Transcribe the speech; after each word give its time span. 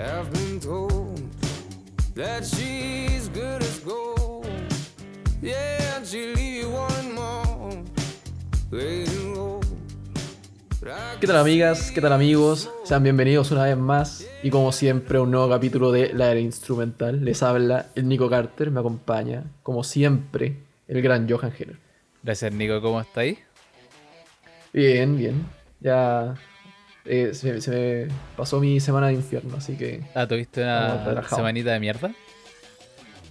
have 0.00 0.30
been 0.32 0.58
told 0.58 1.20
that 2.14 2.44
she's 2.44 3.28
good 3.28 3.62
as 3.62 3.80
gold. 3.80 4.46
Yeah, 5.42 5.96
and 5.96 6.06
she'll 6.06 6.34
leave 6.34 6.62
you 6.62 6.70
wanting 6.70 7.14
more. 7.14 7.84
Laying 8.70 9.34
low. 9.34 9.60
But 10.80 10.88
I 10.88 11.20
¿Qué 11.20 11.26
tal 11.26 11.36
amigas? 11.36 11.90
¿Qué 11.92 12.00
tal 12.00 12.14
amigos? 12.14 12.70
Sean 12.84 13.02
bienvenidos 13.02 13.50
una 13.50 13.64
vez 13.64 13.76
más 13.76 14.26
y 14.42 14.48
como 14.48 14.72
siempre 14.72 15.18
a 15.18 15.20
un 15.20 15.30
nuevo 15.30 15.50
capítulo 15.50 15.92
de 15.92 16.14
La 16.14 16.30
Era 16.30 16.40
Instrumental. 16.40 17.22
Les 17.22 17.42
habla 17.42 17.88
el 17.94 18.08
Nico 18.08 18.30
Carter, 18.30 18.70
me 18.70 18.80
acompaña 18.80 19.44
como 19.62 19.84
siempre 19.84 20.56
el 20.88 21.02
gran 21.02 21.28
Johan 21.28 21.52
Heller. 21.58 21.78
Gracias, 22.22 22.52
Nico. 22.54 22.80
¿Cómo 22.80 23.00
estáis? 23.02 23.38
Bien, 24.72 25.16
bien. 25.16 25.44
Ya 25.80 26.36
eh, 27.04 27.30
se, 27.34 27.52
me- 27.52 27.60
se 27.60 27.70
me 28.08 28.14
pasó 28.36 28.60
mi 28.60 28.80
semana 28.80 29.08
de 29.08 29.14
infierno, 29.14 29.56
así 29.56 29.76
que 29.76 30.02
Ah, 30.14 30.26
¿tuviste 30.26 30.62
una 30.62 31.26
semanita 31.28 31.72
de 31.72 31.80
mierda? 31.80 32.12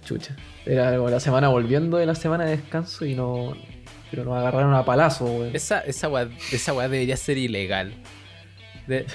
chucha. 0.04 0.34
Era 0.66 0.96
como 0.96 1.08
la 1.10 1.20
semana 1.20 1.48
volviendo 1.48 1.96
de 1.96 2.06
la 2.06 2.14
semana 2.14 2.44
de 2.44 2.56
descanso 2.56 3.04
y 3.04 3.14
no... 3.14 3.54
Pero 4.10 4.24
nos 4.24 4.36
agarraron 4.38 4.74
a 4.74 4.84
palazo, 4.84 5.24
weón. 5.26 5.54
Esa, 5.54 5.80
esa, 5.82 6.08
weá, 6.08 6.28
esa 6.50 6.72
weá 6.72 6.88
debería 6.88 7.16
ser 7.16 7.38
ilegal. 7.38 7.92
De- 8.88 9.06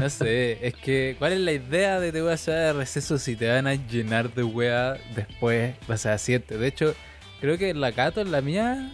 no 0.00 0.08
sé, 0.08 0.58
es 0.64 0.74
que, 0.74 1.16
¿cuál 1.18 1.32
es 1.32 1.40
la 1.40 1.52
idea 1.52 1.98
de 1.98 2.12
te 2.12 2.20
voy 2.22 2.30
a 2.30 2.34
hacer 2.34 2.54
de 2.54 2.72
receso 2.74 3.18
si 3.18 3.34
te 3.34 3.48
van 3.48 3.66
a 3.66 3.74
llenar 3.74 4.32
de 4.32 4.44
weá 4.44 4.96
después, 5.16 5.74
o 5.88 5.96
sea, 5.96 6.18
siguiente? 6.18 6.56
De 6.56 6.68
hecho, 6.68 6.94
creo 7.40 7.58
que 7.58 7.70
en 7.70 7.80
la 7.80 7.90
Cato, 7.90 8.20
en 8.20 8.30
la 8.30 8.40
mía, 8.42 8.92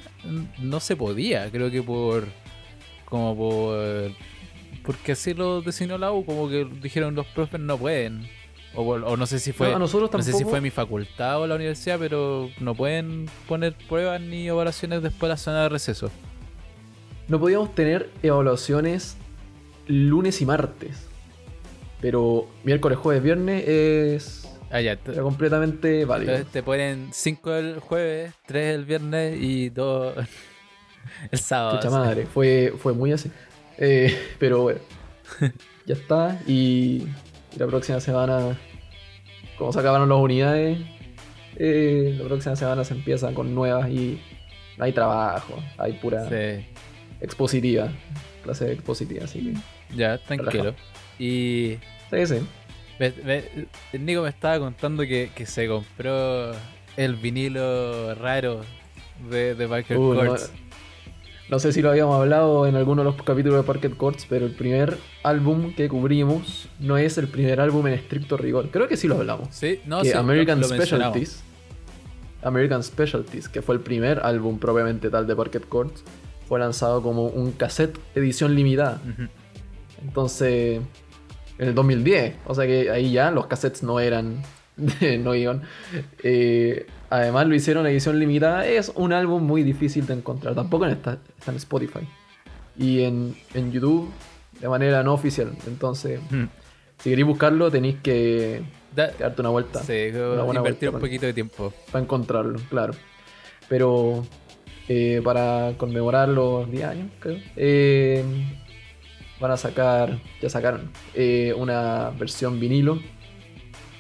no 0.59 0.81
se 0.81 0.97
podía. 0.97 1.51
Creo 1.51 1.71
que 1.71 1.83
por. 1.83 2.27
Como 3.05 3.37
por. 3.37 4.13
Porque 4.85 5.13
así 5.13 5.35
lo 5.35 5.61
designó 5.63 5.99
la 5.99 6.11
U, 6.13 6.25
como 6.25 6.49
que 6.49 6.65
dijeron 6.83 7.15
los 7.15 7.27
profes 7.27 7.61
no 7.61 7.77
pueden. 7.77 8.29
O, 8.75 9.17
no 9.17 9.27
sé 9.27 9.41
si 9.41 9.53
fue. 9.53 9.69
No, 9.71 9.77
a 9.77 9.79
nosotros 9.81 10.11
No 10.13 10.19
sé 10.21 10.27
si 10.27 10.31
tampoco- 10.39 10.51
fue 10.51 10.61
mi 10.61 10.71
facultad 10.71 11.41
o 11.41 11.47
la 11.47 11.57
universidad, 11.57 11.99
pero 11.99 12.49
no 12.61 12.75
pueden 12.75 13.29
poner 13.49 13.75
pruebas 13.89 14.21
ni 14.21 14.47
evaluaciones 14.47 15.03
después 15.03 15.23
de 15.23 15.29
la 15.29 15.37
zona 15.37 15.63
de 15.65 15.69
receso. 15.71 16.11
No 17.29 17.39
podíamos 17.41 17.75
tener 17.75 18.11
evaluaciones 18.23 19.17
lunes 19.87 20.41
y 20.41 20.47
martes. 20.47 21.07
Pero 22.01 22.47
miércoles, 22.65 22.97
jueves, 22.99 23.23
viernes 23.23 23.67
es 23.69 24.49
Ah, 24.71 24.81
ya. 24.81 24.93
era 25.05 25.23
completamente 25.23 26.05
válido. 26.05 26.33
Entonces 26.33 26.53
te 26.53 26.63
ponen 26.63 27.09
5 27.13 27.53
el 27.55 27.81
jueves, 27.81 28.33
3 28.47 28.75
el 28.77 28.85
viernes 28.85 29.37
y 29.41 29.69
2 29.69 30.15
el 31.33 31.39
sábado. 31.41 31.79
Así. 31.81 31.89
madre, 31.89 32.27
fue, 32.27 32.73
fue 32.79 32.93
muy 32.93 33.13
así. 33.13 33.31
Eh, 33.81 34.17
pero 34.39 34.63
bueno, 34.63 34.81
ya 35.87 35.95
está. 35.95 36.41
Y, 36.47 37.07
la 37.57 37.67
próxima 37.67 37.99
semana, 37.99 38.57
como 39.59 39.73
se 39.73 39.81
acabaron 39.81 40.09
las 40.09 40.19
unidades, 40.19 40.79
eh, 41.57 42.15
la 42.19 42.25
próxima 42.27 42.55
semana 42.57 42.85
se 42.85 42.95
empieza 42.95 43.33
con 43.35 43.55
nuevas 43.55 43.89
y 43.91 44.21
hay 44.79 44.93
trabajo, 44.93 45.55
hay 45.79 45.95
pura 45.95 46.29
Sí, 46.29 46.65
expositiva, 47.21 47.89
clase 48.45 48.71
expositiva, 48.73 49.25
así 49.25 49.53
que. 49.53 49.97
ya, 49.97 50.19
tranquilo. 50.19 50.75
Y 51.19 51.79
Sí, 52.11 52.27
sí. 52.27 52.35
me- 52.99 53.13
me- 53.25 53.45
el 53.93 54.05
Nico 54.07 54.23
me 54.23 54.29
estaba 54.29 54.59
contando 54.61 55.03
que, 55.03 55.31
que 55.35 55.45
se 55.47 55.67
compró 55.67 56.53
el 56.97 57.17
vinilo 57.17 58.15
raro 58.15 58.61
de, 59.29 59.55
de 59.55 59.69
Parker 59.69 59.97
Uh, 59.99 60.15
no, 60.15 60.25
Courts. 60.27 60.53
No 61.51 61.59
sé 61.59 61.73
si 61.73 61.83
lo 61.83 61.91
habíamos 61.91 62.15
hablado 62.15 62.67
en 62.67 62.77
alguno 62.77 63.03
de 63.03 63.11
los 63.11 63.21
capítulos 63.23 63.57
de 63.57 63.65
Parket 63.65 63.97
Courts, 63.97 64.25
pero 64.29 64.47
el 64.47 64.53
primer 64.53 64.99
álbum 65.25 65.75
que 65.75 65.89
cubrimos 65.89 66.69
no 66.79 66.97
es 66.97 67.19
el 67.19 67.27
primer 67.27 67.61
álbum 67.61 67.89
en 67.89 67.95
estricto 67.95 68.37
rigor. 68.37 68.71
Creo 68.71 68.87
que 68.87 68.97
sí 68.97 69.09
lo 69.09 69.17
hablamos. 69.17 69.49
Sí, 69.51 69.81
no, 69.85 70.03
que 70.03 70.13
sí, 70.13 70.17
American 70.17 70.61
lo. 70.61 70.69
Specialties. 70.69 71.43
American 72.43 72.85
Specialties, 72.85 73.49
que 73.49 73.63
fue 73.63 73.75
el 73.75 73.81
primer 73.81 74.21
álbum 74.21 74.61
propiamente 74.61 75.11
tal 75.11 75.27
de 75.27 75.35
Parket 75.35 75.69
Courts, 75.69 76.05
fue 76.47 76.61
lanzado 76.61 77.03
como 77.03 77.27
un 77.27 77.51
cassette 77.51 77.99
edición 78.15 78.55
limitada. 78.55 79.01
Entonces, 80.03 80.81
en 81.59 81.69
el 81.69 81.75
2010, 81.75 82.37
o 82.47 82.55
sea 82.55 82.65
que 82.67 82.91
ahí 82.91 83.11
ya 83.11 83.33
los 83.33 83.47
cassettes 83.47 83.83
no 83.83 83.99
eran, 83.99 84.41
no 85.19 85.35
iban. 85.35 85.63
Eh, 86.23 86.87
además 87.11 87.47
lo 87.47 87.55
hicieron 87.55 87.87
edición 87.87 88.19
limitada, 88.19 88.67
es 88.67 88.91
un 88.95 89.13
álbum 89.13 89.43
muy 89.43 89.63
difícil 89.63 90.07
de 90.07 90.15
encontrar, 90.15 90.55
tampoco 90.55 90.87
en 90.87 90.93
esta, 90.93 91.19
está 91.39 91.51
en 91.51 91.57
Spotify. 91.59 92.01
Y 92.79 93.03
en, 93.03 93.37
en 93.55 93.73
YouTube 93.73 94.11
de 94.61 94.69
manera 94.69 95.03
no 95.03 95.13
oficial. 95.13 95.53
Entonces, 95.67 96.21
Ujú. 96.31 96.47
si 96.99 97.11
queréis 97.11 97.27
buscarlo, 97.27 97.71
tenéis 97.71 97.97
que, 98.03 98.63
Da- 98.95 99.11
que 99.13 99.23
darte 99.23 99.41
una 99.43 99.51
vuelta 99.51 99.83
sí, 99.83 100.09
Una 100.15 100.43
buena 100.43 100.61
invertir 100.61 100.89
vuelta, 100.91 100.97
un 100.97 101.01
poquito 101.01 101.27
de 101.27 101.33
tiempo. 101.35 101.73
para 101.93 102.03
encontrarlo, 102.05 102.59
claro. 102.71 102.95
Pero 103.69 104.25
eh, 104.89 105.21
para 105.23 105.75
conmemorar 105.77 106.29
los 106.29 106.71
10 106.71 106.85
años, 106.85 107.09
creo, 107.21 107.39
eh, 107.57 108.25
van 109.41 109.51
a 109.53 109.57
sacar, 109.57 110.19
ya 110.43 110.49
sacaron, 110.51 110.91
eh, 111.15 111.55
una 111.57 112.11
versión 112.11 112.59
vinilo, 112.61 112.99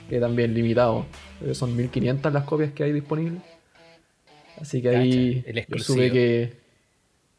que 0.09 0.19
también 0.20 0.53
limitado. 0.54 1.06
Creo 1.41 1.49
que 1.49 1.55
son 1.56 1.75
1500 1.77 2.33
las 2.33 2.45
copias 2.45 2.71
que 2.73 2.84
hay 2.84 2.93
disponibles. 2.93 3.43
Así 4.61 4.81
que 4.83 4.89
ahí 4.91 5.43
Cacha, 5.43 5.67
yo 5.69 5.84
tuve 5.84 6.11
que, 6.12 6.53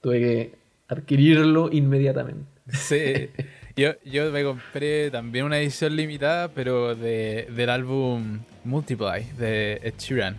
tuve 0.01 0.19
que 0.19 0.51
adquirirlo 0.89 1.69
inmediatamente. 1.71 2.45
Sí, 2.73 3.29
yo, 3.75 3.91
yo 4.05 4.31
me 4.31 4.43
compré 4.43 5.09
también 5.11 5.45
una 5.45 5.59
edición 5.59 5.95
limitada, 5.95 6.49
pero 6.49 6.95
de, 6.95 7.47
del 7.55 7.69
álbum 7.69 8.39
Multiply 8.63 9.23
de 9.37 9.79
Ed 9.83 9.93
Sheeran. 9.97 10.37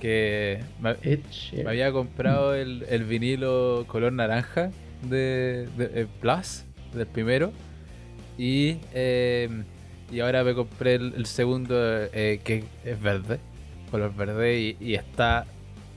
Que 0.00 0.60
me, 0.80 0.90
Ed 1.02 1.20
me 1.24 1.30
Sheeran. 1.32 1.68
había 1.68 1.92
comprado 1.92 2.54
el, 2.54 2.84
el 2.88 3.04
vinilo 3.04 3.84
color 3.86 4.12
naranja 4.12 4.70
de, 5.02 5.68
de- 5.76 6.02
eh, 6.02 6.06
Plus, 6.20 6.64
del 6.94 7.06
primero. 7.06 7.52
Y, 8.38 8.78
eh, 8.94 9.48
y 10.14 10.20
ahora 10.20 10.44
me 10.44 10.54
compré 10.54 10.94
el, 10.94 11.26
segundo, 11.26 11.74
eh, 11.76 12.40
que 12.44 12.64
es 12.84 13.02
verde, 13.02 13.40
color 13.90 14.14
verde, 14.14 14.76
y, 14.78 14.94
está 14.94 15.44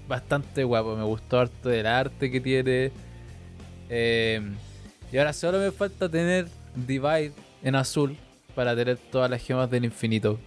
bastante 0.07 0.63
guapo. 0.63 0.95
Me 0.95 1.03
gustó 1.03 1.39
harto 1.39 1.72
el 1.72 1.85
arte 1.85 2.31
que 2.31 2.41
tiene. 2.41 2.91
Eh, 3.89 4.41
y 5.11 5.17
ahora 5.17 5.33
solo 5.33 5.59
me 5.59 5.72
falta 5.72 6.09
tener 6.09 6.47
Divide 6.75 7.31
en 7.63 7.75
azul 7.75 8.17
para 8.56 8.75
tener 8.75 8.97
todas 8.97 9.29
las 9.29 9.41
gemas 9.41 9.69
del 9.69 9.85
infinito. 9.85 10.39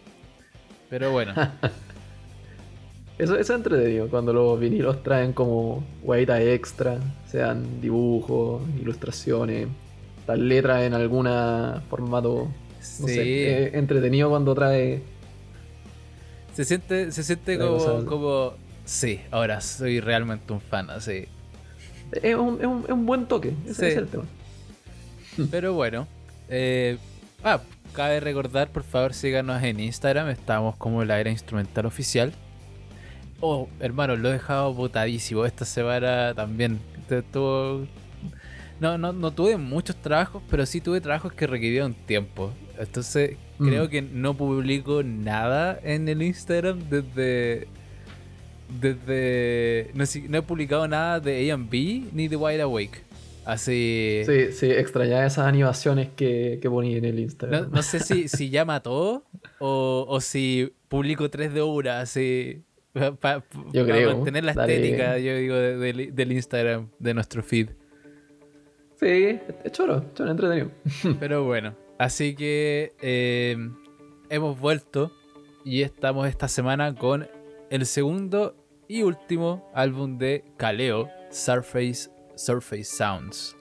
Pero 0.89 1.13
bueno, 1.13 1.33
Eso, 3.19 3.35
eso 3.35 3.53
es 3.53 3.59
entretenido 3.59 4.09
cuando 4.09 4.33
los 4.33 4.59
vinilos 4.59 5.03
traen 5.03 5.33
como 5.35 5.85
huevitas 6.03 6.41
extra, 6.41 6.99
sean 7.27 7.81
dibujos, 7.81 8.63
ilustraciones, 8.81 9.69
las 10.27 10.39
letras 10.39 10.83
en 10.83 10.95
alguna 10.95 11.83
formato. 11.91 12.49
No 13.01 13.09
sí. 13.09 13.15
sé, 13.15 13.67
es 13.69 13.75
entretenido 13.75 14.31
cuando 14.31 14.55
trae. 14.55 15.03
Se 16.55 16.65
siente, 16.65 17.13
se 17.13 17.23
siente 17.23 17.59
como, 17.59 17.77
cosas- 17.79 18.05
como. 18.05 18.53
Sí, 18.85 19.21
ahora 19.31 19.61
soy 19.61 20.01
realmente 20.01 20.53
un 20.53 20.61
fan, 20.61 20.91
así. 20.91 21.27
Es 22.23 22.35
un, 22.35 22.59
es 22.61 22.67
un- 22.67 22.85
es 22.85 22.91
un 22.91 23.07
buen 23.07 23.27
toque, 23.27 23.55
ese 23.67 23.75
Sí. 23.75 23.87
es 23.87 23.97
el 23.97 24.09
tema. 24.09 24.25
Pero 25.51 25.75
bueno. 25.75 26.09
eh, 26.49 26.99
ah, 27.45 27.61
cabe 27.93 28.19
recordar, 28.19 28.69
por 28.71 28.83
favor, 28.83 29.15
síganos 29.15 29.63
en 29.63 29.79
Instagram. 29.79 30.29
Estamos 30.31 30.75
como 30.77 31.05
la 31.05 31.21
era 31.21 31.31
instrumental 31.31 31.87
oficial. 31.87 32.33
Oh, 33.41 33.69
hermano, 33.79 34.17
lo 34.17 34.29
he 34.29 34.33
dejado 34.33 34.75
botadísimo. 34.75 35.47
Esta 35.47 35.65
semana 35.65 36.35
también. 36.35 36.81
te- 37.09 37.23
tuvo- 37.23 37.87
No, 38.81 38.97
no, 38.99 39.13
no 39.13 39.31
tuve 39.33 39.57
muchos 39.57 39.95
trabajos, 39.97 40.43
pero 40.51 40.65
sí 40.67 40.81
tuve 40.81 41.01
trabajos 41.01 41.33
que 41.33 41.47
requirieron 41.47 41.93
tiempo. 41.95 42.51
Entonces, 42.81 43.37
Mm. 43.59 43.69
creo 43.69 43.89
que 43.91 44.01
no 44.03 44.35
publico 44.35 45.03
nada 45.03 45.79
en 45.85 46.09
el 46.09 46.23
Instagram 46.23 46.81
desde. 46.89 47.69
Desde. 48.81 49.91
No, 49.95 50.39
he 50.39 50.43
publicado 50.43 50.87
nada 50.89 51.21
de 51.21 51.51
A&B 51.51 52.05
ni 52.13 52.29
de 52.29 52.37
Wide 52.37 52.63
Awake. 52.63 53.03
Así. 53.45 54.23
Sí, 54.27 54.53
sí, 54.53 54.71
extrañaba 54.71 55.27
esas 55.27 55.47
animaciones 55.47 56.09
que, 56.15 56.59
que 56.63 56.71
ponía 56.71 56.99
en 56.99 57.05
el 57.05 57.19
Instagram. 57.19 57.71
no 57.73 57.83
sé 57.83 57.99
si, 58.01 58.29
si 58.29 58.49
ya 58.51 58.65
mató 58.65 59.25
o, 59.59 60.07
o 60.09 60.21
si 60.21 60.73
publico 60.89 61.29
3 61.31 61.53
de 61.53 61.63
una, 61.63 62.01
así. 62.01 62.63
Para 63.21 63.45
Yo 63.73 63.87
creo, 63.87 64.15
mantener 64.17 64.45
la 64.45 64.53
dale. 64.53 64.75
estética, 64.77 65.19
yo 65.19 65.37
digo, 65.37 65.55
de- 65.55 65.77
del- 65.79 66.15
del 66.15 66.33
Instagram, 66.33 66.89
de 66.99 67.15
nuestro 67.15 67.43
feed. 67.43 67.71
Sí, 68.99 69.39
es 69.65 69.73
choro, 69.73 70.05
choro, 70.15 70.31
entretenido. 70.31 70.71
Pero 71.19 71.45
bueno, 71.45 71.75
así 72.01 72.35
que 72.35 72.95
eh, 73.03 73.57
hemos 74.31 74.59
vuelto 74.59 75.13
y 75.65 75.83
estamos 75.83 76.27
esta 76.27 76.49
semana 76.49 76.95
con 76.95 77.29
el 77.71 77.85
segundo 77.87 78.57
y 78.89 79.03
último 79.03 79.71
álbum 79.75 80.19
de 80.19 80.43
Kaleo, 80.57 81.09
Surface, 81.31 82.11
Surface 82.35 82.85
Sounds. 82.85 83.55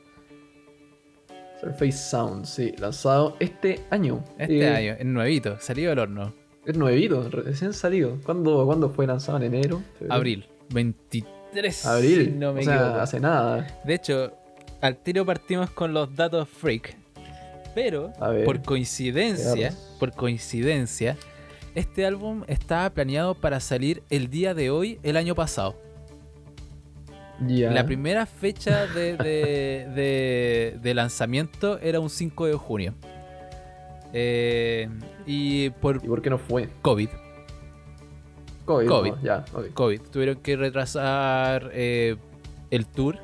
Surface 1.59 1.91
Sound, 1.91 2.45
sí, 2.45 2.73
lanzado 2.79 3.35
este 3.41 3.81
año. 3.89 4.23
Este 4.37 4.59
Eh, 4.59 4.67
año, 4.69 4.95
es 4.97 5.05
nuevito, 5.05 5.59
salido 5.59 5.89
del 5.89 5.99
horno. 5.99 6.33
Es 6.65 6.77
nuevito, 6.77 7.29
recién 7.29 7.73
salido. 7.73 8.17
¿Cuándo, 8.23 8.65
¿Cuándo 8.65 8.89
fue 8.89 9.05
lanzado? 9.05 9.39
¿En 9.39 9.53
enero? 9.53 9.83
¿Febrero? 9.97 10.13
Abril, 10.13 10.45
23. 10.69 11.85
Abril. 11.85 12.25
si 12.25 12.31
no 12.31 12.53
me 12.53 12.61
o 12.61 12.63
sea, 12.63 13.01
hace 13.01 13.19
nada. 13.19 13.81
De 13.83 13.93
hecho, 13.95 14.31
al 14.79 14.97
tiro 15.03 15.25
partimos 15.25 15.69
con 15.71 15.93
los 15.93 16.15
datos 16.15 16.47
freak. 16.47 16.95
Pero, 17.81 18.11
por 18.43 18.61
coincidencia, 18.61 19.73
por 19.99 20.11
coincidencia, 20.11 21.15
este 21.75 22.05
álbum 22.05 22.43
estaba 22.47 22.89
planeado 22.89 23.35
para 23.35 23.61
salir 23.61 24.03
el 24.09 24.29
día 24.29 24.53
de 24.53 24.69
hoy, 24.69 24.99
el 25.01 25.15
año 25.15 25.33
pasado. 25.33 25.75
La 27.71 27.85
primera 27.85 28.25
fecha 28.25 28.85
de, 28.87 29.15
de- 29.15 29.87
de- 29.95 30.77
de 30.81 30.93
lanzamiento 30.93 31.79
era 31.79 32.01
un 32.01 32.09
5 32.09 32.47
de 32.47 32.53
junio. 32.55 32.95
Eh, 34.11 34.89
y 35.25 35.69
por 35.69 36.03
¿Y 36.03 36.07
por 36.09 36.21
qué 36.21 36.29
no 36.31 36.37
fue? 36.37 36.67
COVID, 36.81 37.07
COVID. 38.89 39.13
COVID. 39.73 40.01
tuvieron 40.11 40.35
que 40.41 40.57
retrasar 40.57 41.71
eh, 41.73 42.17
el 42.71 42.85
tour 42.87 43.17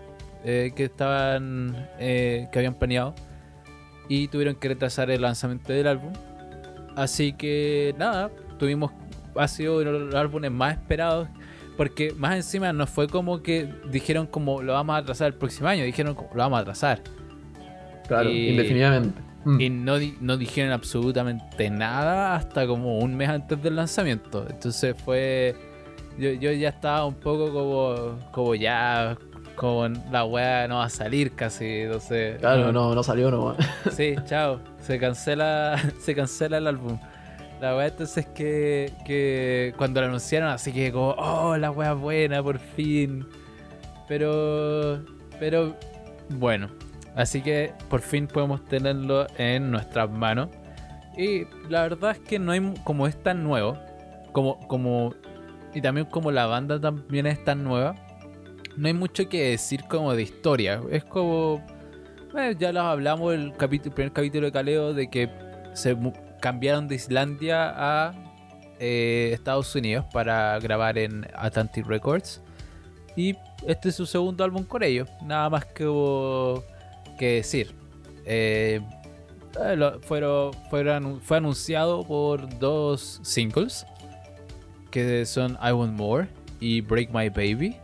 eh, 0.46 0.72
que 0.76 0.86
estaban 0.86 1.90
que 2.00 2.50
habían 2.54 2.76
planeado 2.76 3.16
y 4.10 4.28
tuvieron 4.28 4.56
que 4.56 4.68
retrasar 4.70 5.10
el 5.12 5.22
lanzamiento 5.22 5.72
del 5.74 5.88
álbum. 5.88 6.14
Así 6.96 7.34
que 7.34 7.94
nada, 7.98 8.30
tuvimos 8.58 8.92
ha 9.36 9.48
sido 9.50 9.80
uno 9.82 9.92
de 9.92 10.00
los 10.00 10.16
álbumes 10.16 10.50
más 10.50 10.74
esperados 10.78 11.28
porque 11.76 12.14
más 12.18 12.36
encima 12.38 12.72
no 12.72 12.88
fue 12.88 13.08
como 13.10 13.44
que 13.44 13.70
dijeron 13.92 14.28
como 14.28 14.62
lo 14.62 14.72
vamos 14.72 14.96
a 14.96 15.00
atrasar 15.00 15.28
el 15.28 15.34
próximo 15.34 15.68
año, 15.68 15.84
dijeron 15.84 16.16
como 16.16 16.30
lo 16.34 16.38
vamos 16.38 16.58
a 16.60 16.62
atrasar 16.62 17.02
Claro, 18.08 18.30
Y- 18.30 18.50
indefinidamente. 18.52 19.20
Mm. 19.44 19.62
y 19.62 19.70
no, 19.70 19.94
no 20.22 20.38
dijeron 20.38 20.72
absolutamente 20.72 21.70
nada 21.70 22.36
hasta 22.36 22.66
como 22.66 22.98
un 23.00 23.16
mes 23.16 23.30
antes 23.30 23.62
del 23.62 23.76
lanzamiento. 23.76 24.46
Entonces 24.50 24.96
fue. 25.04 25.56
Yo, 26.18 26.32
yo 26.32 26.52
ya 26.54 26.70
estaba 26.70 27.06
un 27.06 27.14
poco 27.16 27.52
como, 27.52 28.18
como 28.32 28.56
ya. 28.56 29.18
Como 29.56 29.88
la 30.12 30.26
weá 30.26 30.68
no 30.68 30.78
va 30.78 30.86
a 30.86 30.90
salir 30.90 31.36
casi. 31.36 31.82
Entonces. 31.82 32.40
Claro, 32.40 32.72
no, 32.72 32.94
no 32.94 33.04
salió 33.04 33.32
nomás. 33.32 33.58
Sí, 33.92 34.16
chao. 34.26 34.60
Se 34.80 35.00
cancela, 35.00 35.80
se 36.00 36.16
cancela 36.16 36.58
el 36.58 36.68
álbum. 36.68 37.00
La 37.62 37.76
weá 37.76 37.88
entonces 37.88 38.26
que, 38.28 38.92
que 39.06 39.74
cuando 39.78 40.02
lo 40.02 40.08
anunciaron 40.08 40.50
así 40.50 40.74
que 40.74 40.92
como, 40.92 41.12
oh, 41.12 41.56
la 41.58 41.72
weá 41.72 41.94
buena, 41.94 42.44
por 42.44 42.60
fin. 42.60 43.26
Pero, 44.08 45.04
pero, 45.40 45.76
bueno. 46.30 46.70
Así 47.16 47.42
que 47.42 47.72
por 47.90 48.02
fin 48.02 48.28
podemos 48.28 48.64
tenerlo 48.66 49.26
en 49.38 49.72
nuestras 49.72 50.10
manos. 50.10 50.50
Y 51.18 51.46
la 51.70 51.84
verdad 51.84 52.12
es 52.12 52.20
que 52.20 52.40
no 52.40 52.52
hay, 52.52 52.74
como 52.84 53.08
es 53.08 53.16
tan 53.22 53.44
nuevo, 53.44 53.78
como, 54.34 54.60
como, 54.68 55.16
y 55.74 55.82
también 55.82 56.08
como 56.08 56.32
la 56.32 56.46
banda 56.46 56.80
también 56.80 57.26
es 57.26 57.42
tan 57.46 57.64
nueva, 57.64 57.96
no 58.78 58.88
hay 58.88 58.94
mucho 58.94 59.28
que 59.30 59.50
decir 59.50 59.84
como 59.88 60.14
de 60.14 60.24
historia. 60.24 60.82
Es 60.92 61.04
como, 61.04 61.66
eh, 62.38 62.56
ya 62.58 62.72
lo 62.72 62.82
hablamos 62.82 63.34
el, 63.34 63.54
el 63.60 63.92
primer 63.92 64.12
capítulo 64.12 64.46
de 64.48 64.52
Caleo 64.52 64.94
de 64.94 65.10
que 65.10 65.30
se 65.74 65.96
cambiaron 66.42 66.88
de 66.88 66.96
Islandia 66.96 67.74
a 67.76 68.14
eh, 68.80 69.32
Estados 69.34 69.74
Unidos 69.76 70.06
para 70.12 70.60
grabar 70.60 70.98
en 70.98 71.28
Atlantic 71.36 71.86
Records. 71.86 72.42
Y 73.16 73.36
este 73.66 73.90
es 73.90 73.96
su 73.96 74.06
segundo 74.06 74.44
álbum 74.44 74.64
con 74.64 74.84
ellos. 74.84 75.08
Nada 75.24 75.50
más 75.50 75.66
que 75.66 75.88
hubo 75.88 76.64
que 77.18 77.36
decir. 77.36 77.74
Eh, 78.26 78.82
eh, 79.60 79.92
fueron, 80.02 80.54
fue 81.22 81.38
anunciado 81.38 82.04
por 82.06 82.60
dos 82.60 83.22
singles. 83.24 83.86
Que 84.92 85.26
son 85.26 85.58
I 85.62 85.72
Want 85.72 85.98
More 85.98 86.28
y 86.60 86.82
Break 86.82 87.10
My 87.14 87.30
Baby. 87.30 87.78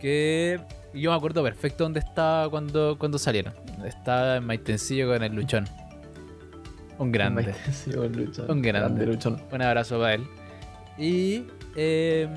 Que 0.00 0.58
yo 0.94 1.10
me 1.10 1.16
acuerdo 1.16 1.42
perfecto 1.42 1.84
dónde 1.84 2.00
estaba 2.00 2.48
cuando, 2.48 2.96
cuando 2.98 3.18
salieron. 3.18 3.54
Estaba 3.84 4.36
en 4.36 4.44
Maitencillo 4.44 5.08
con 5.12 5.22
el 5.22 5.34
Luchón. 5.34 5.64
Un 6.98 7.12
grande. 7.12 7.54
Un 7.96 8.12
luchón. 8.12 8.50
Un 8.50 8.60
grande. 8.62 9.06
luchón. 9.06 9.40
Un 9.52 9.62
abrazo 9.62 9.98
para 9.98 10.14
él. 10.14 10.26
Y. 10.98 11.44
eh, 11.76 12.28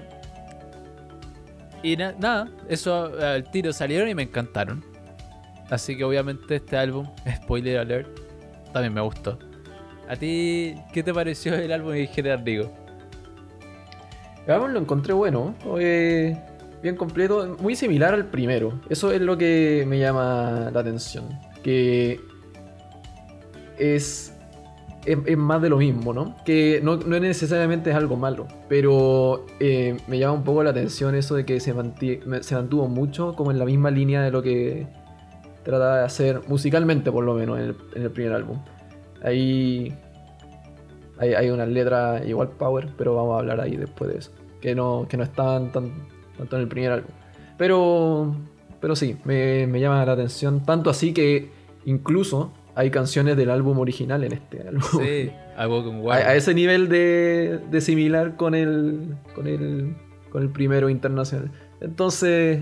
y 1.82 1.98
na- 1.98 2.14
nada, 2.18 2.50
eso 2.70 3.12
al 3.20 3.50
tiro 3.52 3.74
salieron 3.74 4.08
y 4.08 4.16
me 4.16 4.24
encantaron. 4.24 4.84
Así 5.70 5.98
que 5.98 6.04
obviamente 6.06 6.56
este 6.56 6.78
álbum, 6.78 7.06
spoiler 7.44 7.80
alert, 7.80 8.08
también 8.72 8.94
me 8.94 9.02
gustó. 9.02 9.38
¿A 10.08 10.16
ti 10.16 10.76
qué 10.94 11.04
te 11.04 11.14
pareció 11.14 11.56
el 11.56 11.72
álbum 11.74 11.94
en 11.94 12.08
general, 12.08 12.44
digo? 12.44 12.72
El 14.48 14.54
álbum 14.54 14.72
lo 14.72 14.80
encontré 14.80 15.14
bueno. 15.14 15.56
eh, 15.78 16.38
bien 16.84 16.98
completo. 16.98 17.58
Muy 17.60 17.76
similar 17.76 18.14
al 18.14 18.26
primero. 18.26 18.80
Eso 18.90 19.12
es 19.12 19.22
lo 19.22 19.38
que 19.38 19.86
me 19.88 19.98
llama 19.98 20.70
la 20.72 20.80
atención. 20.82 21.24
Que 21.64 22.20
es, 23.80 24.36
es, 25.06 25.38
más 25.38 25.62
de 25.62 25.70
lo 25.70 25.78
mismo, 25.78 26.14
¿no? 26.14 26.36
Que 26.46 26.82
no, 26.84 26.98
no 26.98 27.20
necesariamente 27.20 27.90
es 27.90 27.96
algo 27.96 28.18
malo. 28.18 28.48
Pero 28.68 29.46
eh, 29.60 29.98
me 30.08 30.20
llama 30.20 30.34
un 30.34 30.44
poco 30.44 30.62
la 30.62 30.72
atención 30.72 31.16
eso 31.16 31.36
de 31.36 31.46
que 31.46 31.60
se, 31.62 31.74
se 32.42 32.56
mantuvo 32.56 32.88
mucho 32.90 33.34
como 33.36 33.52
en 33.52 33.58
la 33.58 33.66
misma 33.66 33.90
línea 33.90 34.22
de 34.22 34.30
lo 34.30 34.44
que 34.44 34.86
trataba 35.64 36.00
de 36.00 36.06
hacer 36.06 36.42
musicalmente, 36.50 37.10
por 37.10 37.24
lo 37.24 37.34
menos, 37.34 37.58
en 37.60 37.66
el, 37.66 37.76
en 37.96 38.02
el 38.04 38.12
primer 38.12 38.34
álbum. 38.34 38.60
Ahí 39.24 39.94
hay, 41.18 41.34
hay 41.34 41.50
unas 41.50 41.70
letras 41.70 42.28
igual 42.28 42.50
power, 42.50 42.90
pero 42.98 43.16
vamos 43.16 43.36
a 43.36 43.40
hablar 43.40 43.62
ahí 43.62 43.78
después 43.78 44.12
de 44.12 44.20
eso. 44.20 44.32
Que 44.60 44.76
no, 44.76 45.06
que 45.08 45.16
no 45.16 45.24
estaban 45.24 45.72
tan, 45.72 45.94
tanto 46.38 46.56
en 46.56 46.62
el 46.64 46.68
primer 46.68 46.92
álbum. 46.92 47.12
Pero, 47.58 48.36
pero 48.80 48.96
sí, 48.96 49.18
me, 49.26 49.68
me 49.68 49.80
llama 49.80 50.06
la 50.06 50.12
atención. 50.14 50.64
Tanto 50.66 50.90
así 50.90 51.14
que 51.14 51.50
incluso 51.86 52.52
hay 52.76 52.90
canciones 52.90 53.38
del 53.38 53.50
álbum 53.52 53.78
original 53.80 54.24
en 54.24 54.34
este 54.34 54.68
álbum. 54.68 54.82
Sí, 55.00 55.32
A, 56.12 56.30
a 56.30 56.36
ese 56.36 56.54
nivel 56.56 56.90
de, 56.90 57.60
de 57.70 57.82
similar 57.82 58.36
con 58.38 58.56
el, 58.56 59.16
con 59.36 59.46
el 59.48 59.96
con 60.32 60.42
el 60.42 60.50
primero 60.50 60.90
internacional. 60.90 61.52
Entonces, 61.80 62.62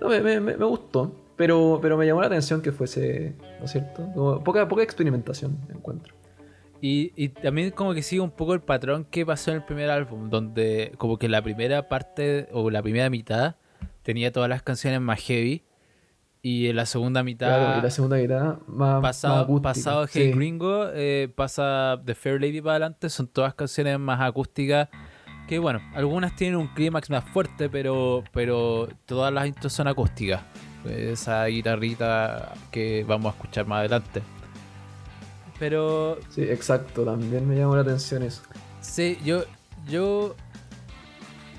no, 0.00 0.08
me, 0.08 0.20
me- 0.20 0.40
me- 0.40 0.56
me 0.56 0.64
gustó, 0.64 1.12
pero, 1.34 1.80
pero 1.82 1.96
me 1.96 2.06
llamó 2.06 2.20
la 2.20 2.28
atención 2.28 2.62
que 2.62 2.70
fuese, 2.70 3.34
¿no 3.58 3.64
es 3.64 3.72
cierto? 3.72 4.06
Como 4.14 4.44
poca, 4.44 4.68
poca 4.68 4.84
experimentación 4.84 5.58
encuentro. 5.74 6.14
Y, 6.86 7.12
y 7.16 7.30
también 7.30 7.70
como 7.70 7.94
que 7.94 8.02
sigue 8.02 8.20
un 8.20 8.30
poco 8.30 8.52
el 8.52 8.60
patrón 8.60 9.06
que 9.10 9.24
pasó 9.24 9.50
en 9.50 9.56
el 9.56 9.64
primer 9.64 9.88
álbum, 9.88 10.28
donde 10.28 10.92
como 10.98 11.16
que 11.18 11.30
la 11.30 11.40
primera 11.40 11.88
parte 11.88 12.46
o 12.52 12.68
la 12.68 12.82
primera 12.82 13.08
mitad 13.08 13.54
tenía 14.02 14.30
todas 14.32 14.50
las 14.50 14.62
canciones 14.62 15.00
más 15.00 15.18
heavy 15.20 15.62
y 16.42 16.66
en 16.68 16.76
la 16.76 16.84
segunda 16.84 17.22
mitad 17.22 17.46
Claro, 17.46 17.78
y 17.78 17.82
la 17.82 17.90
segunda 17.90 18.16
mitad 18.18 18.58
más, 18.66 19.00
más 19.00 19.00
pasado, 19.00 19.44
acústica. 19.44 19.62
pasado 19.62 20.06
Hey 20.12 20.24
Sí. 20.30 20.32
Gringo 20.32 20.88
eh, 20.92 21.32
pasa 21.34 21.98
The 22.04 22.14
Fair 22.14 22.38
Lady 22.38 22.60
para 22.60 22.72
adelante, 22.72 23.08
son 23.08 23.28
todas 23.28 23.54
canciones 23.54 23.98
más 23.98 24.20
acústicas 24.20 24.90
que 25.48 25.58
bueno, 25.58 25.80
algunas 25.94 26.36
tienen 26.36 26.58
un 26.58 26.68
clímax 26.68 27.08
más 27.08 27.24
fuerte, 27.30 27.70
pero, 27.70 28.24
pero 28.30 28.88
todas 29.06 29.32
las 29.32 29.46
intros 29.46 29.72
son 29.72 29.88
acústicas. 29.88 30.42
Esa 30.86 31.46
guitarrita 31.46 32.52
que 32.70 33.04
vamos 33.08 33.32
a 33.32 33.36
escuchar 33.36 33.66
más 33.66 33.78
adelante. 33.80 34.20
Pero 35.58 36.18
Sí, 36.30 36.42
exacto, 36.42 37.04
también 37.04 37.48
me 37.48 37.56
llamó 37.56 37.76
la 37.76 37.82
atención 37.82 38.22
eso. 38.22 38.42
Sí, 38.80 39.18
yo, 39.24 39.44
yo 39.88 40.34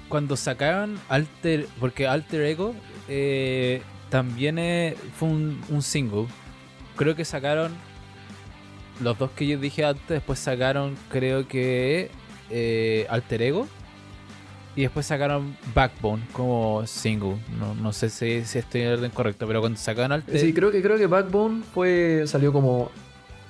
cuando 0.10 0.36
sacaron 0.36 1.00
Alter, 1.10 1.68
porque 1.80 2.08
Alter 2.08 2.42
Ego 2.42 2.76
eh, 3.08 3.82
también 4.10 4.60
eh, 4.60 4.96
fue 5.18 5.30
un, 5.30 5.62
un 5.70 5.82
single. 5.82 6.28
Creo 6.96 7.16
que 7.16 7.26
sacaron 7.26 7.74
los 9.02 9.18
dos 9.18 9.32
que 9.32 9.48
yo 9.48 9.58
dije 9.58 9.84
antes, 9.86 10.08
después 10.08 10.40
sacaron 10.40 10.96
creo 11.10 11.48
que 11.48 12.10
eh, 12.50 13.08
Alter 13.10 13.42
Ego 13.42 13.68
y 14.76 14.82
después 14.82 15.06
sacaron 15.06 15.58
Backbone 15.74 16.22
como 16.34 16.86
single. 16.86 17.38
No, 17.60 17.76
no 17.76 17.94
sé 17.94 18.10
si, 18.10 18.44
si 18.46 18.60
estoy 18.60 18.82
en 18.82 18.88
el 18.88 18.94
orden 19.00 19.12
correcto, 19.12 19.48
pero 19.48 19.62
cuando 19.62 19.80
sacaron 19.80 20.12
Alter 20.12 20.40
Sí, 20.40 20.54
creo 20.54 20.72
que 20.72 20.82
creo 20.82 20.98
que 20.98 21.08
Backbone 21.08 21.64
fue 21.74 22.24
salió 22.28 22.54
como 22.54 22.92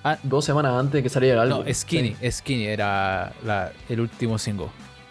Ah. 0.08 0.20
dos 0.24 0.46
semanas 0.46 0.74
antes 0.74 0.94
de 0.94 1.04
que 1.04 1.10
saliera 1.10 1.42
el 1.44 1.50
no, 1.50 1.56
álbum. 1.58 1.74
Skinny, 1.74 2.16
Sí, 2.22 2.32
Skinny 2.32 2.66
era 2.68 3.34
la- 3.44 3.72
el 3.90 4.00
último 4.00 4.38
single. 4.38 4.68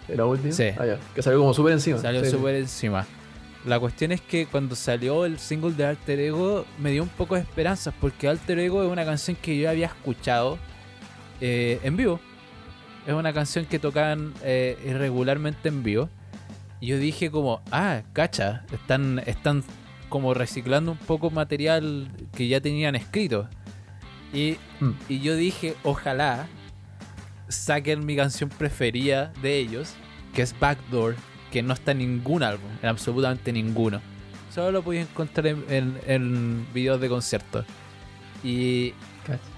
¿Era 0.09 0.25
último? 0.25 0.53
Sí. 0.53 0.69
Ah, 0.79 0.87
ya, 0.87 0.99
Que 1.15 1.21
salió 1.23 1.41
como 1.41 1.53
súper 1.53 1.73
encima. 1.73 1.99
Salió 1.99 2.25
sí. 2.25 2.31
súper 2.31 2.55
encima. 2.55 3.05
La 3.65 3.81
cuestión 3.81 4.13
es 4.13 4.21
que 4.21 4.47
cuando 4.47 4.77
salió 4.77 5.25
el 5.25 5.39
single 5.39 5.73
de 5.73 5.87
Alter 5.87 6.21
Ego 6.21 6.65
me 6.79 6.91
dio 6.93 7.03
un 7.03 7.09
poco 7.09 7.35
de 7.35 7.41
esperanzas 7.41 7.93
porque 8.01 8.29
Alter 8.29 8.59
Ego 8.59 8.85
es 8.85 8.91
una 8.93 9.05
canción 9.05 9.37
que 9.41 9.57
yo 9.59 9.69
había 9.71 9.87
escuchado 9.87 10.59
eh, 11.41 11.81
en 11.83 11.97
vivo. 11.97 12.21
Es 13.07 13.15
una 13.15 13.33
canción 13.33 13.65
que 13.65 13.79
tocan 13.79 14.33
eh, 14.43 14.79
irregularmente 14.87 15.69
en 15.71 15.83
vivo. 15.83 16.09
Y 16.81 16.89
yo 16.89 16.99
dije 16.99 17.31
como, 17.31 17.63
ah, 17.73 18.03
cacha, 18.13 18.65
están, 18.73 19.23
están 19.27 19.65
como 20.11 20.35
reciclando 20.35 20.93
un 20.93 20.99
poco 20.99 21.31
material 21.31 22.09
que 22.37 22.47
ya 22.47 22.61
tenían 22.61 22.95
escrito. 22.95 23.49
Y, 24.35 24.57
Mm. 24.81 24.91
y 25.09 25.21
yo 25.21 25.37
dije, 25.37 25.77
ojalá 25.85 26.47
saquen 27.49 28.05
mi 28.05 28.17
canción 28.17 28.51
preferida 28.51 29.33
de 29.43 29.59
ellos, 29.59 29.95
que 30.35 30.43
es 30.43 30.59
Backdoor, 30.59 31.15
que 31.53 31.63
no 31.63 31.73
está 31.75 31.93
en 31.93 31.99
ningún 31.99 32.43
álbum, 32.43 32.69
en 32.83 32.89
absolutamente 32.89 33.53
ninguno. 33.53 34.01
Solo 34.53 34.73
lo 34.73 34.83
podéis 34.83 35.07
encontrar 35.09 35.47
en, 35.47 35.65
en- 35.69 36.01
en 36.07 36.67
videos 36.75 37.01
de 37.01 37.09
conciertos. 37.09 37.65
Y, 38.43 38.93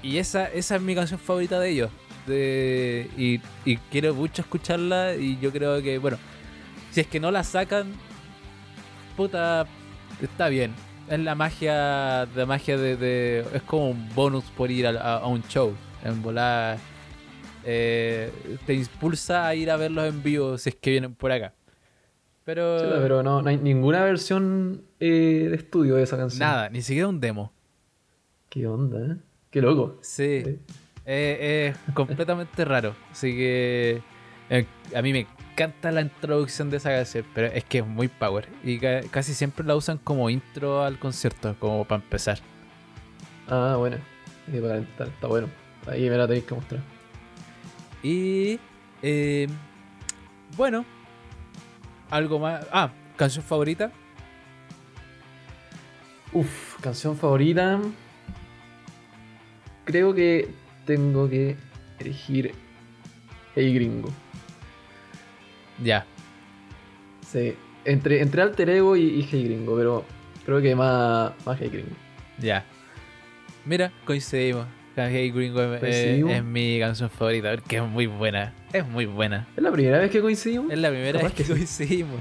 y 0.02 0.18
esa, 0.18 0.46
esa 0.46 0.76
es 0.76 0.82
mi 0.82 0.94
canción 0.94 1.18
favorita 1.18 1.58
de 1.58 1.70
ellos. 1.70 1.90
De, 2.26 3.08
y, 3.16 3.40
y 3.64 3.76
quiero 3.90 4.12
mucho 4.14 4.42
escucharla 4.42 5.14
y 5.14 5.38
yo 5.40 5.52
creo 5.52 5.80
que, 5.82 5.98
bueno, 5.98 6.18
si 6.90 7.00
es 7.00 7.06
que 7.06 7.20
no 7.20 7.30
la 7.30 7.44
sacan, 7.44 7.92
puta, 9.16 9.66
está 10.20 10.48
bien. 10.48 10.72
Es 11.08 11.20
la 11.20 11.34
magia, 11.34 12.26
la 12.34 12.46
magia 12.46 12.76
de, 12.76 12.96
de- 12.96 13.44
es 13.54 13.62
como 13.62 13.90
un 13.90 14.08
bonus 14.14 14.44
por 14.56 14.70
ir 14.70 14.86
a, 14.86 14.90
a- 14.90 15.18
a 15.18 15.26
un 15.26 15.42
show. 15.44 15.72
En 16.04 16.20
volar 16.22 16.78
eh, 17.64 18.30
te 18.66 18.74
impulsa 18.74 19.46
a 19.46 19.54
ir 19.54 19.70
a 19.70 19.76
verlos 19.76 20.06
en 20.08 20.22
vivo 20.22 20.58
si 20.58 20.70
es 20.70 20.74
que 20.76 20.90
vienen 20.90 21.14
por 21.14 21.30
acá. 21.32 21.52
Pero, 22.44 22.76
pero 23.00 23.22
no, 23.24 23.42
no 23.42 23.48
hay 23.48 23.56
ninguna 23.56 24.04
versión 24.04 24.82
eh, 25.00 25.48
de 25.50 25.56
estudio 25.56 25.96
de 25.96 26.02
esa 26.04 26.16
canción. 26.16 26.40
nada, 26.40 26.68
ni 26.70 26.80
siquiera 26.82 27.08
un 27.08 27.18
demo. 27.20 27.52
¿Qué 28.48 28.66
onda, 28.68 29.14
eh? 29.14 29.16
Qué 29.50 29.60
loco. 29.60 29.98
Sí. 30.02 30.42
Sí. 30.44 30.58
Eh, 31.04 31.72
es 31.88 31.94
completamente 31.94 32.64
raro. 32.64 32.94
Así 33.10 33.32
que 33.32 34.00
eh, 34.50 34.66
a 34.94 35.02
mí 35.02 35.12
me 35.12 35.26
encanta 35.56 35.90
la 35.90 36.02
introducción 36.02 36.68
de 36.68 36.76
esa 36.76 36.90
canción, 36.90 37.24
pero 37.34 37.46
es 37.48 37.64
que 37.64 37.78
es 37.78 37.86
muy 37.86 38.08
power. 38.08 38.46
Y 38.62 38.78
ca- 38.78 39.00
casi 39.10 39.32
siempre 39.32 39.64
la 39.64 39.74
usan 39.74 39.96
como 39.98 40.28
intro 40.28 40.82
al 40.82 40.98
concierto, 40.98 41.56
como 41.58 41.84
para 41.86 42.02
empezar. 42.02 42.38
Ah, 43.48 43.76
bueno. 43.78 43.96
Sí, 44.46 44.52
para 44.60 44.74
calentar, 44.74 45.08
está 45.08 45.26
bueno. 45.26 45.48
Ahí 45.86 46.10
me 46.10 46.16
la 46.16 46.26
tenéis 46.26 46.44
que 46.44 46.54
mostrar. 46.54 46.80
Y 48.02 48.60
eh, 49.02 49.48
bueno, 50.56 50.84
algo 52.10 52.38
más. 52.38 52.66
Ah, 52.70 52.90
canción 53.16 53.42
favorita. 53.44 53.90
Uf, 56.32 56.78
canción 56.82 57.16
favorita. 57.16 57.80
Creo 59.84 60.12
que 60.14 60.50
tengo 60.84 61.28
que 61.30 61.56
elegir 61.98 62.52
Hey 63.54 63.72
Gringo. 63.74 64.10
Ya, 65.82 66.06
Sí. 67.26 67.54
Entre, 67.84 68.20
entre 68.20 68.42
Alter 68.42 68.70
Ego 68.70 68.96
y, 68.96 69.02
y 69.02 69.28
Hey 69.30 69.44
Gringo, 69.44 69.76
pero 69.76 70.04
creo 70.44 70.60
que 70.60 70.74
más, 70.74 71.32
más 71.44 71.58
Hey 71.60 71.70
Gringo. 71.72 71.90
ya. 72.38 72.64
Mira, 73.64 73.92
coincidimos. 74.04 74.66
Hey 74.96 75.30
Gringo 75.30 75.60
es, 75.74 76.44
mi 76.44 76.78
canción 76.80 77.10
favorita, 77.10 77.54
porque 77.54 77.76
es 77.76 77.82
muy 77.82 78.06
buena. 78.06 78.54
Es 78.72 78.86
muy 78.86 79.06
buena. 79.06 79.46
¿Es 79.56 79.62
la 79.62 79.70
primera 79.70 79.98
vez 79.98 80.10
que 80.10 80.20
coincidimos? 80.20 80.72
Es 80.72 80.78
la 80.78 80.88
primera 80.88 81.20
vez 81.20 81.32
que, 81.32 81.38
que 81.38 81.44
sí. 81.44 81.52
coincidimos. 81.52 82.20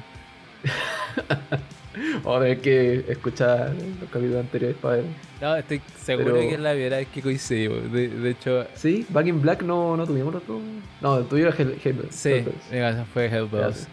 Vamos 2.24 2.38
a 2.38 2.40
tener 2.42 2.62
que 2.62 3.06
escuchar 3.10 3.74
los 4.00 4.10
capítulos 4.10 4.40
anteriores 4.42 4.78
para 4.78 4.96
ver. 4.98 5.06
No, 5.42 5.56
estoy 5.56 5.82
seguro 6.02 6.34
Pero- 6.34 6.40
que 6.48 6.54
es 6.54 6.60
la 6.60 6.72
primera 6.72 6.98
vez 6.98 7.08
que 7.10 7.22
coincidimos. 7.22 7.92
De, 7.92 8.08
de 8.10 8.30
hecho, 8.30 8.66
Sí, 8.76 9.06
Back 9.10 9.28
in 9.28 9.42
Black 9.42 9.62
no, 9.64 9.96
no 9.98 10.06
tuvimos 10.06 10.34
dos. 10.34 10.62
No, 11.02 11.18
el 11.18 11.26
tuyo 11.26 11.48
era 11.48 11.56
Hell, 11.58 11.80
Hell- 11.84 12.08
sí, 12.12 12.30
Hellbells. 12.72 13.08
fue 13.14 13.26
Hell 13.26 13.50
Ya, 13.52 13.58
Bells. 13.58 13.78
sí. 13.78 13.88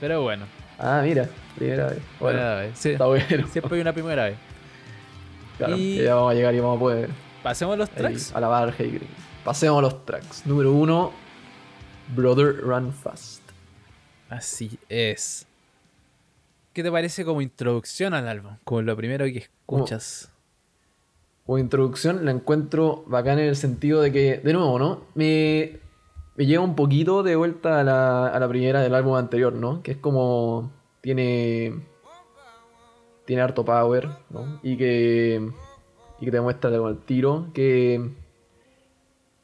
Pero 0.00 0.22
bueno, 0.22 0.44
Ah, 0.78 1.00
mira, 1.04 1.28
primera 1.56 1.86
vez. 1.90 1.98
Bueno, 2.18 2.38
primera 2.38 2.56
vez. 2.56 2.78
Sí, 2.78 2.90
está 2.90 3.06
bueno. 3.06 3.46
siempre 3.48 3.74
hay 3.76 3.80
una 3.82 3.92
primera 3.92 4.24
vez. 4.24 4.36
Claro, 5.58 5.76
Y- 5.76 6.02
ya 6.02 6.14
vamos 6.16 6.32
a 6.32 6.34
llegar 6.34 6.54
y 6.54 6.60
vamos 6.60 6.76
a 6.76 6.80
poder 6.80 7.10
Pasemos 7.42 7.78
los 7.78 7.88
ahí 7.90 7.94
tracks. 7.96 8.34
alabar 8.34 8.68
a 8.68 8.74
Hey 8.76 8.88
Gringo. 8.88 9.14
Pasemos 9.44 9.80
los 9.82 10.04
tracks. 10.04 10.44
Número 10.46 10.72
uno, 10.72 11.12
Brother 12.16 12.56
Run 12.56 12.92
Fast. 12.92 13.42
Así 14.28 14.78
es. 14.88 15.46
¿Qué 16.72 16.82
te 16.82 16.90
parece 16.90 17.24
como 17.24 17.42
introducción 17.42 18.14
al 18.14 18.28
álbum? 18.28 18.56
Como 18.64 18.82
lo 18.82 18.96
primero 18.96 19.24
que 19.26 19.38
escuchas. 19.38 20.30
Como 21.44 21.58
introducción 21.58 22.24
la 22.24 22.30
encuentro 22.30 23.04
bacán 23.06 23.38
en 23.38 23.46
el 23.48 23.56
sentido 23.56 24.00
de 24.00 24.12
que, 24.12 24.38
de 24.38 24.52
nuevo, 24.52 24.78
¿no? 24.78 25.02
Me, 25.14 25.78
me 26.36 26.46
lleva 26.46 26.62
un 26.64 26.76
poquito 26.76 27.22
de 27.22 27.36
vuelta 27.36 27.80
a 27.80 27.84
la, 27.84 28.28
a 28.28 28.38
la 28.40 28.48
primera 28.48 28.80
del 28.80 28.94
álbum 28.94 29.16
anterior, 29.16 29.52
¿no? 29.52 29.82
Que 29.82 29.92
es 29.92 29.96
como. 29.98 30.70
Tiene. 31.00 31.80
Tiene 33.24 33.42
harto 33.42 33.64
power, 33.64 34.08
¿no? 34.30 34.60
Y 34.62 34.76
que. 34.76 35.50
Y 36.20 36.24
que 36.24 36.30
te 36.30 36.40
muestra 36.40 36.70
con 36.78 36.90
el 36.92 36.98
tiro. 36.98 37.48
Que. 37.52 38.08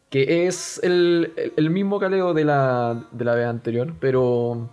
Que 0.09 0.47
es 0.47 0.81
el, 0.83 1.33
el- 1.37 1.53
el 1.57 1.71
mismo 1.71 1.99
caleo 2.01 2.33
de 2.33 2.45
la, 2.45 3.07
de 3.11 3.25
la 3.25 3.35
vez 3.35 3.47
anterior, 3.47 3.93
pero. 4.01 4.71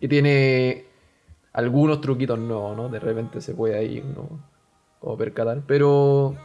Que 0.00 0.08
tiene 0.08 0.84
algunos 1.52 2.00
truquitos 2.00 2.38
nuevos, 2.38 2.76
¿no? 2.76 2.88
De 2.88 3.00
repente 3.00 3.40
se 3.40 3.54
puede 3.54 3.76
ahí 3.76 4.00
uno 4.00 4.40
como 4.98 5.16
percatar. 5.16 5.62
Pero. 5.66 6.36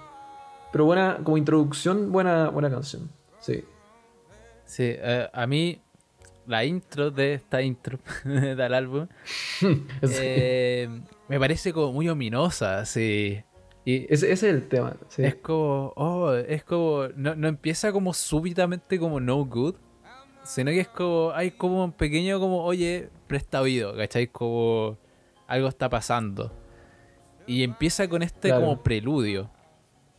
Pero 0.72 0.86
buena, 0.86 1.20
como 1.24 1.38
introducción, 1.38 2.12
buena, 2.12 2.50
buena 2.50 2.70
canción. 2.70 3.10
Sí. 3.40 3.64
Sí, 4.66 4.84
eh, 4.98 5.30
a 5.32 5.48
mí 5.48 5.80
la 6.48 6.66
intro 6.66 7.12
de 7.12 7.36
esta 7.36 7.62
intro 7.62 8.00
del 8.26 8.74
álbum 8.74 9.08
eh, 10.02 10.88
me 11.28 11.40
parece 11.40 11.74
como 11.74 11.92
muy 11.92 12.10
ominosa, 12.10 12.86
sí. 12.86 13.42
Y 13.86 14.12
ese, 14.12 14.32
ese 14.32 14.50
es 14.50 14.56
el 14.56 14.68
tema. 14.68 14.96
sí. 15.10 15.24
es 15.24 15.36
como, 15.36 15.94
oh, 15.96 16.34
es 16.34 16.64
como, 16.64 17.08
no, 17.16 17.36
no 17.36 17.48
empieza 17.48 17.92
como 17.92 18.14
súbitamente 18.14 19.00
como 19.00 19.20
no 19.20 19.46
good, 19.46 19.76
sino 20.46 20.72
que 20.72 20.80
es 20.82 20.88
como, 20.88 21.32
hay 21.34 21.52
como 21.52 21.84
un 21.84 21.92
pequeño 21.92 22.40
como, 22.40 22.64
oye, 22.64 23.10
presta 23.28 23.62
oído, 23.62 23.96
¿cachai? 23.96 24.28
Como 24.28 24.98
algo 25.48 25.68
está 25.68 25.90
pasando. 25.90 26.52
Y 27.48 27.64
empieza 27.64 28.08
con 28.08 28.24
este 28.24 28.48
Claro. 28.50 28.62
como 28.62 28.84
preludio. 28.84 29.50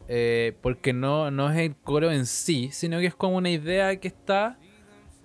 Eh, 0.09 0.57
porque 0.61 0.93
no, 0.93 1.31
no 1.33 1.51
es 1.51 1.59
el 1.59 1.75
coro 1.77 2.13
en 2.13 2.27
sí, 2.27 2.69
sino 2.73 3.01
que 3.01 3.07
es 3.07 3.15
como 3.15 3.37
una 3.37 3.51
idea 3.51 3.99
que 3.99 4.07
está 4.09 4.59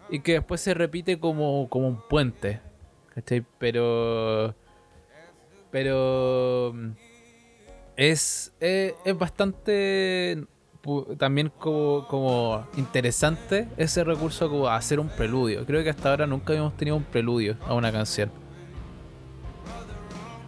y 0.09 0.19
que 0.21 0.33
después 0.33 0.59
se 0.61 0.73
repite 0.73 1.19
como, 1.19 1.67
como 1.69 1.87
un 1.87 2.01
puente. 2.07 2.59
¿Cachai? 3.13 3.45
Pero. 3.59 4.55
Pero. 5.69 6.71
mm, 6.73 6.91
Es, 7.97 8.53
eh, 8.59 8.95
es 9.05 9.17
bastante. 9.17 10.45
También 11.17 11.51
como, 11.59 12.07
como 12.07 12.65
interesante 12.75 13.67
ese 13.77 14.03
recurso 14.03 14.49
como 14.49 14.67
hacer 14.67 14.99
un 14.99 15.09
preludio. 15.09 15.65
Creo 15.65 15.83
que 15.83 15.91
hasta 15.91 16.09
ahora 16.09 16.25
nunca 16.25 16.53
habíamos 16.53 16.75
tenido 16.75 16.97
un 16.97 17.03
preludio 17.03 17.55
a 17.67 17.75
una 17.75 17.91
canción. 17.91 18.31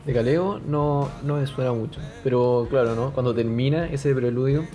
De 0.05 0.13
Caleo 0.13 0.59
no, 0.59 1.09
no 1.23 1.35
me 1.35 1.47
suena 1.47 1.71
mucho. 1.71 2.01
Pero 2.23 2.67
claro, 2.69 2.95
¿no? 2.95 3.11
Cuando 3.13 3.33
termina 3.33 3.87
ese 3.87 4.13
preludio, 4.13 4.65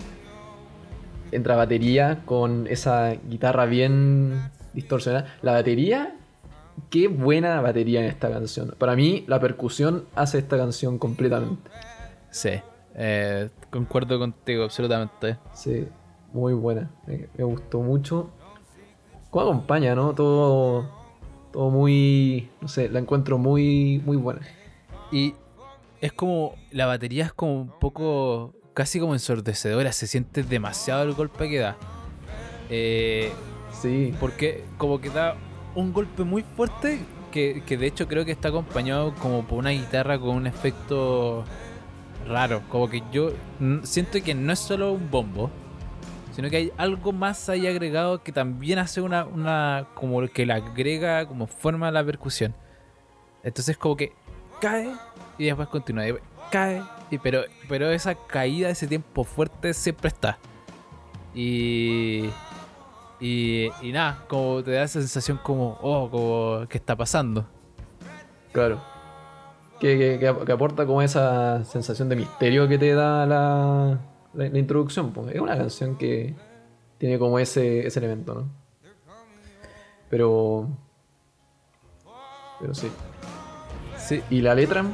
entra 1.33 1.57
batería 1.57 2.23
con 2.25 2.67
esa 2.69 3.15
guitarra 3.29 3.67
bien 3.67 4.51
distorsionada. 4.73 5.35
La 5.43 5.53
batería, 5.53 6.17
qué 6.89 7.09
buena 7.09 7.61
batería 7.61 8.01
en 8.01 8.07
esta 8.07 8.31
canción. 8.31 8.75
Para 8.79 8.97
mí, 8.97 9.25
la 9.27 9.41
percusión 9.41 10.05
hace 10.15 10.39
esta 10.39 10.57
canción 10.57 10.99
completamente. 10.99 11.69
Sí, 12.31 12.61
eh, 12.99 13.49
concuerdo 13.71 14.19
contigo 14.19 14.65
absolutamente. 14.65 15.39
Sí, 15.55 15.87
muy 16.33 16.53
buena. 16.53 16.91
Me, 17.07 17.29
me 17.37 17.45
gustó 17.45 17.81
mucho. 17.81 18.31
¿Cómo 19.31 19.45
acompaña, 19.45 19.95
no? 19.95 20.15
Todo, 20.15 20.91
todo 21.53 21.71
muy. 21.71 22.51
No 22.61 22.67
sé, 22.69 22.89
la 22.89 22.99
encuentro 22.99 23.39
muy, 23.39 24.03
muy 24.05 24.17
buena. 24.17 24.41
Y 25.13 25.35
es 26.01 26.13
como. 26.13 26.55
La 26.73 26.87
batería 26.87 27.27
es 27.27 27.33
como 27.33 27.55
un 27.61 27.69
poco. 27.79 28.53
casi 28.75 28.99
como 28.99 29.15
ensordecedora. 29.15 29.93
Se 29.93 30.07
siente 30.07 30.43
demasiado 30.43 31.05
el 31.05 31.15
golpe 31.15 31.49
que 31.49 31.59
da. 31.59 31.77
Eh, 32.69 33.33
Sí, 33.81 34.13
porque 34.19 34.65
como 34.77 35.01
que 35.01 35.09
da 35.11 35.37
un 35.75 35.93
golpe 35.93 36.25
muy 36.25 36.43
fuerte. 36.43 36.99
Que, 37.31 37.63
que 37.67 37.77
de 37.77 37.87
hecho 37.87 38.09
creo 38.09 38.25
que 38.25 38.33
está 38.33 38.49
acompañado 38.49 39.15
como 39.17 39.47
por 39.47 39.59
una 39.59 39.71
guitarra 39.71 40.19
con 40.19 40.31
un 40.31 40.47
efecto 40.47 41.45
raro. 42.29 42.63
Como 42.69 42.89
que 42.89 43.03
yo 43.13 43.33
siento 43.83 44.23
que 44.23 44.35
no 44.35 44.53
es 44.53 44.59
solo 44.59 44.93
un 44.93 45.11
bombo. 45.11 45.51
Sino 46.33 46.51
que 46.51 46.57
hay 46.57 46.73
algo 46.77 47.11
más 47.11 47.49
ahí 47.49 47.67
agregado 47.67 48.23
que 48.23 48.31
también 48.31 48.79
hace 48.79 49.01
una, 49.01 49.25
una 49.25 49.89
como 49.95 50.25
que 50.29 50.47
le 50.47 50.53
agrega 50.53 51.27
como 51.27 51.49
forma 51.49 51.89
a 51.89 51.91
la 51.91 52.05
percusión. 52.05 52.55
Entonces 53.43 53.77
como 53.77 53.97
que 53.97 54.13
cae 54.61 54.89
y 55.37 55.47
después 55.47 55.69
continúa. 55.69 56.05
cae, 56.51 56.83
y, 57.11 57.19
pero, 57.19 57.43
pero 57.69 57.91
esa 57.91 58.15
caída, 58.15 58.69
ese 58.71 58.87
tiempo 58.87 59.25
fuerte 59.25 59.75
siempre 59.75 60.09
está. 60.09 60.39
Y, 61.35 62.31
y, 63.21 63.71
y 63.83 63.93
nada, 63.93 64.25
como 64.29 64.63
te 64.63 64.73
da 64.73 64.83
esa 64.83 65.01
sensación 65.01 65.39
como, 65.43 65.79
oh, 65.83 66.11
como, 66.11 66.69
¿qué 66.69 66.79
está 66.79 66.95
pasando? 66.97 67.47
claro. 68.53 68.98
Que, 69.81 70.19
que- 70.19 70.53
aporta 70.53 70.87
como 70.87 71.03
esa 71.03 71.65
sensación 71.65 72.09
de 72.09 72.17
misterio 72.17 72.67
que 72.69 72.79
te 72.79 72.93
da 72.95 73.27
la, 73.27 73.99
la- 74.35 74.49
la 74.49 74.59
introducción. 74.59 75.13
pues. 75.13 75.35
Es 75.35 75.41
una 75.41 75.57
canción 75.57 75.97
que 75.97 76.35
tiene 76.99 77.19
como 77.19 77.39
ese, 77.39 77.87
ese 77.87 77.99
elemento, 78.01 78.35
¿no? 78.35 78.49
Pero. 80.11 80.69
Pero 82.61 82.75
sí. 82.75 82.91
Sí, 83.97 84.23
Y 84.31 84.41
la 84.41 84.55
letra. 84.55 84.85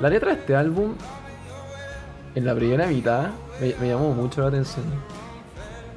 La 0.00 0.08
letra 0.08 0.32
de 0.34 0.40
este 0.40 0.54
álbum. 0.56 0.94
En 2.34 2.44
la 2.46 2.54
primera 2.54 2.86
mitad. 2.86 3.30
Me, 3.60 3.74
me 3.80 3.88
llamó 3.88 4.12
mucho 4.14 4.40
la 4.40 4.48
atención. 4.48 4.84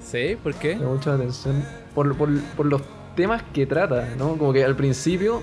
sí, 0.02 0.36
¿por 0.42 0.54
qué? 0.56 0.76
Me 0.76 0.82
llamó 0.82 0.96
mucho 0.96 1.10
la 1.12 1.16
atención. 1.18 1.64
Por, 1.94 2.16
por- 2.18 2.42
por 2.58 2.66
los 2.66 2.82
temas 3.16 3.42
que 3.54 3.66
trata, 3.66 4.10
¿no? 4.18 4.36
Como 4.38 4.52
que 4.52 4.66
al 4.66 4.76
principio. 4.76 5.42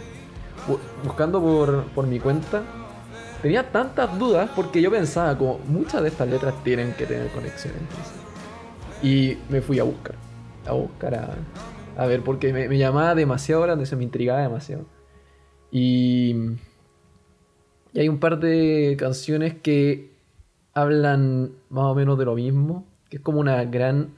bu- 0.68 0.78
Buscando 1.04 1.40
por, 1.40 1.84
por 1.94 2.06
mi 2.06 2.20
cuenta. 2.20 2.62
Tenía 3.42 3.70
tantas 3.70 4.16
dudas 4.18 4.48
porque 4.54 4.80
yo 4.80 4.90
pensaba 4.90 5.36
como 5.36 5.58
muchas 5.66 6.02
de 6.02 6.08
estas 6.08 6.28
letras 6.28 6.54
tienen 6.62 6.92
que 6.94 7.06
tener 7.06 7.28
conexión 7.32 7.74
entre 7.74 7.96
sí. 8.04 8.12
Y 9.02 9.52
me 9.52 9.60
fui 9.60 9.80
a 9.80 9.82
buscar. 9.82 10.14
A 10.66 10.72
buscar 10.72 11.14
a, 11.16 11.34
a 11.96 12.06
ver 12.06 12.22
porque 12.22 12.52
me, 12.52 12.68
me 12.68 12.78
llamaba 12.78 13.16
demasiado 13.16 13.66
la 13.66 13.72
atención, 13.72 13.98
me 13.98 14.04
intrigaba 14.04 14.42
demasiado. 14.42 14.86
Y, 15.72 16.36
y 17.92 18.00
hay 18.00 18.08
un 18.08 18.20
par 18.20 18.38
de 18.38 18.96
canciones 18.98 19.54
que 19.54 20.12
hablan 20.72 21.52
más 21.68 21.84
o 21.84 21.94
menos 21.94 22.18
de 22.18 22.24
lo 22.24 22.34
mismo, 22.34 22.86
que 23.10 23.16
es 23.16 23.22
como 23.22 23.40
una 23.40 23.64
gran 23.64 24.10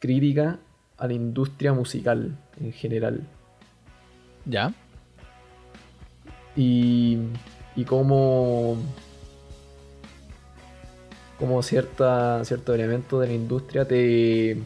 crítica 0.00 0.58
a 0.96 1.06
la 1.06 1.12
industria 1.12 1.72
musical 1.72 2.36
en 2.60 2.72
general. 2.72 3.22
Ya. 4.44 4.74
Y, 6.56 7.18
y 7.78 7.84
como, 7.84 8.76
como 11.38 11.62
cierta, 11.62 12.44
cierto 12.44 12.74
elemento 12.74 13.20
de 13.20 13.28
la 13.28 13.34
industria 13.34 13.86
te 13.86 14.56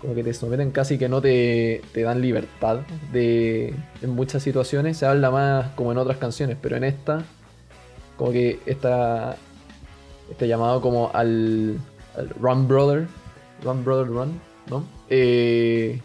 como 0.00 0.14
que 0.14 0.22
te 0.22 0.32
someten 0.32 0.70
casi 0.70 0.98
que 0.98 1.08
no 1.08 1.20
te, 1.20 1.82
te 1.92 2.02
dan 2.02 2.20
libertad 2.22 2.82
de 3.12 3.74
en 4.02 4.10
muchas 4.10 4.44
situaciones 4.44 4.98
se 4.98 5.06
habla 5.06 5.32
más 5.32 5.70
como 5.74 5.90
en 5.90 5.98
otras 5.98 6.18
canciones 6.18 6.56
pero 6.62 6.76
en 6.76 6.84
esta 6.84 7.24
como 8.16 8.30
que 8.30 8.60
esta 8.66 9.36
este 10.30 10.46
llamado 10.46 10.80
como 10.80 11.10
al, 11.12 11.76
al 12.16 12.28
Run 12.28 12.68
Brother 12.68 13.08
Run 13.64 13.84
Brother 13.84 14.06
Run 14.06 14.40
¿no? 14.70 14.84
Eh, 15.10 16.00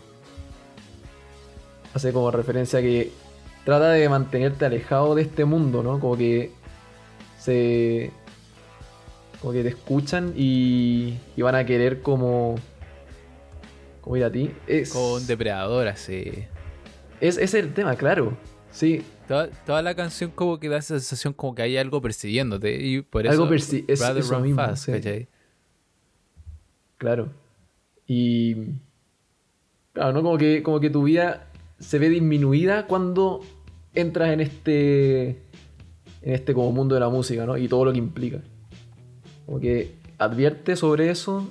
hace 1.93 2.11
como 2.11 2.31
referencia 2.31 2.81
que 2.81 3.20
trata 3.65 3.89
de 3.91 4.07
mantenerte 4.09 4.65
alejado 4.65 5.15
de 5.15 5.23
este 5.23 5.45
mundo, 5.45 5.83
¿no? 5.83 5.99
Como 5.99 6.17
que 6.17 6.51
se. 7.39 8.11
Como 9.41 9.53
que 9.53 9.63
te 9.63 9.69
escuchan 9.69 10.33
y, 10.35 11.17
y 11.35 11.41
van 11.41 11.55
a 11.55 11.65
querer 11.65 12.01
como. 12.01 12.55
Como 14.01 14.17
ir 14.17 14.23
a 14.23 14.31
ti. 14.31 14.51
Es, 14.67 14.91
Como 14.93 15.13
un 15.15 15.27
depredador, 15.27 15.87
así. 15.87 16.45
es, 17.19 17.37
es 17.37 17.53
el 17.53 17.73
tema, 17.73 17.95
claro. 17.95 18.35
Sí, 18.71 19.03
Toda, 19.27 19.47
toda 19.65 19.81
la 19.81 19.95
canción 19.95 20.31
como 20.31 20.59
que 20.59 20.67
da 20.69 20.77
esa 20.77 20.95
sensación 20.99 21.33
como 21.33 21.55
que 21.55 21.61
hay 21.61 21.77
algo 21.77 22.01
persiguiéndote. 22.01 22.75
Y 22.81 23.01
por 23.01 23.25
eso. 23.25 23.31
Algo 23.43 23.47
persi- 23.53 23.85
es 23.87 24.01
eso 24.01 24.33
Run 24.33 24.43
mismo, 24.43 24.55
Fast, 24.61 24.89
sí. 24.89 25.27
claro. 26.97 27.29
Y. 28.07 28.55
Claro, 29.93 30.13
¿no? 30.13 30.23
Como 30.23 30.37
que, 30.37 30.63
como 30.63 30.79
que 30.79 30.89
tu 30.89 31.03
vida 31.03 31.47
se 31.81 31.99
ve 31.99 32.07
disminuida 32.09 32.87
cuando 32.87 33.41
entras 33.93 34.29
en 34.29 34.39
este. 34.39 35.29
En 36.21 36.33
este 36.35 36.53
como 36.53 36.71
mundo 36.71 36.93
de 36.95 37.01
la 37.01 37.09
música, 37.09 37.45
¿no? 37.45 37.57
Y 37.57 37.67
todo 37.67 37.83
lo 37.85 37.91
que 37.91 37.97
implica. 37.97 38.41
Como 39.45 39.59
que 39.59 39.95
advierte 40.19 40.75
sobre 40.75 41.09
eso 41.09 41.49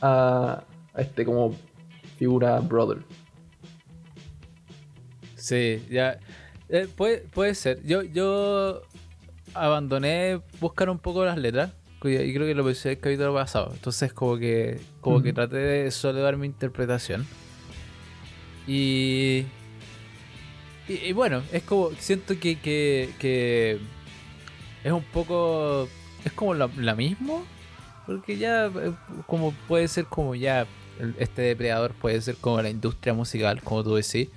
a, 0.00 0.64
a 0.94 1.00
este 1.00 1.24
como 1.24 1.56
figura 2.16 2.60
brother. 2.60 2.98
Sí, 5.34 5.84
ya. 5.90 6.20
eh, 6.68 6.86
puede, 6.94 7.18
puede 7.18 7.56
ser. 7.56 7.82
Yo, 7.84 8.02
yo 8.02 8.82
abandoné 9.54 10.40
buscar 10.60 10.88
un 10.88 10.98
poco 10.98 11.24
las 11.24 11.36
letras. 11.36 11.72
Y 12.04 12.34
creo 12.34 12.46
que 12.46 12.54
lo 12.54 12.64
pensé 12.64 12.92
el 12.92 12.98
capítulo 12.98 13.34
pasado. 13.34 13.70
Entonces, 13.74 14.12
como 14.12 14.36
que, 14.36 14.80
como 15.00 15.22
que 15.22 15.32
traté 15.32 15.56
de 15.56 15.90
solo 15.90 16.20
dar 16.20 16.36
mi 16.36 16.46
interpretación. 16.46 17.26
Y, 18.66 19.44
y. 20.88 20.94
y 20.94 21.12
bueno, 21.12 21.42
es 21.52 21.62
como. 21.62 21.90
Siento 21.98 22.38
que. 22.38 22.58
que, 22.58 23.10
que 23.18 23.78
es 24.84 24.92
un 24.92 25.02
poco. 25.04 25.88
Es 26.24 26.32
como 26.32 26.54
la, 26.54 26.68
la 26.76 26.94
mismo. 26.94 27.44
Porque 28.06 28.36
ya. 28.36 28.66
eh, 28.66 28.92
Como 29.26 29.52
puede 29.68 29.88
ser 29.88 30.06
como 30.06 30.34
ya. 30.34 30.66
Este 31.18 31.42
depredador 31.42 31.92
puede 31.94 32.20
ser 32.20 32.36
como 32.36 32.60
la 32.62 32.70
industria 32.70 33.14
musical, 33.14 33.60
como 33.62 33.82
tú 33.82 33.94
decís. 33.94 34.28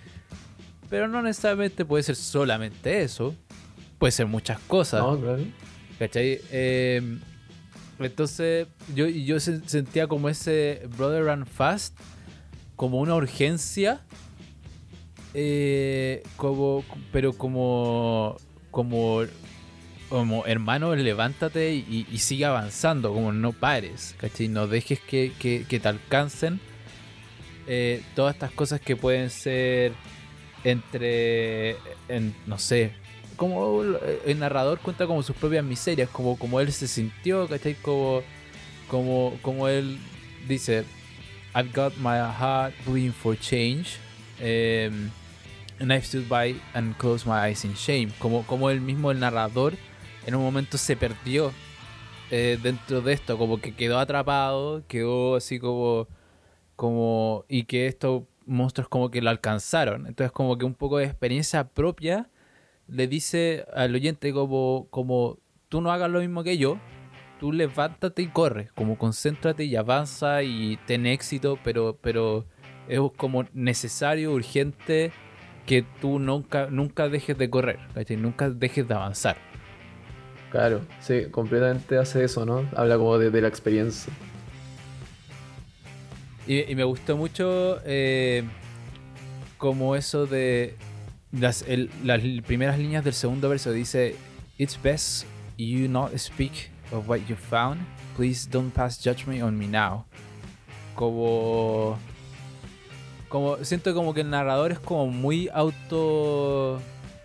Pero 0.90 1.08
no 1.08 1.22
necesariamente 1.22 1.84
puede 1.86 2.04
ser 2.04 2.16
solamente 2.16 3.02
eso. 3.02 3.36
Puede 4.00 4.12
ser 4.12 4.26
muchas 4.28 4.60
cosas. 4.60 5.02
¿No? 5.02 5.20
Claro. 5.20 5.44
¿Cachai? 6.00 6.40
Eh, 6.52 7.18
entonces 8.00 8.68
yo, 8.94 9.08
yo 9.08 9.40
se- 9.40 9.68
sentía 9.68 10.08
como 10.08 10.28
ese 10.30 10.88
Brother 10.98 11.24
Run 11.26 11.46
Fast 11.46 11.98
como 12.76 13.00
una 13.00 13.16
urgencia. 13.16 14.02
Eh, 15.38 16.24
como, 16.38 16.86
pero 17.12 17.34
como, 17.34 18.38
como, 18.72 19.24
como 20.08 20.46
hermano, 20.46 20.96
levántate 20.96 21.76
y, 21.76 22.06
sigue 22.20 22.46
avanzando, 22.46 23.14
como 23.14 23.34
no 23.34 23.52
pares, 23.52 24.16
¿cachai? 24.18 24.48
No 24.48 24.66
dejes 24.68 25.02
que, 25.02 25.34
que- 25.38 25.66
te 25.80 25.88
alcancen 25.90 26.62
eh, 27.68 28.02
todas 28.16 28.36
estas 28.36 28.52
cosas 28.52 28.80
que 28.80 28.96
pueden 28.96 29.30
ser 29.30 29.92
entre, 30.64 31.72
en, 32.08 32.34
no 32.48 32.58
sé, 32.58 32.92
como 33.36 33.84
el 34.26 34.40
narrador 34.40 34.80
cuenta 34.80 35.06
como 35.06 35.22
sus 35.22 35.36
propias 35.36 35.66
miserias, 35.66 36.10
como, 36.10 36.40
como 36.40 36.62
él 36.62 36.72
se 36.72 36.88
sintió, 36.88 37.46
¿cachai? 37.50 37.74
Como, 37.76 38.24
como, 38.88 39.38
como 39.42 39.68
él 39.68 39.98
dice, 40.48 40.86
I've 41.54 41.72
got 41.74 41.94
my 41.98 42.20
heart 42.20 42.74
bleeding 42.86 43.12
for 43.12 43.38
change. 43.38 43.98
em, 44.40 45.10
and 45.80 45.92
I 45.92 46.02
stood 46.02 46.28
by 46.28 46.56
and 46.74 46.96
closed 46.98 47.26
my 47.26 47.50
eyes 47.50 47.66
in 47.66 47.74
shame. 47.74 48.12
Como, 48.20 48.44
como 48.44 48.70
él 48.70 48.82
mismo, 48.82 49.12
el 49.12 49.20
narrador, 49.20 49.74
en 50.26 50.36
un 50.36 50.44
momento 50.44 50.78
se 50.78 50.96
perdió 50.96 51.52
eh, 52.32 52.58
dentro 52.62 53.02
de 53.02 53.14
esto, 53.14 53.38
como 53.38 53.60
que 53.60 53.76
quedó 53.76 54.00
atrapado, 54.00 54.84
quedó 54.88 55.36
así 55.36 55.60
como, 55.60 56.08
como, 56.76 57.46
y 57.48 57.64
que 57.64 57.88
estos 57.88 58.24
monstruos 58.46 58.90
como 58.90 59.12
que 59.12 59.22
lo 59.22 59.30
alcanzaron. 59.30 60.08
Entonces 60.08 60.32
como 60.32 60.58
que 60.58 60.66
un 60.66 60.74
poco 60.74 60.98
de 60.98 61.06
experiencia 61.06 61.68
propia 61.68 62.30
le 62.88 63.08
dice 63.08 63.66
al 63.74 63.94
oyente 63.96 64.34
como, 64.34 64.88
como 64.90 65.40
tú 65.70 65.82
no 65.82 65.92
hagas 65.92 66.10
lo 66.10 66.20
mismo 66.20 66.44
que 66.44 66.58
yo, 66.58 66.80
tú 67.40 67.52
levántate 67.52 68.22
y 68.22 68.28
corre, 68.28 68.70
como 68.76 68.98
concéntrate 68.98 69.66
y 69.66 69.76
avanza 69.76 70.44
y 70.44 70.78
ten 70.86 71.06
éxito, 71.06 71.60
pero, 71.64 71.98
pero 72.02 72.46
es 72.88 73.00
como 73.18 73.46
necesario, 73.54 74.32
urgente 74.32 75.12
que 75.66 75.84
tú 76.02 76.20
nunca, 76.20 76.68
nunca 76.70 77.10
dejes 77.10 77.38
de 77.38 77.50
correr, 77.50 77.80
¿cachai? 77.94 78.18
nunca 78.18 78.50
dejes 78.50 78.88
de 78.88 78.94
avanzar. 78.94 79.38
Claro, 80.52 80.82
sí, 81.02 81.26
completamente 81.32 81.98
hace 81.98 82.24
eso, 82.24 82.46
¿no? 82.46 82.70
Habla 82.76 82.98
como 82.98 83.18
de, 83.18 83.30
de 83.32 83.42
la 83.42 83.48
experiencia. 83.48 84.14
Y, 86.48 86.72
y 86.72 86.76
me 86.76 86.84
gustó 86.84 87.18
mucho 87.18 87.80
eh, 87.86 88.44
como 89.58 89.96
eso 89.96 90.28
de 90.28 90.76
las, 91.32 91.64
el- 91.68 91.90
las 92.04 92.22
primeras 92.46 92.78
líneas 92.78 93.04
del 93.04 93.14
segundo 93.14 93.50
verso. 93.50 93.72
Dice, 93.72 94.16
It's 94.58 94.80
best 94.82 95.26
you 95.58 95.90
not 95.90 96.16
speak 96.18 96.70
of 96.92 97.10
what 97.10 97.20
you 97.28 97.36
found. 97.36 97.82
Please 98.16 98.48
don't 98.50 98.72
pass 98.74 99.04
judgment 99.04 99.42
on 99.44 99.58
me 99.58 99.68
now. 99.68 100.06
Como... 100.94 101.98
Como, 103.30 103.58
siento 103.64 103.94
como 103.94 104.14
que 104.14 104.22
el 104.22 104.30
narrador 104.30 104.72
es 104.72 104.80
como 104.80 105.08
muy 105.08 105.50
auto 105.54 106.80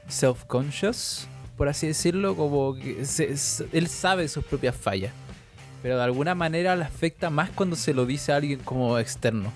self-conscious, 0.08 1.26
por 1.56 1.68
así 1.68 1.86
decirlo, 1.86 2.34
como 2.36 2.74
que 2.74 3.04
se- 3.04 3.34
él 3.72 3.86
sabe 3.88 4.28
sus 4.28 4.44
propias 4.44 4.76
fallas 4.76 5.12
pero 5.82 5.96
de 5.96 6.02
alguna 6.04 6.34
manera 6.34 6.76
le 6.76 6.84
afecta 6.84 7.30
más 7.30 7.48
cuando 7.48 7.74
se 7.74 7.94
lo 7.94 8.04
dice 8.04 8.32
a 8.32 8.36
alguien 8.36 8.58
como 8.58 8.98
externo. 8.98 9.50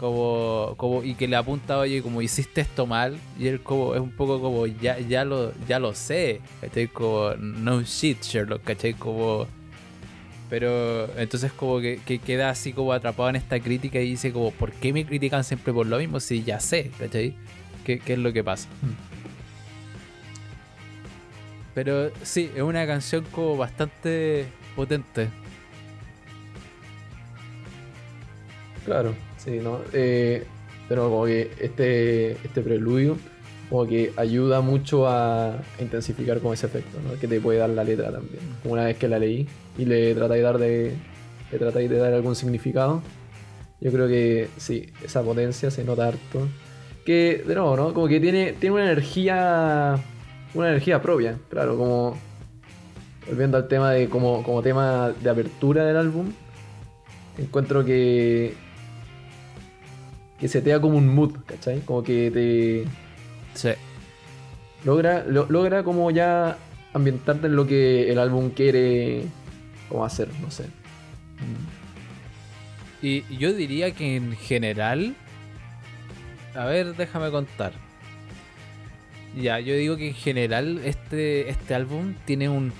Como, 0.00 0.72
como 0.78 1.02
y 1.04 1.14
que 1.14 1.28
le 1.28 1.36
apunta, 1.36 1.78
oye, 1.78 2.02
como 2.02 2.22
hiciste 2.22 2.62
esto 2.62 2.86
mal, 2.86 3.18
y 3.38 3.46
él 3.46 3.62
como 3.62 3.94
es 3.94 4.00
un 4.00 4.10
poco 4.10 4.40
como 4.40 4.66
ya, 4.66 4.98
ya 4.98 5.26
lo, 5.26 5.52
ya 5.68 5.78
lo 5.78 5.94
sé, 5.94 6.40
¿cachai? 6.62 6.88
Como 6.88 7.34
no 7.36 7.82
shit, 7.82 8.22
Sherlock, 8.22 8.64
¿cachai? 8.64 8.94
Como 8.94 9.46
pero 10.52 11.08
entonces 11.16 11.50
como 11.50 11.80
que, 11.80 11.98
que 12.04 12.18
queda 12.18 12.50
así 12.50 12.74
como 12.74 12.92
atrapado 12.92 13.30
en 13.30 13.36
esta 13.36 13.58
crítica 13.58 13.98
y 14.00 14.10
dice 14.10 14.34
como, 14.34 14.50
¿por 14.50 14.70
qué 14.70 14.92
me 14.92 15.06
critican 15.06 15.44
siempre 15.44 15.72
por 15.72 15.86
lo 15.86 15.96
mismo 15.96 16.20
si 16.20 16.42
ya 16.42 16.60
sé, 16.60 16.90
¿cachai? 16.98 17.34
¿Qué, 17.86 17.98
qué 17.98 18.12
es 18.12 18.18
lo 18.18 18.34
que 18.34 18.44
pasa? 18.44 18.68
Pero 21.74 22.10
sí, 22.22 22.50
es 22.54 22.60
una 22.60 22.86
canción 22.86 23.24
como 23.32 23.56
bastante 23.56 24.44
potente. 24.76 25.30
Claro, 28.84 29.14
sí, 29.38 29.52
¿no? 29.52 29.80
Eh, 29.94 30.44
pero 30.86 31.08
como 31.08 31.24
que 31.24 31.50
este, 31.60 32.32
este 32.32 32.60
preludio 32.60 33.16
como 33.70 33.86
que 33.86 34.12
ayuda 34.18 34.60
mucho 34.60 35.08
a, 35.08 35.62
intensificar 35.80 36.40
como 36.40 36.52
ese 36.52 36.66
efecto, 36.66 36.98
¿no? 37.00 37.18
Que 37.18 37.26
te 37.26 37.40
puede 37.40 37.58
dar 37.58 37.70
la 37.70 37.84
letra 37.84 38.12
también. 38.12 38.42
Una 38.64 38.84
vez 38.84 38.98
que 38.98 39.08
la 39.08 39.18
leí 39.18 39.48
y 39.78 39.84
le 39.84 40.14
tratáis 40.14 40.40
de 40.40 40.44
dar 40.44 40.58
de, 40.58 40.96
le 41.50 41.58
tratáis 41.58 41.88
de 41.90 41.98
dar 41.98 42.12
algún 42.12 42.34
significado, 42.36 43.02
yo 43.80 43.90
creo 43.90 44.06
que 44.08 44.48
sí, 44.58 44.86
esa 45.04 45.22
potencia 45.22 45.70
se 45.70 45.84
nota 45.84 46.08
harto. 46.08 46.48
Que, 47.04 47.42
de 47.46 47.54
nuevo, 47.56 47.76
¿no? 47.76 47.92
Como 47.94 48.06
que 48.06 48.20
tiene, 48.20 48.52
tiene 48.52 48.74
una 48.76 48.84
energía, 48.84 49.96
una 50.54 50.68
energía 50.68 51.02
propia, 51.02 51.36
claro, 51.50 51.76
como 51.76 52.16
volviendo 53.26 53.56
al 53.56 53.66
tema 53.68 53.90
de 53.92 54.08
como, 54.08 54.42
como 54.44 54.62
tema 54.62 55.10
de 55.20 55.30
apertura 55.30 55.84
del 55.84 55.96
álbum, 55.96 56.32
encuentro 57.38 57.84
que 57.84 58.54
que 60.38 60.48
se 60.48 60.60
te 60.60 60.70
da 60.70 60.80
como 60.80 60.98
un 60.98 61.08
mood, 61.14 61.36
¿cachai? 61.46 61.80
Como 61.80 62.02
que 62.02 62.30
te 62.32 62.84
Sí. 63.58 63.70
logra, 64.84 65.24
lo- 65.24 65.46
logra 65.48 65.84
como 65.84 66.10
ya 66.10 66.56
ambientarte 66.92 67.46
en 67.46 67.54
lo 67.56 67.66
que 67.66 68.10
el 68.10 68.18
álbum 68.18 68.50
quiere 68.50 69.26
como 69.92 70.04
hacer, 70.06 70.28
no 70.40 70.50
sé. 70.50 70.66
Y 73.02 73.24
yo 73.36 73.52
diría 73.52 73.92
que 73.92 74.16
en 74.16 74.34
general. 74.36 75.14
A 76.54 76.64
ver, 76.64 76.96
déjame 76.96 77.30
contar. 77.30 77.72
Ya, 79.36 79.60
yo 79.60 79.74
digo 79.74 79.96
que 79.96 80.08
en 80.08 80.14
general 80.14 80.80
este, 80.84 81.48
este 81.48 81.74
álbum 81.74 82.14
tiene 82.24 82.48
un, 82.48 82.72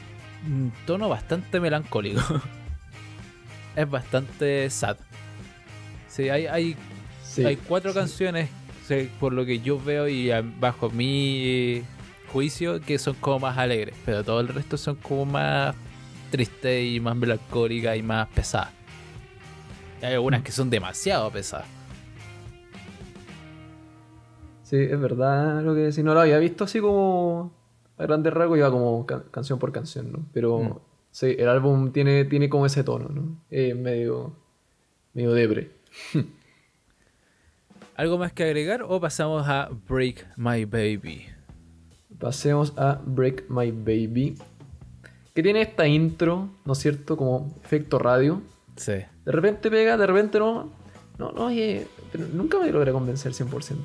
un 0.47 0.73
tono 0.87 1.09
bastante 1.09 1.61
melancólico. 1.61 2.21
es 3.77 3.91
bastante 3.91 4.69
sad. 4.71 4.97
Sí, 6.09 6.29
hay, 6.29 6.47
hay, 6.47 6.77
Sí, 7.25 7.45
hay 7.47 7.57
cuatro 7.57 7.93
sí. 7.93 7.99
canciones, 7.99 8.51
por 9.19 9.33
lo 9.33 9.47
que 9.47 9.61
yo 9.61 9.81
veo 9.81 10.07
y 10.07 10.31
ah, 10.31 10.43
bajo 10.61 10.91
mi 10.91 11.83
juicio, 12.31 12.81
que 12.83 12.99
son 12.99 13.15
como 13.15 13.41
más 13.41 13.57
alegres. 13.57 13.95
Pero 14.05 14.23
todo 14.23 14.41
el 14.41 14.49
resto 14.49 14.77
son 14.77 14.97
como 14.97 15.25
más 15.25 15.75
tristes 16.33 16.85
y 16.93 16.99
más 16.99 17.15
melancólicas 17.15 17.97
y 17.97 18.03
más 18.03 18.27
pesadas. 18.31 18.71
Y 20.01 20.07
Hay 20.07 20.15
algunas 20.15 20.43
que 20.43 20.51
son 20.51 20.69
demasiado 20.69 21.31
pesadas. 21.31 21.67
Sí, 24.65 24.77
es 24.77 24.99
verdad 25.01 25.63
lo 25.63 25.75
que 25.75 25.93
si 25.93 26.03
no 26.03 26.15
lo 26.15 26.21
había 26.21 26.39
visto 26.39 26.65
así 26.65 26.81
como 26.81 27.53
a 27.99 28.03
grandes 28.05 28.33
rasgos, 28.33 28.59
iba 28.59 28.71
como 28.71 29.05
ca- 29.07 29.25
canción 29.31 29.59
por 29.59 29.71
canción, 29.71 30.11
¿no? 30.13 30.19
Pero 30.33 30.59
Mm. 30.59 30.79
sí, 31.11 31.37
el 31.39 31.49
álbum 31.49 31.93
tiene, 31.93 32.25
tiene 32.25 32.49
como 32.49 32.65
ese 32.67 32.83
tono, 32.83 33.09
¿no? 33.11 33.37
Medio, 33.51 34.35
medio 35.15 35.33
debre. 35.33 35.71
¿Algo 37.97 38.17
más 38.19 38.33
que 38.33 38.45
agregar 38.45 38.83
o 38.83 38.99
pasamos 39.01 39.47
a 39.47 39.69
Break 39.89 40.27
My 40.37 40.65
Baby? 40.65 41.27
Pasemos 42.19 42.73
a 42.79 43.01
Break 43.05 43.45
My 43.51 43.71
Baby. 43.71 44.37
Que 45.35 45.43
tiene 45.43 45.63
esta 45.63 45.87
intro, 45.87 46.49
¿no 46.65 46.73
es 46.75 46.79
cierto? 46.79 47.17
Como 47.17 47.55
efecto 47.65 47.99
radio. 47.99 48.43
Sí. 48.77 48.93
De 48.93 49.33
repente 49.33 49.71
pega, 49.71 49.97
de 49.97 50.07
repente 50.07 50.39
no. 50.39 50.71
No, 51.19 51.33
no, 51.33 51.47
oye, 51.47 51.87
pero 52.11 52.25
nunca 52.33 52.59
me 52.59 52.71
logré 52.71 52.93
convencer 52.93 53.33
100%. 53.33 53.77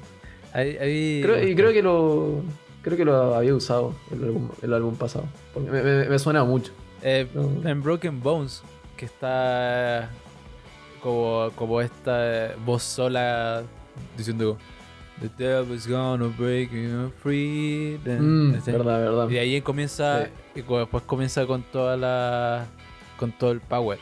Ahí, 0.54 0.78
ahí- 0.78 1.22
Creo, 1.24 1.48
y 1.48 1.56
creo 1.56 1.72
que 1.74 1.82
lo 1.84 2.42
creo 2.82 2.96
que 2.98 3.06
lo 3.06 3.36
había 3.36 3.54
usado 3.54 3.94
el 4.12 4.24
álbum, 4.24 4.50
el 4.62 4.74
álbum 4.74 4.96
pasado. 4.96 5.26
Porque 5.54 5.70
me, 5.70 5.82
me- 5.84 6.06
me 6.10 6.20
suena 6.20 6.44
mucho. 6.44 6.72
Eh, 7.04 7.28
No. 7.34 7.70
En 7.70 7.84
Broken 7.84 8.22
Bones, 8.22 8.62
que 8.96 9.06
está 9.06 10.10
como, 11.02 11.52
como 11.56 11.82
esta 11.82 12.56
voz 12.66 12.84
sola 12.84 13.64
diciendo 14.18 14.58
The 15.22 15.30
devil's 15.44 15.88
gonna 15.88 16.28
break 16.38 16.72
you 16.72 17.12
free. 17.24 18.00
Mm, 18.06 18.64
verdad, 18.66 19.00
verdad. 19.02 19.30
Y 19.30 19.38
ahí 19.40 19.62
comienza, 19.62 20.26
Sí. 20.26 20.30
y 20.56 20.62
después 20.62 21.04
comienza 21.06 21.46
con 21.48 21.64
toda 21.64 21.98
la, 21.98 22.66
con 23.18 23.32
todo 23.32 23.52
el 23.52 23.60
power. 23.62 23.98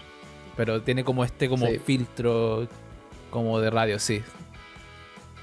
Pero 0.57 0.81
tiene 0.81 1.03
como 1.05 1.23
este 1.23 1.47
como 1.47 1.67
Sí. 1.67 1.79
filtro 1.79 2.67
como 3.29 3.59
de 3.61 3.69
radio, 3.69 3.97
sí. 3.99 4.21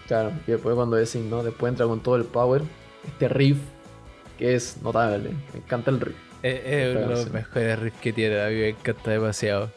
Claro, 0.06 0.32
y 0.46 0.50
después 0.50 0.74
cuando 0.74 0.96
decís, 0.96 1.22
¿no? 1.22 1.42
Después 1.42 1.70
entra 1.70 1.86
con 1.86 2.00
todo 2.00 2.16
el 2.16 2.24
power. 2.24 2.62
Este 3.06 3.28
riff 3.28 3.58
que 4.38 4.54
es 4.54 4.76
notable. 4.82 5.30
Me 5.52 5.60
encanta 5.60 5.90
el 5.90 6.00
riff. 6.00 6.16
Es, 6.42 6.60
es 6.64 6.90
uno 6.96 7.00
de 7.00 7.06
los 7.08 7.30
mejores 7.32 7.78
riffs 7.78 8.00
que 8.00 8.12
tiene, 8.12 8.42
a 8.42 8.48
mí 8.48 8.56
me 8.56 8.68
encanta 8.70 9.10
demasiado. 9.10 9.70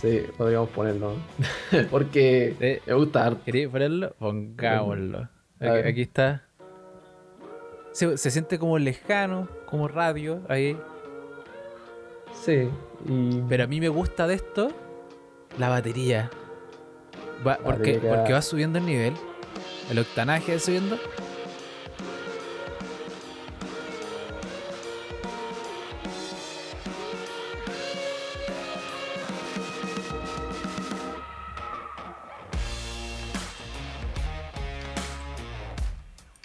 Sí, 0.00 0.22
podríamos 0.36 0.68
ponerlo. 0.70 1.14
Porque 1.90 2.54
Eh, 2.60 2.82
me 2.86 2.94
gusta 2.94 3.24
harto. 3.26 3.40
¿Queréis 3.44 3.68
ponerlo? 3.68 4.14
Pongámoslo. 4.18 5.28
Aquí, 5.60 6.02
está. 6.02 6.42
Se, 7.92 8.18
se 8.18 8.30
siente 8.30 8.58
como 8.58 8.78
lejano, 8.78 9.48
como 9.64 9.88
radio 9.88 10.42
ahí. 10.48 10.76
Sí. 12.44 12.68
Y 13.08 13.40
Pero 13.48 13.64
a 13.64 13.66
mí 13.66 13.80
me 13.80 13.88
gusta 13.88 14.26
de 14.26 14.34
esto 14.34 14.68
la 15.58 15.70
batería. 15.70 16.30
Va- 17.46 17.56
porque, 17.56 17.94
Batería. 17.96 18.14
porque 18.16 18.32
va 18.34 18.42
subiendo 18.42 18.78
el 18.78 18.84
nivel. 18.86 19.14
El 19.90 19.98
octanaje 19.98 20.52
va 20.54 20.58
subiendo. 20.58 20.98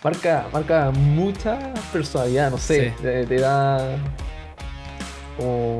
Marca, 0.03 0.47
marca 0.51 0.91
mucha 0.91 1.73
personalidad, 1.91 2.51
no 2.51 2.57
sé. 2.57 2.89
Sí. 2.97 3.03
Te, 3.03 3.25
te 3.25 3.35
da 3.39 3.97
como. 5.37 5.79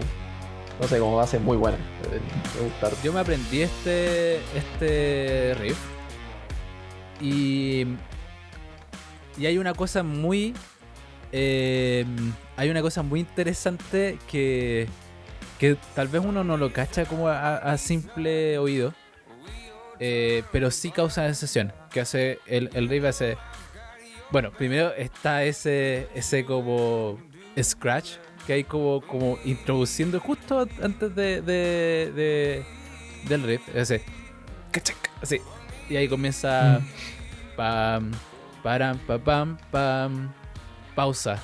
No 0.79 0.87
sé, 0.87 0.97
como 0.97 1.15
base 1.17 1.37
muy 1.37 1.57
buena. 1.57 1.77
Me- 2.09 2.63
gusta. 2.63 2.89
Yo 3.03 3.13
me 3.13 3.19
aprendí 3.19 3.61
este, 3.61 4.37
este 4.57 5.55
riff. 5.59 5.77
Y, 7.19 7.85
y 9.37 9.45
hay 9.45 9.59
una 9.59 9.75
cosa 9.75 10.01
muy... 10.01 10.55
eh, 11.31 12.03
hay 12.57 12.69
una 12.71 12.81
cosa 12.81 13.03
muy 13.03 13.19
interesante 13.19 14.17
que, 14.27 14.87
que 15.59 15.77
tal 15.93 16.07
vez 16.07 16.23
uno 16.25 16.43
no 16.43 16.57
lo 16.57 16.73
cacha 16.73 17.05
como 17.05 17.27
a, 17.27 17.57
a 17.57 17.77
simple 17.77 18.57
oído. 18.57 18.95
eh, 19.99 20.41
pero 20.51 20.71
sí 20.71 20.89
causa 20.89 21.25
sensación. 21.27 21.71
Que 21.91 22.01
hace 22.01 22.39
el, 22.47 22.71
el 22.73 22.89
riff 22.89 23.05
hace... 23.05 23.37
Bueno, 24.31 24.51
primero 24.51 24.93
está 24.93 25.43
ese, 25.43 26.07
ese 26.15 26.45
como 26.45 27.19
scratch 27.61 28.11
que 28.47 28.53
hay 28.53 28.63
como, 28.63 29.01
como 29.01 29.37
introduciendo 29.43 30.19
justo 30.19 30.67
antes 30.81 31.13
de, 31.15 31.41
de, 31.41 32.11
de- 32.15 32.65
del 33.27 33.43
riff. 33.43 33.61
Ese. 33.75 34.01
Así. 35.21 35.39
Y 35.89 35.95
ahí 35.97 36.07
comienza. 36.07 36.81
Pam, 37.57 38.11
param, 38.63 38.97
pa, 38.99 39.17
pam, 39.19 39.57
pam. 39.69 40.31
Pausa. 40.95 41.37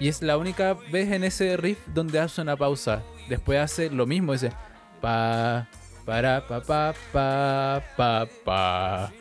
Y 0.00 0.08
es 0.08 0.20
la 0.22 0.36
única 0.36 0.74
vez 0.92 1.10
en 1.12 1.24
ese 1.24 1.56
riff 1.56 1.78
donde 1.94 2.18
hace 2.20 2.40
una 2.40 2.56
pausa. 2.56 3.02
Después 3.28 3.58
hace 3.60 3.88
lo 3.90 4.04
mismo, 4.06 4.34
ese. 4.34 4.52
Pa, 5.00 5.68
para, 6.04 6.46
pa, 6.46 6.60
pa, 6.60 6.94
pa, 7.12 7.82
pa, 7.96 8.26
pa. 8.44 9.12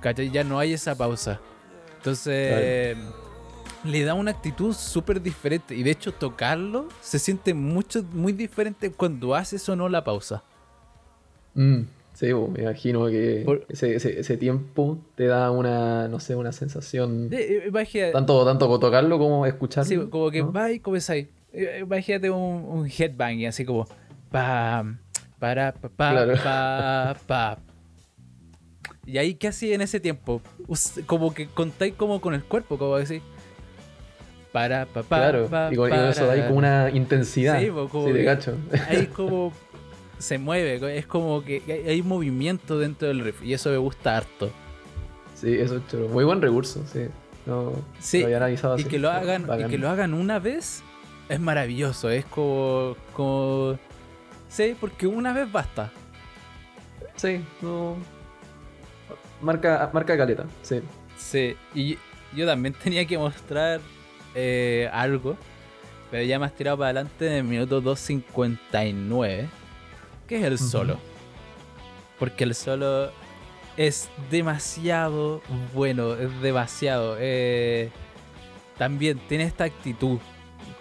¿Cachai? 0.00 0.30
Ya 0.30 0.42
no 0.44 0.58
hay 0.58 0.72
esa 0.72 0.94
pausa. 0.94 1.40
Entonces, 2.00 2.96
le 3.84 4.04
da 4.04 4.14
una 4.14 4.30
actitud 4.30 4.72
súper 4.74 5.20
diferente. 5.20 5.74
Y 5.74 5.82
de 5.82 5.90
hecho, 5.90 6.12
tocarlo 6.12 6.88
se 7.02 7.18
siente 7.18 7.52
mucho, 7.52 8.02
muy 8.12 8.32
diferente 8.32 8.90
cuando 8.90 9.34
haces 9.34 9.68
o 9.68 9.76
no 9.76 9.86
la 9.88 10.02
pausa. 10.02 10.42
Mm, 11.54 11.80
sí, 12.14 12.32
bo, 12.32 12.48
me 12.48 12.62
imagino 12.62 13.06
que 13.08 13.42
Por- 13.44 13.66
ese, 13.68 13.94
ese, 13.96 14.18
ese 14.20 14.36
tiempo 14.38 14.98
te 15.14 15.26
da 15.26 15.50
una, 15.50 16.08
no 16.08 16.20
sé, 16.20 16.36
una 16.36 16.52
sensación. 16.52 17.28
Eh, 17.32 17.70
eh, 17.70 18.10
Tanto, 18.12 18.44
tanto 18.46 18.78
tocarlo 18.78 19.18
como 19.18 19.44
escucharlo. 19.44 19.88
sí, 20.04 20.08
como 20.10 20.30
que 20.30 20.42
¿no? 20.42 20.52
va 20.52 20.70
y 20.70 20.80
comenzáis. 20.80 21.28
Eh, 21.52 21.80
Imagínate 21.82 22.30
un, 22.30 22.64
un 22.64 22.86
headbang 22.86 23.44
así 23.46 23.64
como. 23.66 23.86
Pam, 24.30 25.00
para, 25.38 25.72
pa, 25.74 25.88
pa, 25.88 26.10
Claro. 26.12 26.34
pa, 26.42 27.16
pa. 27.26 27.58
Y 29.10 29.18
ahí, 29.18 29.34
¿qué 29.34 29.48
hacía 29.48 29.74
en 29.74 29.80
ese 29.80 29.98
tiempo? 30.00 30.40
Como 31.06 31.34
que 31.34 31.46
contáis 31.48 31.94
como 31.94 32.20
con 32.20 32.34
el 32.34 32.44
cuerpo, 32.44 32.78
como 32.78 32.96
decir. 32.96 33.22
Para, 34.52 34.86
pa, 34.86 35.02
pa, 35.02 35.18
Claro, 35.18 35.46
pa, 35.46 35.68
y 35.72 35.76
con, 35.76 35.88
y 35.88 35.90
con 35.92 36.04
eso 36.08 36.26
da 36.26 36.32
ahí 36.32 36.38
para. 36.40 36.48
como 36.48 36.58
una 36.58 36.90
intensidad. 36.90 37.60
Sí, 37.60 37.68
como 37.68 38.04
te 38.06 38.12
que- 38.12 38.24
cacho. 38.24 38.56
ahí 38.88 39.06
como 39.14 39.52
se 40.18 40.38
mueve, 40.38 40.98
es 40.98 41.06
como 41.06 41.44
que 41.44 41.62
hay- 41.68 41.88
hay 41.88 42.02
movimiento 42.02 42.78
dentro 42.78 43.06
del 43.08 43.20
riff 43.20 43.42
y 43.44 43.54
eso 43.54 43.70
me 43.70 43.76
gusta 43.76 44.16
harto. 44.16 44.50
Sí, 45.36 45.54
eso 45.58 45.76
es 45.76 45.86
chulo. 45.88 46.08
Muy 46.08 46.24
buen 46.24 46.42
recurso, 46.42 46.84
sí. 46.92 47.06
No, 47.46 47.72
Sí, 48.00 48.18
lo 48.20 48.24
había 48.26 48.36
analizado 48.38 48.76
y 48.76 48.80
así. 48.80 48.90
que 48.90 48.98
lo 48.98 49.08
hagan 49.10 49.46
y 49.60 49.64
que 49.70 49.78
lo 49.78 49.88
hagan 49.88 50.14
una 50.14 50.38
vez 50.40 50.82
es 51.28 51.40
maravilloso. 51.40 52.10
Es 52.10 52.24
como, 52.26 52.96
como 53.14 53.78
sí, 54.48 54.76
porque 54.80 55.06
una 55.06 55.32
vez 55.32 55.50
basta. 55.50 55.90
Sí, 57.16 57.40
no. 57.62 57.96
Marca, 59.40 59.90
marca 59.92 60.16
caleta, 60.16 60.44
sí. 60.62 60.80
Sí, 61.16 61.56
y 61.74 61.98
yo 62.34 62.46
también 62.46 62.74
tenía 62.82 63.04
que 63.06 63.18
mostrar 63.18 63.80
eh, 64.34 64.88
algo, 64.92 65.36
pero 66.10 66.22
ya 66.24 66.38
me 66.38 66.46
has 66.46 66.54
tirado 66.54 66.78
para 66.78 66.90
adelante 66.90 67.26
en 67.26 67.32
el 67.32 67.44
minuto 67.44 67.82
2.59, 67.82 69.46
que 70.26 70.36
es 70.38 70.44
el 70.44 70.58
solo. 70.58 70.98
Porque 72.18 72.44
el 72.44 72.54
solo 72.54 73.10
es 73.76 74.08
demasiado 74.30 75.40
bueno, 75.74 76.14
es 76.14 76.40
demasiado. 76.42 77.16
eh, 77.18 77.90
también 78.76 79.18
tiene 79.28 79.44
esta 79.44 79.64
actitud 79.64 80.18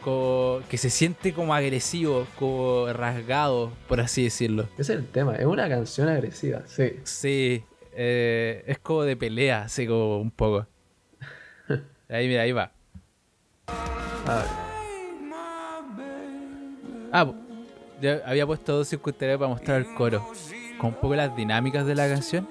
como 0.02 0.62
que 0.70 0.78
se 0.78 0.90
siente 0.90 1.34
como 1.34 1.54
agresivo, 1.54 2.26
como 2.38 2.88
rasgado, 2.94 3.72
por 3.88 4.00
así 4.00 4.24
decirlo. 4.24 4.64
Ese 4.78 4.94
es 4.94 5.00
el 5.00 5.06
tema, 5.08 5.36
es 5.36 5.46
una 5.46 5.68
canción 5.68 6.08
agresiva, 6.08 6.62
sí. 6.66 6.94
Sí, 7.04 7.64
eh, 8.02 8.64
es 8.66 8.80
como 8.80 9.04
de 9.04 9.18
pelea, 9.18 9.64
así 9.64 9.86
como 9.86 10.20
un 10.22 10.32
poco. 10.32 10.66
Ahí, 12.10 12.30
mira, 12.30 12.44
ahí 12.44 12.54
va. 12.54 12.72
A 14.26 14.36
ver. 14.36 14.46
Ah, 17.12 17.34
ya 18.02 18.22
había 18.26 18.46
puesto 18.48 18.78
dos 18.78 18.88
circunstancias 18.88 19.38
para 19.38 19.50
mostrar 19.50 19.82
el 19.82 19.94
coro. 19.96 20.26
Con 20.78 20.92
un 20.92 20.96
poco 20.96 21.14
las 21.16 21.36
dinámicas 21.36 21.86
de 21.86 21.96
la 21.96 22.08
canción. 22.08 22.48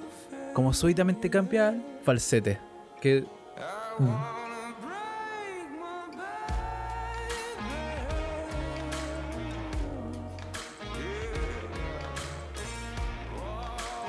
Como 0.52 0.74
súbitamente 0.74 1.30
cambia 1.30 1.68
al 1.68 1.82
falsete. 2.04 2.58
Que 3.00 3.24
Mm. 3.98 4.37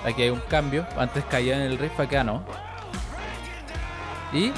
Aquí 0.05 0.23
hay 0.23 0.29
un 0.29 0.41
cambio. 0.41 0.85
Antes 0.97 1.23
caía 1.25 1.55
en 1.55 1.61
el 1.63 1.77
riff, 1.77 1.99
acá 1.99 2.23
no. 2.23 2.43
Y. 4.33 4.51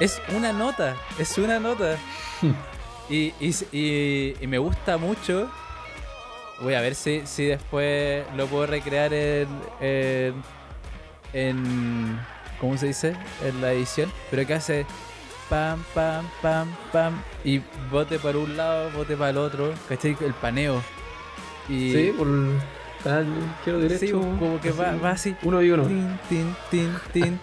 Es 0.00 0.22
una 0.34 0.52
nota, 0.52 0.94
es 1.18 1.36
una 1.38 1.58
nota. 1.58 1.96
y, 3.10 3.32
y, 3.40 3.54
y- 3.72 4.36
y 4.40 4.46
me 4.46 4.58
gusta 4.58 4.96
mucho. 4.96 5.50
Voy 6.60 6.74
a 6.74 6.80
ver 6.80 6.94
si, 6.94 7.22
si 7.26 7.46
después 7.46 8.24
lo 8.36 8.46
puedo 8.46 8.66
recrear 8.66 9.12
en, 9.12 9.48
en, 9.80 10.34
en- 11.32 12.20
¿Cómo 12.60 12.76
se 12.76 12.88
dice? 12.88 13.14
En 13.44 13.60
la 13.60 13.72
edición. 13.72 14.10
Pero 14.30 14.46
que 14.46 14.54
hace. 14.54 14.86
Pam, 15.48 15.82
pam, 15.94 16.28
pam, 16.42 16.68
pam. 16.92 17.22
Y 17.42 17.62
bote 17.90 18.18
para 18.18 18.36
un 18.38 18.56
lado, 18.56 18.90
bote 18.90 19.16
para 19.16 19.30
el 19.30 19.38
otro. 19.38 19.72
¿Cachai? 19.88 20.16
El 20.20 20.34
paneo. 20.34 20.82
Y, 21.68 21.92
Sí, 21.92 22.14
por 22.16 22.26
el 22.26 22.58
canal 23.02 23.26
quiero 23.64 23.78
derecho. 23.78 24.06
Sí, 24.06 24.12
como 24.12 24.60
que 24.60 24.72
va, 24.72 24.94
va 24.96 25.10
así. 25.10 25.34
Uno 25.42 25.62
y 25.62 25.70
uno. 25.70 25.84
Tin, 25.84 26.18
tin, 26.28 26.54
tin, 26.70 26.98
tin. 27.12 27.40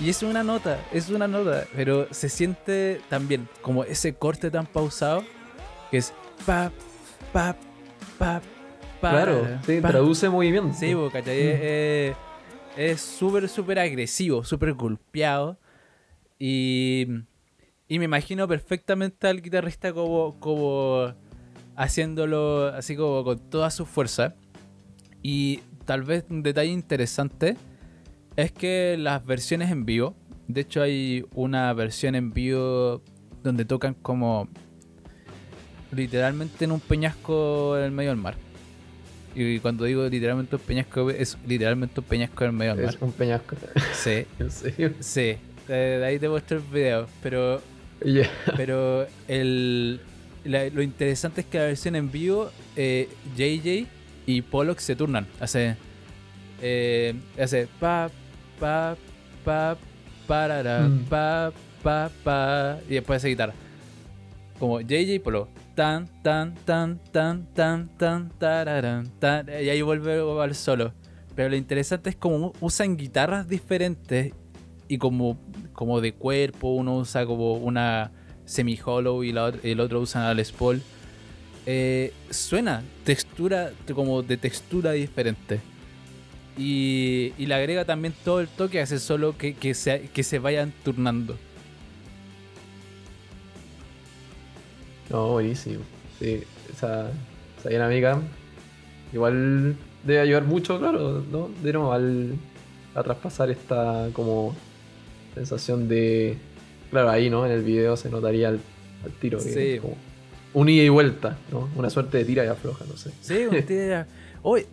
Y 0.00 0.08
es 0.08 0.22
una 0.22 0.42
nota, 0.42 0.80
es 0.90 1.10
una 1.10 1.28
nota, 1.28 1.64
pero 1.76 2.08
se 2.10 2.28
siente 2.28 3.00
también 3.08 3.48
como 3.60 3.84
ese 3.84 4.14
corte 4.14 4.50
tan 4.50 4.66
pausado 4.66 5.22
que 5.90 5.98
es 5.98 6.12
pa, 6.46 6.72
pa, 7.32 7.54
pa, 8.18 8.40
pa. 9.00 9.10
Claro, 9.10 9.46
sí, 9.64 9.80
pa. 9.80 9.88
traduce 9.88 10.28
movimiento. 10.28 10.74
Sí, 10.76 10.94
¿cachai? 11.12 11.36
Mm. 11.36 11.58
Eh, 11.60 12.14
Es 12.76 13.00
súper, 13.00 13.48
súper 13.48 13.78
agresivo, 13.78 14.44
súper 14.44 14.72
golpeado. 14.72 15.58
Y, 16.38 17.06
y 17.88 17.98
me 17.98 18.06
imagino 18.06 18.48
perfectamente 18.48 19.28
al 19.28 19.42
guitarrista 19.42 19.92
como, 19.92 20.40
como 20.40 21.14
haciéndolo 21.76 22.68
así 22.68 22.96
como 22.96 23.24
con 23.24 23.38
toda 23.50 23.70
su 23.70 23.84
fuerza. 23.84 24.34
Y 25.22 25.60
tal 25.84 26.02
vez 26.02 26.24
un 26.30 26.42
detalle 26.42 26.70
interesante 26.70 27.56
es 28.36 28.52
que 28.52 28.96
las 28.98 29.24
versiones 29.24 29.70
en 29.70 29.84
vivo, 29.84 30.16
de 30.48 30.62
hecho 30.62 30.82
hay 30.82 31.24
una 31.34 31.72
versión 31.74 32.14
en 32.14 32.32
vivo 32.32 33.02
donde 33.42 33.64
tocan 33.64 33.94
como 33.94 34.48
literalmente 35.94 36.64
en 36.64 36.72
un 36.72 36.80
peñasco 36.80 37.76
en 37.76 37.84
el 37.84 37.90
medio 37.92 38.10
del 38.10 38.18
mar. 38.18 38.36
Y 39.34 39.58
cuando 39.60 39.84
digo 39.84 40.06
literalmente 40.08 40.56
un 40.56 40.62
peñasco, 40.62 41.10
es 41.10 41.38
literalmente 41.46 42.00
un 42.00 42.06
peñasco 42.06 42.44
en 42.44 42.54
medio 42.54 42.74
del 42.74 42.84
mar. 42.86 42.94
Es 42.94 43.00
un 43.02 43.12
peñasco. 43.12 43.56
Sí, 43.94 44.24
en 44.38 44.50
serio. 44.50 44.92
sí. 45.00 45.36
De 45.68 46.04
ahí 46.04 46.18
te 46.18 46.28
muestro 46.28 46.58
el 46.58 46.62
video. 46.64 47.06
Pero, 47.22 47.62
pero 48.56 49.06
el, 49.28 50.00
la- 50.44 50.68
lo 50.68 50.82
interesante 50.82 51.40
es 51.42 51.46
que 51.46 51.58
la 51.58 51.64
versión 51.64 51.96
en 51.96 52.10
vivo, 52.10 52.50
eh, 52.76 53.08
JJ 53.36 53.86
y 54.26 54.42
Pollock 54.42 54.78
se 54.80 54.96
turnan. 54.96 55.26
Hace. 55.40 55.76
eh, 56.60 57.14
hace 57.40 57.66
pa, 57.80 58.10
pa, 58.60 58.96
pa, 59.44 59.76
parara, 60.26 60.80
Mm. 60.88 61.04
pa, 61.04 61.52
pa, 61.82 62.10
pa. 62.22 62.78
Y 62.88 62.94
después 62.94 63.16
hace 63.18 63.28
guitarra. 63.28 63.54
Como 64.58 64.80
JJ 64.80 65.14
y 65.14 65.18
Pollock. 65.18 65.48
Tan, 65.74 66.06
tan, 66.22 66.54
tan, 66.66 66.98
tan, 67.12 67.46
tan, 67.54 67.88
tan, 67.96 68.30
tararán, 68.38 69.10
tan. 69.18 69.48
Y 69.48 69.70
ahí 69.70 69.80
vuelve 69.80 70.20
al 70.42 70.54
solo. 70.54 70.92
Pero 71.34 71.48
lo 71.48 71.56
interesante 71.56 72.10
es 72.10 72.16
como 72.16 72.52
usan 72.60 72.96
guitarras 72.96 73.48
diferentes 73.48 74.32
y 74.86 74.98
como, 74.98 75.38
como 75.72 76.00
de 76.02 76.12
cuerpo, 76.12 76.74
uno 76.74 76.98
usa 76.98 77.24
como 77.24 77.54
una 77.54 78.12
semi-hollow 78.44 79.24
y 79.24 79.30
el 79.30 79.80
otro 79.80 80.00
usa 80.00 80.34
Les 80.34 80.52
Paul. 80.52 80.82
Eh, 81.64 82.12
suena 82.28 82.82
textura, 83.04 83.70
como 83.94 84.22
de 84.22 84.36
textura 84.36 84.92
diferente. 84.92 85.60
Y, 86.58 87.32
y 87.38 87.46
le 87.46 87.54
agrega 87.54 87.86
también 87.86 88.12
todo 88.24 88.40
el 88.40 88.48
toque, 88.48 88.80
hace 88.80 88.98
solo 88.98 89.38
que, 89.38 89.54
que, 89.54 89.72
se, 89.72 90.10
que 90.12 90.22
se 90.22 90.38
vayan 90.38 90.72
turnando. 90.84 91.38
No, 95.12 95.28
buenísimo. 95.32 95.80
Sí, 96.18 96.42
esa, 96.72 97.10
esa 97.58 97.68
dinámica 97.68 98.18
igual 99.12 99.76
debe 100.04 100.20
ayudar 100.20 100.44
mucho, 100.44 100.78
claro, 100.78 101.22
¿no? 101.30 101.50
De 101.62 101.72
nuevo, 101.72 101.92
al, 101.92 102.34
a 102.94 103.02
traspasar 103.02 103.50
esta 103.50 104.08
como 104.12 104.54
sensación 105.34 105.86
de... 105.88 106.36
Claro, 106.90 107.10
ahí, 107.10 107.30
¿no? 107.30 107.44
En 107.46 107.52
el 107.52 107.62
video 107.62 107.96
se 107.96 108.10
notaría 108.10 108.48
al, 108.48 108.60
al 109.04 109.10
tiro. 109.12 109.38
Sí. 109.40 109.78
como 109.80 109.96
un 110.54 110.68
ida 110.68 110.82
y 110.84 110.88
vuelta, 110.90 111.36
¿no? 111.50 111.68
Una 111.76 111.88
suerte 111.88 112.18
de 112.18 112.24
tira 112.24 112.44
y 112.44 112.48
afloja, 112.48 112.84
no 112.88 112.96
sé. 112.96 113.10
Sí, 113.20 113.46
un 113.46 113.62
tira- 113.66 114.06
Oye, 114.42 114.66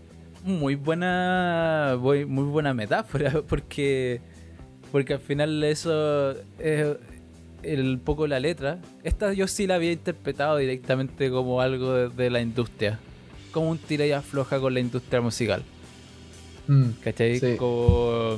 muy 0.43 0.75
buena, 0.75 1.97
muy, 1.99 2.25
muy 2.25 2.45
buena 2.45 2.73
metáfora, 2.73 3.41
porque, 3.47 4.19
porque 4.91 5.13
al 5.13 5.19
final 5.19 5.63
eso 5.63 6.31
es 6.59 6.87
el 7.63 7.99
poco 7.99 8.27
la 8.27 8.39
letra. 8.39 8.79
Esta 9.03 9.33
yo 9.33 9.47
sí 9.47 9.67
la 9.67 9.75
había 9.75 9.91
interpretado 9.91 10.57
directamente 10.57 11.29
como 11.29 11.61
algo 11.61 11.93
de, 11.93 12.09
de 12.09 12.29
la 12.29 12.41
industria, 12.41 12.99
como 13.51 13.69
un 13.69 13.77
tira 13.77 14.05
y 14.05 14.11
afloja 14.11 14.59
con 14.59 14.73
la 14.73 14.79
industria 14.79 15.21
musical. 15.21 15.63
Mm, 16.67 16.89
¿Cachai? 17.03 17.39
Sí. 17.39 17.55
Como, 17.57 18.37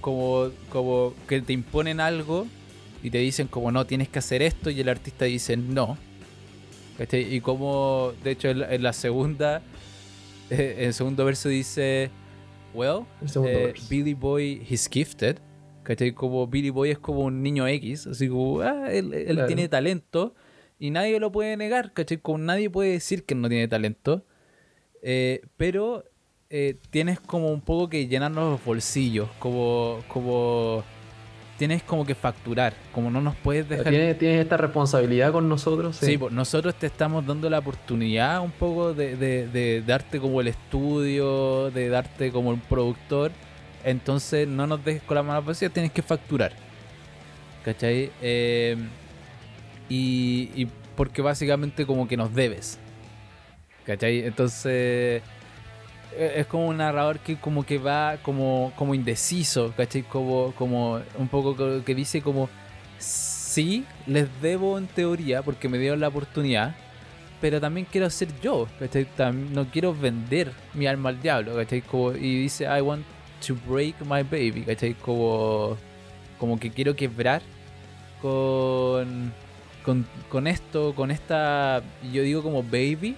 como, 0.00 0.50
como 0.68 1.14
que 1.26 1.40
te 1.40 1.52
imponen 1.52 2.00
algo 2.00 2.46
y 3.02 3.10
te 3.10 3.18
dicen 3.18 3.48
como 3.48 3.70
no, 3.72 3.86
tienes 3.86 4.08
que 4.08 4.18
hacer 4.18 4.42
esto 4.42 4.70
y 4.70 4.80
el 4.80 4.88
artista 4.88 5.24
dice 5.24 5.56
no. 5.56 5.96
¿Cachai? 6.98 7.34
Y 7.34 7.40
como, 7.40 8.12
de 8.24 8.32
hecho, 8.32 8.48
en 8.48 8.58
la, 8.60 8.74
en 8.74 8.82
la 8.82 8.92
segunda, 8.92 9.62
eh, 10.50 10.76
en 10.78 10.84
el 10.86 10.94
segundo 10.94 11.24
verso 11.24 11.48
dice, 11.48 12.10
well, 12.74 13.04
eh. 13.44 13.72
Billy 13.88 14.14
Boy, 14.14 14.62
he's 14.68 14.88
gifted. 14.90 15.38
¿Cachai? 15.88 16.12
Como 16.12 16.46
Billy 16.48 16.68
Boy 16.68 16.90
es 16.90 16.98
como 16.98 17.20
un 17.20 17.42
niño 17.42 17.66
X, 17.66 18.06
así 18.08 18.28
como, 18.28 18.60
ah, 18.60 18.92
él, 18.92 19.14
él 19.14 19.24
Claro. 19.36 19.46
tiene 19.46 19.68
talento 19.70 20.34
y 20.78 20.90
nadie 20.90 21.18
lo 21.18 21.32
puede 21.32 21.56
negar, 21.56 21.94
¿cachai? 21.94 22.18
Como 22.18 22.36
nadie 22.36 22.68
puede 22.68 22.90
decir 22.92 23.24
que 23.24 23.34
no 23.34 23.48
tiene 23.48 23.68
talento. 23.68 24.22
Eh, 25.02 25.40
pero 25.56 26.04
eh, 26.50 26.76
tienes 26.90 27.20
como 27.20 27.50
un 27.50 27.62
poco 27.62 27.88
que 27.88 28.06
llenarnos 28.06 28.50
los 28.52 28.64
bolsillos, 28.66 29.30
como, 29.38 30.00
como 30.08 30.84
tienes 31.56 31.82
como 31.82 32.04
que 32.04 32.14
facturar, 32.14 32.74
como 32.92 33.10
no 33.10 33.22
nos 33.22 33.34
puedes 33.36 33.66
dejar... 33.66 33.88
Tienes, 33.88 34.18
tienes 34.18 34.42
esta 34.42 34.58
responsabilidad 34.58 35.32
con 35.32 35.48
nosotros. 35.48 35.96
Sí, 35.96 36.18
pues 36.18 36.34
nosotros 36.34 36.74
te 36.74 36.86
estamos 36.86 37.26
dando 37.26 37.48
la 37.48 37.60
oportunidad 37.60 38.42
un 38.42 38.50
poco 38.52 38.92
de, 38.92 39.16
de- 39.16 39.48
de 39.48 39.82
darte 39.86 40.20
como 40.20 40.42
el 40.42 40.48
estudio, 40.48 41.70
de 41.70 41.88
darte 41.88 42.30
como 42.30 42.50
un 42.50 42.60
productor. 42.60 43.32
Entonces 43.88 44.46
no 44.46 44.66
nos 44.66 44.84
dejes 44.84 45.02
con 45.02 45.14
la 45.14 45.22
mano 45.22 45.42
vacía, 45.42 45.70
tienes 45.70 45.92
que 45.92 46.02
facturar. 46.02 46.52
¿Cachai? 47.64 48.10
Eh, 48.20 48.76
y, 49.88 50.66
porque 50.94 51.22
básicamente 51.22 51.86
como 51.86 52.06
que 52.06 52.16
nos 52.16 52.34
debes. 52.34 52.78
¿Cachai? 53.86 54.24
Entonces 54.26 55.22
e- 56.16 56.32
es 56.36 56.46
como 56.46 56.68
un 56.68 56.76
narrador 56.76 57.18
que 57.20 57.36
como 57.36 57.64
que 57.64 57.78
va 57.78 58.18
como, 58.22 58.72
como 58.76 58.94
indeciso, 58.94 59.72
¿cachai? 59.74 60.02
Como, 60.02 60.52
como 60.54 61.00
un 61.16 61.28
poco 61.28 61.56
co- 61.56 61.82
que 61.84 61.94
dice 61.94 62.20
como, 62.20 62.50
sí, 62.98 63.86
les 64.06 64.28
debo 64.42 64.76
en 64.76 64.86
teoría 64.86 65.42
porque 65.42 65.68
me 65.70 65.78
dieron 65.78 66.00
la 66.00 66.08
oportunidad, 66.08 66.74
pero 67.40 67.58
también 67.58 67.86
quiero 67.90 68.10
ser 68.10 68.28
yo, 68.42 68.68
¿cachai? 68.78 69.06
No 69.50 69.66
quiero 69.70 69.94
vender 69.94 70.52
mi 70.74 70.86
alma 70.86 71.08
al 71.08 71.22
diablo, 71.22 71.56
¿cachai? 71.56 71.80
Como, 71.80 72.12
y 72.12 72.42
dice, 72.42 72.64
I 72.66 72.82
want 72.82 73.06
to 73.46 73.56
break 73.66 74.00
my 74.02 74.22
baby, 74.22 74.64
¿cachai? 74.66 74.94
Como, 74.94 75.76
como 76.38 76.58
que 76.58 76.70
quiero 76.70 76.94
quebrar 76.96 77.42
con, 78.20 79.32
con, 79.84 80.06
con 80.28 80.46
esto, 80.46 80.94
con 80.94 81.10
esta, 81.10 81.82
yo 82.12 82.22
digo 82.22 82.42
como 82.42 82.62
baby, 82.62 83.16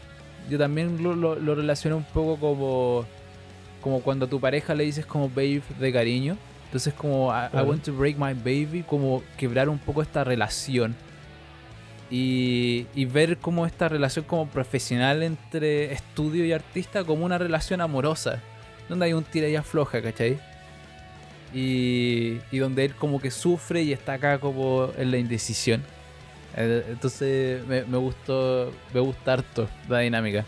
yo 0.48 0.58
también 0.58 1.02
lo, 1.02 1.14
lo, 1.14 1.36
lo 1.36 1.54
relaciono 1.54 1.96
un 1.96 2.04
poco 2.04 2.36
como, 2.36 3.04
como 3.80 4.00
cuando 4.00 4.26
a 4.26 4.28
tu 4.28 4.40
pareja 4.40 4.74
le 4.74 4.84
dices 4.84 5.06
como 5.06 5.28
babe 5.28 5.62
de 5.78 5.92
cariño. 5.92 6.36
Entonces 6.66 6.94
como 6.94 7.32
I, 7.32 7.62
want 7.62 7.82
to 7.84 7.92
break 7.92 8.16
my 8.16 8.32
baby, 8.32 8.84
como 8.86 9.24
quebrar 9.36 9.68
un 9.68 9.78
poco 9.78 10.02
esta 10.02 10.22
relación. 10.22 10.94
Y, 12.12 12.86
y 12.94 13.04
ver 13.06 13.38
como 13.38 13.66
esta 13.66 13.88
relación 13.88 14.24
como 14.24 14.46
profesional 14.48 15.22
entre 15.22 15.92
estudio 15.92 16.44
y 16.44 16.52
artista 16.52 17.02
como 17.04 17.24
una 17.24 17.38
relación 17.38 17.80
amorosa. 17.80 18.40
Donde 18.90 19.06
hay 19.06 19.14
un 19.14 19.24
tira 19.24 19.48
y 19.48 19.56
afloja, 19.56 20.02
¿cachai? 20.02 20.38
Y, 21.54 22.38
y 22.52 22.58
donde 22.58 22.84
él 22.84 22.94
como 22.94 23.20
que 23.20 23.30
sufre 23.30 23.82
y 23.82 23.92
está 23.92 24.12
acá 24.14 24.38
como 24.38 24.90
en 24.98 25.10
la 25.10 25.16
indecisión. 25.16 25.82
Eh, 26.56 26.84
Entonces 26.90 27.66
me, 27.66 27.84
me 27.84 27.96
gustó, 27.96 28.70
me 28.92 29.00
gusta 29.00 29.32
harto 29.34 29.68
la 29.88 30.00
dinámica. 30.00 30.44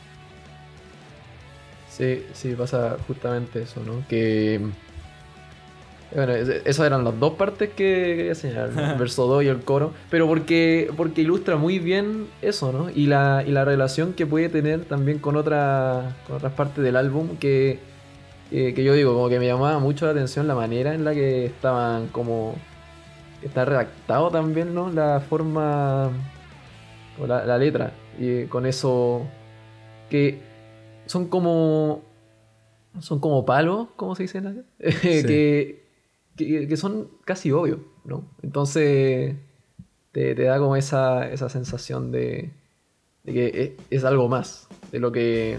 Sí, 1.90 2.24
sí, 2.32 2.54
pasa 2.54 2.96
justamente 3.06 3.62
eso, 3.62 3.82
¿no? 3.84 4.04
Que. 4.08 4.60
Bueno, 6.14 6.32
es- 6.34 6.48
esas 6.66 6.86
eran 6.86 7.04
las 7.04 7.18
dos 7.18 7.34
partes 7.34 7.70
que 7.70 8.14
quería 8.16 8.34
señalar, 8.34 8.70
¿no? 8.70 8.92
el 8.92 8.98
verso 8.98 9.26
2 9.26 9.44
y 9.44 9.48
el 9.48 9.60
coro, 9.60 9.92
pero 10.10 10.26
porque, 10.26 10.90
porque 10.96 11.22
ilustra 11.22 11.56
muy 11.56 11.78
bien 11.78 12.26
eso, 12.42 12.70
¿no? 12.72 12.90
Y 12.90 13.06
la, 13.06 13.44
y 13.46 13.50
la 13.50 13.64
relación 13.64 14.12
que 14.12 14.26
puede 14.26 14.48
tener 14.50 14.84
también 14.84 15.18
con, 15.18 15.36
otra, 15.36 16.16
con 16.26 16.36
otras 16.36 16.52
partes 16.52 16.82
del 16.84 16.96
álbum 16.96 17.36
que, 17.38 17.78
que, 18.52 18.74
que 18.74 18.84
yo 18.84 18.94
digo, 18.94 19.14
como 19.14 19.28
que 19.28 19.38
me 19.38 19.46
llamaba 19.46 19.78
mucho 19.78 20.06
la 20.06 20.12
atención 20.12 20.46
la 20.46 20.54
manera 20.54 20.94
en 20.94 21.04
la 21.04 21.14
que 21.14 21.46
estaban 21.46 22.08
como... 22.08 22.54
Está 23.42 23.64
redactado 23.64 24.30
también, 24.30 24.74
¿no? 24.74 24.90
La 24.90 25.20
forma... 25.20 26.10
o 27.18 27.26
la, 27.26 27.44
la 27.44 27.58
letra, 27.58 27.92
y 28.18 28.44
con 28.44 28.66
eso 28.66 29.26
que 30.08 30.40
son 31.06 31.28
como 31.28 32.02
son 33.00 33.20
como 33.20 33.46
palos, 33.46 33.88
¿cómo 33.96 34.14
se 34.14 34.24
dice? 34.24 34.40
Nadia? 34.42 34.64
que, 34.78 35.82
que, 36.36 36.68
que 36.68 36.76
son 36.76 37.08
casi 37.24 37.50
obvios, 37.50 37.78
¿no? 38.04 38.24
Entonces 38.42 39.34
te, 40.12 40.34
te 40.34 40.42
da 40.42 40.58
como 40.58 40.76
esa, 40.76 41.30
esa 41.30 41.48
sensación 41.48 42.12
de, 42.12 42.50
de 43.24 43.32
que 43.32 43.76
es, 43.90 43.98
es 43.98 44.04
algo 44.04 44.28
más 44.28 44.68
de 44.90 45.00
lo 45.00 45.10
que 45.10 45.58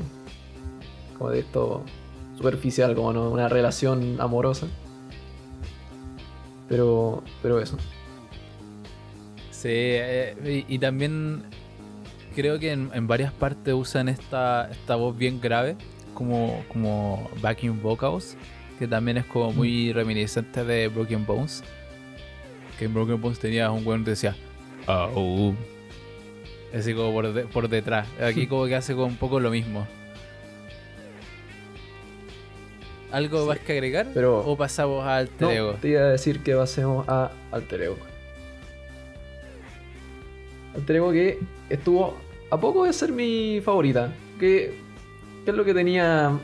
como 1.18 1.32
de 1.32 1.40
esto 1.40 1.84
superficial, 2.48 2.94
como 2.94 3.14
¿no? 3.14 3.30
una 3.30 3.48
relación 3.48 4.18
amorosa. 4.20 4.68
Pero, 6.68 7.24
pero 7.42 7.62
eso. 7.62 7.78
Sí, 9.52 9.70
eh, 9.72 10.66
y, 10.68 10.76
y 10.76 10.80
también 10.80 11.44
creo 12.36 12.60
que 12.60 12.74
en, 12.74 12.90
en 12.94 13.08
varias 13.08 13.32
partes 13.32 13.74
usan 13.74 14.10
esta, 14.10 14.70
esta 14.70 14.96
voz 14.96 15.18
bien 15.18 15.40
grave 15.40 15.78
como, 16.14 16.64
como 16.68 17.30
backing 17.42 17.82
vocals, 17.82 18.36
que 18.78 18.88
también 18.88 19.18
es 19.18 19.26
como 19.26 19.54
muy 19.54 19.94
reminiscente 19.94 20.66
de 20.66 20.90
Broken 20.90 21.26
Bones. 21.26 21.64
Que 22.78 22.86
en 22.86 22.94
Broken 22.94 23.22
Bones 23.22 23.40
tenía 23.40 23.72
un 23.72 23.88
weón 23.88 24.04
que 24.04 24.10
decía, 24.12 24.36
oh, 24.88 25.54
así 26.78 26.94
como 26.94 27.14
por, 27.14 27.32
de- 27.32 27.46
por 27.46 27.70
detrás. 27.70 28.06
Aquí 28.22 28.48
como 28.48 28.66
que 28.66 28.76
hace 28.76 28.94
como 28.96 29.06
un 29.06 29.16
poco 29.18 29.40
lo 29.40 29.50
mismo. 29.50 29.88
¿Algo 33.13 33.43
Sí, 33.43 33.47
más 33.47 33.60
que 33.60 33.73
agregar? 33.73 34.08
pero- 34.13 34.39
¿O 34.39 34.58
pasamos 34.58 35.06
al 35.06 35.30
No, 35.39 35.49
Ego? 35.52 35.73
te 35.80 35.89
iba 35.89 36.02
a 36.02 36.10
decir 36.10 36.41
que 36.43 36.56
pasemos 36.56 37.08
a 37.08 37.32
Alter 37.52 37.82
Ego. 37.84 37.97
Alter 40.76 40.95
Ego 40.95 41.12
que 41.12 41.39
estuvo 41.69 42.15
a 42.49 42.60
poco 42.60 42.86
de 42.86 42.93
ser 42.93 43.12
mi 43.12 43.62
favorita. 43.63 44.12
¿Qué, 44.39 44.76
qué 45.45 45.52
es 45.52 45.56
lo 45.56 45.63
que 45.63 45.73
tenía 45.73 46.38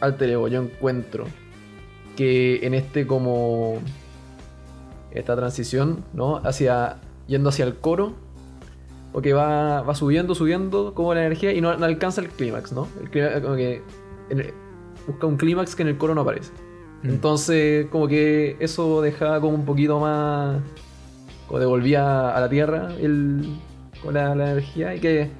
Alter 0.00 0.30
Ego? 0.30 0.48
Yo 0.48 0.60
encuentro 0.62 1.26
que 2.16 2.66
en 2.66 2.74
este 2.74 3.06
como... 3.06 3.78
Esta 5.12 5.34
transición, 5.36 6.04
¿no? 6.12 6.36
Hacia... 6.38 6.96
Yendo 7.28 7.48
hacia 7.50 7.64
el 7.64 7.76
coro. 7.76 8.14
Porque 9.12 9.32
va, 9.32 9.80
va 9.82 9.94
subiendo, 9.94 10.34
subiendo 10.34 10.92
como 10.94 11.14
la 11.14 11.20
energía 11.24 11.52
y 11.52 11.60
no, 11.60 11.76
no 11.76 11.86
alcanza 11.86 12.20
el 12.20 12.28
clímax, 12.28 12.72
¿no? 12.72 12.88
El 13.00 13.10
clímax 13.10 13.40
como 13.40 13.54
que... 13.56 13.82
busca 15.06 15.26
un 15.26 15.36
clímax 15.36 15.74
que 15.74 15.82
en 15.82 15.88
el 15.88 15.98
coro 15.98 16.14
no 16.14 16.22
aparece. 16.22 16.52
Mm. 17.02 17.08
Entonces, 17.08 17.86
como 17.86 18.08
que 18.08 18.56
eso 18.60 19.02
dejaba 19.02 19.40
como 19.40 19.54
un 19.54 19.64
poquito 19.64 20.00
más. 20.00 20.60
Como 21.46 21.60
devolvía 21.60 22.30
a 22.30 22.40
la 22.40 22.48
tierra 22.48 22.88
el, 23.00 23.56
con 24.02 24.14
la, 24.14 24.34
la 24.34 24.52
energía. 24.52 24.94
Y 24.94 25.00
que 25.00 25.30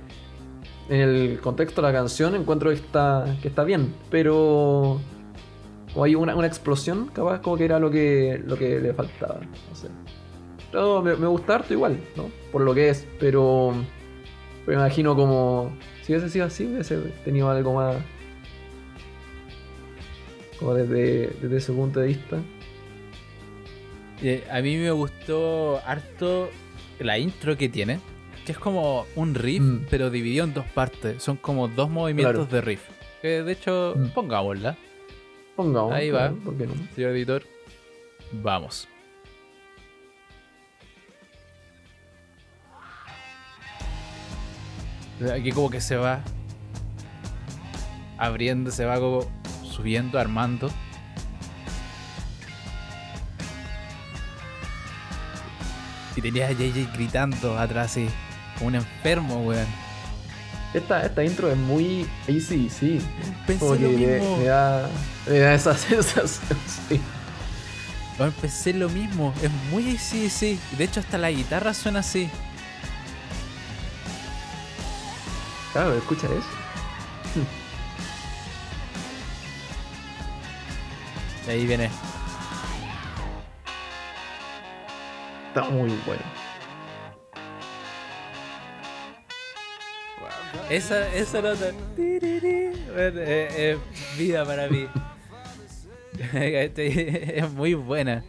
en 0.89 1.01
el 1.01 1.41
contexto 1.41 1.83
de 1.83 1.89
la 1.89 1.93
canción 1.93 2.35
encuentro 2.37 2.71
que 2.71 2.77
está, 2.77 3.25
que 3.43 3.49
está 3.49 3.65
bien. 3.65 3.95
Pero. 4.11 5.01
Como 5.93 6.05
hay 6.05 6.15
una, 6.15 6.37
una 6.37 6.47
explosión, 6.47 7.07
capaz 7.07 7.41
como 7.41 7.57
que 7.57 7.65
era 7.65 7.79
lo 7.79 7.91
que, 7.91 8.43
lo 8.45 8.57
que 8.57 8.79
le 8.81 8.93
faltaba. 8.93 9.41
No 9.41 9.75
sé. 9.75 9.89
Me, 11.03 11.17
me 11.17 11.27
gusta 11.27 11.55
harto 11.55 11.73
igual, 11.73 11.99
¿no? 12.17 12.25
Por 12.53 12.63
lo 12.63 12.75
que 12.75 12.91
es. 12.91 13.07
Pero. 13.19 13.73
Pero 14.65 14.79
me 14.79 14.85
imagino 14.85 15.17
como. 15.17 15.73
Si 16.03 16.13
hubiese 16.13 16.29
sido 16.29 16.47
así, 16.47 16.67
hubiese 16.67 16.97
tenido 17.25 17.51
algo 17.51 17.75
más 17.75 17.97
como 20.59 20.75
desde, 20.75 21.29
desde 21.40 21.57
ese 21.57 21.73
punto 21.73 22.01
de 22.01 22.07
vista. 22.09 22.38
Eh, 24.23 24.45
a 24.51 24.61
mí 24.62 24.77
me 24.77 24.90
gustó 24.90 25.81
harto 25.87 26.49
la 26.99 27.19
intro 27.19 27.57
que 27.57 27.69
tiene, 27.69 28.01
que 28.47 28.53
es 28.53 28.59
como 28.59 29.07
un 29.14 29.35
riff, 29.35 29.61
Mm. 29.62 29.87
pero 29.90 30.09
dividido 30.11 30.45
en 30.45 30.55
dos 30.55 30.64
partes. 30.66 31.23
Son 31.23 31.37
como 31.37 31.69
dos 31.69 31.90
movimientos 31.90 32.47
Claro. 32.49 32.51
de 32.51 32.61
riff. 32.62 32.83
Que 33.23 33.42
de 33.42 33.53
hecho, 33.53 33.95
Mm. 33.97 34.09
pongámosla, 34.14 34.77
Pongamos. 35.57 35.92
Ahí 35.92 36.11
va. 36.11 36.29
claro, 36.29 36.37
¿por 36.45 36.57
qué 36.57 36.66
no? 36.66 36.75
señor 36.95 37.11
editor. 37.12 37.42
Vamos. 38.33 38.88
Aquí 45.33 45.51
como 45.51 45.71
que 45.71 45.81
se 45.81 45.97
va 45.97 46.21
abriendo, 48.19 48.71
se 48.71 48.85
va 48.85 48.97
como 48.99 49.25
subiendo, 49.77 50.19
armando. 50.19 50.71
Y 56.17 56.23
tenía 56.23 56.47
a 56.47 56.53
JJ 56.53 56.93
gritando 56.95 57.59
atrás 57.59 57.93
así, 57.93 58.09
como 58.55 58.69
un 58.69 58.77
enfermo, 58.77 59.43
weón. 59.43 59.67
Esta, 60.73 61.05
esta 61.05 61.25
intro 61.25 61.51
es 61.51 61.57
muy 61.59 62.07
easy, 62.27 62.70
sí. 62.70 63.01
Pensé 63.47 63.79
lo 63.79 63.89
mismo. 63.91 64.37
me 64.39 64.45
da, 64.45 64.89
me 65.27 65.39
da 65.39 65.55
esa 65.55 65.74
sensación, 65.77 66.59
sí. 66.89 67.01
Pensé 68.41 68.72
lo 68.72 68.89
mismo. 68.89 69.35
Es 69.43 69.51
muy 69.70 69.95
así, 69.95 70.31
sí. 70.31 70.59
De 70.79 70.85
hecho, 70.85 71.01
hasta 71.01 71.18
la 71.18 71.31
guitarra 71.31 71.74
suena 71.74 72.01
así. 72.01 72.31
Claro, 75.72 75.95
escucha 75.95 76.27
eso. 76.27 77.47
Y 81.47 81.51
ahí 81.51 81.66
viene. 81.66 81.90
Está 85.49 85.64
muy 85.70 85.90
bueno. 86.07 86.22
Esa, 90.70 91.12
esa 91.14 91.40
nota. 91.42 91.66
bueno, 91.97 93.20
es, 93.20 93.55
es 93.57 93.78
vida 94.18 94.44
para 94.44 94.68
mí. 94.68 94.86
es 96.32 97.51
muy 97.53 97.74
buena. 97.74 98.24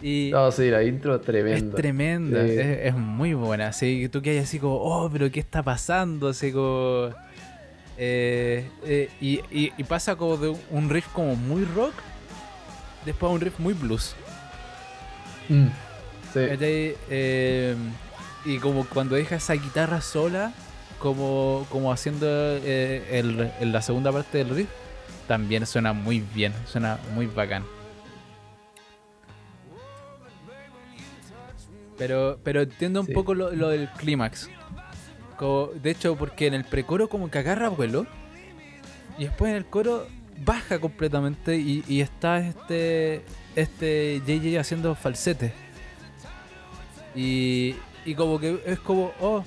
Y 0.00 0.30
No, 0.32 0.50
sí, 0.52 0.70
la 0.70 0.82
intro 0.84 1.16
es 1.16 1.22
tremenda. 1.22 1.56
es 1.70 1.74
tremenda, 1.74 2.44
Sí. 2.46 2.52
es, 2.52 2.78
es 2.86 2.94
muy 2.94 3.34
buena. 3.34 3.68
Así 3.68 4.00
que 4.02 4.08
tú 4.08 4.22
que 4.22 4.30
hay 4.30 4.38
así 4.38 4.58
como, 4.58 4.76
oh, 4.76 5.08
pero 5.10 5.30
¿qué 5.30 5.40
está 5.40 5.62
pasando? 5.62 6.28
Así 6.28 6.52
como. 6.52 7.10
eh, 7.96 8.64
eh, 8.86 9.08
y, 9.20 9.40
y- 9.50 9.72
y 9.76 9.84
pasa 9.84 10.14
como 10.16 10.36
de 10.36 10.50
un- 10.50 10.60
un 10.70 10.88
riff 10.90 11.08
como 11.12 11.34
muy 11.34 11.64
rock, 11.64 11.94
después 13.04 13.30
a 13.30 13.32
un 13.34 13.40
riff 13.40 13.58
muy 13.58 13.74
blues. 13.74 14.14
Mm, 15.48 15.66
sí. 16.32 16.40
Eh, 16.40 17.76
y 18.44 18.58
como 18.58 18.84
cuando 18.86 19.14
deja 19.16 19.36
esa 19.36 19.54
guitarra 19.54 20.00
sola, 20.00 20.52
como, 20.98 21.66
como 21.70 21.92
haciendo 21.92 22.26
eh, 22.28 23.20
el- 23.60 23.72
la 23.72 23.82
segunda 23.82 24.10
parte 24.12 24.38
del 24.38 24.50
riff, 24.50 24.68
también 25.26 25.66
suena 25.66 25.92
muy 25.92 26.20
bien, 26.20 26.52
suena 26.66 26.98
muy 27.14 27.26
bacán. 27.26 27.64
Pero, 31.96 32.38
pero 32.44 32.62
entiendo 32.62 33.00
un 33.00 33.06
Sí. 33.06 33.12
poco 33.12 33.34
lo, 33.34 33.50
lo 33.52 33.68
del 33.68 33.88
clímax. 33.90 34.48
De 35.80 35.90
hecho, 35.90 36.16
porque 36.16 36.46
en 36.48 36.54
el 36.54 36.64
precoro 36.64 37.08
como 37.08 37.30
que 37.30 37.38
agarra 37.38 37.68
vuelo 37.68 38.06
y 39.18 39.24
después 39.24 39.50
en 39.50 39.56
el 39.56 39.66
coro 39.66 40.06
baja 40.44 40.78
completamente 40.78 41.56
y, 41.56 41.84
y 41.88 42.00
está 42.00 42.38
este 42.38 43.24
este 43.56 44.22
JJ 44.26 44.58
haciendo 44.58 44.94
falsete. 44.94 45.52
Y, 47.14 47.74
y 48.04 48.14
como 48.14 48.38
que 48.38 48.62
es 48.64 48.78
como, 48.78 49.12
oh, 49.20 49.44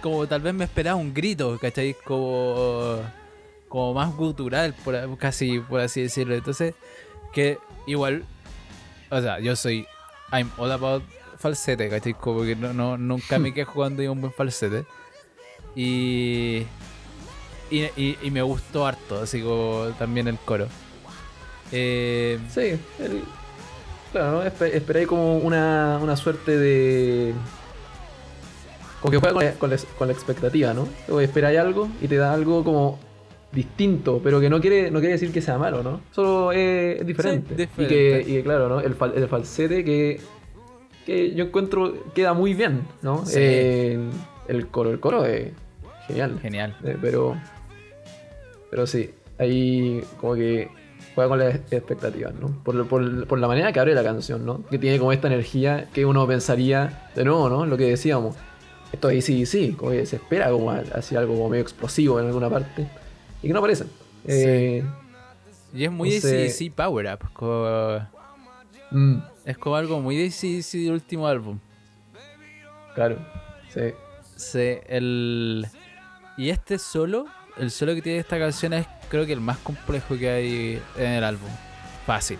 como 0.00 0.26
tal 0.26 0.40
vez 0.40 0.54
me 0.54 0.64
esperaba 0.64 0.96
un 0.96 1.12
grito, 1.12 1.58
¿cachai? 1.60 1.96
Como, 2.04 3.00
como 3.68 3.94
más 3.94 4.14
gutural, 4.14 4.74
por, 4.84 5.18
casi 5.18 5.58
por 5.60 5.80
así 5.80 6.02
decirlo. 6.02 6.34
Entonces, 6.34 6.74
que 7.32 7.58
igual, 7.86 8.24
o 9.10 9.20
sea, 9.20 9.40
yo 9.40 9.56
soy, 9.56 9.86
I'm 10.30 10.50
all 10.56 10.70
about 10.70 11.02
falsete, 11.38 11.88
¿cachai? 11.88 12.14
Como 12.14 12.42
que 12.42 12.54
no, 12.54 12.72
no, 12.72 12.96
nunca 12.96 13.38
me 13.38 13.52
quejo 13.52 13.74
cuando 13.74 14.02
hay 14.02 14.08
un 14.08 14.20
buen 14.20 14.32
falsete. 14.32 14.84
Y, 15.74 16.64
y, 17.76 17.84
y, 17.96 18.18
y 18.22 18.30
me 18.30 18.42
gustó 18.42 18.86
harto, 18.86 19.20
así 19.22 19.40
como 19.40 19.86
también 19.98 20.28
el 20.28 20.38
coro. 20.38 20.66
Eh, 21.70 22.38
Sí, 22.50 22.60
el- 22.98 23.22
claro, 24.12 24.32
¿no? 24.32 24.44
Espe- 24.44 24.74
esperáis 24.74 25.06
como 25.06 25.38
una, 25.38 25.98
una 26.02 26.16
suerte 26.16 26.56
de. 26.58 27.32
Como 29.00 29.10
que 29.10 29.18
juega 29.18 29.32
con 29.34 29.44
la, 29.44 29.52
con 29.54 29.70
la- 29.70 29.76
con 29.98 30.06
la 30.08 30.12
expectativa, 30.14 30.74
¿no? 30.74 30.86
Esperáis 31.20 31.58
algo 31.58 31.88
y 32.00 32.08
te 32.08 32.16
da 32.16 32.32
algo 32.32 32.62
como 32.62 32.98
distinto, 33.50 34.20
pero 34.22 34.40
que 34.40 34.48
no 34.48 34.60
quiere, 34.60 34.90
no 34.90 35.00
quiere 35.00 35.14
decir 35.14 35.32
que 35.32 35.42
sea 35.42 35.58
malo, 35.58 35.82
¿no? 35.82 36.00
Solo 36.12 36.52
es, 36.52 37.00
es 37.00 37.06
diferente. 37.06 37.48
Sí, 37.48 37.54
Y, 37.54 37.66
diferente. 37.66 37.94
que, 37.94 38.30
y 38.30 38.34
que, 38.36 38.42
claro, 38.44 38.68
¿no? 38.68 38.80
El, 38.80 38.96
fal- 38.96 39.12
el 39.16 39.28
falsete 39.28 39.84
que, 39.84 40.20
que 41.04 41.34
yo 41.34 41.44
encuentro 41.46 41.94
queda 42.14 42.32
muy 42.32 42.54
bien, 42.54 42.82
¿no? 43.02 43.26
Sí. 43.26 43.34
Eh, 43.36 43.98
el 44.48 44.66
coro, 44.68 44.90
el 44.90 45.00
coro 45.00 45.24
es 45.26 45.52
genial. 46.06 46.38
genial. 46.40 46.76
Eh, 46.84 46.96
pero. 47.00 47.36
Pero 48.72 48.86
sí, 48.86 49.10
ahí 49.38 50.02
como 50.18 50.34
que 50.34 50.70
juega 51.14 51.28
con 51.28 51.38
las 51.40 51.54
expectativas, 51.70 52.32
¿no? 52.34 52.48
Por, 52.64 52.88
por- 52.88 53.26
por 53.26 53.38
la 53.38 53.46
manera 53.46 53.70
que 53.70 53.78
abre 53.80 53.94
la 53.94 54.02
canción, 54.02 54.46
¿no? 54.46 54.64
Que 54.66 54.78
tiene 54.78 54.98
como 54.98 55.12
esta 55.12 55.26
energía 55.26 55.90
que 55.92 56.06
uno 56.06 56.26
pensaría, 56.26 57.10
de 57.14 57.22
nuevo, 57.26 57.50
¿no? 57.50 57.66
Lo 57.66 57.76
que 57.76 57.84
decíamos. 57.84 58.34
Esto 58.90 59.08
ahí 59.08 59.20
sí, 59.20 59.44
sí, 59.44 59.72
como 59.72 59.90
que 59.90 60.06
se 60.06 60.16
espera 60.16 60.50
como 60.50 60.70
a- 60.70 60.82
así 60.94 61.14
algo 61.16 61.34
como 61.34 61.50
medio 61.50 61.62
explosivo 61.62 62.18
en 62.18 62.28
alguna 62.28 62.48
parte. 62.48 62.88
Y 63.42 63.48
que 63.48 63.52
no 63.52 63.58
aparece. 63.58 63.84
Eh, 64.26 64.82
Y 65.74 65.84
es 65.84 65.90
muy 65.92 66.14
Entonces- 66.14 66.54
ACDC 66.58 66.70
Power 66.74 67.06
Up. 67.14 67.28
como- 67.34 68.08
mm, 68.90 69.18
es 69.44 69.58
como 69.58 69.76
algo 69.76 70.00
muy 70.00 70.16
ACDC 70.24 70.78
del 70.84 70.92
último 70.94 71.26
álbum. 71.26 71.58
claro, 72.94 73.18
sí. 73.72 73.80
Sí, 74.36 74.78
el... 74.86 75.66
Y 76.38 76.48
este 76.50 76.78
solo, 76.78 77.26
el 77.56 77.70
solo 77.70 77.94
que 77.94 78.02
tiene 78.02 78.18
esta 78.18 78.38
canción 78.38 78.72
es 78.74 78.86
creo 79.08 79.26
que 79.26 79.32
el 79.32 79.40
más 79.40 79.58
complejo 79.58 80.16
que 80.16 80.30
hay 80.30 80.82
en 80.96 81.12
el 81.12 81.24
álbum. 81.24 81.50
Fácil. 82.06 82.38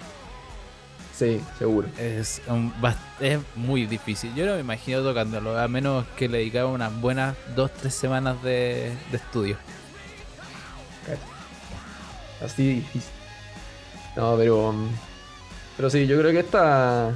Sí, 1.12 1.40
seguro. 1.58 1.88
Es, 1.96 2.42
un 2.46 2.72
es 3.20 3.38
muy 3.54 3.86
difícil. 3.86 4.34
Yo 4.34 4.46
no 4.46 4.54
me 4.54 4.60
imagino 4.60 5.02
tocándolo, 5.02 5.58
a 5.58 5.68
menos 5.68 6.06
que 6.16 6.28
le 6.28 6.38
dedicaba 6.38 6.70
unas 6.70 6.92
buenas 7.00 7.36
dos, 7.54 7.70
tres 7.74 7.94
semanas 7.94 8.42
de, 8.42 8.96
de 9.10 9.16
estudio. 9.16 9.58
Así 12.40 12.74
difícil. 12.76 13.12
No, 14.16 14.36
pero. 14.36 14.72
mm, 14.72 14.88
Pero 15.76 15.90
sí, 15.90 16.06
yo 16.06 16.18
creo 16.18 16.32
que 16.32 16.40
esta. 16.40 17.12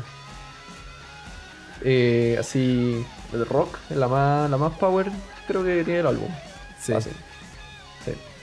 eh, 1.81 2.37
así. 2.39 3.05
El 3.33 3.45
rock, 3.47 3.79
es 3.91 3.97
la 3.97 4.07
más, 4.09 4.49
la 4.49 4.57
más 4.57 4.73
power, 4.79 5.11
creo 5.49 5.65
que 5.65 5.83
tiene 5.85 6.01
el 6.01 6.07
álbum. 6.07 6.31
Fácil. 6.89 7.13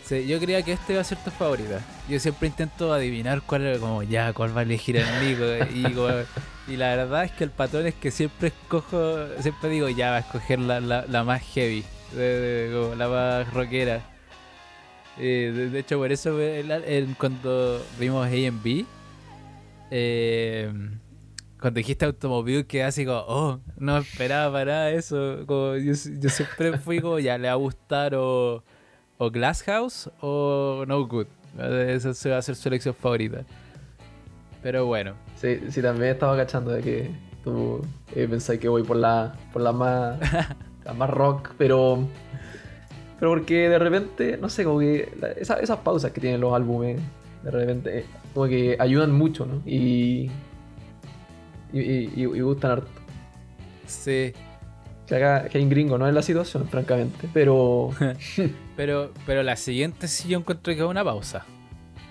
Sí. 0.03 0.27
Yo 0.27 0.39
creía 0.39 0.61
que 0.61 0.73
este 0.73 0.93
iba 0.93 1.01
a 1.01 1.05
ser 1.05 1.17
tu 1.23 1.31
favorita. 1.31 1.79
Yo 2.09 2.19
siempre 2.19 2.47
intento 2.49 2.93
adivinar 2.93 3.41
cuál 3.41 3.79
como 3.79 4.03
ya, 4.03 4.33
cuál 4.33 4.55
va 4.55 4.61
a 4.61 4.63
elegir 4.63 4.97
el 4.97 5.05
Nico. 5.21 5.45
Y, 5.73 6.73
y 6.73 6.77
la 6.77 6.95
verdad 6.95 7.23
es 7.23 7.31
que 7.31 7.43
el 7.45 7.51
patrón 7.51 7.87
es 7.87 7.95
que 7.95 8.11
siempre 8.11 8.49
escojo, 8.49 9.27
siempre 9.39 9.69
digo 9.69 9.89
ya, 9.89 10.11
va 10.11 10.17
a 10.17 10.19
escoger 10.19 10.59
la, 10.59 10.79
la, 10.79 11.05
la 11.07 11.23
más 11.23 11.41
heavy, 11.41 11.83
de- 12.13 12.69
como 12.73 12.95
la 12.95 13.07
más 13.07 13.53
rockera. 13.53 14.01
Eh, 15.17 15.69
de, 15.71 15.79
hecho, 15.79 15.97
por 15.99 16.11
eso 16.11 16.37
cuando 17.17 17.85
vimos 17.99 18.25
A&B, 18.27 18.85
eh, 19.91 20.71
cuando 21.61 21.77
dijiste 21.77 22.03
automóvil, 22.05 22.65
quedé 22.65 22.83
así 22.83 23.05
como, 23.05 23.19
oh, 23.27 23.59
no 23.77 23.97
esperaba 23.99 24.51
para 24.51 24.71
nada 24.71 24.91
eso. 24.91 25.45
Yo, 25.45 25.77
yo 25.77 26.29
siempre 26.29 26.77
fui 26.77 26.99
como, 26.99 27.19
ya, 27.19 27.37
le 27.37 27.47
va 27.47 27.53
a 27.53 27.57
gustar 27.57 28.15
o 28.15 28.63
o 29.26 29.32
Glass 29.32 29.63
House 29.63 30.09
o 30.21 30.84
No 30.88 31.05
Good. 31.07 31.28
Esa 31.88 32.13
se 32.13 32.30
va 32.32 32.38
a 32.38 32.41
ser 32.41 32.55
su 32.55 32.67
elección 32.67 32.93
favorita. 32.95 33.43
Pero 34.61 34.86
bueno, 34.86 35.13
Sí, 35.36 35.59
sí, 35.69 35.82
también 35.82 36.11
estaba 36.11 36.38
cachando 36.38 36.71
de 36.71 36.82
que 36.82 37.11
tú 37.43 37.82
eh, 38.15 38.28
pensáis 38.30 38.59
que 38.59 38.69
voy 38.69 38.84
por 38.84 38.95
la, 38.97 39.34
por 39.51 39.61
la 39.61 39.71
más, 39.74 40.17
la 40.86 40.93
más 40.93 41.09
rock, 41.09 41.51
pero. 41.57 42.07
Pero 43.19 43.32
porque 43.32 43.69
de 43.69 43.80
repente, 43.80 44.38
no 44.38 44.49
sé, 44.49 44.63
como 44.63 44.80
que 44.80 45.11
la- 45.19 45.32
esa- 45.32 45.59
esas 45.59 45.78
pausas 45.80 46.11
que 46.11 46.19
tienen 46.21 46.39
los 46.41 46.53
álbumes, 46.53 46.99
de 47.43 47.51
repente, 47.51 47.99
eh, 47.99 48.05
como 48.34 48.47
que 48.47 48.76
ayudan 48.80 49.11
mucho, 49.11 49.45
¿no? 49.45 49.61
Y. 49.65 50.32
Y, 51.74 51.80
y, 51.82 52.13
y- 52.15 52.21
y 52.24 52.41
gustan 52.41 52.71
harto. 52.71 52.88
sí. 53.86 54.34
Que 55.18 55.49
que 55.49 55.59
en 55.59 55.70
gringo 55.70 55.97
no 55.97 56.07
es 56.07 56.14
la 56.14 56.22
situación, 56.22 56.68
francamente, 56.68 57.30
pero. 57.34 57.91
Pero, 58.76 59.14
pero 59.28 59.43
la 59.43 59.55
siguiente 59.55 60.07
sí 60.07 60.30
yo 60.30 60.39
encuentro 60.39 60.74
que 60.74 60.80
es 60.80 60.86
una 60.86 61.03
pausa. 61.03 61.45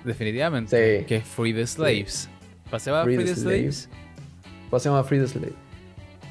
Definitivamente. 0.05 1.01
Sí. 1.01 1.05
Que 1.07 1.17
es 1.17 1.25
Free 1.25 1.53
the 1.53 1.67
Slaves. 1.67 2.29
Pasemos 2.71 3.01
a 3.01 3.03
Free 3.03 3.17
Free 3.17 3.25
the 3.25 3.35
the 3.35 3.41
Slaves. 3.41 3.89
Pasemos 4.71 5.01
a 5.01 5.03
Free 5.03 5.19
the 5.19 5.27
Slave. 5.27 5.55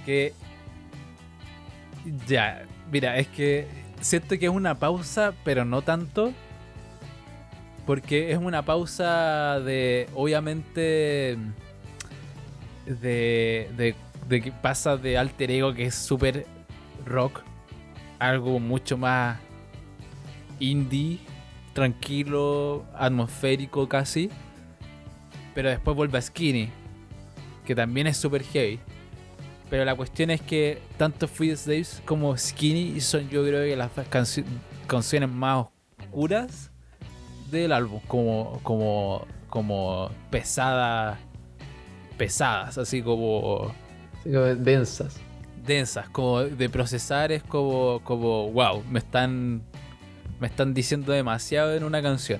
Que. 0.05 0.33
Ya, 2.27 2.63
mira, 2.89 3.17
es 3.17 3.27
que 3.27 3.67
siento 3.99 4.39
que 4.39 4.45
es 4.45 4.51
una 4.51 4.75
pausa, 4.75 5.33
pero 5.43 5.65
no 5.65 5.81
tanto. 5.81 6.31
Porque 7.85 8.31
es 8.31 8.37
una 8.37 8.63
pausa 8.63 9.59
de, 9.59 10.07
obviamente, 10.15 11.37
de, 12.85 13.69
de, 13.75 13.95
de 14.29 14.41
que 14.41 14.51
pasa 14.53 14.95
de 14.95 15.17
alter 15.17 15.51
ego, 15.51 15.73
que 15.73 15.87
es 15.87 15.95
súper 15.95 16.45
rock, 17.05 17.41
algo 18.19 18.59
mucho 18.59 18.97
más 18.97 19.39
indie, 20.59 21.19
tranquilo, 21.73 22.85
atmosférico 22.95 23.87
casi. 23.87 24.29
Pero 25.53 25.69
después 25.69 25.95
vuelve 25.97 26.17
a 26.17 26.21
Skinny, 26.21 26.69
que 27.65 27.75
también 27.75 28.07
es 28.07 28.17
súper 28.17 28.43
heavy. 28.43 28.79
Pero 29.69 29.85
la 29.85 29.95
cuestión 29.95 30.29
es 30.31 30.41
que 30.41 30.81
tanto 30.97 31.27
Free 31.27 31.55
Slaves 31.55 32.01
como 32.05 32.37
Skinny 32.37 32.99
son 33.01 33.29
yo 33.29 33.43
creo 33.43 33.63
que 33.63 33.75
las 33.75 33.91
canci- 34.09 34.45
canciones 34.87 35.29
más 35.29 35.67
oscuras 35.97 36.71
del 37.49 37.71
álbum, 37.71 37.99
como, 38.07 38.59
como, 38.63 39.25
como 39.49 40.09
pesadas, 40.29 41.17
pesadas, 42.17 42.77
así 42.77 43.01
como 43.01 43.73
Así 44.19 44.31
como 44.31 44.45
densas. 44.55 45.19
Densas, 45.65 46.09
como 46.09 46.41
de 46.41 46.69
procesar 46.69 47.31
es 47.31 47.43
como, 47.43 48.01
como 48.03 48.51
wow, 48.51 48.83
me 48.89 48.99
están, 48.99 49.61
me 50.39 50.47
están 50.47 50.73
diciendo 50.73 51.11
demasiado 51.11 51.75
en 51.75 51.83
una 51.83 52.01
canción. 52.01 52.39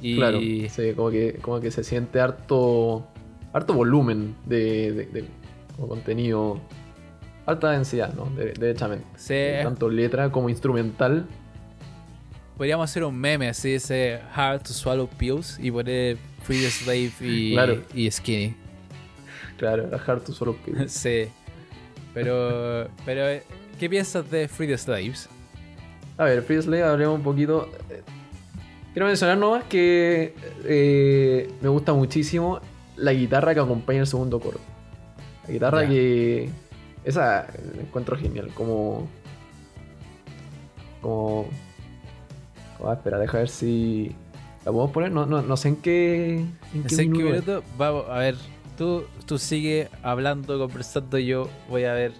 Y 0.00 0.16
Claro, 0.16 0.40
sí, 0.40 0.68
como 0.96 1.10
que, 1.10 1.34
como 1.40 1.60
que 1.60 1.70
se 1.70 1.84
siente 1.84 2.20
harto, 2.20 3.06
harto 3.52 3.72
volumen 3.74 4.34
de, 4.46 4.92
de- 5.12 5.24
contenido, 5.88 6.60
alta 7.46 7.70
densidad, 7.70 8.12
¿no? 8.14 8.26
De- 8.36 8.52
derechamente. 8.52 9.04
se- 9.16 9.60
Tanto 9.62 9.88
letra 9.88 10.30
como 10.30 10.48
instrumental. 10.48 11.26
podríamos 12.56 12.90
hacer 12.90 13.04
un 13.04 13.16
meme 13.16 13.48
así, 13.48 13.74
ese 13.74 14.20
Hard 14.34 14.62
to 14.62 14.72
Swallow 14.72 15.08
Pills 15.08 15.58
y 15.60 15.70
poner 15.70 16.16
Free 16.42 16.64
Slave 16.70 17.12
y, 17.20 17.52
Claro. 17.54 17.82
y 17.94 18.10
Skinny. 18.10 18.54
Claro, 19.56 19.86
era 19.86 19.96
hard 20.04 20.22
to 20.24 20.32
solo 20.32 20.56
pills. 20.56 20.90
sí. 20.92 21.28
Pero, 22.14 22.88
pero, 23.04 23.28
eh, 23.28 23.42
¿qué 23.78 23.88
piensas 23.88 24.30
de 24.30 24.48
Free 24.48 24.66
the 24.66 24.76
Slaves? 24.76 25.28
A 26.18 26.24
ver, 26.24 26.42
Free 26.42 26.60
Slave, 26.60 26.84
hablemos 26.84 27.16
un 27.16 27.22
poquito. 27.22 27.70
Quiero 28.92 29.06
mencionar 29.06 29.38
nomás 29.38 29.64
que 29.64 30.34
eh, 30.64 31.50
me 31.62 31.68
gusta 31.68 31.94
muchísimo 31.94 32.60
la 32.96 33.12
guitarra 33.12 33.54
que 33.54 33.60
acompaña 33.60 34.00
el 34.00 34.06
segundo 34.06 34.38
coro. 34.38 34.58
La 35.46 35.52
guitarra 35.52 35.88
que, 35.88 36.50
Esa 37.04 37.46
la 37.74 37.82
encuentro 37.82 38.16
genial, 38.16 38.50
como. 38.54 39.08
Como. 41.00 41.46
ah, 42.84 42.92
espera, 42.92 43.18
deja 43.18 43.38
ver 43.38 43.48
si. 43.48 44.14
¿La 44.64 44.70
podemos 44.70 44.90
poner? 44.90 45.10
No, 45.10 45.26
no, 45.26 45.40
no 45.42 45.56
sé 45.56 45.68
en 45.68 45.76
qué. 45.76 46.44
En 46.74 46.84
qué 46.84 46.94
en 46.94 46.96
qué 46.96 47.08
minuto 47.08 47.34
es. 47.34 47.46
minuto. 47.46 47.64
Vamos, 47.78 48.04
a 48.08 48.18
ver. 48.18 48.36
Tú, 48.82 49.04
tú 49.26 49.38
sigue 49.38 49.88
hablando, 50.02 50.58
conversando. 50.58 51.16
Yo 51.16 51.48
voy 51.70 51.84
a 51.84 51.92
ver 51.92 52.10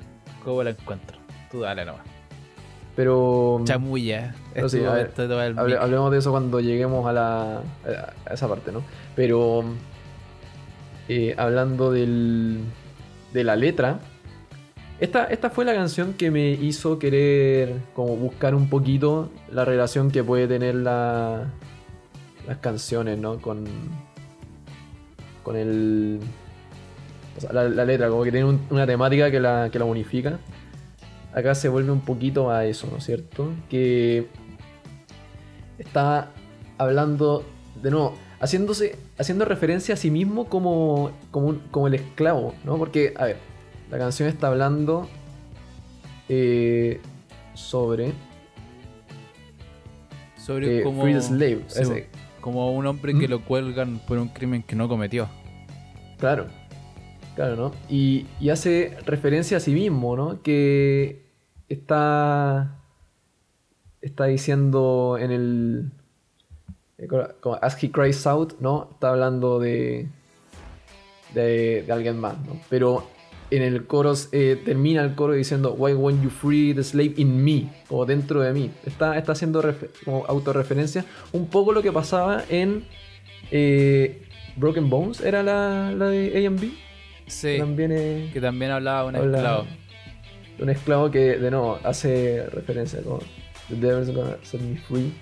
cómo 0.44 0.62
la 0.62 0.70
encuentro. 0.70 1.18
Tú 1.50 1.58
dale 1.58 1.84
nomás. 1.84 2.02
Pero. 2.94 3.62
Chamulla. 3.64 4.32
Pero 4.54 4.66
Es 4.66 4.72
sí, 4.72 4.78
a 4.84 4.92
ver, 4.92 5.12
Hable- 5.16 5.76
hablemos 5.76 6.12
de 6.12 6.18
eso 6.18 6.30
cuando 6.30 6.60
lleguemos 6.60 7.04
a 7.08 7.12
la 7.12 7.62
a 8.28 8.32
esa 8.32 8.46
parte, 8.46 8.70
¿no? 8.70 8.84
Pero 9.16 9.64
eh, 11.08 11.34
hablando 11.36 11.90
del, 11.90 12.60
de 13.32 13.42
la 13.42 13.56
letra, 13.56 13.98
esta, 15.00 15.24
esta 15.24 15.50
fue 15.50 15.64
la 15.64 15.74
canción 15.74 16.12
que 16.14 16.30
me 16.30 16.50
hizo 16.50 17.00
querer 17.00 17.74
como 17.92 18.14
buscar 18.14 18.54
un 18.54 18.68
poquito 18.68 19.30
la 19.50 19.64
relación 19.64 20.12
que 20.12 20.22
puede 20.22 20.46
tener 20.46 20.76
la, 20.76 21.48
las 22.46 22.58
canciones, 22.58 23.18
¿no? 23.18 23.38
Con 23.40 23.64
con 25.42 25.56
el 25.56 26.20
o 27.37 27.41
sea, 27.41 27.53
la, 27.53 27.68
la 27.68 27.85
letra, 27.85 28.09
como 28.09 28.22
que 28.24 28.30
tiene 28.30 28.47
un- 28.47 28.61
una 28.70 28.87
temática 28.87 29.30
que 29.30 29.41
la, 29.41 29.68
que 29.70 29.78
la 29.78 29.85
unifica. 29.85 30.39
Acá 31.35 31.55
se 31.55 31.68
vuelve 31.68 31.91
un 31.91 32.01
poquito 32.01 32.51
a 32.51 32.66
eso, 32.66 32.87
¿no 32.91 32.99
es 32.99 33.05
cierto? 33.05 33.51
Que 33.70 34.26
está 35.78 36.30
hablando 36.78 37.45
de 37.83 37.91
nuevo, 37.91 38.14
haciéndose, 38.41 38.97
haciendo 39.18 39.45
referencia 39.47 39.95
a 39.95 39.97
sí 39.97 40.11
mismo 40.11 40.47
como, 40.47 41.11
como, 41.30 41.49
un- 41.49 41.59
como 41.70 41.87
el 41.87 41.95
esclavo, 41.95 42.55
¿no? 42.64 42.76
Porque, 42.76 43.14
a 43.16 43.24
ver, 43.24 43.37
la 43.91 43.99
canción 43.99 44.28
está 44.28 44.49
hablando 44.49 45.09
eh, 46.28 47.01
sobre 47.55 48.12
Sobre 50.37 50.80
eh, 50.80 50.83
cómo, 50.83 51.03
Free 51.03 51.14
the 51.14 51.20
Slave. 51.22 51.62
sí, 51.68 51.83
ese. 51.83 52.09
como 52.41 52.72
un 52.72 52.87
hombre 52.87 53.14
que 53.18 53.26
¿Mm? 53.28 53.30
lo 53.30 53.41
cuelgan 53.45 54.01
por 54.07 54.18
un 54.18 54.28
crimen 54.28 54.62
que 54.62 54.74
no 54.76 54.89
cometió. 54.89 55.28
Claro, 56.18 56.47
claro, 57.35 57.57
¿no? 57.57 57.72
Y, 57.89 58.26
hace 58.51 58.97
referencia 59.07 59.57
a 59.57 59.61
sí 59.61 59.72
mismo, 59.72 60.16
¿no? 60.16 60.43
Que 60.43 61.26
está, 61.68 62.78
está 64.01 64.26
diciendo 64.26 65.16
en 65.18 65.30
el... 65.30 65.91
eh, 66.99 67.09
como 67.41 67.57
As 67.61 67.83
he 67.83 67.91
cries 67.91 68.26
out, 68.26 68.55
¿no? 68.61 68.89
Está 68.93 69.11
hablando 69.11 69.59
de, 69.59 70.09
de, 71.35 71.87
alguien 71.91 72.18
más, 72.18 72.39
¿no? 72.47 72.61
Pero 72.68 73.07
en 73.51 73.62
el 73.62 73.87
coro 73.87 74.14
eh, 74.33 74.61
termina 74.64 75.03
el 75.03 75.14
coro 75.14 75.35
diciendo 75.35 75.74
Why 75.74 75.93
won't 75.93 76.22
you 76.22 76.30
free 76.30 76.72
the 76.74 76.83
slave 76.83 77.14
in 77.16 77.45
me? 77.45 77.70
Como 77.89 78.07
dentro 78.07 78.41
de 78.41 78.53
mí. 78.53 78.70
Está, 78.87 79.16
está 79.18 79.33
haciendo 79.33 79.62
como 80.05 80.24
autorreferencia 80.26 81.05
un 81.33 81.49
poco 81.49 81.72
lo 81.72 81.83
que 81.83 81.93
pasaba 81.93 82.45
en 82.49 82.85
eh, 83.51 84.22
Broken 84.57 84.89
Bones, 84.89 85.20
¿era 85.20 85.43
la, 85.43 85.93
la 85.93 86.07
de 86.09 86.47
A&B? 86.47 86.91
Sí, 87.26 87.56
También 87.58 87.92
es 87.92 88.32
que 88.32 88.40
también 88.40 88.70
hablaba 88.72 89.04
un 89.06 89.16
habla 89.16 89.38
esclavo. 89.38 89.66
un 90.58 90.70
esclavo 90.70 91.10
que, 91.10 91.38
de 91.38 91.50
nuevo, 91.50 91.78
hace 91.84 92.44
referencia 92.50 93.00
como 93.02 93.20
The 93.68 93.76
devil's 93.76 94.10
gonna 94.14 94.36
set 94.42 94.60
me 94.60 94.76
free. 94.76 95.12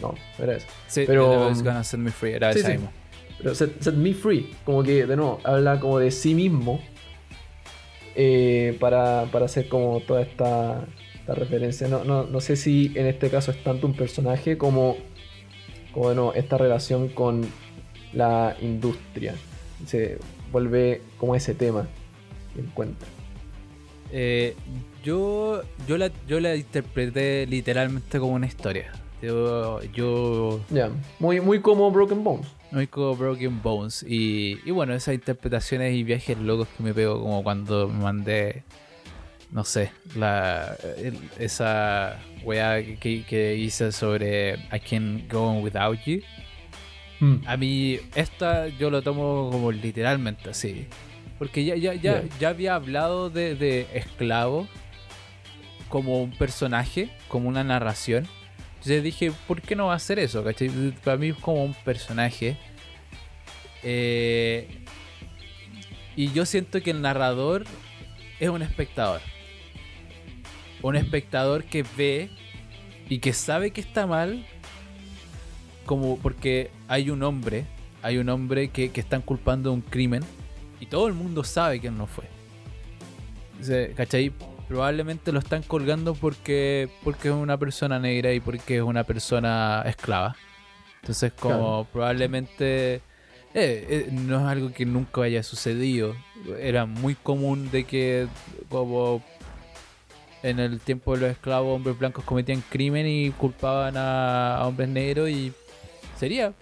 No, 0.00 0.14
no 0.38 0.44
era 0.44 0.56
eso. 0.56 0.66
Sí, 0.86 1.04
pero- 1.06 1.30
The 1.30 1.36
Devil's 1.38 1.62
Gonna 1.62 1.82
Set 1.82 1.98
Me 2.00 2.10
Free, 2.10 2.32
era 2.34 2.52
Sí, 2.52 2.58
esa 2.58 2.68
sí. 2.68 2.74
misma. 2.74 2.92
Pero 3.38 3.54
set, 3.54 3.80
set 3.82 3.94
me 3.94 4.12
free, 4.12 4.50
como 4.64 4.82
que, 4.82 5.06
de 5.06 5.16
nuevo, 5.16 5.40
habla 5.42 5.80
como 5.80 5.98
de 5.98 6.10
sí 6.10 6.34
mismo 6.34 6.80
eh, 8.14 8.76
para, 8.80 9.24
para 9.32 9.46
hacer 9.46 9.68
como 9.68 10.00
toda 10.00 10.22
esta, 10.22 10.84
esta 11.14 11.34
referencia. 11.34 11.88
No, 11.88 12.04
no, 12.04 12.24
no 12.24 12.40
sé 12.40 12.56
si 12.56 12.92
en 12.94 13.06
este 13.06 13.30
caso 13.30 13.50
es 13.50 13.62
tanto 13.62 13.86
un 13.86 13.94
personaje 13.94 14.56
como, 14.58 14.96
como 15.92 16.08
de 16.10 16.14
nuevo, 16.14 16.34
esta 16.34 16.56
relación 16.58 17.08
con 17.08 17.46
la 18.12 18.56
industria. 18.60 19.34
Se 19.86 20.18
vuelve 20.52 21.02
como 21.18 21.34
ese 21.34 21.54
tema 21.54 21.86
que 22.54 22.60
encuentra. 22.60 23.08
Eh, 24.12 24.54
yo, 25.02 25.62
yo, 25.88 25.98
la, 25.98 26.10
yo 26.28 26.40
la 26.40 26.54
interpreté 26.56 27.46
literalmente 27.46 28.18
como 28.18 28.34
una 28.34 28.46
historia. 28.46 28.92
Yo, 29.22 29.82
yo 29.94 30.60
Ya, 30.70 30.90
muy, 31.18 31.40
muy 31.40 31.60
como 31.60 31.90
Broken 31.90 32.22
Bones. 32.22 32.46
muy 32.70 32.86
como 32.86 33.16
Broken 33.16 33.62
Bones. 33.62 34.04
Y, 34.06 34.58
y 34.64 34.70
bueno, 34.70 34.94
esas 34.94 35.14
interpretaciones 35.14 35.94
y 35.94 36.04
viajes 36.04 36.38
locos 36.38 36.68
que 36.76 36.82
me 36.82 36.92
pego 36.94 37.20
como 37.20 37.42
cuando 37.42 37.88
me 37.88 38.02
mandé, 38.02 38.62
no 39.50 39.64
sé, 39.64 39.90
la, 40.14 40.76
el- 40.98 41.18
esa 41.38 42.20
weá 42.44 42.82
que, 42.84 43.24
que 43.24 43.56
hice 43.56 43.90
sobre 43.90 44.54
I 44.72 44.80
Can 44.88 45.26
Go 45.30 45.48
On 45.48 45.62
Without 45.64 45.98
You. 46.04 46.20
A 47.46 47.56
mí, 47.56 47.98
esta 48.14 48.68
yo 48.68 48.90
lo 48.90 49.02
tomo 49.02 49.48
como 49.50 49.72
literalmente 49.72 50.50
así. 50.50 50.86
Porque 51.38 51.64
ya, 51.64 51.74
ya, 51.76 51.94
ya, 51.94 52.22
Ya. 52.22 52.38
ya 52.40 52.48
había 52.50 52.74
hablado 52.74 53.30
de, 53.30 53.54
de 53.54 53.86
esclavo 53.94 54.68
como 55.88 56.22
un 56.22 56.30
personaje, 56.32 57.10
como 57.28 57.48
una 57.48 57.64
narración. 57.64 58.26
Entonces 58.74 59.02
dije, 59.02 59.32
¿por 59.46 59.60
qué 59.62 59.74
no 59.76 59.86
va 59.86 59.94
a 59.94 59.96
hacer 59.96 60.18
eso? 60.18 60.44
¿cachai? 60.44 60.70
Para 61.04 61.16
mí 61.16 61.28
es 61.28 61.36
como 61.36 61.64
un 61.64 61.74
personaje. 61.74 62.56
Eh, 63.82 64.68
y 66.16 66.32
yo 66.32 66.46
siento 66.46 66.82
que 66.82 66.90
el 66.90 67.00
narrador 67.02 67.64
es 68.40 68.48
un 68.48 68.62
espectador. 68.62 69.20
Un 70.82 70.96
espectador 70.96 71.64
que 71.64 71.84
ve 71.96 72.30
y 73.08 73.18
que 73.18 73.32
sabe 73.32 73.70
que 73.70 73.80
está 73.80 74.06
mal. 74.06 74.46
Como 75.86 76.18
porque 76.18 76.70
hay 76.88 77.10
un 77.10 77.22
hombre, 77.22 77.64
hay 78.02 78.18
un 78.18 78.28
hombre 78.28 78.68
que, 78.68 78.90
que 78.90 79.00
están 79.00 79.22
culpando 79.22 79.70
de 79.70 79.76
un 79.76 79.80
crimen 79.82 80.22
y 80.80 80.86
todo 80.86 81.06
el 81.08 81.14
mundo 81.14 81.42
sabe 81.44 81.80
que 81.80 81.90
no 81.90 82.06
fue. 82.06 82.24
¿Cachai? 83.94 84.32
Probablemente 84.68 85.30
lo 85.32 85.38
están 85.38 85.62
colgando 85.62 86.14
porque, 86.14 86.88
porque 87.04 87.28
es 87.28 87.34
una 87.34 87.56
persona 87.56 87.98
negra 87.98 88.32
y 88.32 88.40
porque 88.40 88.76
es 88.78 88.82
una 88.82 89.04
persona 89.04 89.82
esclava. 89.86 90.36
Entonces, 91.02 91.32
como 91.32 91.56
Claro. 91.58 91.86
probablemente 91.92 92.96
eh, 92.96 93.00
eh, 93.54 94.08
no 94.10 94.40
es 94.40 94.44
algo 94.44 94.72
que 94.72 94.84
nunca 94.84 95.22
haya 95.22 95.42
sucedido. 95.44 96.14
Era 96.60 96.84
muy 96.84 97.14
común 97.14 97.70
de 97.70 97.84
que, 97.84 98.26
como 98.68 99.22
en 100.42 100.58
el 100.58 100.80
tiempo 100.80 101.14
de 101.14 101.20
los 101.22 101.30
esclavos, 101.30 101.74
hombres 101.76 101.96
blancos 101.98 102.24
cometían 102.24 102.62
crimen 102.68 103.06
y 103.06 103.30
culpaban 103.30 103.96
a, 103.96 104.56
a 104.58 104.66
hombres 104.66 104.88
negros 104.88 105.30
y 105.30 105.52
sería. 106.16 106.52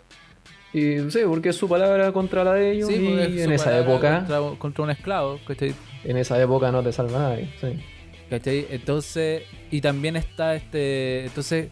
Y 0.73 1.09
sí, 1.11 1.21
porque 1.27 1.51
es 1.51 1.57
su 1.57 1.69
palabra 1.69 2.11
contra 2.13 2.43
la 2.43 2.55
de 2.55 2.73
ellos 2.73 2.89
Sí, 2.89 2.97
y 2.97 3.39
es 3.39 3.45
en 3.45 3.53
esa 3.53 3.79
época, 3.79 4.19
Contra, 4.27 4.59
contra 4.59 4.85
un 4.85 4.91
esclavo, 4.91 5.39
¿cachai? 5.47 5.73
en 6.05 6.17
esa 6.17 6.41
época 6.41 6.71
no 6.73 6.83
te 6.83 6.93
salva 6.93 7.19
nadie. 7.19 7.49
Sí. 7.61 7.81
¿Cachai? 8.29 8.67
Entonces, 8.71 9.43
y 9.71 9.81
también 9.81 10.17
está 10.17 10.55
este. 10.55 11.27
Entonces, 11.27 11.69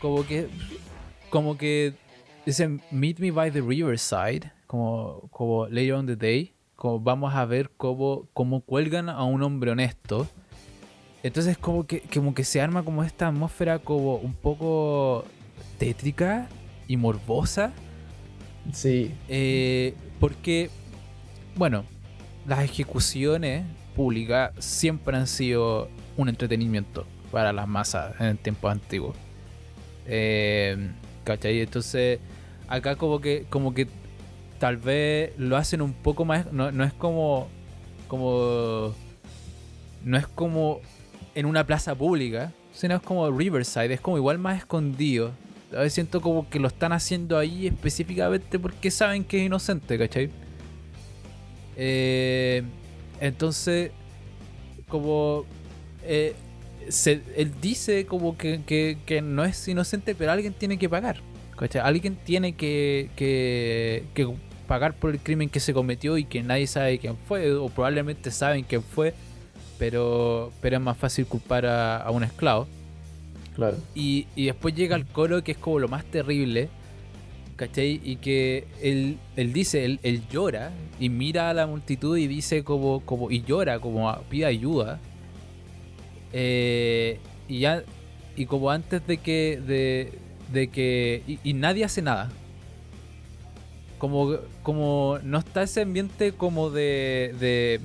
como 0.00 0.26
que. 0.26 0.48
Como 1.30 1.56
que. 1.56 1.94
Dicen, 2.46 2.80
Meet 2.90 3.18
me 3.18 3.30
by 3.30 3.50
the 3.50 3.60
riverside. 3.60 4.50
Como, 4.66 5.28
como 5.30 5.66
later 5.68 5.94
on 5.94 6.06
the 6.06 6.16
day. 6.16 6.52
Como 6.76 7.00
vamos 7.00 7.34
a 7.34 7.44
ver 7.44 7.70
cómo, 7.76 8.26
cómo 8.32 8.60
cuelgan 8.62 9.08
a 9.08 9.22
un 9.24 9.42
hombre 9.42 9.70
honesto. 9.70 10.26
Entonces, 11.22 11.56
como 11.56 11.86
que, 11.86 12.00
como 12.12 12.34
que 12.34 12.44
se 12.44 12.60
arma 12.60 12.82
como 12.82 13.02
esta 13.04 13.28
atmósfera 13.28 13.78
como 13.78 14.16
un 14.16 14.34
poco 14.34 15.24
tétrica 15.78 16.48
y 16.88 16.96
morbosa. 16.96 17.72
Sí, 18.72 19.12
Eh, 19.28 19.94
porque, 20.20 20.70
bueno, 21.56 21.84
las 22.46 22.60
ejecuciones 22.60 23.64
públicas 23.94 24.52
siempre 24.58 25.16
han 25.16 25.26
sido 25.26 25.88
un 26.16 26.28
entretenimiento 26.28 27.06
para 27.30 27.52
las 27.52 27.68
masas 27.68 28.18
en 28.20 28.36
tiempos 28.36 28.72
antiguos. 28.72 29.16
Eh, 30.06 30.90
¿Cachai? 31.24 31.60
Entonces, 31.60 32.20
acá 32.68 32.96
como 32.96 33.20
que, 33.20 33.46
como 33.50 33.74
que 33.74 33.88
tal 34.58 34.76
vez 34.76 35.32
lo 35.38 35.56
hacen 35.56 35.82
un 35.82 35.92
poco 35.92 36.24
más. 36.24 36.52
No, 36.52 36.70
no 36.70 36.84
es 36.84 36.92
como. 36.92 37.48
como. 38.08 38.94
No 40.04 40.18
es 40.18 40.26
como 40.26 40.80
en 41.34 41.46
una 41.46 41.66
plaza 41.66 41.94
pública, 41.94 42.52
sino 42.72 42.94
es 42.94 43.02
como 43.02 43.30
Riverside, 43.30 43.94
es 43.94 44.00
como 44.00 44.16
igual 44.18 44.38
más 44.38 44.58
escondido. 44.58 45.32
A 45.74 45.80
veces 45.80 45.94
siento 45.94 46.20
como 46.20 46.48
que 46.48 46.58
lo 46.58 46.68
están 46.68 46.92
haciendo 46.92 47.38
ahí 47.38 47.66
específicamente 47.66 48.58
porque 48.58 48.90
saben 48.90 49.24
que 49.24 49.40
es 49.40 49.46
inocente, 49.46 49.98
¿cachai? 49.98 50.30
Eh, 51.76 52.62
entonces, 53.20 53.90
como 54.88 55.44
eh, 56.02 56.34
él 57.36 57.52
dice 57.60 58.06
como 58.06 58.36
que, 58.36 58.60
que- 59.06 59.22
no 59.22 59.44
es 59.44 59.66
inocente, 59.68 60.14
pero 60.14 60.32
alguien 60.32 60.52
tiene 60.52 60.78
que 60.78 60.88
pagar. 60.88 61.20
¿cachai? 61.56 61.82
Alguien 61.82 62.16
tiene 62.16 62.54
que, 62.54 63.10
que, 63.16 64.04
pagar 64.68 64.94
por 64.94 65.10
el 65.10 65.20
crimen 65.20 65.48
que 65.48 65.60
se 65.60 65.72
cometió 65.74 66.16
y 66.18 66.24
que 66.24 66.42
nadie 66.42 66.66
sabe 66.66 66.98
quién 66.98 67.16
fue, 67.28 67.52
o 67.54 67.68
probablemente 67.68 68.30
saben 68.30 68.64
quién 68.64 68.82
fue, 68.82 69.14
pero, 69.78 70.52
pero 70.60 70.76
es 70.76 70.82
más 70.82 70.96
fácil 70.96 71.26
culpar 71.26 71.66
a 71.66 72.10
un 72.10 72.24
esclavo. 72.24 72.66
Claro. 73.54 73.76
Y, 73.94 74.26
y 74.34 74.46
después 74.46 74.74
llega 74.74 74.96
el 74.96 75.06
coro 75.06 75.42
que 75.44 75.52
es 75.52 75.58
como 75.58 75.78
lo 75.78 75.88
más 75.88 76.04
terrible, 76.04 76.68
¿cachai? 77.56 78.00
Y 78.02 78.16
que 78.16 78.66
él, 78.82 79.18
él 79.36 79.52
dice, 79.52 79.84
él, 79.84 80.00
él 80.02 80.22
llora 80.28 80.72
y 80.98 81.08
mira 81.08 81.50
a 81.50 81.54
la 81.54 81.66
multitud 81.66 82.16
y 82.18 82.26
dice 82.26 82.64
como, 82.64 83.00
como 83.00 83.30
y 83.30 83.42
llora, 83.42 83.78
como 83.78 84.08
a- 84.10 84.20
pide 84.22 84.46
ayuda. 84.46 84.98
Eh, 86.32 87.18
y 87.48 87.60
ya, 87.60 87.84
y 88.36 88.46
como 88.46 88.70
antes 88.70 89.06
de 89.06 89.18
que, 89.18 89.60
de, 89.64 90.12
de 90.52 90.68
que, 90.68 91.22
y, 91.44 91.52
nadie 91.54 91.84
hace 91.84 92.02
nada. 92.02 92.30
Como, 93.98 94.36
como 94.62 95.18
no 95.22 95.38
está 95.38 95.62
ese 95.62 95.82
ambiente 95.82 96.32
como 96.32 96.70
de, 96.70 97.34
de 97.40 97.80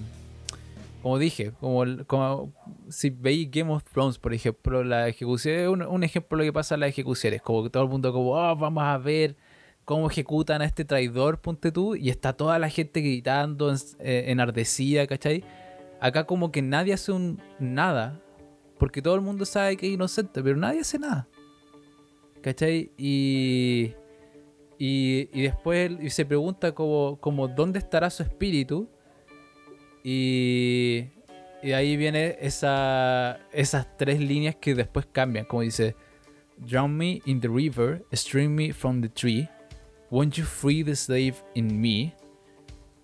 como 1.01 1.17
dije, 1.17 1.51
como, 1.61 1.85
como 2.07 2.51
si 2.89 3.09
veis 3.09 3.49
Game 3.51 3.71
of 3.71 3.83
Thrones, 3.83 4.17
por 4.17 4.33
ejemplo, 4.33 4.83
la 4.83 5.07
ejecución 5.07 5.69
un, 5.69 5.81
un 5.83 6.03
ejemplo 6.03 6.37
de 6.37 6.45
lo 6.45 6.49
que 6.49 6.53
pasa 6.53 6.75
en 6.75 6.81
las 6.81 6.89
ejecuciones, 6.89 7.41
como 7.41 7.63
que 7.63 7.69
todo 7.69 7.83
el 7.83 7.89
mundo 7.89 8.11
como, 8.13 8.37
"Ah, 8.37 8.53
vamos 8.55 8.83
a 8.83 8.97
ver 8.97 9.35
cómo 9.85 10.07
ejecutan 10.07 10.61
a 10.61 10.65
este 10.65 10.85
traidor, 10.85 11.41
ponte 11.41 11.71
tú, 11.71 11.95
y 11.95 12.09
está 12.09 12.33
toda 12.33 12.59
la 12.59 12.69
gente 12.69 13.01
gritando, 13.01 13.73
eh, 13.99 14.25
enardecida, 14.27 15.07
¿cachai? 15.07 15.43
Acá 15.99 16.25
como 16.25 16.51
que 16.51 16.61
nadie 16.61 16.93
hace 16.93 17.11
nada, 17.59 18.21
porque 18.77 19.01
todo 19.01 19.15
el 19.15 19.21
mundo 19.21 19.45
sabe 19.45 19.77
que 19.77 19.87
es 19.87 19.93
inocente, 19.93 20.43
pero 20.43 20.57
nadie 20.57 20.81
hace 20.81 20.99
nada. 20.99 21.27
¿Cachai? 22.41 22.91
Y, 22.97 23.93
y, 24.77 25.27
y 25.33 25.41
después 25.41 25.91
y 25.99 26.09
se 26.11 26.25
pregunta 26.25 26.71
como, 26.73 27.17
como 27.19 27.47
dónde 27.47 27.79
estará 27.79 28.09
su 28.11 28.23
espíritu. 28.23 28.87
Y, 30.03 31.07
y 31.61 31.71
ahí 31.73 31.97
viene 31.97 32.37
esa, 32.41 33.39
esas 33.51 33.87
tres 33.97 34.19
líneas 34.19 34.55
que 34.55 34.75
después 34.75 35.05
cambian, 35.11 35.45
como 35.45 35.61
dice, 35.61 35.95
Drown 36.57 36.95
me 36.95 37.21
in 37.25 37.39
the 37.41 37.47
river, 37.47 38.03
stream 38.13 38.53
me 38.55 38.73
from 38.73 39.01
the 39.01 39.09
tree, 39.09 39.47
won't 40.09 40.33
you 40.35 40.43
free 40.45 40.83
the 40.83 40.95
slave 40.95 41.35
in 41.55 41.79
me? 41.79 42.13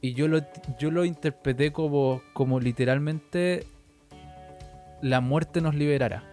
Y 0.01 0.13
yo 0.13 0.27
lo, 0.27 0.39
yo 0.79 0.91
lo 0.91 1.03
interpreté 1.05 1.71
como, 1.71 2.21
como 2.33 2.59
literalmente 2.59 3.65
la 5.01 5.19
muerte 5.21 5.61
nos 5.61 5.73
liberará. 5.75 6.23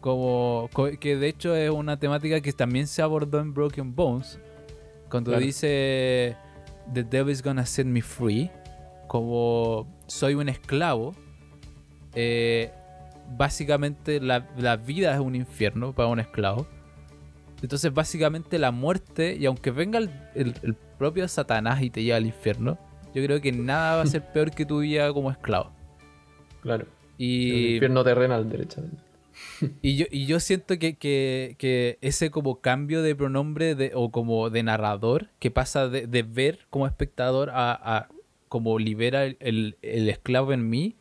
Como, 0.00 0.68
co- 0.72 0.90
que 0.98 1.16
de 1.16 1.28
hecho 1.28 1.54
es 1.56 1.70
una 1.70 1.98
temática 1.98 2.40
que 2.40 2.52
también 2.52 2.86
se 2.86 3.02
abordó 3.02 3.40
en 3.40 3.52
Broken 3.54 3.94
Bones. 3.94 4.38
Cuando 5.10 5.30
Claro. 5.32 5.44
dice 5.44 6.36
The 6.92 7.02
devil 7.04 7.32
is 7.32 7.42
gonna 7.42 7.64
set 7.66 7.86
me 7.86 8.02
free. 8.02 8.50
Como 9.10 9.88
soy 10.06 10.34
un 10.36 10.48
esclavo. 10.48 11.16
eh, 12.14 12.70
básicamente 13.36 14.20
la, 14.20 14.48
la 14.56 14.76
vida 14.76 15.12
es 15.14 15.18
un 15.18 15.34
infierno 15.34 15.92
para 15.92 16.06
un 16.08 16.20
esclavo. 16.20 16.68
Entonces 17.60 17.92
básicamente 17.92 18.56
la 18.60 18.70
muerte, 18.70 19.36
y 19.36 19.46
aunque 19.46 19.72
venga 19.72 19.98
el, 19.98 20.10
el- 20.36 20.54
el 20.62 20.74
propio 20.96 21.26
Satanás 21.26 21.82
y 21.82 21.90
te 21.90 22.04
lleve 22.04 22.14
al 22.18 22.26
infierno, 22.26 22.78
yo 23.12 23.24
creo 23.24 23.40
que 23.40 23.50
nada 23.50 23.96
va 23.96 24.02
a 24.02 24.06
ser 24.06 24.22
peor 24.32 24.52
que 24.52 24.64
tu 24.64 24.78
vida 24.78 25.12
como 25.12 25.32
esclavo. 25.32 25.72
Claro. 26.62 26.86
El 27.18 27.24
Y, 27.26 27.74
infierno 27.74 28.04
terrenal, 28.04 28.48
derechamente. 28.48 29.02
y 29.82 29.96
yo, 29.96 30.06
y 30.08 30.26
yo 30.26 30.38
siento 30.38 30.78
que, 30.78 30.96
que- 30.96 31.56
que 31.58 31.98
ese 32.00 32.30
como 32.30 32.60
cambio 32.60 33.02
de 33.02 33.16
pronombre 33.16 33.74
de, 33.74 33.90
o 33.92 34.10
como 34.12 34.50
de 34.50 34.62
narrador, 34.62 35.30
que 35.40 35.50
pasa 35.50 35.88
de, 35.88 36.06
de 36.06 36.22
ver 36.22 36.60
como 36.70 36.86
espectador 36.86 37.50
a, 37.50 37.72
a 37.72 38.08
como 38.50 38.78
libera 38.80 39.24
el, 39.24 39.76
el- 39.80 40.08
esclavo 40.10 40.52
en 40.52 40.68
mí, 40.68 40.96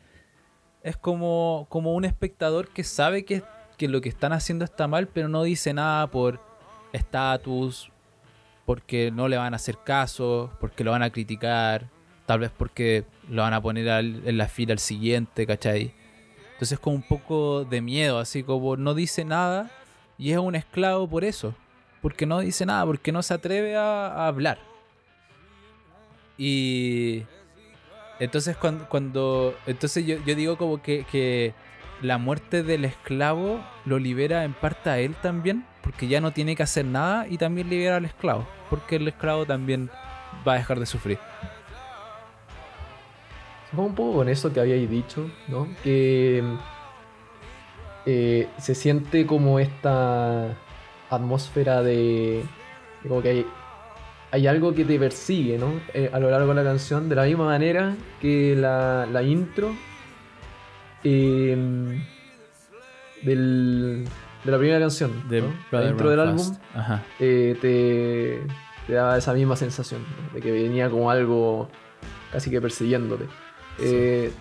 es 0.83 0.95
como, 0.95 1.65
como 1.69 1.95
un 1.95 2.05
espectador 2.05 2.69
que 2.69 2.83
sabe 2.83 3.25
que, 3.25 3.41
que 3.75 3.89
lo 3.89 4.01
que 4.01 4.07
están 4.07 4.33
haciendo 4.33 4.63
está 4.63 4.87
mal, 4.87 5.07
pero 5.07 5.27
no 5.29 5.41
dice 5.41 5.73
nada 5.73 6.05
por 6.11 6.39
estatus, 6.93 7.91
porque 8.67 9.09
no 9.11 9.27
le 9.27 9.37
van 9.37 9.53
a 9.53 9.55
hacer 9.55 9.77
caso, 9.83 10.51
porque 10.59 10.83
lo 10.83 10.91
van 10.91 11.01
a 11.01 11.09
criticar, 11.09 11.89
tal 12.27 12.39
vez 12.39 12.51
porque 12.55 13.03
lo 13.27 13.41
van 13.41 13.53
a 13.55 13.61
poner 13.61 13.87
en 13.87 14.37
la 14.37 14.47
fila 14.47 14.73
al 14.73 14.79
siguiente, 14.79 15.47
¿cachai? 15.47 15.91
Entonces 16.51 16.73
es 16.73 16.79
como 16.79 16.95
un 16.97 17.01
poco 17.01 17.65
de 17.65 17.81
miedo, 17.81 18.19
así 18.19 18.43
como 18.43 18.77
no 18.77 18.93
dice 18.93 19.25
nada 19.25 19.71
y 20.19 20.33
es 20.33 20.37
un 20.37 20.53
esclavo 20.53 21.07
por 21.09 21.23
eso. 21.23 21.55
Porque 22.03 22.27
no 22.27 22.39
dice 22.41 22.65
nada, 22.65 22.85
porque 22.85 23.11
no 23.11 23.23
se 23.23 23.33
atreve 23.33 23.75
a 23.75 24.27
hablar. 24.27 24.59
Y 26.37 27.23
entonces 28.19 28.57
cuando, 28.57 28.87
cuando 28.89 29.55
entonces 29.65 30.05
yo, 30.05 30.17
yo 30.25 30.35
digo 30.35 30.57
como 30.57 30.81
que, 30.81 31.05
que 31.11 31.53
la 32.01 32.17
muerte 32.17 32.63
del 32.63 32.85
esclavo 32.85 33.59
lo 33.85 33.99
libera 33.99 34.43
en 34.43 34.53
parte 34.53 34.89
a 34.89 34.99
él 34.99 35.15
también, 35.15 35.65
porque 35.83 36.07
ya 36.07 36.21
no 36.21 36.31
tiene 36.31 36.55
que 36.55 36.63
hacer 36.63 36.85
nada 36.85 37.27
y 37.27 37.37
también 37.37 37.69
libera 37.69 37.97
al 37.97 38.05
esclavo, 38.05 38.47
porque 38.69 38.97
el 38.97 39.07
esclavo 39.07 39.45
también 39.45 39.89
va 40.47 40.53
a 40.53 40.57
dejar 40.57 40.79
de 40.79 40.85
sufrir. 40.85 41.19
Va 43.77 43.83
un 43.83 43.95
poco 43.95 44.17
con 44.17 44.29
eso 44.29 44.51
que 44.51 44.59
habíais 44.59 44.89
dicho, 44.89 45.29
¿no? 45.47 45.67
Que 45.83 46.43
eh, 48.05 48.47
se 48.57 48.75
siente 48.75 49.25
como 49.25 49.59
esta 49.59 50.57
atmósfera 51.09 51.83
de, 51.83 52.43
de 53.03 53.09
como 53.09 53.21
que 53.21 53.29
hay, 53.29 53.45
hay 54.31 54.45
algo 54.47 54.73
que 54.73 54.85
te 54.85 54.99
persigue, 54.99 55.57
¿no? 55.57 55.79
Eh, 55.93 56.09
a 56.13 56.19
lo 56.19 56.29
largo 56.29 56.49
de 56.49 56.55
la 56.55 56.63
canción, 56.63 57.09
de 57.09 57.15
la 57.15 57.23
misma 57.25 57.45
manera 57.45 57.95
que 58.21 58.55
la, 58.55 59.07
la 59.11 59.23
intro 59.23 59.73
eh, 61.03 61.99
del- 63.23 64.05
de 64.43 64.51
la 64.51 64.57
primera 64.57 64.79
canción, 64.79 65.27
De 65.29 65.41
¿no? 65.41 65.47
la 65.71 65.83
intro 65.89 66.09
del 66.09 66.19
álbum. 66.21 66.55
Ajá. 66.73 67.03
eh, 67.19 67.57
te, 67.61 68.41
te 68.87 68.93
daba 68.93 69.17
esa 69.17 69.33
misma 69.33 69.55
sensación, 69.55 70.01
¿no? 70.03 70.33
de 70.33 70.41
que 70.41 70.51
venía 70.51 70.89
como 70.89 71.11
algo 71.11 71.69
casi 72.31 72.49
que 72.49 72.61
persiguiéndote. 72.61 73.25
Eh, 73.79 74.31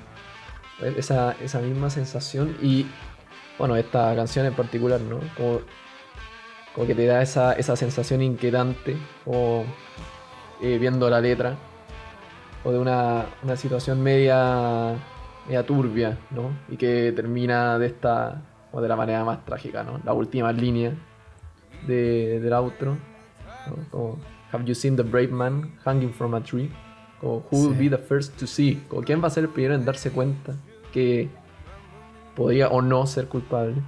esa, 0.97 1.32
esa 1.43 1.61
misma 1.61 1.91
sensación 1.91 2.57
y, 2.62 2.86
bueno, 3.59 3.74
esta 3.76 4.14
canción 4.14 4.47
en 4.47 4.55
particular, 4.55 5.01
¿no? 5.01 5.18
Como, 5.36 5.61
como 6.78 6.86
que 6.86 6.94
te 6.94 7.06
da 7.06 7.20
esa, 7.20 7.54
esa 7.54 7.74
sensación 7.74 8.22
inquietante, 8.22 8.96
como 9.24 9.64
eh, 10.62 10.78
viendo 10.78 11.10
la 11.10 11.20
letra, 11.20 11.56
o 12.62 12.70
de 12.70 12.78
una, 12.78 13.26
una 13.42 13.56
situación 13.56 14.00
media, 14.00 14.94
media 15.48 15.66
turbia, 15.66 16.16
¿no? 16.30 16.52
Y 16.68 16.76
que 16.76 17.10
termina 17.16 17.80
de 17.80 17.86
esta, 17.88 18.42
o 18.70 18.80
de 18.80 18.86
la 18.86 18.94
manera 18.94 19.24
más 19.24 19.44
trágica, 19.44 19.82
¿no? 19.82 20.00
La 20.04 20.12
última 20.12 20.52
línea 20.52 20.92
de, 21.84 22.38
del 22.38 22.52
outro, 22.52 22.92
¿no? 23.66 23.74
Como, 23.90 24.18
Have 24.52 24.64
you 24.64 24.74
seen 24.76 24.94
the 24.94 25.02
brave 25.02 25.32
man 25.32 25.72
hanging 25.84 26.12
from 26.12 26.32
a 26.36 26.40
tree? 26.40 26.70
Como, 27.20 27.44
Who 27.50 27.58
will 27.58 27.76
Sí. 27.76 27.88
be 27.88 27.96
the 27.96 27.98
first 28.00 28.38
to 28.38 28.46
see? 28.46 28.80
Como, 28.88 29.02
¿quién 29.02 29.20
va 29.20 29.26
a 29.26 29.30
ser 29.30 29.42
el 29.42 29.50
primero 29.50 29.74
en 29.74 29.84
darse 29.84 30.12
cuenta 30.12 30.54
que 30.92 31.28
podría 32.36 32.68
o 32.68 32.80
no 32.82 33.04
ser 33.08 33.26
culpable? 33.26 33.82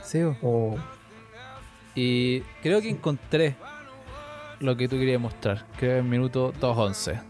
Sí. 0.00 0.22
O, 0.40 0.74
Y 2.00 2.42
creo 2.62 2.80
que 2.80 2.90
encontré 2.90 3.56
lo 4.60 4.76
que 4.76 4.86
tú 4.86 4.96
querías 5.00 5.20
mostrar. 5.20 5.66
Creo 5.76 5.94
que 5.94 5.98
en 5.98 6.08
minuto 6.08 6.52
2.11. 6.52 7.10
A 7.10 7.10
ver, 7.10 7.24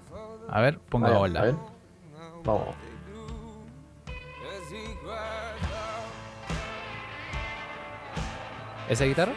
a 0.47 0.61
ver, 0.61 0.79
pongámosla. 0.79 1.41
a 1.41 1.45
ver. 1.45 1.55
Vamos. 2.45 2.75
¿Esa 8.91 9.07
guitarra? 9.07 9.33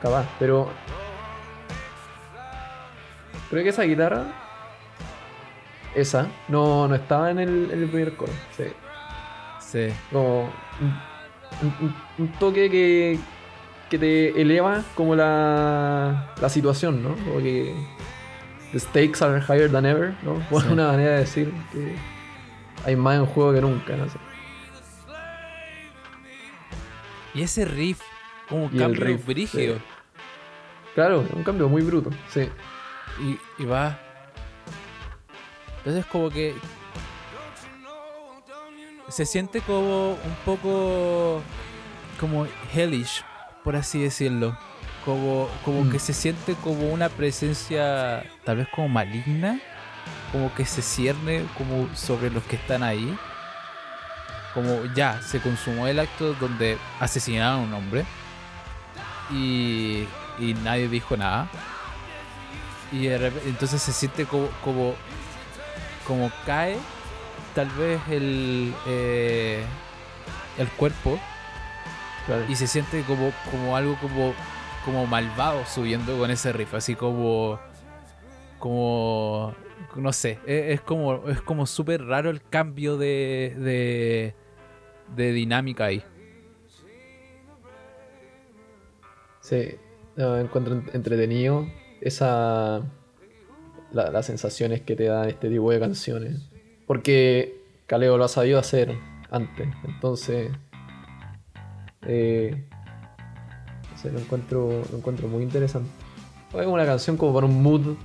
Capaz, 0.00 0.26
pero. 0.38 0.70
Creo 3.50 3.64
que 3.64 3.70
esa 3.70 3.82
guitarra. 3.82 4.24
Esa, 5.96 6.28
no, 6.46 6.86
no 6.86 6.94
estaba 6.94 7.32
en 7.32 7.40
el, 7.40 7.70
en 7.72 7.82
el 7.82 7.88
primer 7.88 8.14
coro. 8.14 8.32
Sí. 8.56 8.66
Sí. 9.66 9.88
Como. 10.12 10.50
Un, 11.62 11.74
un- 11.86 11.96
un 12.18 12.28
toque 12.38 12.70
que. 12.70 13.18
que 13.90 13.98
te 13.98 14.40
eleva 14.40 14.82
como 14.94 15.14
la. 15.16 16.32
la 16.40 16.48
situación, 16.48 17.02
¿no? 17.02 17.14
Como 17.16 17.38
que. 17.38 17.74
The 18.72 18.80
stakes 18.80 19.22
are 19.24 19.40
higher 19.40 19.70
than 19.70 19.86
ever, 19.86 20.14
¿no? 20.22 20.34
Por 20.50 20.62
Sí. 20.62 20.68
una 20.72 20.88
manera 20.88 21.12
de 21.12 21.18
decir 21.20 21.52
que. 21.72 21.96
Hay 22.84 22.94
más 22.94 23.16
en 23.16 23.26
juego 23.26 23.52
que 23.52 23.60
nunca, 23.60 23.96
no 23.96 24.08
sé. 24.08 24.18
Y 27.34 27.42
ese 27.42 27.64
riff, 27.64 28.00
como 28.48 28.64
un 28.66 28.74
Y 28.74 28.78
cambio 28.78 29.04
riff, 29.04 29.26
brígido. 29.26 29.76
sí. 29.76 29.82
Claro, 30.94 31.26
un 31.34 31.42
cambio 31.42 31.68
muy 31.68 31.82
bruto, 31.82 32.10
sí. 32.30 32.48
Y, 33.20 33.62
y 33.62 33.66
va. 33.66 33.98
Entonces, 35.78 36.06
como 36.06 36.30
que. 36.30 36.54
Se 39.08 39.24
siente 39.26 39.60
como 39.60 40.10
un 40.12 40.36
poco. 40.44 41.42
como 42.20 42.46
hellish, 42.74 43.22
por 43.62 43.76
así 43.76 44.02
decirlo. 44.02 44.56
como, 45.04 45.48
como 45.64 45.84
Mm. 45.84 45.90
que 45.92 45.98
se 46.00 46.12
siente 46.12 46.54
como 46.64 46.88
una 46.88 47.08
presencia 47.08 48.24
tal 48.44 48.56
vez 48.56 48.66
como 48.74 48.88
maligna, 48.88 49.60
como 50.32 50.52
que 50.54 50.64
se 50.64 50.82
cierne 50.82 51.46
como 51.56 51.88
sobre 51.94 52.28
los 52.30 52.42
que 52.44 52.56
están 52.56 52.82
ahí. 52.82 53.16
Como 54.52 54.84
ya 54.96 55.20
se 55.22 55.38
consumó 55.40 55.86
el 55.86 56.00
acto 56.00 56.32
donde 56.34 56.76
asesinaron 56.98 57.60
a 57.60 57.62
un 57.62 57.74
hombre 57.74 58.04
y, 59.30 60.06
y 60.40 60.54
nadie 60.64 60.88
dijo 60.88 61.16
nada. 61.16 61.46
Y 62.90 63.06
de 63.06 63.18
repe- 63.30 63.42
entonces 63.46 63.80
se 63.82 63.92
siente 63.92 64.24
como, 64.26 64.48
como, 64.64 64.94
como 66.06 66.32
cae 66.46 66.78
tal 67.56 67.68
vez 67.70 68.00
el, 68.10 68.72
eh, 68.86 69.64
el 70.58 70.68
cuerpo 70.68 71.18
Claro. 72.26 72.44
y 72.48 72.54
se 72.56 72.66
siente 72.66 73.02
como, 73.02 73.32
como 73.50 73.76
algo 73.76 73.96
como, 74.00 74.34
como 74.84 75.06
malvado 75.06 75.64
subiendo 75.64 76.16
con 76.18 76.30
ese 76.30 76.52
riff, 76.52 76.74
así 76.74 76.94
como 76.94 77.58
como 78.58 79.54
no 79.94 80.12
sé, 80.12 80.38
e- 80.46 80.72
es, 80.72 80.80
como 80.80 81.28
es 81.28 81.40
como 81.40 81.66
súper 81.66 82.04
raro 82.04 82.28
el 82.30 82.42
cambio 82.42 82.96
de, 82.98 83.54
de 83.58 84.34
de 85.16 85.32
dinámica 85.32 85.84
ahí. 85.86 86.02
Sí, 89.40 89.76
no, 90.16 90.36
encuentro 90.38 90.74
en- 90.74 90.90
entretenido 90.92 91.66
esa 92.00 92.82
la- 93.92 94.10
las 94.10 94.26
sensaciones 94.26 94.82
que 94.82 94.96
te 94.96 95.04
dan 95.04 95.28
este 95.28 95.48
tipo 95.48 95.70
de 95.70 95.78
canciones. 95.80 96.45
Porque 96.86 97.56
Caleo 97.86 98.16
lo 98.16 98.24
ha 98.24 98.28
sabido 98.28 98.58
hacer 98.58 98.96
antes. 99.30 99.68
Entonces. 99.84 100.52
Eh, 102.02 102.64
no 103.92 103.98
sé, 103.98 104.12
lo 104.12 104.20
encuentro, 104.20 104.82
lo 104.90 104.98
encuentro 104.98 105.28
muy 105.28 105.42
interesante. 105.42 105.90
Es 106.54 106.66
una 106.66 106.86
canción 106.86 107.16
como 107.16 107.34
para 107.34 107.46
un 107.46 107.62
mood 107.62 107.96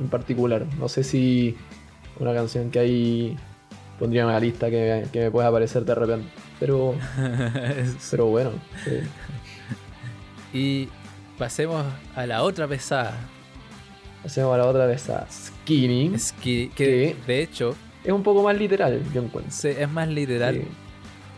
en 0.00 0.08
particular. 0.08 0.66
No 0.78 0.88
sé 0.88 1.04
si 1.04 1.56
una 2.18 2.32
canción 2.34 2.70
que 2.70 2.78
ahí 2.78 3.36
pondría 3.98 4.22
en 4.22 4.28
una 4.28 4.40
lista 4.40 4.70
que, 4.70 5.06
que 5.12 5.20
me 5.20 5.30
pueda 5.30 5.48
aparecer 5.48 5.84
de 5.84 5.94
repente. 5.94 6.28
Pero, 6.58 6.94
pero 8.10 8.26
bueno. 8.26 8.50
sí. 8.84 9.00
y 10.52 10.88
pasemos 11.38 11.84
a 12.14 12.26
la 12.26 12.42
otra 12.42 12.66
pesada, 12.66 13.18
Hacemos 14.24 14.54
a 14.54 14.58
la 14.58 14.66
otra 14.66 14.84
vez 14.84 15.08
a 15.08 15.26
Skinny. 15.30 16.14
es 16.14 16.32
que, 16.32 17.16
de 17.26 17.42
hecho 17.42 17.74
Es 18.04 18.12
un 18.12 18.22
poco 18.22 18.42
más 18.42 18.56
literal, 18.56 19.02
yo 19.12 19.22
encuentro. 19.22 19.52
se- 19.52 19.82
es 19.82 19.90
más 19.90 20.08
literal. 20.08 20.54
Sí. 20.56 20.68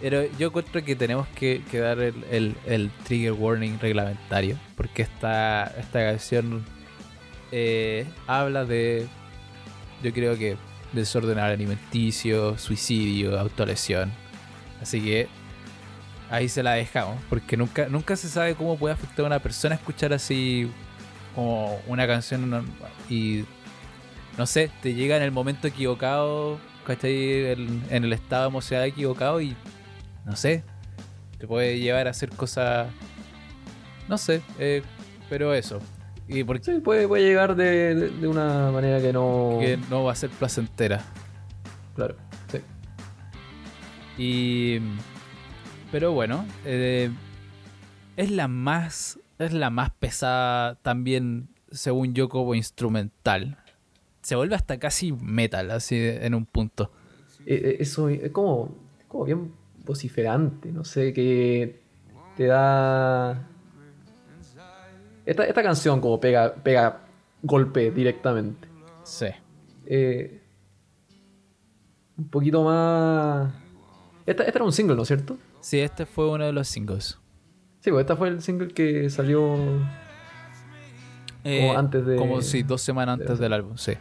Pero 0.00 0.22
yo 0.38 0.48
encuentro 0.48 0.82
que 0.84 0.96
tenemos 0.96 1.26
que, 1.28 1.62
que 1.70 1.78
dar 1.78 1.98
el, 2.00 2.14
el- 2.30 2.56
el 2.66 2.90
trigger 3.04 3.32
warning 3.32 3.78
reglamentario. 3.80 4.56
Porque 4.76 5.02
esta, 5.02 5.72
esta 5.78 6.00
canción 6.00 6.64
eh, 7.52 8.06
habla 8.26 8.64
de, 8.64 9.06
yo 10.02 10.12
creo 10.12 10.36
que, 10.36 10.56
desorden 10.92 11.38
alimenticio, 11.38 12.58
suicidio, 12.58 13.38
autolesión. 13.38 14.10
Así 14.80 15.00
que 15.00 15.28
ahí 16.30 16.48
se 16.48 16.62
la 16.62 16.72
dejamos. 16.72 17.16
Porque 17.28 17.56
nunca, 17.56 17.86
nunca 17.88 18.16
se 18.16 18.28
sabe 18.28 18.54
cómo 18.54 18.76
puede 18.76 18.94
afectar 18.94 19.24
a 19.24 19.26
una 19.28 19.38
persona 19.38 19.74
escuchar 19.76 20.12
así 20.12 20.68
como 21.34 21.80
una 21.86 22.06
canción 22.06 22.66
y 23.08 23.44
no 24.38 24.46
sé, 24.46 24.70
te 24.82 24.94
llega 24.94 25.16
en 25.16 25.22
el 25.22 25.30
momento 25.32 25.66
equivocado, 25.68 26.58
¿cachai? 26.86 27.46
En, 27.52 27.82
en 27.90 28.04
el 28.04 28.12
estado 28.12 28.48
emocional 28.48 28.86
equivocado 28.86 29.40
y 29.40 29.54
no 30.24 30.36
sé, 30.36 30.64
te 31.38 31.46
puede 31.46 31.78
llevar 31.78 32.06
a 32.06 32.10
hacer 32.10 32.30
cosas, 32.30 32.88
no 34.08 34.16
sé, 34.18 34.42
eh, 34.58 34.82
pero 35.28 35.54
eso. 35.54 35.80
Y 36.28 36.44
porque 36.44 36.64
Sí, 36.64 36.78
puede, 36.80 37.06
puede 37.08 37.24
llegar 37.24 37.56
de, 37.56 37.94
de- 37.94 38.10
de 38.10 38.28
una 38.28 38.70
manera 38.70 39.00
que 39.00 39.12
no. 39.12 39.58
no 39.90 40.04
va 40.04 40.12
a 40.12 40.14
ser 40.14 40.30
placentera. 40.30 41.02
Claro, 41.94 42.16
sí. 42.50 42.58
Y. 44.16 44.78
Pero 45.90 46.12
bueno, 46.12 46.46
eh, 46.64 47.10
es 48.16 48.30
la 48.30 48.48
más. 48.48 49.18
Es 49.38 49.52
la 49.52 49.70
más 49.70 49.90
pesada 49.90 50.76
también, 50.76 51.48
según 51.70 52.14
yo, 52.14 52.28
como 52.28 52.54
instrumental. 52.54 53.58
Se 54.22 54.36
vuelve 54.36 54.54
hasta 54.54 54.78
casi 54.78 55.12
metal, 55.12 55.70
así 55.72 55.96
en 55.98 56.34
un 56.34 56.46
punto. 56.46 56.90
Eh, 57.44 57.54
eh, 57.64 57.76
Eso 57.80 58.08
es 58.08 58.30
como, 58.30 58.74
como 59.08 59.24
bien 59.24 59.52
vociferante, 59.84 60.70
no 60.72 60.84
sé, 60.84 61.12
que 61.12 61.80
te 62.36 62.46
da. 62.46 63.48
Esta, 65.26 65.44
esta 65.44 65.62
canción 65.62 66.00
como 66.00 66.20
pega, 66.20 66.54
pega 66.54 67.00
golpe 67.42 67.90
directamente. 67.90 68.68
Sí. 69.04 69.26
Eh, 69.86 70.40
un 72.16 72.28
poquito 72.28 72.62
más. 72.64 73.52
Esta, 74.26 74.44
esta 74.44 74.58
era 74.58 74.64
un 74.64 74.72
single, 74.72 74.94
¿no 74.96 75.02
es 75.02 75.08
cierto? 75.08 75.36
Sí, 75.60 75.80
este 75.80 76.06
fue 76.06 76.28
uno 76.30 76.44
de 76.44 76.52
los 76.52 76.68
singles. 76.68 77.18
Sí, 77.80 77.90
pues 77.90 78.02
esta 78.02 78.16
fue 78.16 78.28
el 78.28 78.40
single 78.42 78.68
que 78.68 79.10
salió. 79.10 79.56
Eh, 81.44 81.70
antes 81.76 82.06
de- 82.06 82.14
Como 82.16 82.40
si 82.40 82.62
dos 82.62 82.80
semanas 82.82 83.18
de- 83.18 83.24
antes 83.24 83.38
del 83.40 83.52
álbum, 83.52 83.76
sí. 83.76 83.94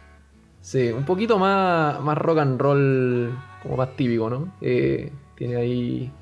Sí, 0.62 0.90
un 0.90 1.04
poquito 1.04 1.38
más, 1.38 2.00
más 2.00 2.16
rock 2.16 2.38
and 2.38 2.60
roll, 2.60 3.36
como 3.62 3.76
más 3.76 3.96
típico, 3.96 4.30
¿no? 4.30 4.54
Eh, 4.60 5.12
tiene 5.36 5.56
ahí 5.56 6.12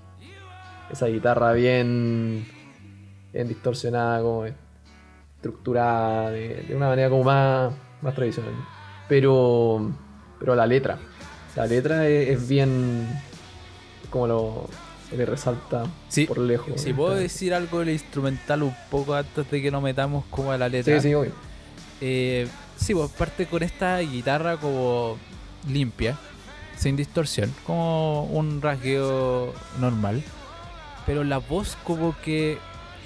esa 0.90 1.06
guitarra 1.06 1.52
bien, 1.52 2.46
bien 3.32 3.48
distorsionada, 3.48 4.22
como 4.22 4.46
estructurada, 5.36 6.30
de, 6.30 6.64
de 6.68 6.74
una 6.74 6.88
manera 6.88 7.10
como 7.10 7.24
más, 7.24 7.72
más 8.00 8.14
tradicional. 8.14 8.54
Pero, 9.08 9.90
pero 10.38 10.54
la 10.54 10.66
letra, 10.66 10.98
la 11.54 11.66
letra 11.66 12.08
es, 12.08 12.30
es 12.30 12.48
bien, 12.48 13.08
como 14.10 14.26
lo 14.26 14.68
le 15.16 15.26
resalta 15.26 15.84
Sí, 16.08 16.26
por 16.26 16.38
lejos. 16.38 16.80
Si 16.80 16.92
puedo 16.92 17.14
decir 17.14 17.52
algo 17.52 17.80
del 17.80 17.90
instrumental 17.90 18.62
un 18.62 18.74
poco 18.90 19.14
antes 19.14 19.50
de 19.50 19.60
que 19.60 19.70
nos 19.70 19.82
metamos 19.82 20.24
como 20.30 20.52
a 20.52 20.58
la 20.58 20.68
letra. 20.68 21.00
Sí, 21.00 21.08
sí, 21.08 21.14
obvio. 21.14 21.32
Eh, 22.00 22.46
sí, 22.80 22.94
pues 22.94 23.10
parte 23.10 23.46
con 23.46 23.62
esta 23.62 23.98
guitarra 23.98 24.56
como 24.56 25.18
limpia, 25.68 26.18
sin 26.76 26.96
distorsión, 26.96 27.54
como 27.64 28.24
un 28.24 28.62
rasgueo 28.62 29.52
normal. 29.78 30.22
Pero 31.06 31.24
la 31.24 31.38
voz 31.38 31.76
como 31.84 32.16
que 32.20 32.58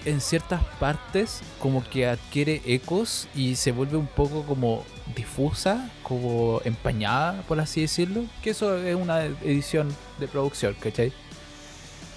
en 0.05 0.21
ciertas 0.21 0.63
partes 0.79 1.41
como 1.59 1.83
que 1.83 2.07
adquiere 2.07 2.61
ecos 2.67 3.29
y 3.35 3.57
se 3.57 3.73
vuelve 3.73 3.97
un 3.97 4.07
poco 4.07 4.45
como 4.45 4.85
difusa, 5.15 5.91
como 6.03 6.61
empañada, 6.65 7.43
por 7.43 7.61
así 7.61 7.81
decirlo. 7.83 8.25
Que 8.43 8.51
eso 8.51 8.77
es 8.79 8.95
una 8.95 9.25
edición 9.25 9.95
de 10.19 10.29
producción, 10.29 10.77
¿cachai? 10.79 11.13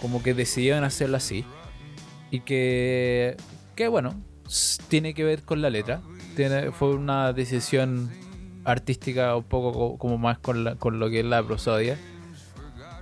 Como 0.01 0.21
que 0.21 0.33
decidieron 0.33 0.83
hacerlo 0.83 1.17
así. 1.17 1.45
Y 2.29 2.41
que, 2.41 3.37
que 3.75 3.87
bueno, 3.87 4.15
tiene 4.89 5.13
que 5.13 5.23
ver 5.23 5.43
con 5.43 5.61
la 5.61 5.69
letra. 5.69 6.01
Tiene, 6.37 6.71
fue 6.71 6.93
una 6.95 7.33
decisión 7.33 8.11
artística 8.63 9.35
un 9.35 9.43
poco 9.43 9.73
co- 9.73 9.97
como 9.97 10.17
más 10.19 10.37
con, 10.37 10.63
la- 10.63 10.75
con 10.75 10.99
lo 10.99 11.09
que 11.09 11.19
es 11.21 11.25
la 11.25 11.41
prosodia. 11.43 11.97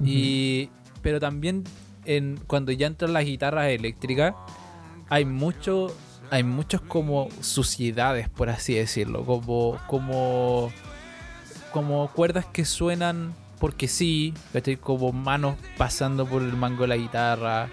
Y, 0.04 0.70
pero 1.02 1.20
también 1.20 1.64
en, 2.06 2.40
cuando 2.48 2.72
ya 2.72 2.88
entran 2.88 3.12
las 3.14 3.26
guitarras 3.26 3.68
eléctricas, 3.68 4.34
hay 5.10 5.26
mucho 5.26 5.94
hay 6.32 6.44
muchos 6.44 6.80
como 6.82 7.28
suciedades, 7.42 8.30
por 8.30 8.50
así 8.50 8.74
decirlo, 8.74 9.24
como 9.26 9.78
como 9.88 10.72
como 11.72 12.08
cuerdas 12.14 12.46
que 12.46 12.64
suenan 12.66 13.34
porque 13.60 13.88
sí, 13.88 14.34
como 14.82 15.12
manos 15.12 15.56
pasando 15.78 16.26
por 16.26 16.42
el 16.42 16.54
mango 16.54 16.84
de 16.84 16.88
la 16.88 16.98
guitarra, 16.98 17.70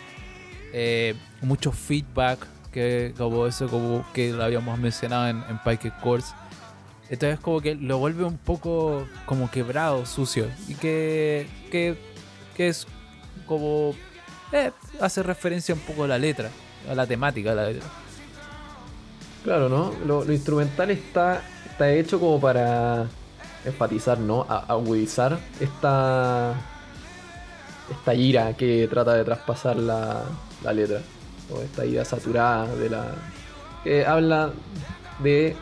eh, 0.72 1.14
mucho 1.40 1.70
feedback, 1.72 2.46
que 2.72 3.14
como 3.16 3.46
eso 3.46 3.68
como 3.68 4.04
que 4.12 4.32
lo 4.32 4.42
habíamos 4.42 4.78
mencionado 4.78 5.28
en, 5.28 5.44
en 5.48 5.58
Pike 5.58 5.92
Chords. 6.02 6.34
Entonces 7.10 7.38
como 7.40 7.60
que 7.60 7.74
lo 7.74 7.98
vuelve 7.98 8.24
un 8.24 8.38
poco 8.38 9.06
como 9.26 9.50
quebrado, 9.50 10.06
sucio. 10.06 10.46
Y 10.66 10.74
que, 10.74 11.46
que, 11.70 11.96
que 12.56 12.68
es 12.68 12.86
como... 13.46 13.94
eh, 14.52 14.70
hace 15.00 15.22
referencia 15.22 15.74
un 15.74 15.80
poco 15.82 16.04
a 16.04 16.08
la 16.08 16.18
letra, 16.18 16.48
a 16.90 16.94
la 16.94 17.06
temática 17.06 17.50
de 17.50 17.56
la 17.56 17.66
letra. 17.68 17.88
Claro, 19.44 19.68
¿no? 19.68 19.92
Lo, 20.06 20.24
lo 20.24 20.32
instrumental 20.32 20.90
está, 20.90 21.42
está 21.70 21.90
hecho 21.90 22.18
como 22.18 22.40
para 22.40 23.06
enfatizar, 23.64 24.18
¿no? 24.18 24.46
A- 24.48 24.64
agudizar 24.68 25.38
esta, 25.60 26.54
esta 27.90 28.14
ira 28.14 28.54
que 28.56 28.88
trata 28.88 29.14
de 29.14 29.24
traspasar 29.24 29.76
la, 29.76 30.22
la 30.62 30.72
letra. 30.72 31.02
O 31.54 31.62
esta 31.62 31.84
ira 31.84 32.04
saturada 32.04 32.66
de 32.76 32.88
la. 32.90 33.06
que 33.84 34.04
habla 34.06 34.50
de 35.20 35.56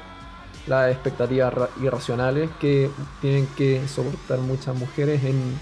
las 0.66 0.92
expectativas 0.92 1.52
ra- 1.52 1.68
irracionales 1.82 2.48
que 2.60 2.90
tienen 3.20 3.46
que 3.56 3.86
soportar 3.88 4.38
muchas 4.38 4.74
mujeres 4.76 5.24
en 5.24 5.58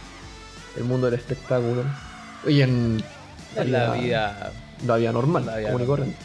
el 0.77 0.85
mundo 0.85 1.09
del 1.11 1.19
espectáculo. 1.19 1.83
Y 2.47 2.61
en 2.63 3.03
En 3.57 3.73
la 3.73 3.93
vida... 3.93 4.53
la 4.87 4.97
vida 4.97 5.13
normal, 5.13 5.47
La 5.47 5.57
vida 5.57 5.69
común 5.69 5.83
y 5.83 5.87
corriente. 5.87 6.17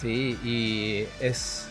sí. 0.00 0.38
Y 0.44 1.06
es. 1.20 1.66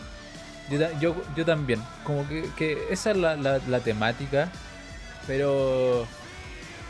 Yo, 0.70 0.78
yo, 1.00 1.14
yo 1.36 1.44
también. 1.44 1.82
Como 2.04 2.26
que, 2.28 2.48
que 2.56 2.78
esa 2.90 3.10
es 3.12 3.16
la, 3.16 3.36
la- 3.36 3.60
la 3.68 3.80
temática. 3.80 4.50
Pero. 5.26 6.06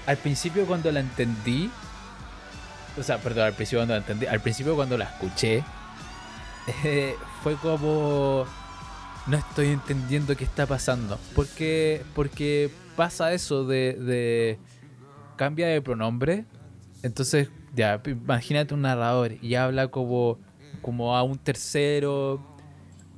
Al 0.07 0.16
principio, 0.18 0.66
cuando 0.66 0.90
la 0.92 1.00
entendí. 1.00 1.70
O 2.98 3.02
sea, 3.02 3.18
perdón, 3.18 3.46
al 3.46 3.55
principio 3.55 3.80
cuando 3.80 3.94
la 3.94 4.00
entendí. 4.00 4.26
Al 4.26 4.40
principio, 4.40 4.74
cuando 4.74 4.98
la 4.98 5.05
escuché. 5.05 5.64
fue 7.42 7.55
como. 7.57 8.46
No 9.26 9.36
estoy 9.38 9.68
entendiendo 9.68 10.36
qué 10.36 10.44
está 10.44 10.66
pasando. 10.66 11.18
Porque, 11.34 12.05
porque 12.14 12.70
pasa 12.96 13.32
eso 13.32 13.66
de, 13.66 13.94
de. 13.94 14.59
Cambia 15.36 15.66
de 15.66 15.80
pronombre. 15.80 16.44
Entonces, 17.02 17.48
ya, 17.74 18.00
imagínate 18.07 18.72
un 18.72 18.82
narrador 18.82 19.32
y 19.42 19.57
habla 19.57 19.88
como, 19.88 20.38
como 20.80 21.16
a 21.16 21.22
un 21.22 21.38
tercero 21.38 22.40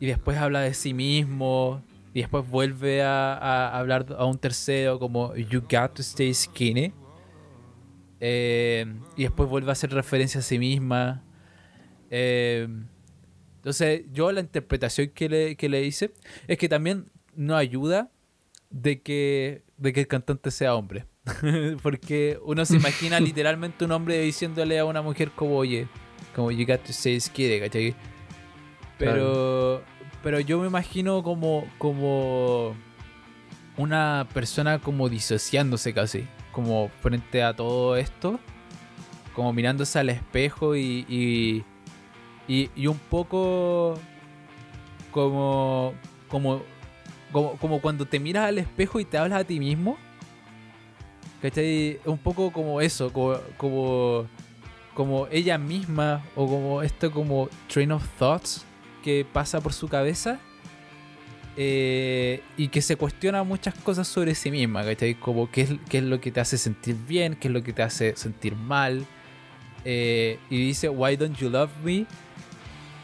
y 0.01 0.07
después 0.07 0.39
habla 0.39 0.61
de 0.61 0.75
sí 0.75 0.93
mismo 0.95 1.83
y 2.17 2.21
después 2.21 2.49
vuelve 2.49 3.03
a, 3.03 3.35
a 3.35 3.79
hablar 3.79 4.07
a 4.17 4.25
un 4.25 4.39
tercero 4.39 4.99
como 4.99 5.37
You 5.37 5.61
got 5.61 5.93
to 5.97 6.01
stay 6.01 6.33
skinny. 6.33 6.95
Eh, 8.21 8.87
y 9.17 9.25
después 9.25 9.51
vuelve 9.51 9.69
a 9.69 9.73
hacer 9.73 9.93
referencia 9.93 10.41
a 10.41 10.43
sí 10.43 10.59
misma. 10.59 11.23
Eh, 12.09 12.69
entonces, 13.57 14.05
yo 14.15 14.33
la 14.33 14.41
interpretación 14.41 15.11
que 15.11 15.29
le, 15.29 15.57
que 15.57 15.69
le 15.69 15.85
hice 15.85 16.15
es 16.49 16.57
que 16.57 16.71
también 16.71 17.05
no 17.35 17.55
ayuda 17.55 18.11
de 18.71 19.03
que, 19.03 19.65
de 19.77 19.93
que 19.93 20.01
el 20.01 20.07
cantante 20.07 20.51
sea 20.51 20.75
hombre. 20.75 21.05
Porque 21.83 22.39
uno 22.47 22.65
se 22.65 22.77
imagina 22.77 23.21
literalmente 23.21 23.85
un 23.85 23.93
hombre 23.93 24.21
diciéndole 24.21 24.79
a 24.79 24.87
una 24.87 25.03
mujer 25.03 25.33
como, 25.33 25.59
oye, 25.59 25.87
como 26.35 26.51
you 26.51 26.65
got 26.65 26.81
to 26.81 26.95
say 26.95 27.21
skinny, 27.21 27.61
¿cachai? 27.61 27.95
Pero, 28.97 29.83
pero 30.27 30.41
yo 30.41 30.59
me 30.59 30.67
imagino 30.67 31.23
como, 31.23 31.69
como 31.79 32.75
una 33.77 34.27
persona 34.35 34.81
como 34.81 35.09
disociándose 35.09 35.95
casi, 35.95 36.27
como 36.51 36.89
frente 37.01 37.45
a 37.45 37.55
todo 37.55 37.97
esto, 37.97 38.41
como 39.37 39.53
mirándose 39.53 40.01
al 40.01 40.09
espejo 40.09 40.75
y, 40.75 41.07
y, 42.49 42.71
y, 42.75 42.87
un 42.89 42.99
poco 42.99 44.01
como, 45.13 45.95
como, 46.27 46.63
como, 47.31 47.53
como 47.59 47.81
cuando 47.81 48.05
te 48.05 48.19
miras 48.19 48.49
al 48.49 48.59
espejo 48.59 48.99
y 48.99 49.05
te 49.05 49.19
hablas 49.19 49.43
a 49.43 49.45
ti 49.45 49.61
mismo. 49.61 49.97
¿Cachai? 51.41 52.01
Un 52.05 52.19
poco 52.19 52.51
como 52.51 52.81
eso, 52.81 53.13
como, 53.13 54.27
como 54.93 55.29
ella 55.31 55.57
misma 55.57 56.25
o 56.35 56.49
como 56.49 56.83
esto 56.83 57.13
como 57.13 57.49
train 57.69 57.93
of 57.93 58.05
thoughts 58.19 58.66
que 59.07 59.25
pasa 59.25 59.61
por 59.61 59.73
su 59.73 59.87
cabeza 59.87 60.41
eh, 61.57 62.43
y 62.57 62.67
que 62.69 62.83
se 62.83 62.97
cuestiona 62.97 63.45
muchas 63.45 63.73
cosas 63.75 64.09
sobre 64.09 64.35
sí 64.35 64.51
misma, 64.51 64.85
¿cachai? 64.85 65.15
Como 65.15 65.49
qué 65.49 65.61
es, 65.63 65.71
qué 65.89 65.99
es 65.99 66.05
lo 66.05 66.21
que 66.21 66.33
te 66.33 66.41
hace 66.41 66.59
sentir 66.59 66.97
bien, 67.07 67.37
qué 67.37 67.47
es 67.47 67.55
lo 67.55 67.63
que 67.63 67.73
te 67.73 67.83
hace 67.85 68.17
sentir 68.17 68.57
mal. 68.57 69.07
Eh, 69.85 70.41
y 70.51 70.57
dice, 70.59 70.89
Why 70.89 71.17
don't 71.17 71.37
you 71.39 71.49
love 71.49 71.71
me? 71.85 72.05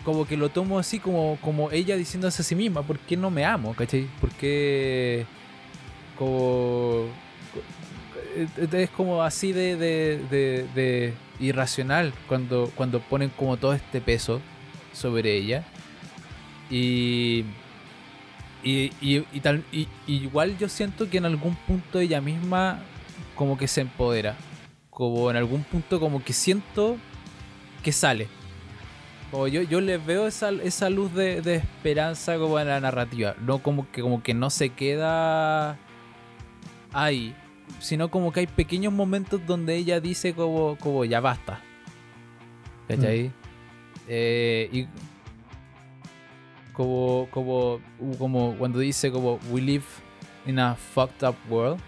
Como 0.05 0.27
que 0.27 0.37
lo 0.37 0.49
tomo 0.49 0.81
así 0.81 0.99
como, 0.99 1.39
como 1.41 1.71
ella 1.71 1.97
diciéndose 1.97 2.43
a 2.43 2.45
sí 2.45 2.57
misma, 2.57 2.83
¿por 2.83 2.99
qué 2.99 3.17
no 3.17 3.31
me 3.31 3.45
amo? 3.45 3.73
¿Cachai? 3.75 4.09
¿Por 4.21 4.31
qué 4.33 5.25
como 6.19 7.07
es 8.73 8.91
como 8.91 9.23
así 9.23 9.53
de, 9.53 9.77
de, 9.77 10.19
de- 10.31 10.67
de 10.75 11.15
irracional 11.39 12.13
cuando, 12.29 12.71
cuando 12.75 13.01
ponen 13.01 13.31
como 13.31 13.57
todo 13.57 13.73
este 13.75 14.01
peso 14.01 14.41
sobre 14.93 15.37
ella. 15.37 15.65
Y, 16.73 17.45
y, 18.65 18.91
y, 19.03 19.27
y 19.31 19.41
tal, 19.41 19.63
y, 19.71 19.89
y 20.07 20.15
igual 20.15 20.57
yo 20.57 20.71
siento 20.71 21.11
que 21.11 21.19
en 21.19 21.27
algún 21.27 21.55
punto 21.55 22.01
ella 22.01 22.23
misma 22.23 22.81
como 23.37 23.59
que 23.59 23.69
se 23.69 23.83
empodera. 23.83 24.37
Como 24.89 25.31
en 25.31 25.37
algún 25.37 25.65
punto 25.65 26.01
como 26.01 26.25
que 26.25 26.33
siento 26.33 26.97
que 27.83 27.93
sale. 27.93 28.29
Como 29.31 29.49
yo, 29.49 29.61
yo 29.61 29.83
le 29.83 29.99
veo 29.99 30.27
esa, 30.27 30.51
esa 30.51 30.89
luz 30.89 31.13
de, 31.13 31.43
de 31.43 31.57
esperanza 31.57 32.39
como 32.39 32.59
en 32.59 32.69
la 32.69 32.81
narrativa. 32.81 33.35
No 33.41 33.63
como 33.63 33.91
que, 33.91 34.01
como 34.01 34.23
que 34.23 34.33
no 34.33 34.49
se 34.49 34.71
queda 34.71 35.79
ahí. 36.93 37.35
Sino 37.81 38.11
como 38.11 38.33
que 38.33 38.41
hay 38.41 38.47
pequeños 38.47 38.95
momentos 38.95 39.41
donde 39.47 39.77
ella 39.77 40.01
dice 40.01 40.35
como, 40.35 40.77
como 40.79 41.05
ya 41.05 41.21
basta. 41.21 41.61
¿Cachai? 42.89 43.31
Eh, 44.09 44.69
y 44.73 44.87
como, 46.73 47.29
como, 47.31 47.81
como 48.19 48.55
cuando 48.57 48.79
dice 48.79 49.11
como 49.11 49.39
we 49.51 49.61
live 49.61 49.85
in 50.47 50.59
a 50.59 50.75
fucked 50.75 51.27
up 51.27 51.37
world. 51.49 51.81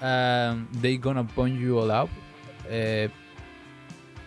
Um, 0.00 0.66
they 0.80 0.96
gonna 0.98 1.22
burn 1.22 1.58
you 1.58 1.78
all 1.78 1.90
out. 1.90 2.10
Eh, 2.68 3.08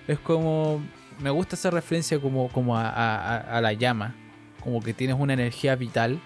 es 0.08 0.20
como. 0.20 0.82
Me 1.20 1.30
gusta 1.32 1.56
esa 1.56 1.72
referencia 1.72 2.20
como, 2.20 2.48
como 2.50 2.78
a, 2.78 2.88
a- 2.90 3.38
a- 3.38 3.58
a 3.58 3.62
la 3.62 3.74
llama. 3.74 4.14
Como 4.64 4.82
que 4.82 4.94
tienes 4.94 5.16
una 5.20 5.34
energía 5.34 5.76
vital. 5.76 6.20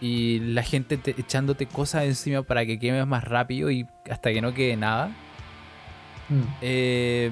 Y 0.00 0.38
la 0.40 0.62
gente 0.62 0.96
te- 0.96 1.14
echándote 1.18 1.66
cosas 1.66 2.04
encima 2.04 2.42
para 2.42 2.64
que 2.66 2.78
quemes 2.78 3.06
más 3.06 3.24
rápido 3.24 3.70
y 3.70 3.86
hasta 4.10 4.32
que 4.32 4.40
no 4.40 4.54
quede 4.54 4.76
nada. 4.76 5.08
Mm. 6.28 6.42
Eh, 6.60 7.30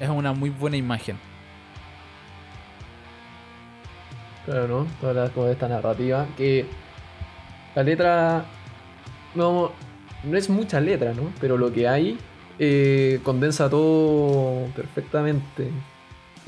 es 0.00 0.08
una 0.08 0.32
muy 0.32 0.50
buena 0.50 0.76
imagen. 0.76 1.16
Claro, 4.48 4.66
¿no? 4.68 4.86
Tú 4.98 5.06
hablas 5.06 5.30
como 5.32 5.46
de 5.46 5.52
esta 5.52 5.68
narrativa 5.68 6.26
que 6.36 6.64
la 7.74 7.82
letra 7.82 8.44
no, 9.34 9.72
no 10.24 10.36
es 10.38 10.48
mucha 10.48 10.80
letra, 10.80 11.12
¿no? 11.12 11.30
Pero 11.38 11.58
lo 11.58 11.70
que 11.70 11.86
hay 11.86 12.16
eh, 12.58 13.20
condensa 13.24 13.68
todo 13.68 14.64
perfectamente. 14.74 15.70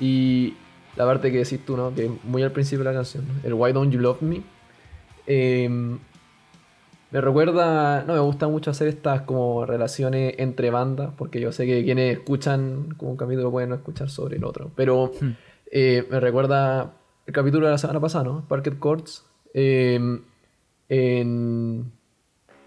Y 0.00 0.54
la 0.96 1.04
parte 1.04 1.30
que 1.30 1.38
decís 1.38 1.60
tú, 1.66 1.76
¿no? 1.76 1.94
Que 1.94 2.10
muy 2.24 2.42
al 2.42 2.52
principio 2.52 2.84
de 2.84 2.90
la 2.90 2.96
canción, 2.96 3.26
¿no? 3.28 3.34
el 3.46 3.52
Why 3.52 3.72
Don't 3.72 3.92
You 3.92 4.00
Love 4.00 4.22
Me. 4.22 4.40
eh, 5.26 5.68
me 7.12 7.20
recuerda, 7.20 8.04
no 8.04 8.14
me 8.14 8.20
gusta 8.20 8.46
mucho 8.46 8.70
hacer 8.70 8.86
estas 8.86 9.22
como 9.22 9.66
relaciones 9.66 10.36
entre 10.38 10.70
bandas, 10.70 11.10
porque 11.18 11.40
yo 11.40 11.50
sé 11.50 11.66
que 11.66 11.82
quienes 11.84 12.16
escuchan 12.18 12.94
como 12.96 13.10
un 13.10 13.16
capítulo 13.16 13.50
pueden 13.50 13.70
no 13.70 13.74
escuchar 13.74 14.08
sobre 14.10 14.36
el 14.36 14.44
otro, 14.44 14.70
pero 14.76 15.10
Hmm. 15.20 15.30
eh, 15.72 16.06
me 16.08 16.20
recuerda 16.20 16.92
el 17.26 17.32
capítulo 17.32 17.66
de 17.66 17.72
la 17.72 17.78
semana 17.78 18.00
pasada, 18.00 18.24
¿no? 18.24 18.44
Parket 18.48 18.78
Courts. 18.78 19.24
eh, 19.54 19.94
en, 20.88 21.92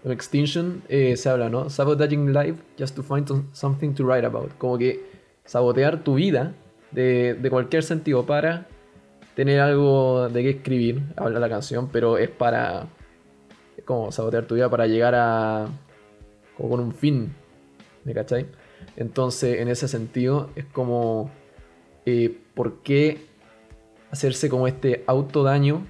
en 0.04 0.10
Extinction 0.12 0.82
eh, 0.88 1.16
se 1.16 1.28
habla, 1.28 1.48
¿no? 1.48 1.68
Sabotaging 1.70 2.32
life 2.32 2.62
just 2.78 2.96
to 2.96 3.02
find 3.02 3.26
some- 3.28 3.44
something 3.52 3.92
to 3.94 4.04
write 4.04 4.26
about. 4.26 4.52
Como 4.58 4.78
que 4.78 5.00
sabotear 5.44 6.02
tu 6.04 6.14
vida 6.14 6.54
de, 6.90 7.34
de 7.34 7.50
cualquier 7.50 7.82
sentido 7.82 8.24
para 8.24 8.66
tener 9.34 9.60
algo 9.60 10.28
de 10.28 10.42
qué 10.42 10.50
escribir. 10.50 11.02
Habla 11.16 11.38
la 11.40 11.48
canción, 11.48 11.88
pero 11.92 12.16
es 12.18 12.30
para. 12.30 12.86
Es 13.76 13.84
como 13.84 14.10
sabotear 14.12 14.46
tu 14.46 14.54
vida 14.54 14.70
para 14.70 14.86
llegar 14.86 15.14
a. 15.14 15.68
como 16.56 16.70
con 16.70 16.80
un 16.80 16.92
fin. 16.94 17.34
¿Me 18.04 18.14
cachai? 18.14 18.46
Entonces, 18.96 19.60
en 19.60 19.68
ese 19.68 19.88
sentido, 19.88 20.50
es 20.56 20.64
como. 20.66 21.30
eh, 22.06 22.38
¿Por 22.54 22.82
qué 22.82 23.26
hacerse 24.14 24.48
como 24.48 24.68
este 24.68 25.02
autodaño? 25.08 25.84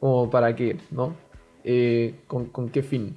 ¿Como 0.00 0.30
para 0.30 0.54
qué? 0.54 0.76
¿No? 0.90 1.16
Eh, 1.64 2.20
¿con, 2.26 2.46
con 2.46 2.68
qué 2.68 2.82
fin? 2.82 3.16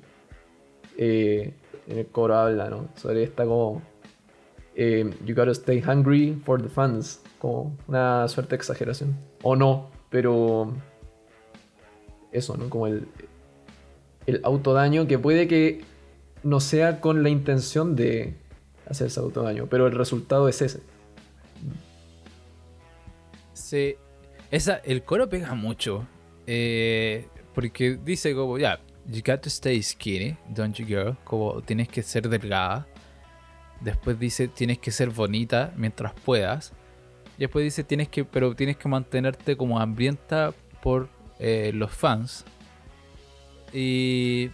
Eh, 0.97 1.53
en 1.88 1.97
el 1.97 2.07
coro 2.07 2.36
habla, 2.36 2.69
¿no? 2.69 2.88
Sobre 2.95 3.23
esta 3.23 3.45
como. 3.45 3.82
eh, 4.75 5.13
you 5.25 5.36
gotta 5.36 5.51
stay 5.51 5.82
hungry 5.82 6.41
for 6.45 6.61
the 6.61 6.69
fans. 6.69 7.21
Como 7.39 7.77
una 7.88 8.27
suerte 8.29 8.51
de 8.51 8.55
exageración. 8.55 9.17
O 9.43 9.55
no, 9.55 9.89
pero. 10.09 10.73
Eso, 12.32 12.55
¿no? 12.55 12.69
Como 12.69 12.88
el. 12.88 13.07
El 14.25 14.39
autodaño 14.43 15.07
que 15.07 15.19
puede 15.19 15.47
que 15.47 15.82
no 16.43 16.59
sea 16.61 17.01
con 17.01 17.21
la 17.21 17.29
intención 17.29 17.95
de 17.95 18.36
hacerse 18.88 19.19
autodaño, 19.19 19.67
pero 19.67 19.88
el 19.88 19.93
resultado 19.93 20.47
es 20.47 20.61
ese. 20.61 20.79
Sí. 23.53 23.97
Esa, 24.51 24.75
el 24.83 25.03
coro 25.03 25.29
pega 25.29 25.53
mucho. 25.55 26.05
eh, 26.47 27.27
porque 27.53 27.97
dice 28.03 28.33
como, 28.33 28.57
ya, 28.57 28.79
you 29.07 29.21
got 29.25 29.41
to 29.41 29.49
stay 29.49 29.81
skinny, 29.81 30.37
don't 30.49 30.75
you 30.75 30.85
girl? 30.85 31.15
Como 31.23 31.61
tienes 31.61 31.87
que 31.89 32.03
ser 32.03 32.29
delgada. 32.29 32.87
Después 33.79 34.19
dice, 34.19 34.47
tienes 34.47 34.77
que 34.79 34.91
ser 34.91 35.09
bonita 35.09 35.73
mientras 35.75 36.13
puedas. 36.13 36.73
Y 37.37 37.41
después 37.41 37.63
dice, 37.63 37.83
tienes 37.83 38.09
que, 38.09 38.23
pero 38.23 38.55
tienes 38.55 38.77
que 38.77 38.87
mantenerte 38.87 39.57
como 39.57 39.79
hambrienta 39.79 40.53
por 40.81 41.09
eh, 41.39 41.71
los 41.73 41.91
fans. 41.91 42.45
Y. 43.73 44.51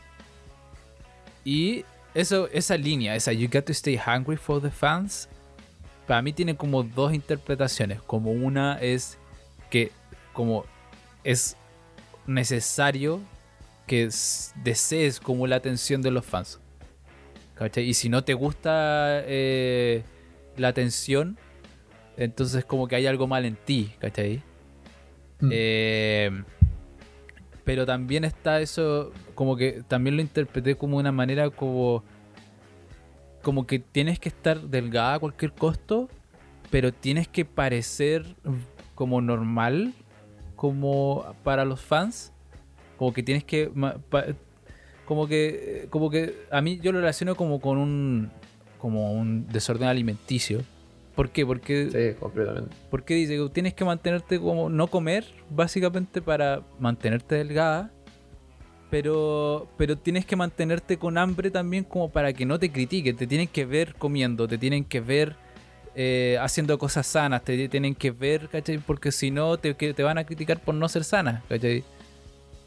Y 1.44 1.86
eso, 2.14 2.50
esa 2.52 2.76
línea, 2.78 3.16
esa 3.16 3.32
You 3.32 3.48
got 3.48 3.66
to 3.66 3.74
stay 3.74 3.98
hungry 3.98 4.38
for 4.38 4.62
the 4.62 4.70
fans, 4.72 5.30
para 6.06 6.22
mí 6.22 6.34
tiene 6.34 6.56
como 6.56 6.84
dos 6.84 7.14
interpretaciones. 7.14 8.02
Como 8.02 8.32
una 8.32 8.78
es 8.82 9.18
que 9.70 9.92
como 10.34 10.66
es 11.24 11.58
necesario 12.26 13.22
que 13.88 14.10
desees 14.64 15.20
como 15.20 15.48
la 15.48 15.56
atención 15.56 16.02
de 16.02 16.12
los 16.12 16.26
fans. 16.26 16.60
¿Cachai? 17.56 17.86
Y 17.86 17.94
si 17.94 18.10
no 18.10 18.24
te 18.24 18.34
gusta 18.34 19.24
eh, 19.26 20.04
la 20.58 20.68
atención, 20.68 21.38
entonces 22.16 22.66
como 22.66 22.88
que 22.88 22.96
hay 22.96 23.08
algo 23.08 23.26
mal 23.28 23.46
en 23.46 23.56
ti, 23.56 23.94
¿cachai? 24.00 24.44
Mm. 25.40 25.50
Eh, 25.52 26.44
pero 27.64 27.86
también 27.86 28.24
está 28.24 28.62
eso, 28.62 29.12
como 29.34 29.56
que 29.56 29.84
también 29.88 30.16
lo 30.16 30.22
interpreté 30.22 30.76
como 30.76 30.98
una 30.98 31.12
manera 31.12 31.50
como, 31.50 32.04
como 33.42 33.66
que 33.66 33.80
tienes 33.80 34.20
que 34.20 34.30
estar 34.30 34.62
delgada 34.62 35.16
a 35.16 35.20
cualquier 35.20 35.52
costo, 35.52 36.10
pero 36.70 36.94
tienes 36.94 37.28
que 37.28 37.44
parecer 37.44 38.36
como 38.98 39.22
normal, 39.22 39.94
como 40.56 41.24
para 41.44 41.66
los 41.66 41.80
fans, 41.80 42.34
como 42.98 43.14
que 43.14 43.22
tienes 43.22 43.44
que, 43.44 43.70
como 45.06 45.28
que, 45.28 45.86
como 45.92 46.10
que 46.10 46.36
a 46.52 46.62
mí 46.62 46.80
yo 46.82 46.92
lo 46.92 47.00
relaciono 47.00 47.36
como 47.36 47.62
con 47.62 47.78
un, 47.78 48.32
como 48.80 49.14
un 49.14 49.48
desorden 49.50 49.88
alimenticio. 49.88 50.62
¿Por 51.16 51.30
qué? 51.30 51.46
Porque 51.46 51.90
Sí, 51.92 52.20
completamente. 52.20 52.76
porque 52.90 53.14
dice 53.14 53.38
que 53.38 53.50
tienes 53.50 53.76
que 53.76 53.86
mantenerte 53.86 54.40
como 54.40 54.68
no 54.68 54.88
comer, 54.88 55.26
básicamente 55.52 56.20
para 56.20 56.64
mantenerte 56.80 57.36
delgada. 57.36 57.92
Pero, 58.90 59.68
pero 59.78 59.96
tienes 59.98 60.26
que 60.26 60.36
mantenerte 60.36 60.98
con 60.98 61.20
hambre 61.20 61.52
también 61.52 61.84
como 61.84 62.10
para 62.10 62.34
que 62.34 62.46
no 62.46 62.58
te 62.58 62.72
critiquen. 62.72 63.16
Te 63.16 63.28
tienen 63.28 63.48
que 63.48 63.66
ver 63.66 63.94
comiendo, 63.96 64.48
te 64.48 64.58
tienen 64.58 64.86
que 64.86 65.02
ver 65.02 65.36
eh, 66.00 66.38
haciendo 66.40 66.78
cosas 66.78 67.08
sanas, 67.08 67.44
te 67.44 67.68
tienen 67.70 67.96
que 67.96 68.12
ver, 68.12 68.50
¿cachai? 68.50 68.78
Porque 68.78 69.12
si 69.12 69.32
no, 69.32 69.58
te, 69.58 69.74
van 70.04 70.20
a 70.20 70.26
criticar 70.26 70.60
por 70.60 70.76
no 70.76 70.88
ser 70.88 71.04
sana, 71.04 71.42
¿cachai? 71.50 71.84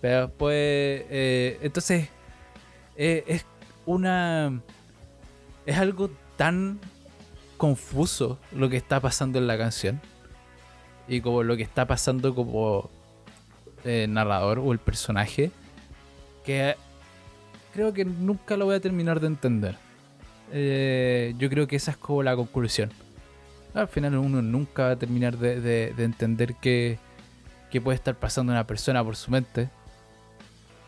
Pero 0.00 0.30
pues, 0.30 0.56
eh, 1.08 1.56
entonces, 1.62 2.08
eh, 2.96 3.22
es 3.28 3.46
una... 3.86 4.60
Es 5.64 5.78
algo 5.78 6.10
tan 6.36 6.80
confuso 7.56 8.40
lo 8.50 8.68
que 8.68 8.76
está 8.76 8.98
pasando 8.98 9.38
en 9.38 9.46
la 9.46 9.56
canción. 9.56 10.00
Y 11.06 11.20
como 11.20 11.44
lo 11.44 11.56
que 11.56 11.62
está 11.62 11.86
pasando 11.86 12.34
como 12.34 12.90
narrador 13.84 14.58
o 14.58 14.72
el 14.72 14.80
personaje. 14.80 15.52
Que 16.44 16.74
creo 17.72 17.92
que 17.92 18.04
nunca 18.04 18.56
lo 18.56 18.64
voy 18.64 18.74
a 18.74 18.80
terminar 18.80 19.20
de 19.20 19.28
entender. 19.28 19.76
Yo 21.38 21.48
creo 21.48 21.68
que 21.68 21.76
esa 21.76 21.92
es 21.92 21.96
como 21.96 22.24
la 22.24 22.34
conclusión. 22.34 22.90
Al 23.74 23.88
final 23.88 24.16
uno 24.16 24.42
nunca 24.42 24.84
va 24.84 24.90
a 24.92 24.96
terminar 24.96 25.36
de, 25.38 25.60
de- 25.60 25.92
de 25.96 26.04
entender 26.04 26.54
qué, 26.60 26.98
qué 27.70 27.80
puede 27.80 27.96
estar 27.96 28.16
pasando 28.16 28.52
una 28.52 28.66
persona 28.66 29.02
por 29.04 29.16
su 29.16 29.30
mente. 29.30 29.68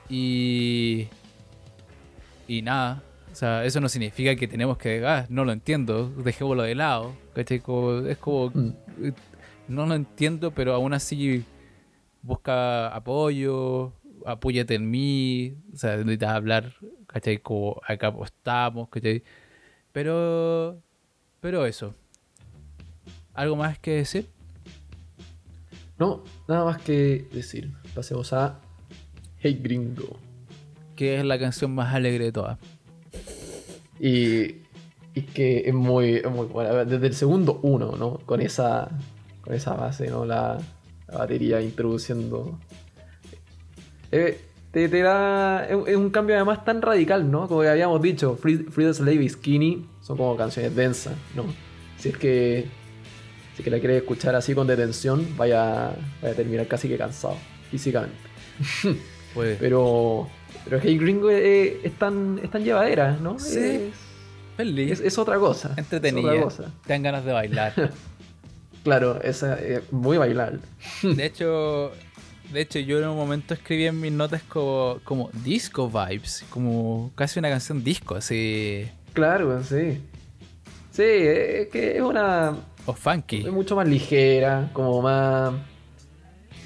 Y... 0.08 1.08
Y 2.48 2.62
nada. 2.62 3.02
O 3.30 3.34
sea, 3.34 3.64
eso 3.64 3.80
no 3.80 3.88
significa 3.88 4.34
que 4.36 4.46
tenemos 4.48 4.76
que... 4.78 5.06
Ah, 5.06 5.26
no 5.28 5.44
lo 5.44 5.52
entiendo. 5.52 6.08
Dejémoslo 6.10 6.62
de 6.64 6.74
lado. 6.74 7.14
¿cachai? 7.34 7.60
Como- 7.60 7.98
es 8.06 8.18
como... 8.18 8.50
Mm. 8.50 8.72
No 9.68 9.86
lo 9.86 9.94
entiendo, 9.94 10.50
pero 10.50 10.74
aún 10.74 10.92
así 10.92 11.44
busca 12.20 12.88
apoyo, 12.88 13.92
apóyate 14.26 14.74
en 14.74 14.90
mí, 14.90 15.54
o 15.72 15.76
sea, 15.78 15.96
necesitas 15.96 16.30
hablar, 16.30 16.74
¿cachai? 17.06 17.38
Como 17.38 17.80
acá 17.86 18.12
estamos, 18.24 18.88
¿cachai? 18.90 19.22
Pero, 19.92 20.78
pero 21.40 21.64
eso. 21.64 21.94
¿Algo 23.34 23.56
más 23.56 23.78
que 23.78 23.92
decir? 23.92 24.28
No, 25.98 26.24
nada 26.48 26.64
más 26.64 26.82
que 26.82 27.26
decir. 27.32 27.72
Pasemos 27.94 28.32
a 28.32 28.58
Hey 29.38 29.60
Gringo. 29.62 30.18
Que 30.96 31.18
es 31.18 31.24
la 31.24 31.38
canción 31.38 31.74
más 31.74 31.94
alegre 31.94 32.26
de 32.26 32.32
todas. 32.32 32.58
Y, 33.98 34.56
y 35.14 35.22
que 35.32 35.62
es 35.66 35.74
muy, 35.74 36.16
es 36.16 36.30
muy 36.30 36.46
buena. 36.46 36.84
Desde 36.84 37.06
el 37.06 37.14
segundo 37.14 37.60
uno, 37.62 37.96
¿no? 37.96 38.18
Con 38.18 38.40
esa, 38.40 38.90
con 39.42 39.54
esa 39.54 39.74
base, 39.74 40.08
¿no? 40.08 40.24
La, 40.24 40.58
la 41.08 41.18
batería 41.18 41.60
introduciendo. 41.62 42.58
Eh, 44.10 44.40
te, 44.72 44.88
te 44.88 45.02
da. 45.02 45.64
Es, 45.64 45.78
es 45.86 45.96
un 45.96 46.10
cambio 46.10 46.36
además 46.36 46.64
tan 46.64 46.82
radical, 46.82 47.30
¿no? 47.30 47.48
Como 47.48 47.62
habíamos 47.62 48.02
dicho, 48.02 48.36
Free, 48.36 48.58
Free 48.58 48.86
the 48.86 48.94
Slave 48.94 49.24
y 49.24 49.28
Skinny 49.28 49.86
son 50.00 50.16
como 50.16 50.36
canciones 50.36 50.74
densas, 50.74 51.14
¿no? 51.34 51.44
Si 51.96 52.10
es 52.10 52.16
que. 52.18 52.81
Si 53.54 53.60
es 53.62 53.64
que 53.64 53.70
la 53.70 53.78
quieres 53.78 53.98
escuchar 53.98 54.34
así 54.34 54.54
con 54.54 54.66
detención, 54.66 55.26
vaya, 55.36 55.92
vaya 56.22 56.32
a 56.32 56.36
terminar 56.36 56.66
casi 56.66 56.88
que 56.88 56.96
cansado, 56.96 57.36
físicamente. 57.70 58.16
Pues, 59.34 59.56
Pero. 59.58 60.28
Pero 60.64 60.78
Hey 60.82 60.98
Gringo 60.98 61.30
es, 61.30 61.76
es 61.82 61.92
tan, 61.98 62.38
es 62.42 62.50
tan 62.50 62.62
llevadera, 62.64 63.16
¿no? 63.20 63.38
Sí. 63.38 63.58
Es- 63.58 63.94
feliz, 64.58 64.92
es, 64.92 65.00
es 65.00 65.16
otra 65.16 65.38
cosa. 65.38 65.72
entretenida, 65.78 66.34
Es 66.34 66.44
otra 66.44 66.44
cosa. 66.66 66.72
te 66.86 66.92
dan 66.92 67.02
ganas 67.02 67.24
de 67.24 67.32
bailar. 67.32 67.72
Claro, 68.84 69.22
es 69.22 69.42
eh, 69.44 69.80
muy 69.92 70.18
bailable. 70.18 70.58
De 71.02 71.24
hecho, 71.24 71.92
de 72.52 72.60
hecho 72.60 72.80
yo 72.80 72.98
en 72.98 73.08
un 73.08 73.16
momento 73.16 73.54
escribí 73.54 73.86
en 73.86 74.00
mis 74.00 74.10
notas 74.12 74.42
como, 74.42 74.98
como 75.04 75.30
disco 75.44 75.88
vibes, 75.88 76.44
como 76.50 77.12
casi 77.14 77.38
una 77.38 77.48
canción 77.48 77.84
disco, 77.84 78.16
así, 78.16 78.88
Claro, 79.12 79.62
sí. 79.62 80.00
Sí, 80.90 81.02
es 81.04 81.68
que 81.68 81.96
es 81.96 82.02
una. 82.02 82.56
O 82.86 82.92
funky. 82.94 83.38
Es 83.46 83.52
mucho 83.52 83.76
más 83.76 83.88
ligera, 83.88 84.70
como 84.72 85.02
más. 85.02 85.54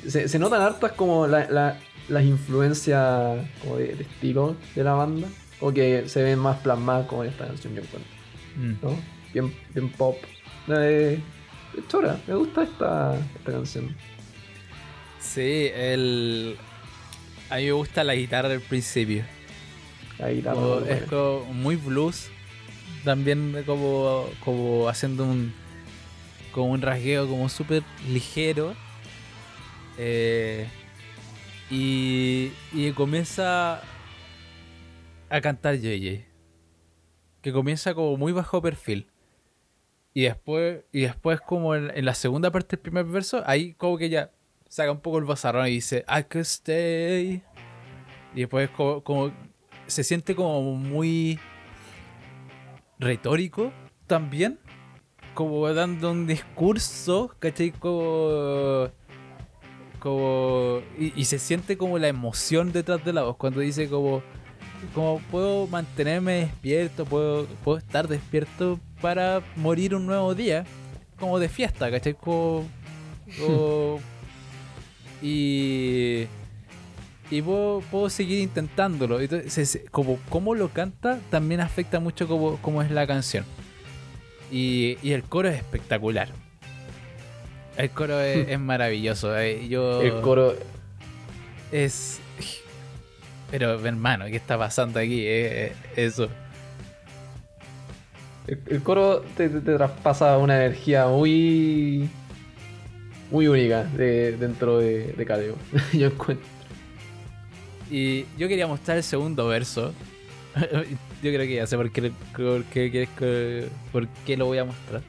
Se, 0.06 0.28
se 0.28 0.38
notan 0.38 0.60
hartas 0.62 0.92
como 0.92 1.26
la- 1.26 1.48
la- 1.50 1.78
las 2.08 2.24
influencias 2.24 3.40
como 3.62 3.76
de, 3.76 3.94
de 3.96 4.02
estilo 4.04 4.56
de 4.74 4.84
la 4.84 4.92
banda. 4.94 5.28
O 5.60 5.72
que 5.72 6.06
se 6.08 6.22
ven 6.22 6.38
más 6.38 6.58
plasmadas 6.58 7.06
como 7.06 7.24
en 7.24 7.30
esta 7.30 7.46
canción, 7.46 7.74
yo 7.74 7.80
encuentro. 7.82 8.12
Mm. 8.56 8.74
¿no? 8.82 8.96
Bien, 9.32 9.54
bien 9.74 9.88
pop. 9.90 10.16
Eh, 10.68 11.18
chora, 11.88 12.18
me 12.26 12.34
gusta 12.34 12.62
esta, 12.62 13.18
esta 13.38 13.52
canción. 13.52 13.96
Sí, 15.18 15.70
el... 15.74 16.56
A 17.50 17.56
mí 17.56 17.64
me 17.64 17.72
gusta 17.72 18.04
la 18.04 18.14
guitarra 18.14 18.50
al 18.50 18.60
principio. 18.60 19.24
La 20.18 20.30
guitarra. 20.30 20.54
Como- 20.56 20.80
es 20.80 21.02
como 21.04 21.44
muy 21.54 21.76
blues. 21.76 22.28
También 23.04 23.62
como, 23.66 24.26
como 24.44 24.88
haciendo 24.88 25.24
un 25.24 25.54
como 26.56 26.72
un 26.72 26.80
rasgueo 26.80 27.28
como 27.28 27.50
súper 27.50 27.82
ligero. 28.08 28.74
Eh, 29.98 30.66
y, 31.70 32.50
y 32.72 32.90
comienza 32.92 33.82
a 35.28 35.40
cantar 35.42 35.76
JJ. 35.76 36.24
Que 37.42 37.52
comienza 37.52 37.94
como 37.94 38.16
muy 38.16 38.32
bajo 38.32 38.62
perfil. 38.62 39.06
Y 40.14 40.22
después, 40.22 40.82
y 40.92 41.02
después 41.02 41.42
como 41.42 41.74
en, 41.74 41.92
en 41.94 42.06
la 42.06 42.14
segunda 42.14 42.50
parte 42.50 42.76
del 42.76 42.82
primer 42.82 43.04
verso, 43.04 43.42
ahí 43.44 43.74
como 43.74 43.98
que 43.98 44.08
ya 44.08 44.32
saca 44.66 44.90
un 44.90 45.00
poco 45.00 45.18
el 45.18 45.24
bazarrón 45.24 45.66
y 45.66 45.72
dice, 45.72 46.06
I 46.08 46.22
could 46.22 46.46
stay. 46.46 47.42
Y 48.34 48.40
después 48.40 48.70
como, 48.70 49.04
como 49.04 49.30
se 49.86 50.02
siente 50.04 50.34
como 50.34 50.62
muy 50.62 51.38
retórico 52.98 53.74
también. 54.06 54.58
Como 55.36 55.70
dando 55.74 56.12
un 56.12 56.26
discurso, 56.26 57.30
¿cachai? 57.38 57.70
Como... 57.70 58.88
Como... 59.98 60.80
Y, 60.98 61.12
y 61.14 61.26
se 61.26 61.38
siente 61.38 61.76
como 61.76 61.98
la 61.98 62.08
emoción 62.08 62.72
detrás 62.72 63.04
de 63.04 63.12
la 63.12 63.22
voz 63.24 63.36
cuando 63.36 63.60
dice 63.60 63.86
como... 63.90 64.22
Como 64.94 65.20
puedo 65.30 65.66
mantenerme 65.66 66.32
despierto, 66.40 67.04
puedo, 67.04 67.44
puedo 67.62 67.76
estar 67.76 68.08
despierto 68.08 68.80
para 69.02 69.42
morir 69.56 69.94
un 69.94 70.06
nuevo 70.06 70.34
día. 70.34 70.64
Como 71.18 71.38
de 71.38 71.50
fiesta, 71.50 71.90
¿cachai? 71.90 72.14
Como... 72.14 72.64
como- 73.38 74.00
y 75.22 76.26
y 77.30 77.42
puedo, 77.42 77.80
puedo 77.90 78.08
seguir 78.08 78.40
intentándolo. 78.40 79.20
Entonces, 79.20 79.82
como, 79.90 80.18
como 80.30 80.54
lo 80.54 80.70
canta 80.70 81.18
también 81.28 81.60
afecta 81.60 82.00
mucho 82.00 82.26
cómo, 82.26 82.56
cómo 82.62 82.80
es 82.80 82.90
la 82.90 83.06
canción. 83.06 83.44
Y, 84.50 84.98
y 85.02 85.12
el 85.12 85.22
coro 85.24 85.48
es 85.48 85.56
espectacular. 85.56 86.28
El 87.76 87.90
coro 87.90 88.20
es, 88.20 88.48
es 88.50 88.58
maravilloso. 88.60 89.36
eh, 89.38 89.68
Yo, 89.68 90.02
El 90.02 90.20
coro. 90.20 90.54
es... 91.72 92.20
Pero 93.50 93.78
hermano, 93.86 94.24
¿qué 94.26 94.36
está 94.36 94.58
pasando 94.58 94.98
aquí? 94.98 95.20
Eh, 95.20 95.66
eh, 95.66 95.72
eso. 95.96 96.28
El, 98.46 98.60
el 98.68 98.82
coro 98.82 99.20
te, 99.36 99.48
te- 99.48 99.60
te 99.60 99.74
traspasa 99.76 100.36
una 100.38 100.56
energía 100.56 101.06
muy. 101.06 102.08
Muy 103.30 103.48
única 103.48 103.84
de, 103.84 104.36
dentro 104.36 104.78
de, 104.78 105.12
de. 105.12 105.54
Yo 105.92 106.06
encuentro. 106.08 106.46
Y 107.88 108.24
yo 108.36 108.48
quería 108.48 108.66
mostrar 108.66 108.96
el 108.96 109.04
segundo 109.04 109.46
verso. 109.46 109.92
yo 111.22 111.32
creo 111.32 111.40
que 111.40 111.54
ya 111.54 111.66
sé 111.66 111.76
por 111.76 111.90
qué, 111.90 112.10
por 112.10 112.64
qué 112.64 112.90
por 113.92 114.38
lo 114.38 114.46
voy 114.46 114.58
a 114.58 114.64
mostrar. 114.64 115.02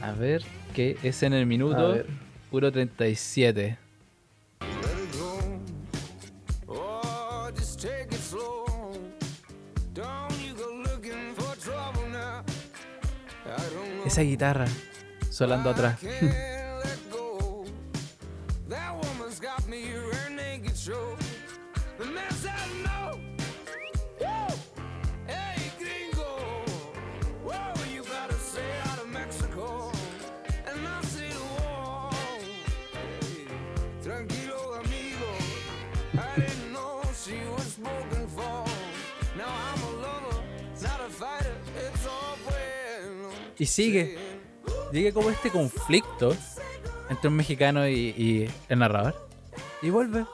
A 0.00 0.12
ver, 0.12 0.42
que 0.74 0.96
es 1.02 1.22
en 1.22 1.32
el 1.34 1.46
minuto 1.46 2.02
puro 2.50 2.70
37. 2.72 3.76
let 4.60 4.98
it 4.98 5.12
go. 5.18 5.38
Oh, 6.68 7.50
was 38.10 38.18
spoken 38.18 38.28
for. 38.28 38.64
Now 39.36 39.48
I'm 39.48 39.82
a 39.82 39.90
lover, 40.02 40.42
not 40.82 41.00
a 41.00 41.10
fighter. 41.10 41.54
It's 41.76 42.06
all 42.06 42.36
bueno. 42.44 43.30
Y 43.58 43.66
sigue. 43.66 44.18
Sigue 44.92 45.12
como 45.12 45.30
este 45.30 45.50
conflicto 45.50 46.36
entre 47.10 47.28
un 47.28 47.36
mexicano 47.36 47.88
y, 47.88 48.14
y 48.16 48.50
el 48.68 48.78
narrador. 48.78 49.14
Y 49.82 49.90
vuelve. 49.90 50.24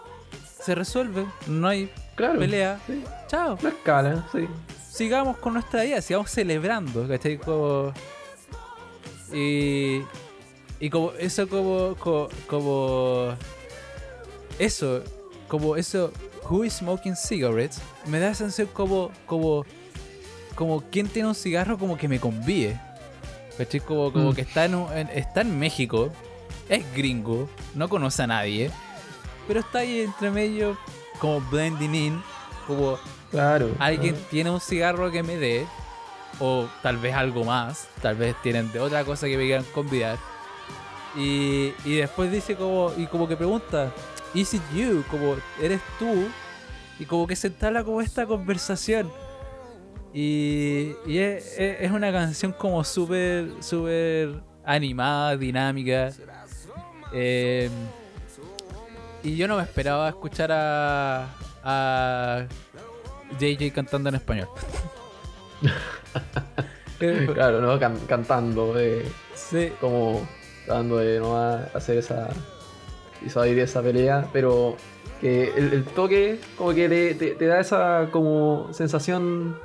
Se 0.63 0.75
resuelve. 0.75 1.27
No 1.47 1.69
hay 1.69 1.91
Claro. 2.15 2.39
pelea. 2.39 2.79
Sí. 2.87 3.03
Chao. 3.29 3.57
Una 3.61 3.71
escala, 3.71 4.29
sí. 4.33 4.47
sigamos 4.93 5.39
con 5.39 5.55
nuestra 5.55 5.83
vida, 5.85 6.03
sigamos 6.03 6.31
celebrando, 6.31 7.09
¿cachai? 7.09 7.39
Como... 7.39 7.95
Y, 9.33 10.03
y 10.81 10.91
como 10.91 11.13
eso 11.13 11.49
como, 11.49 11.95
como, 11.97 12.29
como 12.49 13.35
eso, 14.59 15.03
como 15.49 15.77
eso, 15.77 16.13
who 16.49 16.65
is 16.65 16.75
smoking 16.75 17.17
cigarettes, 17.17 17.81
me 18.07 18.19
da 18.21 18.29
la 18.29 18.35
sensación 18.35 18.69
como, 18.73 19.11
como, 19.27 19.65
como 20.55 20.81
quien 20.83 21.09
tiene 21.09 21.29
un 21.29 21.35
cigarro 21.35 21.79
como 21.79 21.97
que 21.97 22.09
me 22.09 22.19
convíe. 22.21 22.79
¿Cachai? 23.59 23.81
Como, 23.81 24.13
como 24.13 24.31
Mm. 24.31 24.35
que 24.35 24.41
está 24.43 24.65
en, 24.65 24.75
un- 24.75 24.93
en- 24.97 25.11
está 25.11 25.43
en 25.43 25.59
México, 25.59 26.11
es 26.69 26.83
gringo, 26.95 27.49
no 27.75 27.89
conoce 27.89 28.23
a 28.23 28.27
nadie, 28.27 28.71
pero 29.47 29.61
está 29.61 29.81
ahí 29.81 30.01
entre 30.03 30.31
medio 30.31 30.79
como 31.19 31.41
blending 31.43 31.95
in, 31.95 32.23
como 32.67 32.99
Claro. 33.31 33.71
alguien 33.79 34.15
claro. 34.15 34.29
tiene 34.31 34.51
un 34.51 34.61
cigarro 34.61 35.11
que 35.11 35.23
me 35.23 35.37
dé, 35.37 35.67
o 36.39 36.67
tal 36.83 36.97
vez 36.97 37.15
algo 37.15 37.45
más, 37.45 37.87
tal 38.01 38.17
vez 38.17 38.35
tienen 38.43 38.73
de 38.73 38.81
otra 38.81 39.05
cosa 39.05 39.27
que 39.27 39.37
me 39.37 39.45
quieran 39.45 39.65
convidar. 39.75 40.19
Y, 41.17 41.75
y 41.85 41.97
después 41.97 42.31
dice 42.31 42.55
como, 42.57 42.93
y 42.97 43.07
como 43.09 43.27
que 43.29 43.37
pregunta, 43.37 43.93
¿Is 44.35 44.55
it 44.55 44.63
you? 44.75 45.05
Como, 45.11 45.37
¿eres 45.61 45.81
tú? 45.99 46.29
Y 46.99 47.05
como 47.05 47.27
que 47.27 47.35
se 47.37 47.49
entabla 47.49 47.83
como 47.85 48.01
esta 48.01 48.27
conversación. 48.27 49.11
Y, 50.13 50.93
y 51.07 51.19
es, 51.19 51.57
una 51.91 52.13
canción 52.13 52.53
como 52.53 52.83
súper, 52.85 53.49
súper 53.61 54.41
animada, 54.65 55.37
dinámica. 55.37 56.11
Eh, 57.13 57.71
y 59.23 59.37
yo 59.37 59.49
no 59.49 59.57
me 59.57 59.63
esperaba 59.63 60.09
escuchar 60.09 60.51
a, 60.53 61.29
a 61.63 62.47
JJ 63.39 63.73
cantando 63.73 64.09
en 64.09 64.15
español. 64.17 64.49
Claro, 66.99 67.63
¿no? 67.63 67.79
Can- 67.79 67.99
cantando, 68.07 68.79
eh, 68.79 69.11
sí, 69.35 69.73
como 69.81 70.21
tratando 70.67 70.99
de 70.99 71.19
no 71.19 71.35
hacer 71.35 71.97
esa. 71.97 72.29
Disuadir 73.23 73.59
esa 73.59 73.83
pelea, 73.83 74.27
pero 74.33 74.77
que 75.21 75.53
el, 75.57 75.73
el 75.73 75.85
toque 75.85 76.41
como 76.57 76.75
que 76.75 76.89
te, 76.89 77.15
te- 77.15 77.35
te 77.35 77.47
da 77.47 77.61
esa 77.61 78.09
como 78.11 78.69
sensación 78.73 79.59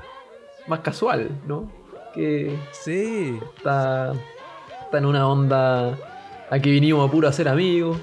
más 0.68 0.80
casual, 0.82 1.30
¿no? 1.48 1.72
Que 2.14 2.56
sí. 2.72 3.40
está, 3.58 4.14
está 4.84 4.98
en 4.98 5.06
una 5.06 5.28
onda. 5.28 5.98
Aquí 6.50 6.72
vinimos 6.72 7.08
a 7.08 7.12
puro 7.12 7.28
a 7.28 7.34
ser 7.34 7.48
amigos. 7.48 7.98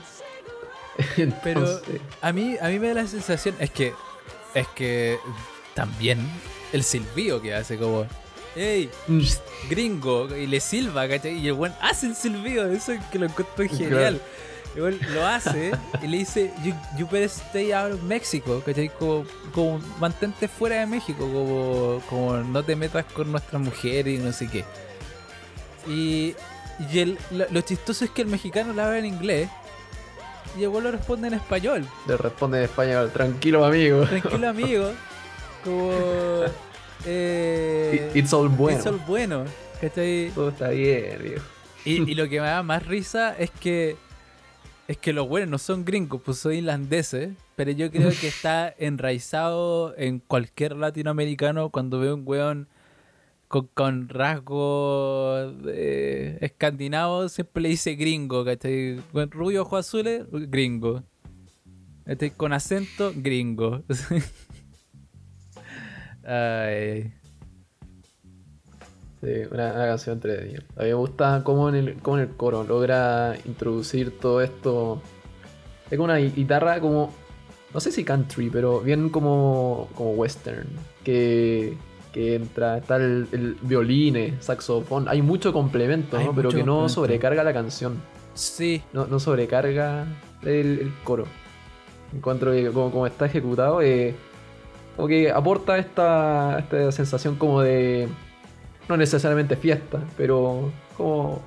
Pero 1.43 1.81
a 2.21 2.33
mí, 2.33 2.57
a 2.61 2.69
mí 2.69 2.79
me 2.79 2.89
da 2.89 2.95
la 2.95 3.07
sensación, 3.07 3.55
es 3.59 3.71
que, 3.71 3.95
es 4.55 4.67
que 4.69 5.19
también 5.75 6.19
el 6.73 6.83
silbido 6.83 7.41
que 7.41 7.55
hace 7.55 7.79
como, 7.79 8.07
hey, 8.55 8.91
gringo, 9.71 10.29
y 10.37 10.47
le 10.47 10.61
silba, 10.61 11.09
¿cachai? 11.09 11.39
Y 11.39 11.49
el 11.49 11.55
buen 11.55 11.73
hace 11.81 12.09
el 12.09 12.15
silbido, 12.15 12.67
eso 12.71 12.93
es 12.93 13.03
que 13.07 13.19
lo 13.19 13.27
encuentro 13.27 13.67
genial. 13.69 14.21
Igual 14.75 14.99
lo 15.13 15.27
hace 15.27 15.73
y 16.03 16.07
le 16.07 16.19
dice, 16.19 16.51
you, 16.65 16.73
you 16.97 17.07
better 17.07 17.29
stay 17.29 17.73
out 17.73 17.93
of 17.93 18.03
Mexico, 18.05 18.63
¿cachai? 18.65 18.89
Como, 18.89 19.25
como 19.53 19.79
mantente 20.01 20.49
fuera 20.49 20.81
de 20.81 20.87
México, 20.87 21.19
como, 21.21 22.01
como 22.09 22.39
no 22.39 22.63
te 22.63 22.75
metas 22.75 23.05
con 23.13 23.31
nuestra 23.31 23.59
mujer 23.59 24.09
y 24.09 24.17
no 24.19 24.33
sé 24.33 24.49
qué. 24.49 24.65
Y, 25.87 26.35
y 26.91 26.99
el, 26.99 27.19
lo, 27.33 27.45
lo 27.51 27.61
chistoso 27.61 28.05
es 28.07 28.11
que 28.11 28.23
el 28.23 28.29
mexicano 28.29 28.73
la 28.73 28.87
habla 28.87 28.99
en 28.99 29.07
inglés 29.07 29.51
y 30.59 30.65
el 30.65 30.71
lo 30.71 30.91
responde 30.91 31.29
en 31.29 31.35
español. 31.35 31.87
le 32.07 32.17
responde 32.17 32.59
en 32.59 32.65
español, 32.65 33.11
tranquilo 33.13 33.65
amigo. 33.65 34.07
Tranquilo 34.07 34.49
amigo, 34.49 34.91
como... 35.65 35.93
Eh, 37.05 38.13
It's 38.15 38.33
all 38.33 38.49
bueno. 38.49 38.79
It's 38.79 38.87
all 38.87 39.01
bueno, 39.09 39.45
¿cachai? 39.81 40.31
Todo 40.37 40.51
está 40.51 40.69
bien, 40.69 41.19
viejo. 41.21 41.45
Y, 41.85 42.13
y 42.13 42.15
lo 42.15 42.29
que 42.29 42.41
me 42.41 42.47
da 42.47 42.63
más 42.63 42.87
risa 42.87 43.35
es 43.37 43.51
que 43.51 43.97
es 44.89 44.99
que 44.99 45.13
los 45.13 45.29
buenos 45.29 45.51
no 45.51 45.59
son 45.59 45.85
gringos, 45.85 46.21
pues 46.23 46.39
son 46.39 46.55
irlandeses, 46.55 47.35
pero 47.57 47.71
yo 47.71 47.91
creo 47.91 48.11
que 48.11 48.29
está 48.29 48.75
enraizado 48.79 49.95
en 49.97 50.19
cualquier 50.19 50.77
latinoamericano 50.77 51.71
cuando 51.71 51.99
ve 51.99 52.13
un 52.13 52.23
weón 52.27 52.69
con, 53.49 53.69
con 53.75 54.09
rasgos 54.09 55.55
eh, 55.69 56.39
escandinavos, 56.41 57.33
siempre 57.33 57.63
le 57.63 57.69
dice 57.71 57.95
gringo, 57.95 58.45
¿cachai? 58.45 59.01
Con 59.13 59.31
rubio 59.31 59.63
ojos 59.63 59.87
azules, 59.87 60.25
gringo. 60.31 61.03
¿Cachai? 62.05 62.31
Con 62.31 62.53
acento, 62.53 63.13
gringo. 63.15 63.85
Ay, 66.25 67.13
Sí, 69.23 69.29
una, 69.53 69.73
una 69.73 69.87
canción 69.87 70.15
entretenida. 70.17 70.63
A 70.77 70.83
mí 70.83 70.89
me 70.89 70.95
gusta 70.95 71.43
cómo 71.45 71.69
en, 71.69 71.75
el, 71.77 71.95
cómo 72.03 72.19
en 72.19 72.25
el 72.25 72.31
coro 72.31 72.65
logra 72.65 73.35
introducir 73.45 74.19
todo 74.19 74.41
esto. 74.41 75.01
Es 75.91 75.97
como 75.97 76.05
una 76.07 76.19
gui- 76.19 76.35
guitarra 76.35 76.81
como. 76.81 77.13
No 77.73 77.81
sé 77.81 77.91
si 77.93 78.05
country, 78.05 78.51
pero 78.51 78.81
bien 78.81 79.09
como, 79.11 79.89
como 79.95 80.11
western. 80.11 80.67
Que, 81.05 81.75
que 82.13 82.35
entra. 82.35 82.79
Está 82.79 82.97
el, 82.97 83.29
el 83.33 83.57
violín, 83.63 84.37
saxofón. 84.41 85.09
Hay 85.09 85.23
mucho 85.23 85.53
complemento, 85.53 86.17
Hay 86.19 86.27
¿no? 86.27 86.35
Pero 86.35 86.51
que 86.51 86.65
no 86.65 86.89
sobrecarga 86.89 87.45
la 87.45 87.53
canción. 87.53 88.03
sí, 88.35 88.83
No, 88.93 89.07
no 89.07 89.21
sobrecarga 89.21 90.05
el, 90.43 90.81
el 90.81 90.93
coro. 91.05 91.27
Encuentro 92.13 92.51
que 92.53 92.67
como, 92.73 92.91
como 92.91 93.07
está 93.07 93.25
ejecutado, 93.27 93.81
eh, 93.81 94.15
como 94.97 95.09
que 95.09 95.31
aporta 95.31 95.79
esta, 95.79 96.59
esta 96.59 96.91
sensación 96.93 97.37
como 97.37 97.63
de. 97.63 98.09
No 98.89 98.97
necesariamente 98.97 99.57
fiesta, 99.57 100.01
pero 100.17 100.73
como 100.97 101.41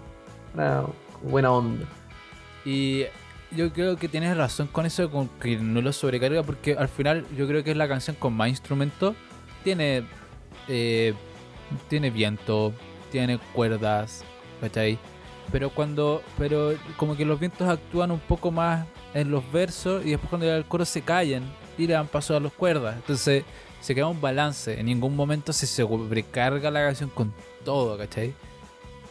una 0.54 0.84
buena 1.22 1.52
onda. 1.52 1.86
Y 2.64 3.06
yo 3.52 3.72
creo 3.72 3.96
que 3.98 4.08
tienes 4.08 4.36
razón 4.36 4.68
con 4.68 4.86
eso, 4.86 5.10
con 5.12 5.30
que 5.40 5.58
no 5.58 5.82
lo 5.82 5.94
sobrecarga, 5.94 6.44
porque 6.44 6.74
al 6.74 6.90
final 6.90 7.26
yo 7.38 7.48
creo 7.48 7.64
que 7.64 7.72
es 7.72 7.78
la 7.78 7.88
canción 7.88 8.16
con 8.18 8.34
más 8.34 8.50
instrumentos. 8.50 9.16
Tiene, 9.64 10.04
eh, 10.68 11.14
tiene 11.88 12.10
viento, 12.10 12.74
tiene 13.12 13.40
cuerdas, 13.54 14.24
¿cachai? 14.62 14.98
Pero 15.52 15.70
cuando, 15.70 16.24
pero 16.38 16.74
como 16.98 17.16
que 17.16 17.26
los 17.26 17.40
vientos 17.40 17.68
actúan 17.68 18.12
un 18.12 18.20
poco 18.20 18.52
más 18.52 18.86
en 19.14 19.32
los 19.32 19.50
versos 19.52 20.06
y 20.06 20.12
después 20.12 20.30
cuando 20.30 20.46
llega 20.46 20.58
el 20.58 20.66
coro 20.66 20.86
se 20.86 21.02
callan 21.02 21.44
y 21.78 21.88
le 21.88 21.94
dan 21.94 22.08
paso 22.08 22.36
a 22.36 22.40
las 22.40 22.52
cuerdas. 22.52 22.96
Entonces 22.96 23.44
se 23.86 23.94
queda 23.94 24.08
un 24.08 24.20
balance. 24.20 24.80
En 24.80 24.88
ningún 24.88 25.16
momento 25.16 25.54
se 25.54 25.68
sobrecarga 25.68 26.72
la 26.72 26.82
canción 26.86 27.12
con 27.12 27.32
todo, 27.64 27.96
¿cachai? 28.00 28.34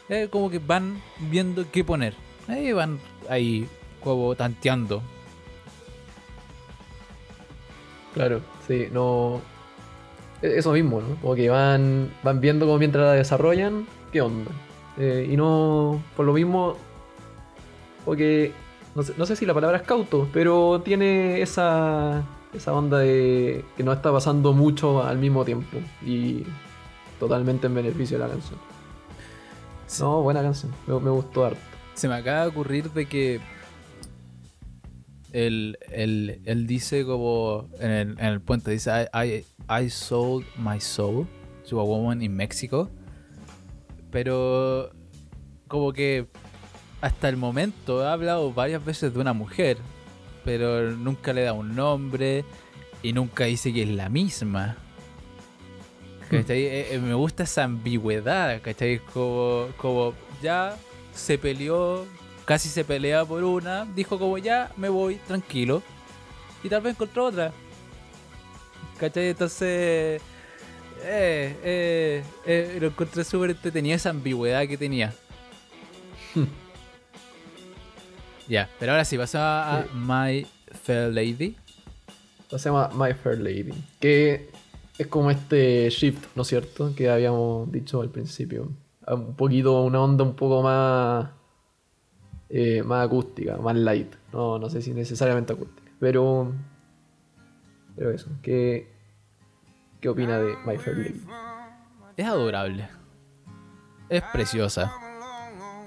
Es 0.09 0.28
como 0.28 0.51
que 0.51 0.59
van 0.59 1.01
viendo 1.20 1.64
qué 1.70 1.84
poner. 1.84 2.14
Ahí 2.48 2.72
van 2.72 2.98
ahí 3.28 3.68
como 4.02 4.34
tanteando. 4.34 5.01
Claro, 8.14 8.40
sí, 8.66 8.88
no. 8.92 9.40
e- 10.42 10.59
Eso 10.59 10.72
mismo, 10.72 11.01
¿no? 11.01 11.14
Como 11.20 11.34
que 11.36 11.48
van, 11.48 12.12
van 12.24 12.40
viendo 12.40 12.66
como 12.66 12.78
mientras 12.78 13.05
la 13.05 13.12
desarrollan, 13.12 13.86
qué 14.12 14.20
onda. 14.22 14.51
Eh, 14.98 15.28
y 15.30 15.36
no, 15.36 16.02
por 16.16 16.26
lo 16.26 16.32
mismo, 16.32 16.76
porque 18.05 18.52
no 18.96 19.02
sé, 19.05 19.14
no 19.16 19.24
sé 19.26 19.36
si 19.36 19.46
la 19.46 19.55
palabra 19.55 19.76
es 19.78 19.82
cauto, 19.84 20.28
pero 20.32 20.80
tiene 20.84 21.42
esa, 21.42 22.22
esa 22.55 22.72
onda 22.72 22.98
de 22.98 23.64
que 23.76 23.82
no 23.82 23.93
está 23.93 24.12
pasando 24.12 24.52
mucho 24.52 25.02
al 25.02 25.18
mismo 25.18 25.44
tiempo 25.44 25.78
y 26.05 26.44
totalmente 27.18 27.66
en 27.66 27.74
beneficio 27.74 28.18
de 28.18 28.24
la 28.24 28.31
canción. 28.31 28.59
No, 30.01 30.22
buena 30.22 30.43
canción, 30.43 30.72
me, 30.86 30.98
me 30.98 31.10
gustó 31.10 31.44
harto. 31.44 31.60
Se 31.94 32.09
me 32.09 32.14
acaba 32.14 32.43
de 32.43 32.48
ocurrir 32.48 32.90
de 32.90 33.06
que 33.06 33.40
él, 35.32 35.78
él, 35.90 36.40
él 36.44 36.66
dice 36.66 37.05
como 37.05 37.68
en 37.81 37.90
el, 37.90 38.10
en 38.18 38.26
el 38.26 38.40
puente, 38.40 38.70
dice, 38.70 39.09
I, 39.12 39.44
I, 39.68 39.85
I 39.85 39.90
sold 39.90 40.44
my 40.56 40.81
soul 40.81 41.26
to 41.68 41.81
a 41.81 41.85
woman 41.85 42.22
in 42.22 42.35
Mexico. 42.35 42.89
Pero 44.10 44.90
como 45.66 45.93
que 45.93 46.28
hasta 47.01 47.28
el 47.28 47.36
momento 47.36 48.02
ha 48.06 48.12
hablado 48.12 48.52
varias 48.52 48.85
veces 48.85 49.12
de 49.12 49.20
una 49.20 49.32
mujer, 49.32 49.76
pero 50.44 50.90
nunca 50.92 51.32
le 51.32 51.42
da 51.42 51.52
un 51.52 51.74
nombre 51.74 52.44
y 53.02 53.12
nunca 53.12 53.44
dice 53.44 53.72
que 53.72 53.82
es 53.82 53.88
la 53.88 54.08
misma. 54.08 54.76
¿Cachai? 56.30 56.64
Eh, 56.64 56.94
eh, 56.94 56.98
me 56.98 57.14
gusta 57.14 57.44
esa 57.44 57.64
ambigüedad, 57.64 58.60
¿cachai? 58.62 58.98
Como, 59.12 59.68
como 59.76 60.14
ya 60.42 60.76
se 61.14 61.38
peleó, 61.38 62.06
casi 62.44 62.68
se 62.68 62.84
pelea 62.84 63.24
por 63.24 63.44
una, 63.44 63.84
dijo 63.84 64.18
como 64.18 64.38
ya 64.38 64.72
me 64.76 64.88
voy, 64.88 65.16
tranquilo. 65.16 65.82
Y 66.62 66.68
tal 66.68 66.82
vez 66.82 66.94
encontró 66.94 67.26
otra. 67.26 67.52
¿Cachai? 68.98 69.28
Entonces... 69.28 70.22
Eh, 71.06 71.54
eh, 71.62 72.24
eh, 72.46 72.78
lo 72.80 72.86
encontré 72.86 73.24
súper 73.24 73.50
entretenido 73.50 73.94
esa 73.94 74.10
ambigüedad 74.10 74.66
que 74.66 74.78
tenía. 74.78 75.12
ya, 78.48 78.68
pero 78.78 78.92
ahora 78.92 79.04
sí, 79.04 79.16
pasamos 79.16 79.44
a, 79.46 79.78
a 79.78 79.82
Sí. 79.84 79.88
My 79.94 80.46
Fair 80.82 81.12
Lady. 81.12 81.56
Se 82.48 82.58
llama 82.58 82.90
My 82.94 83.12
Fair 83.14 83.38
Lady. 83.38 83.72
Que 84.00 84.48
es 84.98 85.06
como 85.08 85.30
este 85.30 85.88
shift, 85.90 86.24
¿no 86.36 86.42
es 86.42 86.48
cierto? 86.48 86.94
Que 86.94 87.10
habíamos 87.10 87.70
dicho 87.72 88.00
al 88.00 88.10
principio. 88.10 88.70
Un 89.06 89.34
poquito, 89.34 89.82
una 89.82 90.00
onda 90.00 90.24
un 90.24 90.34
poco 90.36 90.62
más. 90.62 91.28
eh, 92.48 92.82
más 92.84 93.06
acústica, 93.06 93.56
más 93.56 93.74
light. 93.76 94.14
No, 94.32 94.58
no 94.58 94.68
sé 94.70 94.82
si 94.82 94.92
necesariamente 94.94 95.52
acústica. 95.52 95.90
Pero. 95.98 96.52
Pero 97.96 98.10
eso. 98.12 98.28
¿Qué, 98.42 98.88
qué 100.00 100.08
opina 100.08 100.38
de 100.38 100.54
My 100.66 100.76
Fair 100.78 100.96
Lady? 100.98 101.20
Es 102.16 102.26
adorable. 102.26 102.88
Es 104.08 104.22
preciosa. 104.32 104.92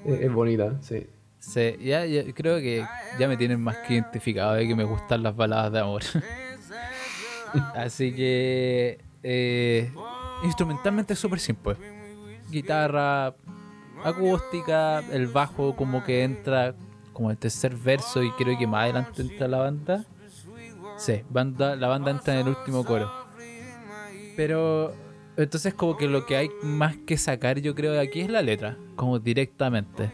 Es, 0.06 0.20
es 0.22 0.34
bonita, 0.34 0.76
sí. 0.82 1.08
Sí, 1.48 1.78
ya, 1.82 2.06
ya- 2.06 2.34
creo 2.34 2.58
que 2.60 2.86
ya 3.18 3.28
me 3.28 3.38
tienen 3.38 3.62
más 3.62 3.78
que 3.78 3.94
identificado 3.94 4.54
de 4.54 4.68
que 4.68 4.76
me 4.76 4.84
gustan 4.84 5.24
las 5.24 5.34
baladas 5.36 5.72
de 5.72 5.80
amor. 5.80 6.02
Así 7.76 8.14
que 8.14 9.00
eh, 9.24 9.90
instrumentalmente 10.44 11.14
es 11.14 11.20
súper 11.20 11.40
simple. 11.40 11.76
Guitarra 12.50 13.34
acústica, 14.04 15.00
el 15.12 15.28
bajo 15.28 15.76
como 15.76 16.04
que 16.04 16.24
entra 16.24 16.76
como 17.14 17.32
el 17.32 17.38
tercer 17.38 17.76
verso 17.76 18.22
y 18.24 18.32
creo 18.34 18.58
que 18.58 18.68
más 18.68 18.84
adelante 18.84 19.22
entra 19.22 19.48
la 19.48 19.58
banda. 19.60 20.06
Sí, 20.98 21.22
banda, 21.30 21.76
la 21.76 21.88
banda 21.88 22.12
entra 22.12 22.34
en 22.34 22.42
el 22.42 22.48
último 22.50 22.84
coro. 22.84 23.10
Pero 24.36 24.94
entonces 25.38 25.74
como 25.74 25.96
que 25.98 26.08
lo 26.08 26.26
que 26.26 26.36
hay 26.36 26.50
más 26.62 26.96
que 26.98 27.18
sacar 27.18 27.60
yo 27.60 27.74
creo 27.74 27.94
de 27.94 28.02
aquí 28.02 28.20
es 28.22 28.30
la 28.30 28.42
letra, 28.42 28.78
como 28.96 29.18
directamente. 29.20 30.12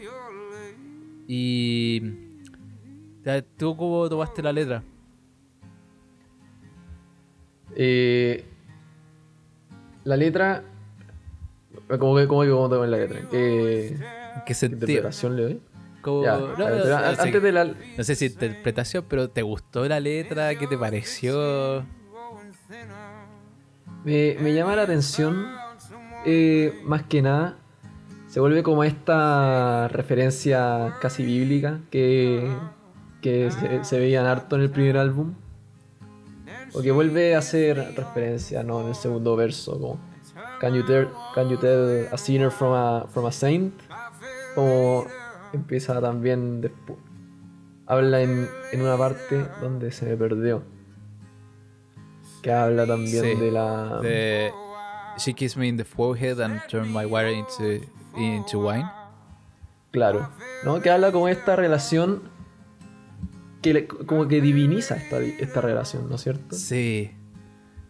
Y... 1.26 2.00
¿Tú 3.56 3.76
cómo 3.76 4.08
tomaste 4.08 4.42
la 4.42 4.52
letra? 4.52 4.82
Eh, 7.76 8.44
la 10.04 10.16
letra. 10.16 10.62
¿Cómo 11.98 12.16
que 12.16 12.28
cómo 12.28 12.44
cómo 12.44 12.68
te 12.68 12.86
la 12.86 12.96
letra? 12.98 13.20
¿Qué, 13.30 13.88
¿En 13.88 14.42
qué 14.46 14.54
sentido? 14.54 14.82
interpretación 14.86 15.36
le 15.36 15.42
doy? 15.42 15.60
Ya, 16.22 16.36
no, 16.36 16.48
no, 16.56 16.84
sé- 16.84 17.22
antes 17.22 17.42
de 17.42 17.52
la. 17.52 17.64
no 17.64 18.04
sé 18.04 18.14
si 18.14 18.26
interpretación, 18.26 19.06
pero 19.08 19.30
¿te 19.30 19.40
gustó 19.40 19.88
la 19.88 20.00
letra? 20.00 20.54
¿Qué 20.54 20.66
te 20.66 20.76
pareció? 20.76 21.84
Me, 24.04 24.36
me 24.38 24.52
llama 24.52 24.76
la 24.76 24.82
atención, 24.82 25.46
eh, 26.26 26.78
más 26.84 27.04
que 27.04 27.22
nada, 27.22 27.56
se 28.34 28.40
vuelve 28.40 28.64
como 28.64 28.82
esta 28.82 29.86
referencia 29.86 30.96
casi 31.00 31.24
bíblica 31.24 31.78
que, 31.92 32.50
que 33.22 33.48
se, 33.52 33.84
se 33.84 33.98
veían 34.00 34.26
harto 34.26 34.56
en 34.56 34.62
el 34.62 34.70
primer 34.70 34.96
álbum. 34.96 35.34
O 36.72 36.82
que 36.82 36.90
vuelve 36.90 37.36
a 37.36 37.38
hacer 37.38 37.94
referencia 37.94 38.64
¿no? 38.64 38.80
en 38.80 38.88
el 38.88 38.96
segundo 38.96 39.36
verso, 39.36 39.78
como 39.78 40.00
Can 40.58 40.74
you 40.74 40.84
tell, 40.84 41.06
can 41.32 41.48
you 41.48 41.56
tell 41.58 42.08
a 42.10 42.18
sinner 42.18 42.50
from 42.50 42.72
a, 42.72 43.06
from 43.08 43.26
a 43.26 43.30
saint? 43.30 43.72
Como 44.56 45.06
empieza 45.52 46.00
también 46.00 46.60
después. 46.60 46.98
Habla 47.86 48.20
en, 48.20 48.48
en 48.72 48.82
una 48.82 48.98
parte 48.98 49.46
donde 49.60 49.92
se 49.92 50.06
me 50.06 50.16
perdió. 50.16 50.64
Que 52.42 52.50
habla 52.50 52.84
también 52.84 53.22
Sí, 53.22 53.34
de 53.36 53.52
la. 53.52 54.00
De 54.02 54.52
She 55.18 55.32
kissed 55.34 55.56
me 55.56 55.68
in 55.68 55.76
the 55.76 55.84
forehead 55.84 56.40
and 56.40 56.60
turned 56.68 56.90
my 56.92 57.06
water 57.06 57.30
into, 57.30 57.86
into 58.16 58.58
wine. 58.60 58.86
Claro, 59.92 60.28
¿no? 60.64 60.80
Que 60.80 60.90
habla 60.90 61.12
como 61.12 61.28
esta 61.28 61.54
relación 61.56 62.22
que 63.62 63.72
le- 63.74 63.86
como 63.86 64.26
que 64.28 64.40
diviniza 64.40 64.96
esta, 64.96 65.20
esta 65.20 65.60
relación, 65.60 66.08
¿no 66.08 66.16
es 66.16 66.22
cierto? 66.22 66.54
Sí. 66.56 67.12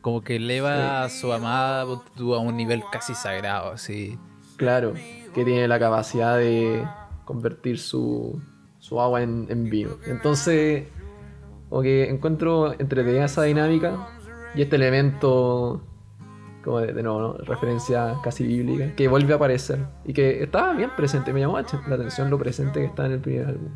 Como 0.03 0.21
que 0.23 0.37
eleva 0.37 1.05
a 1.05 1.09
su 1.09 1.33
amada 1.33 1.83
a 1.83 2.39
un 2.39 2.57
nivel 2.57 2.83
casi 2.93 3.15
sagrado, 3.15 3.73
así. 3.73 4.19
Claro, 4.57 4.93
que 5.35 5.45
tiene 5.45 5.67
la 5.67 5.79
capacidad 5.79 6.37
de 6.37 6.87
convertir 7.25 7.79
su, 7.79 8.41
su 8.79 9.01
agua 9.01 9.23
en, 9.23 9.47
en 9.49 9.71
vino. 9.71 9.97
Entonces, 10.07 10.85
como 11.71 11.81
que 11.81 12.11
encuentro 12.11 12.79
entretenida 12.79 13.25
esa 13.25 13.43
dinámica 13.45 14.09
y 14.55 14.61
este 14.63 14.77
elemento, 14.77 15.83
como 16.65 16.81
de, 16.81 16.93
de 16.93 17.03
nuevo, 17.03 17.21
¿no? 17.21 17.33
referencia 17.45 18.15
casi 18.25 18.47
bíblica, 18.47 18.95
que 18.97 19.07
vuelve 19.09 19.33
a 19.35 19.37
aparecer 19.37 19.79
y 20.05 20.13
que 20.13 20.43
estaba 20.43 20.73
bien 20.73 20.91
presente. 20.97 21.33
Me 21.33 21.41
llamó 21.41 21.59
la 21.61 21.95
atención 21.95 22.31
lo 22.31 22.39
presente 22.39 22.81
que 22.81 22.87
está 22.87 23.07
en 23.07 23.13
el 23.13 23.21
primer 23.21 23.47
álbum. 23.47 23.69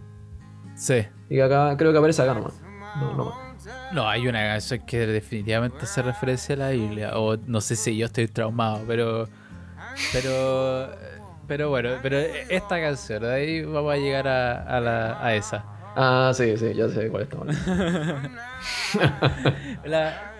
Sí. 0.74 1.06
Y 1.28 1.35
que 1.36 1.43
acá, 1.43 1.77
creo 1.77 1.93
que 1.93 1.98
aparece 1.98 2.23
acá 2.23 2.35
nomás. 2.35 2.60
No, 3.01 3.15
no. 3.15 3.48
No, 3.93 4.09
hay 4.09 4.27
una 4.28 4.40
canción 4.40 4.81
que 4.86 5.06
definitivamente 5.06 5.78
hace 5.82 6.01
referencia 6.02 6.55
a 6.55 6.59
la 6.59 6.70
Biblia. 6.70 7.19
O 7.19 7.36
no 7.36 7.60
sé 7.60 7.77
si 7.77 7.97
yo 7.97 8.06
estoy 8.06 8.28
traumado, 8.28 8.81
pero. 8.86 9.28
Pero. 10.12 10.90
Pero 11.47 11.70
bueno, 11.70 11.90
pero 12.02 12.19
esta 12.19 12.78
canción, 12.81 13.23
de 13.23 13.32
ahí 13.35 13.62
vamos 13.65 13.93
a 13.93 13.97
llegar 13.97 14.28
a, 14.28 14.62
a, 14.77 14.81
la, 14.81 15.24
a 15.24 15.35
esa. 15.35 15.65
Ah, 15.97 16.31
sí, 16.35 16.56
sí, 16.59 16.74
ya 16.74 16.89
sé 16.89 17.09
cuál 17.09 17.23
está 17.23 17.39
hablando. 17.39 17.60
La- 19.85 20.32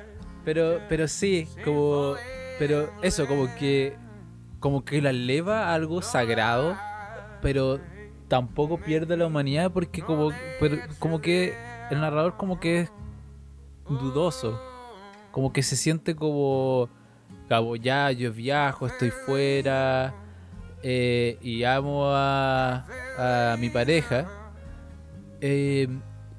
pero, 0.45 0.81
pero 0.89 1.09
sí, 1.09 1.49
como. 1.65 2.15
Pero 2.59 2.91
eso, 3.03 3.27
como 3.27 3.55
que. 3.57 3.97
Como 4.61 4.85
que 4.85 5.01
la 5.01 5.11
eleva 5.11 5.69
a 5.69 5.75
algo 5.75 6.03
sagrado, 6.03 6.77
pero 7.41 7.79
tampoco 8.27 8.77
pierde 8.79 9.17
la 9.17 9.27
humanidad 9.27 9.71
porque 9.73 10.03
como, 10.03 10.31
pero 10.59 10.79
como 10.99 11.21
que 11.21 11.55
el 11.91 12.01
narrador 12.01 12.37
como 12.37 12.59
que 12.59 12.81
es 12.81 12.93
dudoso. 13.89 14.61
Como 15.31 15.53
que 15.53 15.63
se 15.63 15.77
siente 15.77 16.17
como, 16.17 16.89
como 17.49 17.77
ya 17.77 18.11
yo 18.11 18.33
viajo, 18.33 18.89
estoy 18.89 19.11
fuera 19.11 20.13
eh, 20.83 21.39
y 21.41 21.63
amo 21.63 22.07
a, 22.09 22.85
a 23.53 23.57
mi 23.59 23.71
pareja. 23.71 24.27
eh, 25.41 25.87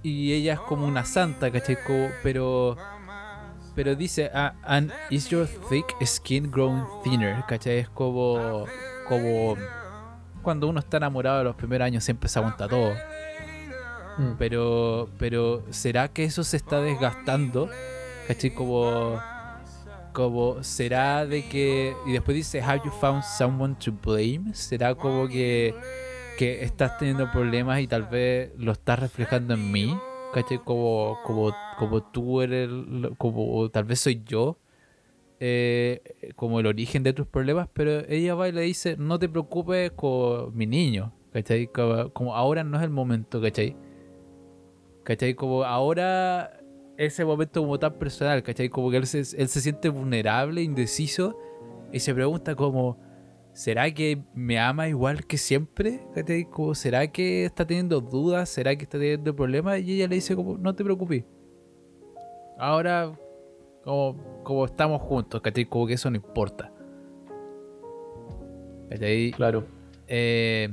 y 0.03 0.33
ella 0.33 0.53
es 0.53 0.59
como 0.61 0.85
una 0.85 1.05
santa, 1.05 1.51
¿cachai? 1.51 1.77
Como- 1.85 2.09
pero, 2.23 2.75
pero 3.75 3.95
dice, 3.95 4.29
"Ah, 4.33 4.53
and 4.63 4.91
is 5.09 5.29
your 5.29 5.47
thick 5.69 5.85
skin 6.05 6.49
growing 6.51 6.83
thinner? 7.03 7.43
¿Cachai? 7.47 7.79
Es 7.79 7.89
como, 7.89 8.65
como 9.07 9.55
cuando 10.41 10.67
uno 10.67 10.79
está 10.79 10.97
enamorado 10.97 11.39
de 11.39 11.43
los 11.45 11.55
primeros 11.55 11.85
años 11.85 12.03
siempre 12.03 12.29
se 12.29 12.39
aguanta 12.39 12.67
todo. 12.67 12.93
Mm. 14.17 14.33
Pero, 14.37 15.09
pero 15.17 15.63
¿será 15.69 16.07
que 16.07 16.23
eso 16.23 16.43
se 16.43 16.57
está 16.57 16.81
desgastando? 16.81 17.69
¿Cachai? 18.27 18.53
Como, 18.53 19.19
como, 20.13 20.63
¿será 20.63 21.25
de 21.25 21.47
que... 21.47 21.95
Y 22.05 22.13
después 22.13 22.35
dice, 22.35 22.61
¿Have 22.61 22.81
you 22.85 22.91
found 22.91 23.23
someone 23.23 23.75
to 23.75 23.91
blame? 23.91 24.53
¿Será 24.53 24.95
como 24.95 25.27
que, 25.27 25.73
que 26.37 26.63
estás 26.63 26.97
teniendo 26.97 27.31
problemas 27.31 27.79
y 27.79 27.87
tal 27.87 28.03
vez 28.03 28.51
lo 28.57 28.71
estás 28.71 28.99
reflejando 28.99 29.53
en 29.53 29.71
mí? 29.71 29.97
¿Cachai? 30.31 30.59
Como, 30.63 31.19
como, 31.23 31.55
como 31.77 32.03
tú 32.03 32.41
eres, 32.41 32.69
como 33.17 33.69
tal 33.71 33.85
vez 33.85 33.99
soy 33.99 34.23
yo. 34.25 34.59
eh, 35.39 36.33
como 36.35 36.59
el 36.59 36.67
origen 36.67 37.03
de 37.03 37.13
tus 37.13 37.27
problemas, 37.27 37.69
pero 37.73 38.01
ella 38.09 38.35
va 38.35 38.49
y 38.49 38.51
le 38.51 38.61
dice, 38.61 38.97
no 38.97 39.19
te 39.19 39.29
preocupes 39.29 39.91
con 39.91 40.55
mi 40.55 40.65
niño, 40.67 41.13
¿cachai? 41.33 41.67
Como, 41.67 42.11
como 42.13 42.35
ahora 42.35 42.63
no 42.63 42.77
es 42.77 42.83
el 42.83 42.89
momento, 42.91 43.41
¿cachai? 43.41 43.77
¿Cachai? 45.03 45.33
Como 45.35 45.63
ahora 45.63 46.59
ese 46.97 47.25
momento 47.25 47.61
como 47.61 47.79
tan 47.79 47.93
personal, 47.97 48.43
¿cachai? 48.43 48.69
Como 48.69 48.91
que 48.91 48.97
él 48.97 49.07
se, 49.07 49.19
él 49.19 49.47
se 49.47 49.61
siente 49.61 49.89
vulnerable, 49.89 50.61
indeciso, 50.61 51.37
y 51.91 51.99
se 51.99 52.13
pregunta 52.13 52.55
como, 52.55 52.99
¿será 53.53 53.91
que 53.93 54.23
me 54.33 54.59
ama 54.59 54.87
igual 54.87 55.25
que 55.25 55.37
siempre? 55.37 56.01
Como, 56.51 56.75
¿Será 56.75 57.11
que 57.11 57.45
está 57.45 57.65
teniendo 57.65 58.01
dudas? 58.01 58.49
¿Será 58.49 58.75
que 58.75 58.83
está 58.83 58.97
teniendo 58.97 59.35
problemas? 59.35 59.79
Y 59.81 59.95
ella 59.95 60.07
le 60.07 60.15
dice 60.15 60.35
como, 60.35 60.57
no 60.57 60.75
te 60.75 60.83
preocupes. 60.83 61.23
Ahora, 62.57 63.17
como, 63.83 64.43
como 64.43 64.65
estamos 64.65 65.01
juntos, 65.01 65.41
¿cachai? 65.41 65.65
Como 65.65 65.87
que 65.87 65.93
eso 65.93 66.09
no 66.09 66.17
importa. 66.17 66.71
¿Cachai? 68.89 69.31
Claro. 69.31 69.65
Eh, 70.07 70.67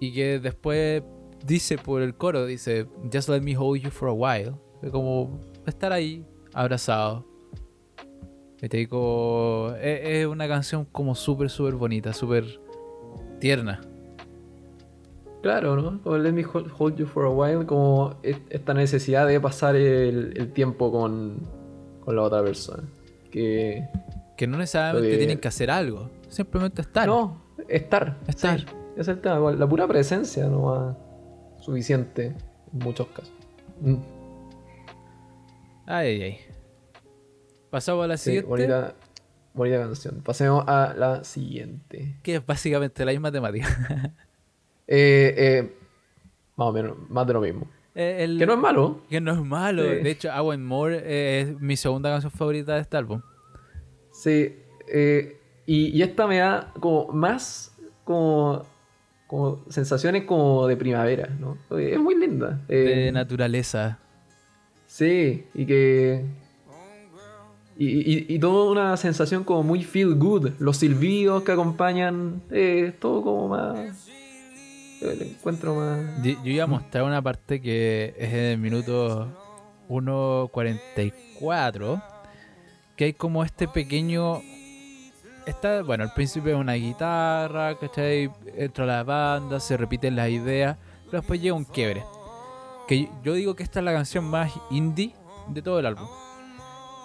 y 0.00 0.12
que 0.14 0.38
después 0.38 1.02
dice 1.44 1.76
por 1.78 2.02
el 2.02 2.14
coro, 2.14 2.46
dice, 2.46 2.86
just 3.12 3.28
let 3.28 3.40
me 3.40 3.56
hold 3.56 3.80
you 3.80 3.90
for 3.90 4.08
a 4.08 4.12
while. 4.12 4.54
Como 4.90 5.40
estar 5.66 5.92
ahí, 5.92 6.24
abrazado. 6.54 7.29
¿Cachai? 8.60 8.86
Como- 8.86 9.72
es, 9.80 10.00
es 10.04 10.26
una 10.26 10.46
canción 10.48 10.84
como 10.92 11.14
súper, 11.14 11.48
súper 11.50 11.74
bonita, 11.74 12.12
súper 12.12 12.44
tierna. 13.38 13.80
Claro, 15.42 15.76
¿no? 15.76 16.02
Como 16.02 16.18
Let 16.18 16.32
me 16.32 16.44
hold 16.44 16.70
hold 16.78 16.96
you 16.96 17.06
for 17.06 17.24
a 17.24 17.30
while, 17.30 17.64
como 17.64 18.16
es- 18.22 18.40
esta 18.50 18.74
necesidad 18.74 19.26
de 19.26 19.40
pasar 19.40 19.74
el, 19.76 20.34
el 20.36 20.52
tiempo 20.52 20.92
con, 20.92 21.38
con 22.04 22.14
la 22.16 22.22
otra 22.22 22.42
persona. 22.42 22.82
Que. 23.30 23.88
Que 24.36 24.46
no 24.46 24.58
necesariamente 24.58 25.10
que- 25.10 25.16
tienen 25.16 25.38
que 25.38 25.48
hacer 25.48 25.70
algo, 25.70 26.10
simplemente 26.28 26.82
estar. 26.82 27.06
No, 27.06 27.40
estar. 27.68 28.18
Estar. 28.28 28.60
sí, 28.60 28.66
es 28.98 29.08
el 29.08 29.20
tema. 29.20 29.52
La 29.52 29.66
pura 29.66 29.86
presencia 29.88 30.46
no 30.48 30.90
es 31.58 31.64
suficiente 31.64 32.26
en 32.72 32.78
muchos 32.78 33.06
casos. 33.08 33.32
Mm, 33.80 33.94
Ay, 35.86 36.06
ay, 36.08 36.22
ay. 36.22 36.38
Pasamos 37.70 38.04
a 38.04 38.08
la 38.08 38.16
sí, 38.16 38.24
siguiente, 38.24 38.48
bonita, 38.48 38.94
bonita 39.54 39.78
canción. 39.78 40.20
Pasemos 40.22 40.64
a 40.66 40.94
la 40.96 41.24
siguiente. 41.24 42.16
que 42.22 42.36
es 42.36 42.46
básicamente 42.46 43.04
la 43.04 43.12
misma 43.12 43.30
temática. 43.32 43.68
Eh, 44.92 45.34
eh, 45.36 45.72
más 46.56 46.66
o 46.66 46.72
menos, 46.72 46.96
más 47.08 47.24
de 47.24 47.32
lo 47.32 47.40
mismo. 47.40 47.64
Eh, 47.94 48.24
el- 48.24 48.38
Que 48.40 48.44
no 48.46 48.54
es 48.54 48.58
malo. 48.58 49.00
que 49.08 49.20
no 49.20 49.30
es 49.34 49.38
malo. 49.40 49.84
Sí. 49.84 49.88
De 50.02 50.10
hecho, 50.10 50.28
I 50.36 50.40
Want 50.40 50.64
More 50.64 51.00
eh, 51.04 51.40
es 51.42 51.60
mi 51.60 51.76
segunda 51.76 52.10
canción 52.10 52.32
favorita 52.32 52.74
de 52.74 52.80
este 52.80 52.96
álbum. 52.96 53.22
Sí, 54.10 54.56
y, 55.64 55.96
y 55.96 56.02
esta 56.02 56.26
me 56.26 56.38
da 56.38 56.72
como 56.80 57.06
más 57.12 57.72
como, 58.02 58.66
como 59.28 59.64
sensaciones 59.68 60.24
como 60.24 60.66
de 60.66 60.76
primavera, 60.76 61.28
¿no? 61.38 61.56
Es 61.78 62.00
muy 62.00 62.16
linda. 62.18 62.60
De 62.66 63.12
naturaleza. 63.12 64.00
sí, 64.86 65.46
y 65.54 65.66
que... 65.66 66.24
Y, 67.82 67.86
y, 67.86 68.26
y 68.28 68.38
toda 68.38 68.70
una 68.70 68.94
sensación 68.98 69.42
como 69.42 69.62
muy 69.62 69.84
feel 69.84 70.14
good. 70.14 70.50
Los 70.58 70.76
silbidos 70.76 71.44
que 71.44 71.52
acompañan, 71.52 72.42
eh, 72.50 72.94
todo 73.00 73.22
como 73.22 73.48
más... 73.48 74.06
eh, 75.00 75.16
El 75.18 75.22
encuentro 75.22 75.76
más... 75.76 76.22
Yo, 76.22 76.34
iba 76.44 76.64
a 76.64 76.66
mostrar 76.66 77.04
una 77.04 77.22
parte 77.22 77.58
que 77.62 78.14
es 78.18 78.34
en 78.34 78.44
el 78.44 78.58
minuto 78.58 79.28
1.44. 79.88 82.02
Que 82.96 83.04
hay 83.06 83.14
como 83.14 83.42
este 83.44 83.66
pequeño. 83.66 84.42
Está, 85.46 85.82
bueno, 85.82 86.04
al 86.04 86.12
principio 86.12 86.52
es 86.52 86.58
una 86.60 86.74
guitarra, 86.74 87.78
¿cachai? 87.78 88.30
Entra 88.58 88.84
la 88.84 89.04
banda, 89.04 89.58
se 89.58 89.78
repiten 89.78 90.16
las 90.16 90.28
ideas. 90.28 90.76
Pero 91.06 91.22
después 91.22 91.40
llega 91.40 91.54
un 91.54 91.64
quiebre. 91.64 92.04
Que 92.86 93.08
yo 93.24 93.32
digo 93.32 93.54
que 93.54 93.62
esta 93.62 93.78
es 93.78 93.86
la 93.86 93.94
canción 93.94 94.26
más 94.26 94.52
indie 94.70 95.14
de 95.48 95.62
todo 95.62 95.78
el 95.78 95.86
álbum. 95.86 96.06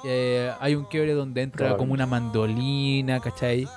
Eh, 0.06 0.52
hay 0.60 0.76
un 0.76 0.86
quiebre 0.86 1.14
donde 1.14 1.42
entra 1.42 1.78
como 1.78 1.94
una 1.94 2.06
mandolina, 2.06 3.20
¿cachai? 3.20 3.68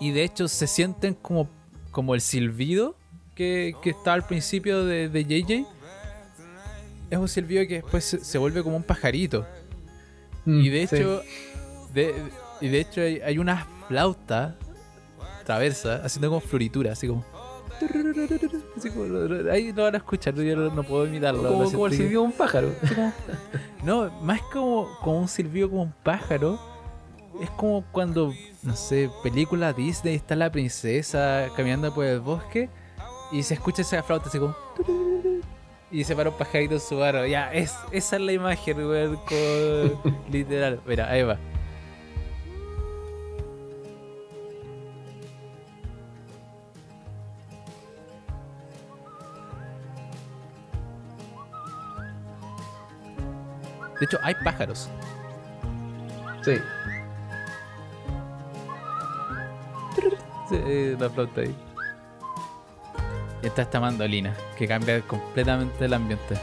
Y 0.00 0.10
de 0.10 0.24
hecho 0.24 0.48
se 0.48 0.66
sienten 0.66 1.14
como, 1.14 1.48
como 1.90 2.14
el 2.14 2.20
silbido 2.20 2.96
que, 3.34 3.74
que 3.82 3.90
está 3.90 4.12
al 4.12 4.26
principio 4.26 4.84
de, 4.84 5.08
de 5.08 5.24
JJ. 5.24 5.66
Es 7.10 7.18
un 7.18 7.28
silbido 7.28 7.66
que 7.66 7.74
después 7.76 8.04
se, 8.04 8.24
se 8.24 8.38
vuelve 8.38 8.62
como 8.62 8.76
un 8.76 8.82
pajarito. 8.82 9.46
Y 10.44 10.68
de 10.70 10.84
Mm, 10.84 10.88
sí. 10.88 10.96
hecho, 10.96 11.22
de, 11.94 12.14
y 12.60 12.68
de 12.68 12.80
hecho 12.80 13.00
hay, 13.00 13.20
hay 13.20 13.38
una 13.38 13.66
flauta 13.86 14.56
traversa 15.44 15.96
haciendo 16.04 16.28
como 16.28 16.40
floritura, 16.40 16.92
así 16.92 17.06
como. 17.06 17.24
Así 18.76 18.90
como- 18.90 19.50
ahí 19.50 19.72
lo 19.72 19.82
van 19.84 19.94
a 19.94 19.98
escuchar, 19.98 20.34
yo 20.34 20.56
no, 20.56 20.74
no 20.74 20.82
puedo 20.82 21.06
imitarlo. 21.06 21.42
lo 21.42 21.70
como, 21.70 21.86
el 21.86 21.92
silbido 21.92 22.22
de 22.22 22.26
un 22.26 22.32
pájaro. 22.32 22.68
no, 23.84 24.10
más 24.22 24.40
como, 24.52 24.88
como 25.00 25.18
un 25.20 25.28
silbido 25.28 25.68
como 25.70 25.82
un 25.82 25.94
pájaro. 26.02 26.58
Es 27.40 27.50
como 27.50 27.82
cuando, 27.92 28.32
no 28.62 28.76
sé, 28.76 29.10
película 29.22 29.72
Disney, 29.72 30.14
está 30.14 30.36
la 30.36 30.52
princesa 30.52 31.48
caminando 31.56 31.92
por 31.94 32.04
el 32.04 32.20
bosque 32.20 32.68
y 33.32 33.42
se 33.42 33.54
escucha 33.54 33.82
esa 33.82 34.02
flauta 34.02 34.28
así 34.28 34.38
como... 34.38 34.54
Y 35.90 36.04
se 36.04 36.16
para 36.16 36.30
un 36.30 36.36
pajarito 36.36 36.74
en 36.74 36.80
su 36.80 37.02
aro. 37.02 37.26
Ya, 37.26 37.52
es, 37.52 37.74
esa 37.90 38.16
es 38.16 38.22
la 38.22 38.32
imagen, 38.32 38.76
como 38.76 40.12
literal. 40.30 40.80
Mira, 40.86 41.10
ahí 41.10 41.22
va. 41.22 41.38
De 54.02 54.06
hecho, 54.06 54.18
hay 54.20 54.34
pájaros. 54.34 54.88
Sí. 56.44 56.56
Sí, 60.48 60.96
la 60.98 61.08
flauta 61.08 61.42
ahí. 61.42 61.54
Y 63.44 63.46
está 63.46 63.62
esta 63.62 63.78
mandolina 63.78 64.34
que 64.58 64.66
cambia 64.66 65.00
completamente 65.02 65.84
el 65.84 65.94
ambiente. 65.94 66.34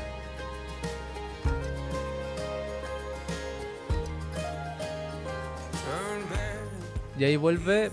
Y 7.17 7.25
ahí 7.25 7.35
vuelve 7.35 7.91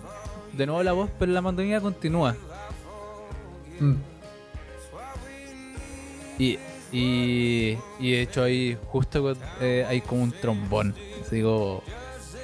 de 0.52 0.66
nuevo 0.66 0.84
la 0.84 0.93
voz, 0.93 1.10
pero 1.18 1.32
la 1.32 1.43
mandolina 1.43 1.80
continúa. 1.80 2.36
Mm. 3.80 3.94
Y, 6.38 6.56
y, 6.92 7.76
y 7.98 8.12
de 8.12 8.22
hecho 8.22 8.42
ahí 8.42 8.76
justo 8.90 9.34
eh, 9.60 9.84
hay 9.88 10.00
como 10.00 10.22
un 10.22 10.32
trombón. 10.32 10.94
Así 11.24 11.42
como 11.42 11.82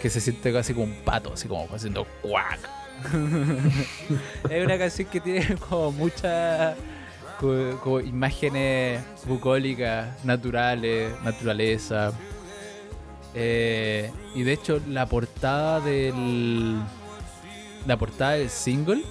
que 0.01 0.11
se 0.11 0.21
siente 0.21 0.53
casi 0.53 0.75
como 0.75 0.87
un 0.87 0.97
pato, 1.05 1.33
así 1.33 1.49
como 1.49 1.69
haciendo 1.73 2.07
cuac. 2.23 2.59
es 4.51 4.65
una 4.65 4.79
canción 4.79 5.09
que 5.09 5.21
tiene 5.21 5.57
como 5.57 5.91
muchas 5.93 6.77
como, 7.39 7.77
como 7.81 8.01
imágenes 8.01 9.03
bucólicas, 9.27 10.25
naturales, 10.25 11.13
naturaleza. 11.23 12.13
Eh, 13.35 14.11
y 14.35 14.43
de 14.43 14.53
hecho 14.53 14.81
la 14.89 15.07
portada 15.07 15.81
del 15.81 16.79
la 17.87 17.97
portada 17.97 18.33
del 18.33 18.51
single 18.51 19.03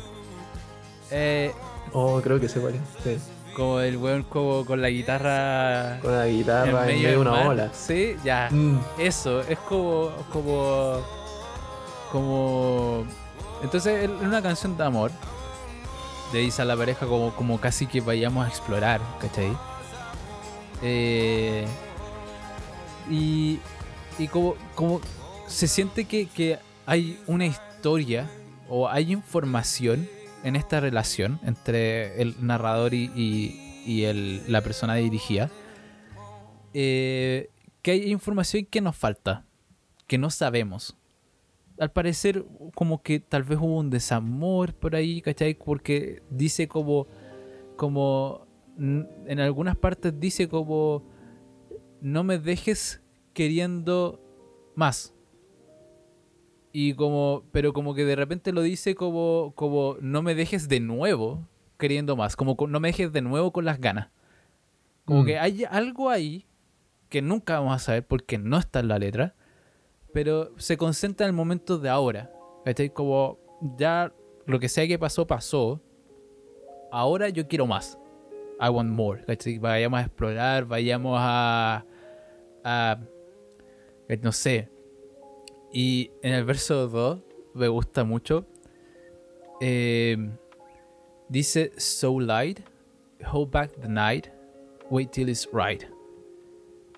eh, 1.10 1.52
Oh, 1.94 2.22
creo 2.22 2.40
que 2.40 2.48
se 2.48 2.60
parece. 2.60 2.80
Sí. 3.04 3.18
Como 3.56 3.80
el 3.80 3.98
weón 3.98 4.24
como 4.24 4.66
con 4.66 4.82
la 4.82 4.90
guitarra 4.90 6.00
Con 6.02 6.18
la 6.18 6.28
guitarra 6.28 6.70
en 6.70 6.76
medio 6.88 6.94
medio 6.96 7.10
de 7.10 7.18
una 7.18 7.32
mar. 7.32 7.48
ola. 7.48 7.72
Sí, 7.74 8.16
ya. 8.24 8.50
Mm. 8.52 8.80
Eso, 8.98 9.42
es 9.42 9.60
como. 9.60 10.12
como. 10.32 11.02
como. 12.12 13.06
Entonces, 13.64 14.04
es 14.04 14.10
una 14.10 14.42
canción 14.42 14.76
de 14.78 14.84
amor. 14.84 15.12
Le 16.34 16.40
dice 16.40 16.62
a 16.62 16.66
la 16.66 16.78
pareja 16.78 17.06
como, 17.06 17.36
como 17.36 17.60
casi 17.60 17.88
que 17.88 18.00
vayamos 18.02 18.46
a 18.46 18.50
explorar, 18.50 19.02
¿cachai? 19.20 19.52
Eh, 20.82 21.66
y. 23.10 23.60
y 24.18 24.28
como, 24.28 24.56
como 24.76 25.02
se 25.48 25.68
siente 25.68 26.06
que, 26.06 26.28
que 26.28 26.58
hay 26.86 27.20
una 27.28 27.46
historia 27.46 28.30
o 28.70 28.88
hay 28.88 29.12
información 29.12 30.08
en 30.44 30.56
esta 30.56 30.80
relación 30.80 31.40
entre 31.44 32.22
el 32.22 32.36
narrador 32.46 32.94
y, 32.94 33.12
y- 33.16 33.62
la 34.48 34.62
persona 34.62 34.96
dirigida 34.96 35.50
eh, 36.74 37.50
que 37.82 37.92
hay 37.92 38.12
información 38.12 38.66
que 38.66 38.80
nos 38.82 38.96
falta, 38.96 39.46
que 40.08 40.18
no 40.18 40.30
sabemos. 40.30 40.96
Al 41.80 41.92
parecer, 41.92 42.46
como 42.76 43.02
que 43.02 43.20
tal 43.20 43.44
vez 43.44 43.58
hubo 43.60 43.78
un 43.80 43.90
desamor 43.90 44.74
por 44.76 44.96
ahí, 44.96 45.22
¿cachai? 45.22 45.56
Porque 45.56 46.22
dice 46.30 46.68
como, 46.68 47.08
como, 47.76 48.46
en 48.78 49.40
algunas 49.40 49.76
partes 49.76 50.20
dice 50.20 50.48
como, 50.48 51.04
no 52.02 52.24
me 52.24 52.38
dejes 52.38 53.02
queriendo 53.34 54.22
más. 54.76 55.14
Y 56.74 56.94
como, 56.94 57.44
pero 57.52 57.74
como 57.74 57.94
que 57.94 58.06
de 58.06 58.16
repente 58.16 58.52
lo 58.54 58.62
dice 58.62 58.96
como, 58.96 59.52
como, 59.56 59.98
no 60.02 60.22
me 60.22 60.36
dejes 60.36 60.70
de 60.70 60.80
nuevo 60.80 61.46
queriendo 61.78 62.16
más, 62.16 62.36
como 62.36 62.56
co- 62.56 62.68
no 62.68 62.80
me 62.80 62.90
dejes 62.90 63.12
de 63.12 63.22
nuevo 63.22 63.52
con 63.52 63.66
las 63.66 63.80
ganas. 63.82 64.10
Como 65.06 65.24
Mm. 65.24 65.26
que 65.26 65.40
hay 65.40 65.64
algo 65.70 66.10
ahí 66.10 66.46
que 67.10 67.22
nunca 67.22 67.60
vamos 67.60 67.76
a 67.76 67.80
saber 67.80 68.06
porque 68.08 68.38
no 68.38 68.58
está 68.58 68.80
en 68.80 68.88
la 68.88 69.00
letra, 69.00 69.36
pero 70.14 70.52
se 70.58 70.78
concentra 70.78 71.26
en 71.26 71.32
el 71.32 71.36
momento 71.36 71.78
de 71.78 71.90
ahora. 71.90 72.32
¿Cachai? 72.64 72.90
Como 72.92 73.38
ya 73.78 74.14
lo 74.46 74.60
que 74.60 74.70
sea 74.70 74.88
que 74.88 75.00
pasó, 75.00 75.26
pasó. 75.28 75.82
Ahora 76.92 77.30
yo 77.30 77.48
quiero 77.48 77.66
más. 77.68 77.98
I 78.62 78.70
want 78.70 78.92
more. 78.92 79.24
¿cachai? 79.26 79.58
Vayamos 79.58 80.00
a 80.00 80.04
explorar, 80.04 80.66
vayamos 80.66 81.18
a. 81.20 81.84
a 82.64 82.98
no 84.22 84.32
sé. 84.32 84.70
Y 85.74 86.12
en 86.22 86.34
el 86.34 86.44
verso 86.44 86.88
2 86.88 87.20
me 87.54 87.68
gusta 87.68 88.04
mucho. 88.04 88.46
eh, 89.62 90.18
dice: 91.30 91.72
So 91.78 92.14
light, 92.20 92.60
hold 93.26 93.52
back 93.52 93.72
the 93.80 93.88
night, 93.88 94.30
wait 94.90 95.12
till 95.12 95.30
it's 95.30 95.48
right. 95.54 95.86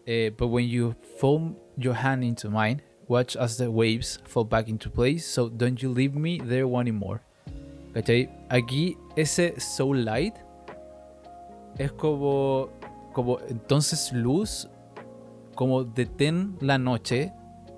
Eh, 0.08 0.30
but 0.36 0.48
when 0.48 0.68
you 0.68 0.96
fold 1.20 1.56
your 1.78 1.94
hand 1.94 2.24
into 2.24 2.50
mine, 2.50 2.82
watch 3.08 3.36
as 3.36 3.58
the 3.58 3.70
waves 3.70 4.20
fall 4.26 4.46
back 4.46 4.68
into 4.70 4.90
place. 4.90 5.26
So 5.26 5.50
don't 5.50 5.82
you 5.82 5.90
leave 5.90 6.16
me 6.16 6.40
there 6.40 6.68
wanting 6.68 6.96
more. 6.96 7.22
¿Cachai? 7.94 8.30
Aquí 8.50 8.98
ese 9.16 9.60
so 9.60 9.94
light 9.94 10.34
es 11.78 11.92
como, 11.92 12.70
como 13.14 13.40
entonces 13.50 14.12
luz, 14.14 14.68
como 15.56 15.84
detén 15.84 16.58
la 16.60 16.78
noche 16.78 17.32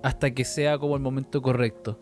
hasta 0.06 0.30
que 0.30 0.46
sea 0.46 0.78
como 0.78 0.96
el 0.96 1.02
momento 1.02 1.42
correcto. 1.42 2.00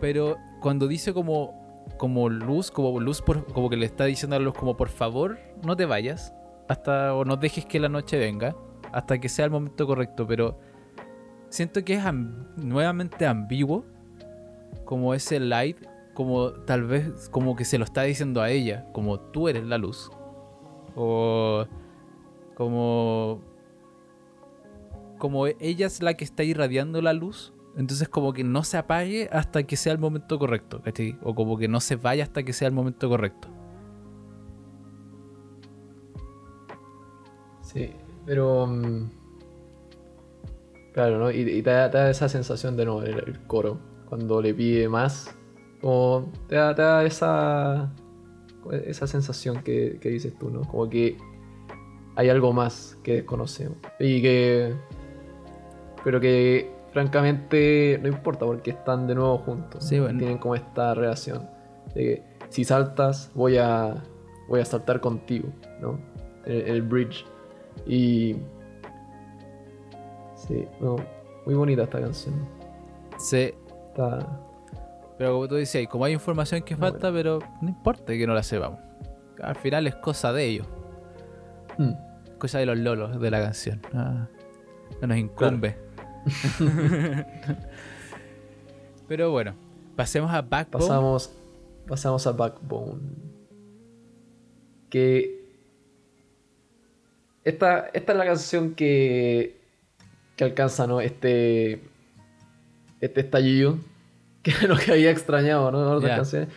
Pero 0.00 0.36
cuando 0.62 0.86
dice 0.86 1.12
como, 1.12 1.84
como 1.98 2.28
luz, 2.28 2.70
como 2.70 3.00
luz, 3.00 3.20
como 3.52 3.68
que 3.68 3.76
le 3.76 3.86
está 3.86 4.04
diciendo 4.04 4.36
a 4.36 4.38
luz 4.38 4.54
como 4.54 4.76
por 4.76 4.88
favor 4.88 5.36
no 5.64 5.74
te 5.76 5.84
vayas 5.84 6.32
hasta 6.68 7.12
o 7.16 7.24
no 7.24 7.36
dejes 7.36 7.66
que 7.66 7.80
la 7.80 7.88
noche 7.88 8.18
venga 8.18 8.54
hasta 8.92 9.18
que 9.18 9.28
sea 9.28 9.46
el 9.46 9.50
momento 9.50 9.84
correcto. 9.84 10.28
Pero 10.28 10.58
siento 11.48 11.84
que 11.84 11.94
es 11.94 12.04
am- 12.06 12.46
nuevamente 12.56 13.26
ambiguo 13.26 13.84
como 14.84 15.12
ese 15.12 15.40
light 15.40 15.76
como 16.14 16.52
tal 16.52 16.84
vez 16.84 17.28
como 17.30 17.56
que 17.56 17.64
se 17.64 17.78
lo 17.78 17.84
está 17.84 18.02
diciendo 18.02 18.42
a 18.42 18.50
ella, 18.50 18.86
como 18.92 19.18
tú 19.18 19.48
eres 19.48 19.64
la 19.64 19.76
luz. 19.76 20.08
O 20.94 21.64
como 22.54 23.40
como 25.20 25.46
ella 25.46 25.86
es 25.86 26.02
la 26.02 26.14
que 26.14 26.24
está 26.24 26.42
irradiando 26.42 27.00
la 27.00 27.12
luz, 27.12 27.52
entonces 27.76 28.08
como 28.08 28.32
que 28.32 28.42
no 28.42 28.64
se 28.64 28.76
apague 28.76 29.28
hasta 29.30 29.62
que 29.62 29.76
sea 29.76 29.92
el 29.92 29.98
momento 30.00 30.38
correcto, 30.40 30.82
¿cachai? 30.82 31.16
O 31.22 31.36
como 31.36 31.56
que 31.56 31.68
no 31.68 31.78
se 31.80 31.94
vaya 31.94 32.24
hasta 32.24 32.42
que 32.42 32.52
sea 32.52 32.66
el 32.66 32.74
momento 32.74 33.08
correcto. 33.08 33.48
Sí, 37.62 37.92
pero. 38.26 38.66
mm, 38.66 39.10
claro, 40.92 41.18
¿no? 41.18 41.30
Y, 41.30 41.62
te, 41.62 41.70
da, 41.70 42.10
esa 42.10 42.28
sensación 42.28 42.76
de 42.76 42.86
nuevo, 42.86 43.02
el, 43.02 43.18
el 43.26 43.46
coro. 43.46 43.78
Cuando 44.08 44.42
le 44.42 44.52
pide 44.52 44.88
más, 44.88 45.36
como 45.80 46.32
te 46.48 46.56
da, 46.56 46.74
te 46.74 46.82
da 46.82 47.04
esa. 47.04 47.92
Esa 48.84 49.06
sensación 49.06 49.62
que, 49.62 49.98
que 50.00 50.10
dices 50.10 50.36
tú, 50.38 50.50
¿no? 50.50 50.62
Como 50.62 50.90
que 50.90 51.16
hay 52.16 52.28
algo 52.28 52.52
más 52.52 52.98
que 53.02 53.14
desconocemos. 53.14 53.78
Y 54.00 54.20
que. 54.20 54.74
Pero 56.04 56.20
que, 56.20 56.72
francamente, 56.92 57.98
no 58.02 58.08
importa 58.08 58.46
porque 58.46 58.70
están 58.70 59.06
de 59.06 59.14
nuevo 59.14 59.38
juntos. 59.38 59.84
Sí, 59.84 59.96
¿no? 59.96 60.04
bueno. 60.04 60.18
Tienen 60.18 60.38
como 60.38 60.54
esta 60.54 60.94
relación. 60.94 61.48
De 61.94 62.02
que 62.02 62.22
si 62.48 62.64
saltas, 62.64 63.30
voy 63.34 63.58
a. 63.58 63.94
Voy 64.48 64.60
a 64.60 64.64
saltar 64.64 65.00
contigo, 65.00 65.48
¿no? 65.80 65.98
El, 66.44 66.62
el 66.62 66.82
bridge. 66.82 67.24
Y. 67.86 68.36
Sí, 70.34 70.66
no, 70.80 70.96
muy 71.46 71.54
bonita 71.54 71.82
esta 71.82 72.00
canción. 72.00 72.34
Sí, 73.18 73.52
Está. 73.88 74.40
pero 75.18 75.34
como 75.34 75.46
tú 75.48 75.56
decías, 75.56 75.86
como 75.88 76.06
hay 76.06 76.14
información 76.14 76.62
que 76.62 76.76
falta, 76.76 77.12
pero 77.12 77.38
no 77.60 77.68
importa 77.68 78.12
que 78.14 78.26
no 78.26 78.32
la 78.32 78.42
sepamos. 78.42 78.80
Al 79.42 79.56
final 79.56 79.86
es 79.86 79.94
cosa 79.96 80.32
de 80.32 80.44
ellos, 80.46 80.66
Mm, 81.78 81.92
cosa 82.38 82.58
de 82.58 82.66
los 82.66 82.78
lolos 82.78 83.20
de 83.20 83.30
la 83.30 83.40
canción. 83.40 83.80
Ah, 83.94 84.26
no 85.00 85.06
nos 85.08 85.18
incumbe. 85.18 85.76
pero 89.08 89.30
bueno, 89.30 89.54
pasemos 89.96 90.30
a 90.30 90.42
Backbone. 90.42 90.84
Pasamos, 90.84 91.32
pasamos 91.86 92.26
a 92.26 92.32
Backbone. 92.32 93.00
Que. 94.88 95.40
Esta, 97.44 97.90
esta 97.92 98.12
es 98.12 98.18
la 98.18 98.24
canción 98.24 98.74
que. 98.74 99.60
que 100.36 100.44
alcanza, 100.44 100.86
¿no? 100.86 101.00
Este. 101.00 101.82
Este 103.00 103.20
estallido. 103.20 103.78
Que 104.42 104.52
es 104.52 104.62
lo 104.62 104.74
que 104.74 104.92
había 104.92 105.10
extrañado, 105.10 105.70
¿no? 105.70 105.80
Otras 105.90 106.16
canciones. 106.16 106.48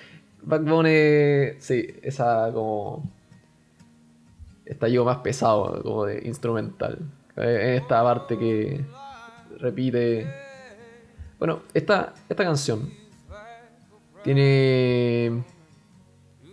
Backbone 0.42 1.50
es. 1.50 1.64
Sí, 1.66 1.86
esa 2.02 2.50
como. 2.54 3.12
Estallido 4.66 5.04
más 5.04 5.18
pesado, 5.18 5.84
como 5.84 6.06
de 6.06 6.26
instrumental. 6.26 7.00
Eh, 7.36 7.74
En 7.76 7.84
esta 7.84 8.02
parte 8.02 8.40
que 8.40 8.86
repite. 9.64 10.28
Bueno, 11.40 11.62
esta, 11.74 12.14
esta 12.30 12.44
canción 12.44 12.90
tiene. 14.24 15.44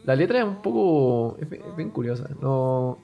La 0.05 0.16
letra 0.16 0.39
es 0.39 0.45
un 0.45 0.62
poco. 0.62 1.37
Es 1.41 1.49
bien, 1.51 1.62
es 1.69 1.77
bien 1.77 1.91
curiosa. 1.91 2.28
No. 2.41 2.99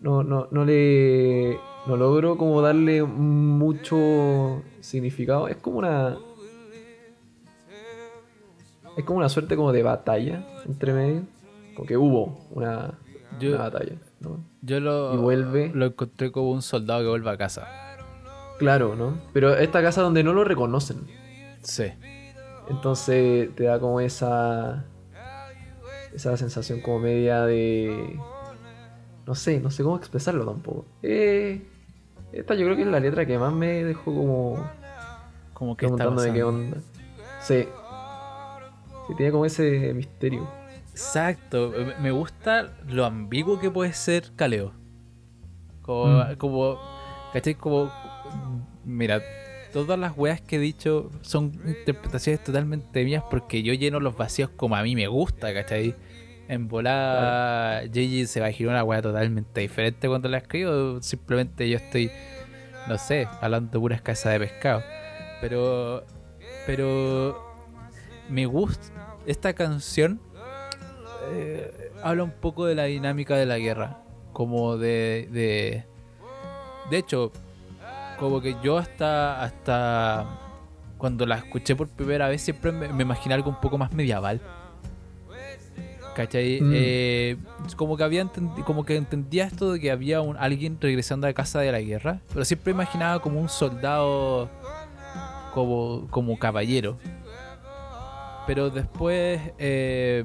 No, 0.00 0.22
no, 0.22 0.48
no 0.50 0.64
le. 0.64 1.58
No 1.86 1.96
logro 1.96 2.36
como 2.36 2.60
darle 2.62 3.02
mucho 3.04 4.62
significado. 4.80 5.46
Es 5.48 5.56
como 5.56 5.78
una. 5.78 6.16
Es 8.96 9.04
como 9.04 9.18
una 9.18 9.28
suerte 9.28 9.56
como 9.56 9.72
de 9.72 9.82
batalla 9.82 10.44
entre 10.66 10.92
medio. 10.92 11.22
Como 11.74 11.86
que 11.86 11.96
hubo 11.96 12.38
una, 12.50 12.98
Yo- 13.38 13.50
una 13.50 13.58
batalla. 13.64 13.92
¿no? 14.20 14.38
Yo 14.62 14.80
lo, 14.80 15.14
Y 15.14 15.18
vuelve. 15.18 15.70
lo 15.74 15.86
encontré 15.86 16.32
como 16.32 16.50
un 16.50 16.62
soldado 16.62 17.02
que 17.02 17.08
vuelve 17.08 17.30
a 17.30 17.36
casa. 17.36 17.68
Claro, 18.58 18.96
¿no? 18.96 19.18
Pero 19.32 19.54
esta 19.56 19.82
casa 19.82 20.02
donde 20.02 20.22
no 20.24 20.32
lo 20.32 20.44
reconocen. 20.44 21.06
Sí. 21.62 21.84
Entonces 22.68 23.54
te 23.54 23.64
da 23.64 23.78
como 23.78 24.00
esa. 24.00 24.84
Esa 26.14 26.36
sensación 26.36 26.80
como 26.80 27.00
media 27.00 27.42
de. 27.44 28.18
No 29.26 29.34
sé, 29.34 29.60
no 29.60 29.70
sé 29.70 29.82
cómo 29.82 29.96
expresarlo 29.96 30.44
tampoco. 30.46 30.86
Eh, 31.02 31.62
esta 32.32 32.54
yo 32.54 32.64
creo 32.64 32.76
que 32.76 32.82
es 32.82 32.88
la 32.88 33.00
letra 33.00 33.26
que 33.26 33.38
más 33.38 33.52
me 33.52 33.84
dejó 33.84 34.04
como. 34.14 34.70
Como 35.52 35.76
que 35.76 35.86
está 35.86 35.96
preguntándome 35.96 36.32
qué 36.32 36.42
onda. 36.42 36.78
Sí. 37.40 37.66
Sí, 39.08 39.14
tiene 39.16 39.32
como 39.32 39.44
ese 39.46 39.92
misterio. 39.94 40.48
Exacto. 40.90 41.72
Me- 42.00 42.10
gusta 42.10 42.72
lo 42.88 43.04
ambiguo 43.04 43.60
que 43.60 43.70
puede 43.70 43.92
ser 43.92 44.32
Kaleo. 44.34 44.72
Como, 45.82 46.06
Mm. 46.24 46.36
como 46.36 46.78
¿cachai? 47.32 47.54
Como, 47.54 47.90
mira, 48.86 49.20
todas 49.72 49.98
las 49.98 50.16
weas 50.16 50.40
que 50.40 50.56
he 50.56 50.58
dicho 50.60 51.10
son 51.20 51.52
interpretaciones 51.66 52.42
totalmente 52.42 53.04
mías 53.04 53.24
porque 53.30 53.62
yo 53.62 53.74
lleno 53.74 54.00
los 54.00 54.16
vacíos 54.16 54.48
como 54.56 54.76
a 54.76 54.82
mí 54.82 54.94
me 54.94 55.08
gusta, 55.08 55.52
¿cachai? 55.52 55.94
En 56.48 56.68
volada, 56.68 57.84
JJ 57.86 58.26
se 58.28 58.40
va 58.40 58.46
a 58.46 58.52
girar 58.52 58.74
una 58.74 58.84
wea 58.84 59.02
totalmente 59.02 59.60
diferente 59.60 60.08
cuando 60.08 60.28
la 60.28 60.38
escribo. 60.38 61.02
Simplemente 61.02 61.68
yo 61.68 61.76
estoy, 61.76 62.10
no 62.88 62.96
sé, 62.98 63.28
hablando 63.40 63.72
de 63.72 63.78
pura 63.80 63.96
escasa 63.96 64.30
de 64.30 64.38
pescado. 64.38 64.82
Pero, 65.40 66.04
pero 66.66 67.36
me 68.30 68.46
gusta 68.46 69.16
esta 69.26 69.52
canción. 69.54 70.20
eh, 71.32 71.90
habla 72.02 72.22
un 72.22 72.30
poco 72.30 72.66
de 72.66 72.76
la 72.76 72.84
dinámica 72.84 73.36
de 73.36 73.46
la 73.46 73.58
guerra. 73.58 73.98
Como 74.32 74.76
de. 74.76 75.28
De, 75.32 75.84
de 76.90 76.96
hecho, 76.96 77.32
como 78.18 78.40
que 78.40 78.56
yo 78.62 78.78
hasta. 78.78 79.42
hasta 79.42 80.26
cuando 80.98 81.26
la 81.26 81.36
escuché 81.36 81.76
por 81.76 81.88
primera 81.88 82.26
vez 82.26 82.40
siempre 82.40 82.72
me, 82.72 82.88
me 82.88 83.02
imaginé 83.02 83.34
algo 83.34 83.50
un 83.50 83.60
poco 83.60 83.76
más 83.76 83.92
medieval. 83.92 84.40
¿Cachai? 86.16 86.62
Mm. 86.62 86.72
Eh, 86.74 87.36
como 87.76 87.98
que 87.98 88.02
había 88.02 88.26
como 88.64 88.86
que 88.86 88.96
entendía 88.96 89.44
esto 89.44 89.72
de 89.72 89.80
que 89.80 89.90
había 89.90 90.22
un, 90.22 90.38
alguien 90.38 90.78
regresando 90.80 91.26
a 91.26 91.32
casa 91.34 91.60
de 91.60 91.70
la 91.70 91.80
guerra, 91.80 92.20
pero 92.32 92.42
siempre 92.46 92.72
imaginaba 92.72 93.20
como 93.20 93.38
un 93.38 93.50
soldado 93.50 94.48
como, 95.52 96.06
como 96.08 96.38
caballero. 96.38 96.96
Pero 98.46 98.70
después, 98.70 99.42
eh, 99.58 100.24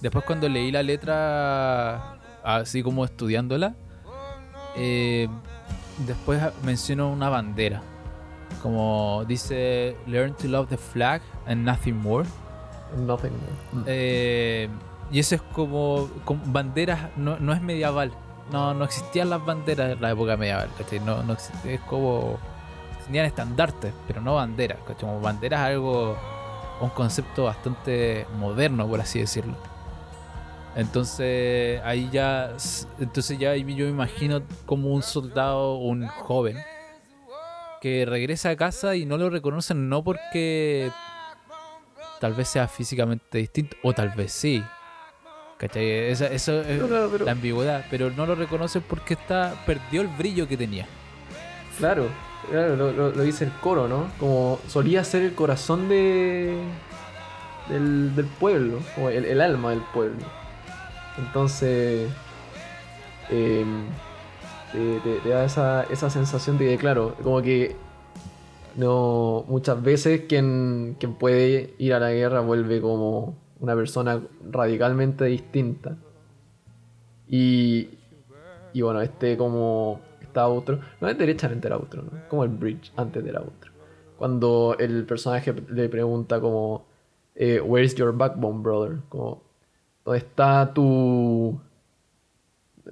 después 0.00 0.24
cuando 0.24 0.48
leí 0.48 0.72
la 0.72 0.82
letra, 0.82 2.18
así 2.42 2.82
como 2.82 3.04
estudiándola, 3.04 3.76
eh, 4.76 5.28
después 6.06 6.42
menciona 6.64 7.06
una 7.06 7.28
bandera. 7.28 7.82
Como 8.62 9.24
dice, 9.26 9.96
learn 10.06 10.34
to 10.34 10.48
love 10.48 10.68
the 10.68 10.76
flag 10.76 11.22
and 11.46 11.64
nothing 11.64 11.94
more. 11.94 12.26
Nothing. 12.96 13.30
more. 13.32 13.82
Mm. 13.82 13.84
Eh, 13.86 14.68
y 15.12 15.18
eso 15.20 15.36
es 15.36 15.42
como, 15.42 16.08
como 16.24 16.40
banderas, 16.46 17.10
no, 17.16 17.38
no 17.38 17.52
es 17.52 17.62
medieval. 17.62 18.12
No, 18.52 18.74
no 18.74 18.84
existían 18.84 19.30
las 19.30 19.44
banderas 19.44 19.92
en 19.92 20.02
la 20.02 20.10
época 20.10 20.36
medieval, 20.36 20.68
¿cachai? 20.76 20.98
No, 21.00 21.22
no 21.22 21.34
existe- 21.34 21.74
es 21.74 21.80
como 21.82 22.36
tenían 23.06 23.26
estandartes, 23.26 23.92
pero 24.06 24.20
no 24.20 24.34
banderas. 24.34 24.78
¿cachai? 24.86 25.08
Como 25.08 25.20
banderas 25.20 25.60
es 25.60 25.66
algo, 25.74 26.16
un 26.80 26.90
concepto 26.90 27.44
bastante 27.44 28.26
moderno, 28.38 28.86
por 28.88 29.00
así 29.00 29.20
decirlo. 29.20 29.54
Entonces 30.76 31.80
ahí 31.84 32.08
ya, 32.12 32.52
entonces 33.00 33.38
ya 33.38 33.54
yo 33.56 33.84
me 33.86 33.90
imagino 33.90 34.42
como 34.66 34.90
un 34.94 35.02
soldado, 35.02 35.74
un 35.76 36.06
joven, 36.06 36.56
que 37.80 38.06
regresa 38.06 38.50
a 38.50 38.56
casa 38.56 38.94
y 38.94 39.04
no 39.06 39.16
lo 39.16 39.30
reconocen 39.30 39.88
no 39.88 40.04
porque 40.04 40.90
tal 42.20 42.34
vez 42.34 42.48
sea 42.48 42.68
físicamente 42.68 43.38
distinto, 43.38 43.76
o 43.82 43.92
tal 43.92 44.10
vez 44.10 44.32
sí. 44.32 44.62
¿Cachai? 45.58 45.84
Esa- 46.10 46.28
eso 46.28 46.60
es 46.62 46.80
No, 46.80 46.86
claro, 46.88 47.08
pero- 47.12 47.24
la 47.26 47.32
ambigüedad, 47.32 47.84
pero 47.90 48.10
no 48.10 48.24
lo 48.24 48.34
reconocen 48.34 48.82
porque 48.88 49.14
está 49.14 49.54
perdió 49.66 50.00
el 50.02 50.08
brillo 50.08 50.46
que 50.48 50.56
tenía. 50.56 50.86
Claro, 51.78 52.06
claro, 52.48 52.76
lo, 52.76 52.92
lo- 52.92 53.10
lo 53.10 53.22
dice 53.22 53.44
el 53.44 53.52
coro, 53.60 53.86
¿no? 53.88 54.10
Como 54.18 54.58
solía 54.68 55.02
ser 55.04 55.22
el 55.22 55.34
corazón 55.34 55.88
de 55.88 56.56
del, 57.68 58.14
del 58.16 58.26
pueblo, 58.26 58.80
el, 59.10 59.24
el 59.26 59.40
alma 59.40 59.70
del 59.70 59.80
pueblo. 59.92 60.24
Entonces, 61.18 62.10
eh, 63.30 63.64
te, 64.72 65.28
da 65.28 65.44
esa, 65.44 65.82
esa 65.84 66.10
sensación 66.10 66.58
de 66.58 66.66
que, 66.66 66.78
claro, 66.78 67.14
como 67.22 67.42
que 67.42 67.76
no 68.76 69.44
muchas 69.48 69.82
veces 69.82 70.22
quien, 70.28 70.96
quien 70.98 71.14
puede 71.14 71.74
ir 71.78 71.94
a 71.94 72.00
la 72.00 72.12
guerra 72.12 72.40
vuelve 72.40 72.80
como 72.80 73.36
una 73.58 73.74
persona 73.74 74.20
radicalmente 74.50 75.24
distinta. 75.24 75.96
Y, 77.28 77.90
y 78.72 78.82
bueno, 78.82 79.00
este 79.00 79.36
como 79.36 80.00
está 80.20 80.46
outro, 80.46 80.80
no 81.00 81.08
es 81.08 81.18
derechamente 81.18 81.66
el 81.66 81.74
outro, 81.74 82.02
¿no? 82.02 82.10
como 82.28 82.44
el 82.44 82.50
bridge 82.50 82.92
antes 82.96 83.22
del 83.24 83.36
outro. 83.36 83.70
Cuando 84.16 84.76
el 84.78 85.04
personaje 85.06 85.54
le 85.70 85.88
pregunta 85.88 86.40
como, 86.40 86.86
eh, 87.34 87.60
Where's 87.60 87.94
your 87.94 88.12
backbone, 88.12 88.62
brother? 88.62 88.98
Como, 89.08 89.42
¿dónde 90.04 90.18
está 90.18 90.72
tu, 90.74 91.58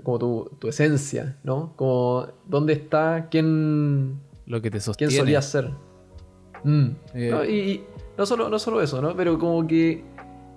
como 0.03 0.19
tu, 0.19 0.51
tu 0.59 0.69
esencia, 0.69 1.37
¿no? 1.43 1.73
Como, 1.77 2.27
¿dónde 2.47 2.73
está 2.75 3.29
quién, 3.31 4.21
Lo 4.47 4.61
que 4.61 4.71
te 4.71 4.79
quién 4.79 4.83
sostiene. 4.83 5.15
solía 5.15 5.43
ser? 5.43 5.71
Mm. 6.65 6.89
Eh. 7.15 7.31
No, 7.31 7.45
y, 7.45 7.51
y 7.51 7.85
no, 8.17 8.27
solo, 8.27 8.49
no 8.49 8.59
solo 8.59 8.83
eso, 8.83 9.01
¿no? 9.01 9.15
Pero 9.17 9.39
como 9.39 9.67
que 9.67 10.05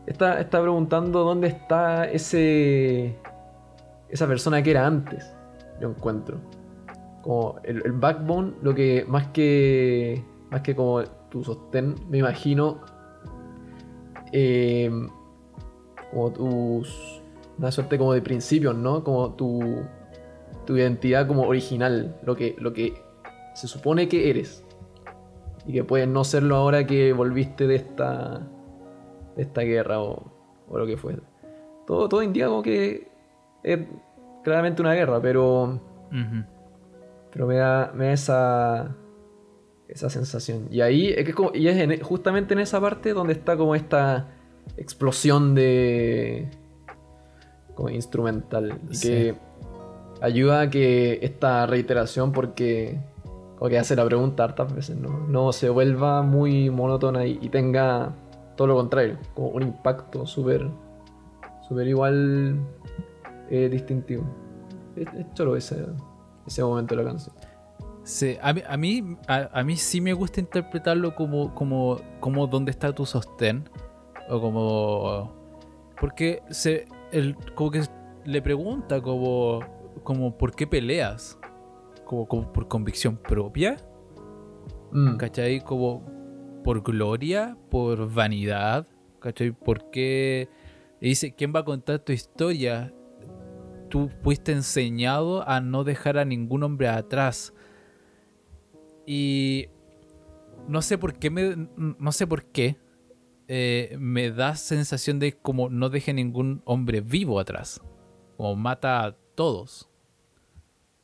está, 0.05 0.39
está 0.39 0.61
preguntando 0.61 1.23
dónde 1.23 1.47
está 1.47 2.05
ese 2.05 3.15
esa 4.09 4.27
persona 4.27 4.61
que 4.61 4.71
era 4.71 4.85
antes, 4.85 5.33
yo 5.79 5.89
encuentro. 5.89 6.37
Como 7.21 7.59
el, 7.63 7.81
el 7.85 7.93
backbone, 7.93 8.53
lo 8.61 8.75
que 8.75 9.05
más 9.07 9.27
que 9.27 10.23
más 10.49 10.61
que 10.61 10.75
como 10.75 11.03
tu 11.29 11.43
sostén, 11.43 11.95
me 12.09 12.17
imagino 12.17 12.81
eh, 14.33 14.91
como 16.11 16.31
tus 16.31 17.21
una 17.57 17.71
suerte 17.71 17.97
como 17.97 18.13
de 18.13 18.21
principios, 18.21 18.75
¿no? 18.75 19.03
Como 19.03 19.33
tu 19.33 19.59
tu 20.65 20.77
identidad 20.77 21.27
como 21.27 21.43
original, 21.47 22.17
lo 22.23 22.35
que 22.35 22.55
lo 22.59 22.73
que 22.73 22.93
se 23.55 23.67
supone 23.67 24.07
que 24.07 24.29
eres 24.29 24.63
y 25.65 25.73
que 25.73 25.83
puedes 25.83 26.07
no 26.07 26.23
serlo 26.23 26.55
ahora 26.55 26.85
que 26.85 27.13
volviste 27.13 27.67
de 27.67 27.75
esta 27.75 28.47
de 29.35 29.41
esta 29.43 29.61
guerra 29.61 29.99
o, 30.01 30.31
o 30.69 30.77
lo 30.77 30.85
que 30.85 30.97
fue. 30.97 31.17
Todo, 31.87 32.07
todo 32.09 32.21
indica 32.23 32.47
como 32.47 32.61
que 32.61 33.07
es 33.63 33.79
claramente 34.43 34.81
una 34.81 34.93
guerra, 34.93 35.21
pero 35.21 35.79
pero 37.31 37.47
me 37.47 37.55
da, 37.55 37.91
me 37.95 38.05
da 38.07 38.11
esa 38.13 38.95
esa 39.87 40.09
sensación. 40.09 40.67
Y 40.71 40.81
ahí 40.81 41.09
es 41.09 41.23
que 41.25 41.29
es 41.31 41.35
como- 41.35 41.51
y 41.53 41.67
es 41.67 41.77
en- 41.77 42.01
justamente 42.01 42.53
en 42.53 42.59
esa 42.59 42.79
parte 42.79 43.13
donde 43.13 43.33
está 43.33 43.57
como 43.57 43.75
esta 43.75 44.27
explosión 44.77 45.55
de 45.55 46.49
como 47.75 47.89
instrumental 47.89 48.79
Sí. 48.91 49.07
que 49.07 49.35
ayuda 50.21 50.61
a 50.61 50.69
que 50.69 51.19
esta 51.21 51.65
reiteración 51.65 52.31
porque 52.31 52.99
como 53.57 53.69
que 53.69 53.77
hace 53.79 53.95
la 53.95 54.05
pregunta 54.05 54.43
hartas 54.43 54.73
veces, 54.73 54.97
¿no? 54.97 55.25
No 55.27 55.51
se 55.51 55.69
vuelva 55.69 56.21
muy 56.21 56.69
monótona 56.69 57.25
y, 57.25 57.37
y 57.41 57.49
tenga 57.49 58.13
todo 58.57 58.67
lo 58.67 58.75
contrario, 58.75 59.17
como 59.33 59.49
un 59.49 59.63
impacto 59.63 60.25
súper 60.25 60.69
súper 61.67 61.87
igual 61.87 62.57
eh, 63.49 63.69
distintivo. 63.69 64.23
Es, 64.95 65.07
es 65.17 65.33
choro 65.33 65.55
ese, 65.55 65.85
ese 66.45 66.63
momento 66.63 66.95
de 66.95 67.03
la 67.03 67.09
canción. 67.09 67.35
Sí, 68.03 68.35
a 68.41 68.51
mí, 68.51 68.61
a 68.67 68.77
mí, 68.77 69.17
a, 69.27 69.59
a 69.59 69.63
mí 69.63 69.77
sí 69.77 70.01
me 70.01 70.11
gusta 70.13 70.39
interpretarlo 70.39 71.15
como, 71.15 71.53
como, 71.53 71.99
como 72.19 72.47
dónde 72.47 72.71
está 72.71 72.93
tu 72.93 73.05
sostén. 73.05 73.63
O 74.29 74.41
como. 74.41 75.33
Porque 75.99 76.41
se, 76.49 76.85
el, 77.11 77.35
como 77.55 77.71
que 77.71 77.83
le 78.25 78.41
pregunta 78.41 79.01
como, 79.01 79.59
como 80.03 80.37
¿por 80.37 80.55
qué 80.55 80.67
peleas? 80.67 81.39
Como, 82.05 82.27
como 82.27 82.51
por 82.51 82.67
convicción 82.67 83.17
propia. 83.17 83.77
Mm. 84.91 85.17
¿Cachai? 85.17 85.61
Como 85.61 86.03
por 86.63 86.81
gloria, 86.81 87.57
por 87.69 88.11
vanidad. 88.11 88.87
¿Cachai? 89.19 89.51
¿Por 89.51 89.89
qué? 89.91 90.49
Y 90.99 91.09
dice, 91.09 91.33
¿quién 91.33 91.53
va 91.55 91.61
a 91.61 91.65
contar 91.65 91.99
tu 91.99 92.11
historia? 92.11 92.93
Tú 93.89 94.09
fuiste 94.23 94.51
enseñado 94.51 95.47
a 95.47 95.59
no 95.59 95.83
dejar 95.83 96.17
a 96.17 96.25
ningún 96.25 96.63
hombre 96.63 96.87
atrás. 96.87 97.53
Y 99.05 99.67
no 100.67 100.81
sé 100.81 100.97
por 100.97 101.15
qué 101.15 101.29
me, 101.29 101.67
no 101.75 102.11
sé 102.11 102.27
por 102.27 102.45
qué 102.45 102.77
eh, 103.53 103.97
me 103.99 104.31
da 104.31 104.55
sensación 104.55 105.19
de 105.19 105.33
como 105.33 105.67
no 105.69 105.89
deje 105.89 106.13
ningún 106.13 106.61
hombre 106.63 107.01
vivo 107.01 107.37
atrás. 107.39 107.81
Como 108.37 108.55
mata 108.55 109.03
a 109.05 109.15
todos. 109.35 109.89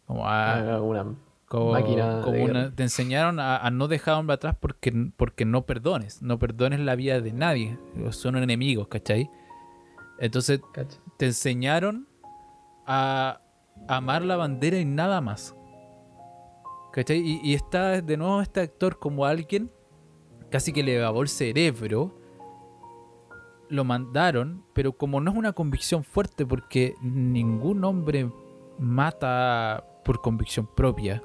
Como 0.06 0.26
a, 0.26 0.76
Ah, 0.76 0.82
una 0.82 1.16
como, 1.50 1.72
máquina 1.74 2.22
como 2.24 2.42
una- 2.46 2.74
te 2.74 2.84
enseñaron 2.84 3.42
a, 3.42 3.58
a 3.58 3.70
no 3.70 3.90
dejar 3.90 4.14
hombre 4.16 4.36
atrás 4.36 4.56
porque, 4.60 4.94
porque 5.18 5.44
no 5.44 5.66
perdones. 5.66 6.22
No 6.22 6.40
perdones 6.40 6.80
la 6.80 6.96
vida 6.96 7.20
de 7.20 7.34
nadie. 7.34 7.78
Son 8.12 8.38
enemigos, 8.38 8.88
¿cachai? 8.88 9.30
Entonces 10.20 10.62
cacha. 10.74 10.98
te 11.18 11.26
enseñaron 11.26 12.08
a 12.86 13.42
amar 13.90 14.24
la 14.24 14.38
bandera 14.38 14.80
y 14.80 14.86
nada 14.86 15.20
más. 15.20 15.54
¿Cachai? 16.94 17.18
Y, 17.20 17.42
y 17.44 17.54
está 17.56 18.02
de 18.02 18.16
nuevo 18.18 18.42
este 18.42 18.62
actor 18.62 18.98
como 19.00 19.26
alguien 19.26 19.70
casi 20.50 20.72
que 20.72 20.82
le 20.84 20.98
lavó 21.00 21.22
el 21.24 21.28
cerebro. 21.28 22.18
Lo 23.70 23.84
mandaron, 23.84 24.64
pero 24.74 24.94
como 24.94 25.20
no 25.20 25.32
es 25.32 25.38
una 25.38 25.54
convicción 25.54 26.04
fuerte, 26.04 26.46
porque 26.46 26.96
ningún 27.02 27.84
hombre 27.84 28.30
mata 28.80 29.84
por 30.06 30.22
convicción 30.22 30.68
propia. 30.76 31.22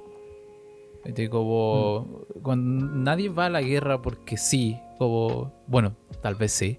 ¿Cachai? 1.04 1.28
Como 1.28 2.24
cuando 2.42 2.86
nadie 2.86 3.28
va 3.28 3.46
a 3.46 3.50
la 3.50 3.60
guerra 3.60 4.00
porque 4.00 4.36
sí, 4.36 4.78
como 4.98 5.52
bueno, 5.66 5.96
tal 6.20 6.36
vez 6.36 6.52
sí, 6.52 6.78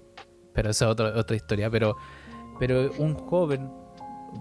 pero 0.52 0.70
esa 0.70 0.86
es 0.86 0.90
otra, 0.90 1.18
otra 1.18 1.36
historia. 1.36 1.70
Pero, 1.70 1.96
pero 2.58 2.90
un 2.98 3.14
joven, 3.14 3.70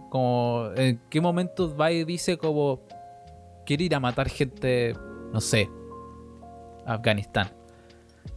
como 0.09 0.69
en 0.75 1.01
qué 1.09 1.19
momento 1.21 1.75
va 1.75 1.91
y 1.91 2.03
dice 2.05 2.37
como 2.37 2.81
quiere 3.65 3.85
ir 3.85 3.95
a 3.95 3.99
matar 3.99 4.29
gente, 4.29 4.93
no 5.31 5.41
sé, 5.41 5.69
a 6.85 6.93
Afganistán. 6.93 7.62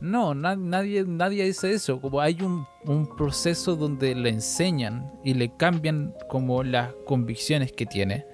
No, 0.01 0.35
na- 0.35 0.57
nadie, 0.57 1.05
nadie 1.05 1.45
dice 1.45 1.73
eso. 1.73 2.01
Como 2.01 2.21
hay 2.21 2.39
un, 2.43 2.67
proceso 3.17 3.77
donde 3.77 4.15
le 4.15 4.31
enseñan 4.31 5.11
y 5.25 5.35
le 5.35 5.57
cambian 5.57 6.15
como 6.29 6.63
las 6.63 6.93
convicciones 7.07 7.73
que 7.73 7.87
tiene 7.87 8.25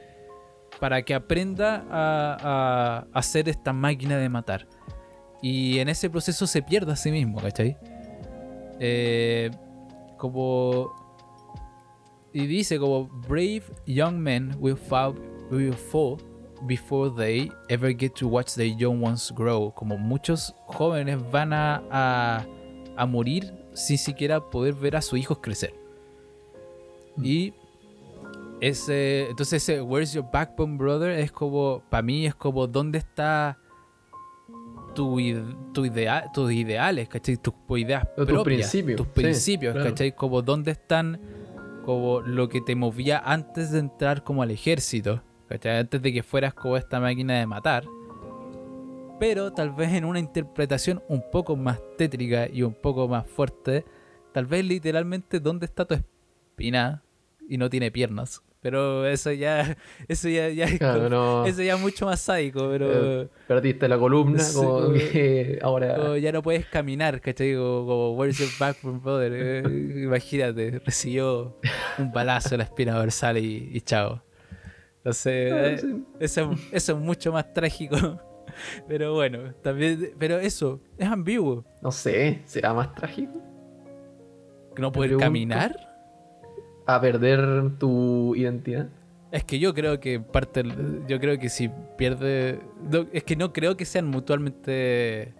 para 0.80 1.02
que 1.02 1.14
aprenda 1.14 1.86
a, 1.90 2.36
a 2.42 3.18
hacer 3.18 3.48
esta 3.48 3.72
máquina 3.72 4.18
de 4.18 4.28
matar. 4.28 4.66
Y 5.40 5.78
en 5.78 5.88
ese 5.88 6.10
proceso 6.10 6.46
se 6.46 6.62
pierde 6.62 6.92
a 6.92 6.96
sí 6.96 7.10
mismo, 7.10 7.40
¿cachai? 7.40 7.76
Eh, 8.80 9.50
como... 10.18 10.92
Y 12.32 12.46
dice 12.46 12.78
como 12.78 13.06
brave 13.28 13.62
young 13.86 14.16
men 14.16 14.56
will 14.58 14.76
fall, 14.76 15.14
will 15.50 15.74
fall 15.74 16.16
before 16.66 17.10
they 17.10 17.51
ever 17.68 17.93
get 17.93 18.14
to 18.14 18.28
watch 18.28 18.55
their 18.55 18.74
young 18.76 19.02
ones 19.02 19.32
grow. 19.34 19.72
Como 19.74 19.98
muchos 19.98 20.55
jóvenes 20.66 21.18
van 21.30 21.52
a, 21.52 21.82
a, 21.90 22.47
a 22.97 23.06
morir 23.06 23.52
sin 23.74 23.98
siquiera 23.98 24.40
poder 24.40 24.74
ver 24.74 24.97
a 24.97 25.02
sus 25.02 25.18
hijos 25.18 25.39
crecer. 25.40 25.74
Y 27.22 27.52
ese, 28.60 29.28
entonces 29.30 29.62
ese 29.62 29.82
Where's 29.82 30.12
Your 30.12 30.24
Backbone 30.30 30.76
Brother 30.76 31.10
es 31.18 31.32
como, 31.32 31.82
para 31.90 32.02
mí 32.02 32.26
es 32.26 32.34
como, 32.34 32.66
¿dónde 32.66 32.98
está 32.98 33.59
tu, 34.94 35.18
tu 35.72 35.84
idea, 35.84 36.30
tus 36.32 36.52
ideales, 36.52 37.09
¿cachai? 37.09 37.36
Tus 37.36 37.55
ideas 37.76 38.06
Tus 38.14 38.26
propias, 38.26 38.44
principios, 38.44 38.97
tus 38.97 39.06
sí, 39.06 39.12
principios, 39.12 39.72
claro. 39.72 39.90
¿cachai? 39.90 40.14
Como, 40.14 40.43
¿dónde 40.43 40.70
están 40.72 41.20
como 41.84 42.20
lo 42.20 42.48
que 42.48 42.60
te 42.60 42.74
movía 42.74 43.18
antes 43.18 43.72
de 43.72 43.80
entrar 43.80 44.22
como 44.22 44.43
al 44.43 44.51
ejército, 44.51 45.22
¿cachai? 45.52 45.78
Antes 45.78 46.00
de 46.02 46.12
que 46.12 46.22
fueras 46.22 46.54
como 46.54 46.76
esta 46.76 46.98
máquina 47.00 47.38
de 47.38 47.46
matar. 47.46 47.84
pero 49.20 49.52
tal 49.52 49.70
vez 49.70 49.92
en 49.92 50.04
una 50.04 50.18
interpretación 50.18 51.00
un 51.08 51.22
poco 51.30 51.54
más 51.56 51.80
tétrica 51.96 52.48
y 52.52 52.62
un 52.62 52.74
poco 52.74 53.06
más 53.06 53.24
fuerte, 53.26 53.84
tal 54.32 54.46
vez 54.46 54.64
literalmente 54.64 55.38
dónde 55.38 55.66
está 55.66 55.84
tu 55.84 55.94
espina 55.94 57.02
y 57.48 57.56
no 57.56 57.70
tiene 57.70 57.90
piernas. 57.92 58.42
Pero 58.60 59.06
eso 59.06 59.30
ya, 59.32 59.76
eso 60.08 60.28
ya, 60.28 60.48
ya 60.48 60.64
es 60.64 60.78
Claro, 60.78 61.04
como- 61.04 61.08
no. 61.10 61.44
eso 61.46 61.62
ya 61.62 61.74
es 61.74 61.80
mucho 61.80 62.06
más 62.06 62.20
sádico, 62.20 62.68
pero 62.70 63.22
Eh, 63.22 63.28
perdiste 63.46 63.88
la 63.88 63.98
columna, 63.98 64.38
Sí, 64.40 64.54
como 64.56 64.74
como- 64.80 64.92
que 64.94 65.58
ahora. 65.62 65.94
como 65.96 66.16
ya 66.16 66.32
no 66.32 66.42
puedes 66.42 66.66
caminar, 66.66 67.20
¿cachai? 67.20 67.54
Como, 67.54 67.86
como 67.86 68.12
Where's 68.16 68.38
your 68.38 68.50
backbone, 68.58 68.98
brother? 69.00 69.32
Eh, 69.34 70.02
imagínate, 70.04 70.80
recibió 70.84 71.56
un 71.98 72.10
balazo 72.12 72.54
en 72.54 72.58
la 72.58 72.64
espina 72.64 72.94
dorsal 72.98 73.38
y, 73.38 73.70
y 73.72 73.80
chao. 73.82 74.22
Entonces, 75.04 75.52
Ah, 75.52 75.66
eh, 75.68 75.78
sí. 75.78 76.04
eso, 76.20 76.54
eso 76.70 76.92
es 76.92 76.98
mucho 76.98 77.32
más 77.32 77.52
trágico. 77.52 77.96
Pero 78.86 79.14
bueno, 79.14 79.54
también, 79.62 80.12
pero 80.18 80.38
eso, 80.38 80.80
es 80.98 81.08
ambiguo. 81.08 81.64
No 81.80 81.90
sé, 81.90 82.42
¿será 82.44 82.74
más 82.74 82.94
trágico? 82.94 83.40
No 84.76 84.92
poder 84.92 85.16
caminar. 85.16 85.74
A 86.86 87.00
perder 87.00 87.78
tu 87.78 88.34
identidad. 88.36 88.88
Es 89.30 89.44
que 89.44 89.58
yo 89.58 89.72
creo 89.72 89.98
que 90.00 90.20
parte, 90.20 90.62
yo 91.08 91.18
creo 91.18 91.38
que 91.38 91.48
si 91.48 91.70
pierde, 91.96 92.60
no, 92.90 93.06
es 93.12 93.24
que 93.24 93.36
no 93.36 93.52
creo 93.54 93.76
que 93.76 93.86
sean 93.86 94.06
mutuamente, 94.08 95.32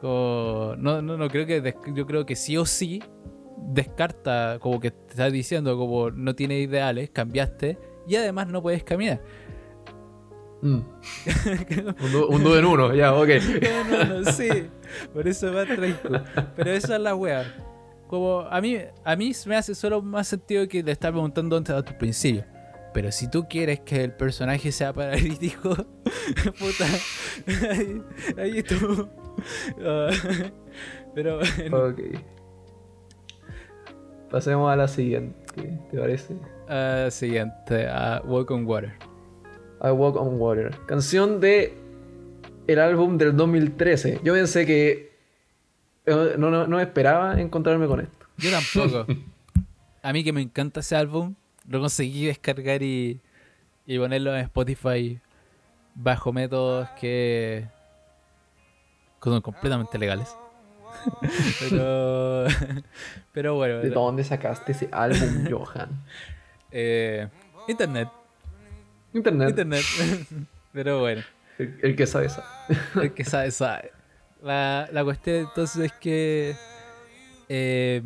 como- 0.00 0.74
no, 0.78 1.00
no, 1.02 1.16
no 1.16 1.28
creo 1.28 1.46
que, 1.46 1.60
des- 1.60 1.76
yo 1.94 2.06
creo 2.06 2.26
que 2.26 2.34
sí 2.34 2.56
o 2.56 2.66
sí 2.66 3.00
descarta, 3.68 4.58
como 4.60 4.80
que 4.80 4.90
te 4.90 5.10
está 5.10 5.30
diciendo, 5.30 5.76
como 5.78 6.10
no 6.10 6.34
tienes 6.34 6.66
ideales, 6.66 7.10
cambiaste 7.10 7.78
y 8.06 8.16
además 8.16 8.48
no 8.48 8.62
puedes 8.62 8.82
caminar. 8.84 9.20
Mm. 10.62 10.80
un, 12.02 12.12
du- 12.12 12.26
un 12.28 12.42
dúo 12.42 12.56
en 12.56 12.64
uno, 12.64 12.94
ya, 12.94 13.14
ok. 13.14 13.28
No, 13.62 14.04
no, 14.04 14.20
no, 14.22 14.32
sí, 14.32 14.48
por 15.12 15.28
eso 15.28 15.52
va 15.52 15.64
trágico. 15.66 16.08
Pero 16.56 16.70
esa 16.72 16.96
es 16.96 17.00
la 17.02 17.14
wea. 17.14 17.44
Como 18.08 18.40
a 18.42 18.60
mí, 18.60 18.78
a 19.04 19.16
mí 19.16 19.32
me 19.46 19.56
hace 19.56 19.74
solo 19.74 20.00
más 20.00 20.28
sentido 20.28 20.66
que 20.68 20.82
le 20.82 20.92
estás 20.92 21.10
preguntando 21.10 21.56
antes 21.56 21.74
a 21.74 21.82
tu 21.82 21.96
principio. 21.98 22.44
Pero 22.94 23.12
si 23.12 23.28
tú 23.28 23.46
quieres 23.48 23.80
que 23.80 24.04
el 24.04 24.12
personaje 24.12 24.72
sea 24.72 24.92
paralítico, 24.92 25.70
puta, 26.58 26.86
ahí, 27.70 28.02
ahí 28.38 28.62
tú. 28.62 29.08
Ah, 29.84 30.08
pero 31.14 31.38
bueno, 31.38 31.76
Ok. 31.88 32.00
Pasemos 34.30 34.70
a 34.72 34.76
la 34.76 34.88
siguiente, 34.88 35.78
¿te 35.90 35.98
parece? 35.98 36.34
Ah, 36.68 37.08
siguiente, 37.10 37.86
a 37.88 38.22
Walk 38.24 38.50
on 38.50 38.66
Water. 38.66 38.92
I 39.82 39.90
Walk 39.90 40.16
on 40.16 40.40
Water. 40.40 40.76
Canción 40.86 41.40
de 41.40 41.76
el 42.66 42.78
álbum 42.78 43.18
del 43.18 43.36
2013. 43.36 44.20
Yo 44.24 44.34
pensé 44.34 44.66
que 44.66 45.12
eh, 46.06 46.34
no, 46.38 46.50
no, 46.50 46.66
no 46.66 46.80
esperaba 46.80 47.40
encontrarme 47.40 47.86
con 47.86 48.00
esto. 48.00 48.26
Yo 48.38 48.50
tampoco. 48.50 49.06
A 50.02 50.12
mí 50.12 50.22
que 50.22 50.32
me 50.32 50.40
encanta 50.40 50.80
ese 50.80 50.96
álbum, 50.96 51.34
lo 51.68 51.80
conseguí 51.80 52.26
descargar 52.26 52.82
y, 52.82 53.20
y 53.86 53.98
ponerlo 53.98 54.34
en 54.36 54.42
Spotify 54.42 55.20
bajo 55.94 56.32
métodos 56.32 56.88
que 57.00 57.66
son 59.30 59.40
completamente 59.40 59.98
legales. 59.98 60.36
pero, 61.60 62.46
pero 63.32 63.54
bueno, 63.54 63.78
¿De 63.78 63.90
dónde 63.90 64.24
sacaste 64.24 64.72
ese 64.72 64.88
álbum, 64.92 65.46
Johan? 65.50 65.90
eh, 66.78 67.28
internet, 67.68 68.08
Internet. 69.14 69.48
internet. 69.50 69.82
pero 70.72 71.00
bueno, 71.00 71.22
El, 71.58 71.78
el 71.82 71.96
que 71.96 72.06
sabe 72.06 72.28
sabe. 72.28 72.46
el 73.02 73.14
que 73.14 73.24
sabe, 73.24 73.50
sabe. 73.50 73.92
La, 74.42 74.88
la 74.92 75.02
cuestión 75.04 75.36
entonces 75.36 75.86
es 75.86 75.92
que 75.92 76.54
eh, 77.48 78.02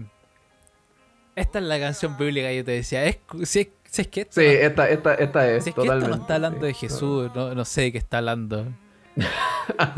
esta 1.35 1.59
es 1.59 1.65
la 1.65 1.81
canción 1.81 2.17
bíblica 2.17 2.47
que 2.49 2.57
yo 2.59 2.65
te 2.65 2.71
decía. 2.73 3.05
Es, 3.07 3.19
si, 3.45 3.61
es, 3.61 3.69
si 3.91 4.03
es 4.03 4.09
que 4.09 4.21
esta 4.23 4.41
Sí, 4.41 4.47
esta, 4.47 4.89
esta, 4.89 5.15
esta 5.15 5.51
es. 5.51 5.65
Si 5.65 5.71
es 5.71 5.75
que 5.75 5.83
esto 5.83 6.09
no 6.09 6.15
está 6.15 6.37
hablando 6.37 6.61
sí. 6.61 6.67
de 6.67 6.75
Jesús, 6.75 7.31
no, 7.35 7.55
no 7.55 7.65
sé 7.65 7.81
de 7.83 7.93
qué 7.93 7.99
está 7.99 8.19
hablando. 8.19 8.67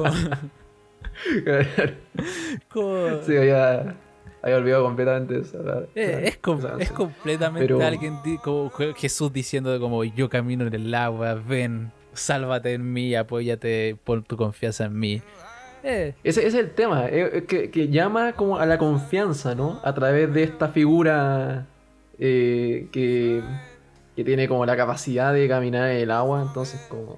Como- 2.72 3.22
sí, 3.26 3.36
había, 3.36 3.94
había 4.42 4.56
olvidado 4.56 4.84
completamente 4.84 5.38
eso. 5.40 5.58
eh, 5.94 6.22
es, 6.24 6.36
com- 6.38 6.60
es 6.78 6.90
completamente 6.90 7.66
Pero- 7.66 7.80
alguien 7.84 8.16
como 8.42 8.70
Je- 8.70 8.94
Jesús 8.94 9.32
diciendo 9.32 9.78
como 9.80 10.02
yo 10.04 10.28
camino 10.28 10.66
en 10.66 10.74
el 10.74 10.94
agua, 10.94 11.34
ven, 11.34 11.92
sálvate 12.12 12.74
en 12.74 12.92
mí, 12.92 13.14
apóyate, 13.14 13.96
pon 14.04 14.22
tu 14.24 14.36
confianza 14.36 14.84
en 14.86 14.98
mí. 14.98 15.22
Eh, 15.84 16.14
Ese, 16.22 16.40
ese 16.46 16.48
es 16.58 16.64
el 16.64 16.70
tema, 16.72 17.06
eh, 17.08 17.44
que, 17.48 17.70
que 17.70 17.88
llama 17.88 18.34
como 18.34 18.58
a 18.58 18.66
la 18.66 18.78
confianza, 18.78 19.54
¿no? 19.54 19.80
A 19.82 19.92
través 19.94 20.32
de 20.32 20.44
esta 20.44 20.68
figura 20.68 21.66
eh, 22.20 22.86
que, 22.92 23.42
que 24.14 24.24
tiene 24.24 24.46
como 24.46 24.64
la 24.66 24.76
capacidad 24.76 25.32
de 25.32 25.48
caminar 25.48 25.90
en 25.90 25.96
el 25.98 26.10
agua, 26.12 26.42
entonces 26.42 26.80
como, 26.88 27.16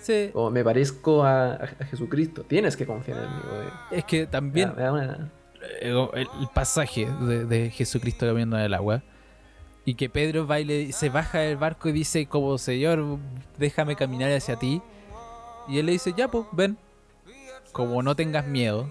sí, 0.00 0.30
como 0.32 0.50
me 0.50 0.64
parezco 0.64 1.22
a, 1.22 1.52
a- 1.54 1.66
Jesucristo, 1.90 2.44
tienes 2.48 2.76
que 2.78 2.86
confiar 2.86 3.18
en 3.18 3.24
mí. 3.30 3.42
güey. 3.50 3.98
es 3.98 4.04
que 4.04 4.26
también 4.26 4.72
el, 5.80 6.08
pasaje 6.54 7.06
de, 7.06 7.70
Jesucristo 7.70 8.26
caminando 8.26 8.56
en 8.58 8.64
el 8.64 8.74
agua 8.74 9.02
y 9.84 9.94
que 9.94 10.08
Pedro 10.08 10.46
va 10.46 10.60
y 10.60 10.64
le- 10.64 10.92
se 10.92 11.08
baja 11.08 11.38
del 11.40 11.56
barco 11.56 11.88
y 11.88 11.92
dice 11.92 12.26
como 12.26 12.56
Señor 12.58 13.18
déjame 13.58 13.96
caminar 13.96 14.30
hacia 14.32 14.56
ti 14.56 14.80
y 15.68 15.78
él 15.78 15.86
le 15.86 15.92
dice 15.92 16.12
ya 16.16 16.28
pues 16.28 16.46
ven 16.52 16.76
como 17.72 18.02
no 18.02 18.14
tengas 18.14 18.46
miedo 18.46 18.90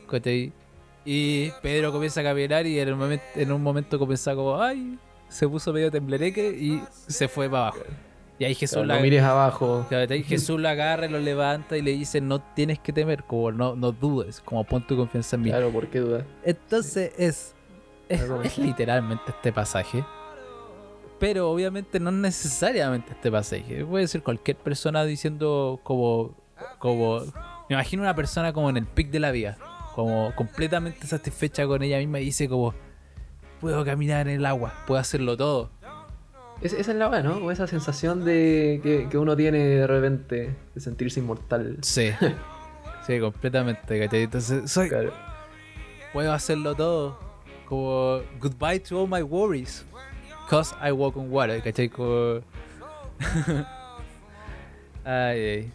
y 1.06 1.50
Pedro 1.62 1.92
comienza 1.92 2.22
a 2.22 2.24
caminar 2.24 2.66
y 2.68 2.80
en, 2.80 3.22
en 3.36 3.52
un 3.52 3.64
momento 3.64 3.98
comienza 4.00 4.36
como 4.36 4.62
ay 4.62 4.98
se 5.30 5.48
puso 5.48 5.72
medio 5.72 5.90
temblereque 5.92 6.50
y 6.50 6.84
se 7.08 7.28
fue 7.28 7.50
para 7.50 7.68
abajo 7.68 7.80
y 8.42 8.44
ahí 8.44 8.56
Jesús 8.56 8.78
Claro, 8.78 8.88
la 8.88 8.96
no 8.96 9.02
mires 9.04 9.22
abajo. 9.22 9.86
Jesús 10.26 10.60
lo 10.60 10.68
agarra 10.68 11.06
y 11.06 11.10
lo 11.10 11.20
levanta 11.20 11.78
y 11.78 11.84
le 11.84 11.92
dice 11.92 12.22
no 12.22 12.40
tienes 12.42 12.80
que 12.80 12.92
temer 12.92 13.24
como 13.24 13.52
no, 13.52 13.76
no 13.76 13.92
dudes 13.92 14.42
como 14.42 14.64
pon 14.64 14.86
tu 14.88 14.98
confianza 14.98 15.36
en 15.36 15.44
mí 15.44 15.50
Claro, 15.52 15.70
¿por 15.70 15.88
qué 15.90 16.00
dudas? 16.00 16.26
entonces 16.44 17.14
es, 17.20 17.54
es, 18.10 18.58
literalmente 18.58 19.26
este 19.28 19.54
pasaje. 19.54 20.04
Pero 21.20 21.52
obviamente 21.52 22.00
no 22.00 22.10
es 22.10 22.16
necesariamente 22.16 23.12
este 23.12 23.32
pasaje. 23.32 23.86
Puede 23.86 24.08
ser 24.08 24.24
cualquier 24.24 24.58
persona 24.58 25.06
diciendo 25.06 25.80
como... 25.84 26.36
como 26.80 27.20
me 27.70 27.76
imagino 27.76 28.02
una 28.02 28.16
persona 28.16 28.54
como 28.54 28.72
en 28.72 28.78
el 28.78 28.88
pic 28.88 29.12
de 29.12 29.20
la 29.20 29.30
vida. 29.30 29.60
Como 29.94 30.34
completamente 30.36 31.06
satisfecha 31.06 31.68
con 31.68 31.84
ella 31.84 32.00
misma 32.00 32.20
y 32.20 32.26
dice 32.26 32.50
como... 32.50 32.74
Puedo 33.60 33.86
caminar 33.86 34.28
en 34.28 34.38
el 34.38 34.46
agua, 34.48 34.74
puedo 34.88 35.00
hacerlo 35.00 35.38
todo. 35.38 35.70
Es- 36.62 36.74
esa 36.74 36.92
es 36.92 36.98
la 36.98 37.10
verdad, 37.10 37.24
¿no? 37.30 37.34
Como 37.36 37.52
esa 37.52 37.66
sensación 37.68 38.24
de 38.24 38.80
que, 38.84 39.08
que 39.10 39.18
uno 39.18 39.36
tiene 39.36 39.60
de 39.60 39.88
repente 39.88 40.56
de 40.76 40.82
sentirse 40.82 41.20
inmortal. 41.20 41.78
Sí. 41.82 42.12
Sí, 43.08 43.20
completamente, 43.20 44.00
¿cachai? 44.00 44.22
Entonces, 44.22 44.70
soy, 44.72 44.88
Claro. 44.88 45.12
puedo 46.14 46.32
hacerlo 46.32 46.76
todo. 46.76 47.18
Como 47.66 48.20
goodbye 48.40 48.80
to 48.80 49.02
all 49.02 49.08
my 49.10 49.24
worries. 49.24 49.84
Cause 50.48 50.76
I 50.88 50.92
walk 50.92 51.18
on 51.18 51.32
water, 51.32 51.60
¿cachai? 51.64 51.90
Como... 51.90 52.42
ay, 55.04 55.40
ay. 55.40 55.72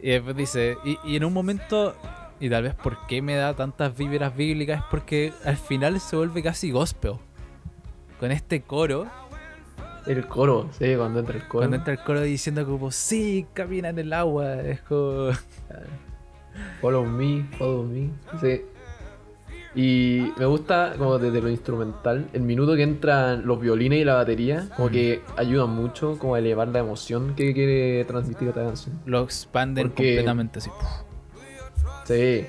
Y 0.00 0.08
después 0.10 0.34
dice, 0.34 0.76
y, 0.82 0.98
y 1.04 1.16
en 1.16 1.24
un 1.26 1.32
momento, 1.34 1.94
y 2.40 2.48
tal 2.48 2.62
vez 2.64 2.74
por 2.74 3.06
qué 3.06 3.20
me 3.20 3.36
da 3.36 3.54
tantas 3.54 3.94
vibras 3.96 4.34
bíblicas, 4.34 4.80
es 4.80 4.86
porque 4.90 5.32
al 5.44 5.58
final 5.58 6.00
se 6.00 6.16
vuelve 6.16 6.42
casi 6.42 6.70
gospel. 6.70 7.16
Con 8.18 8.32
este 8.32 8.62
coro, 8.62 9.06
El 10.06 10.26
coro, 10.26 10.68
sí, 10.78 10.94
cuando 10.96 11.20
entra 11.20 11.36
el 11.36 11.42
coro. 11.46 11.60
cuando 11.60 11.76
entra 11.76 11.92
el 11.92 12.00
coro 12.00 12.20
diciendo 12.22 12.66
como, 12.66 12.90
sí, 12.90 13.46
camina 13.52 13.88
en 13.90 13.98
el 13.98 14.12
agua, 14.12 14.60
es 14.60 14.80
como... 14.82 15.30
Follow 16.80 17.04
me, 17.04 17.44
follow 17.56 17.84
me. 17.84 18.10
Sí. 18.40 18.62
Y 19.74 20.32
me 20.38 20.44
gusta 20.44 20.94
como 20.98 21.18
desde 21.18 21.40
lo 21.40 21.48
instrumental, 21.48 22.28
el 22.34 22.42
minuto 22.42 22.76
que 22.76 22.82
entran 22.82 23.46
los 23.46 23.58
violines 23.58 24.00
y 24.00 24.04
la 24.04 24.14
batería, 24.14 24.68
como 24.76 24.90
que 24.90 25.22
ayudan 25.38 25.70
mucho 25.70 26.18
como 26.18 26.34
a 26.34 26.40
elevar 26.40 26.68
la 26.68 26.80
emoción 26.80 27.34
que 27.34 27.54
quiere 27.54 28.04
transmitir 28.04 28.48
esta 28.48 28.62
canción. 28.64 29.00
Lo 29.06 29.22
expanden 29.22 29.88
Porque- 29.88 30.10
completamente 30.10 30.58
así. 30.58 30.70
Sí. 32.04 32.44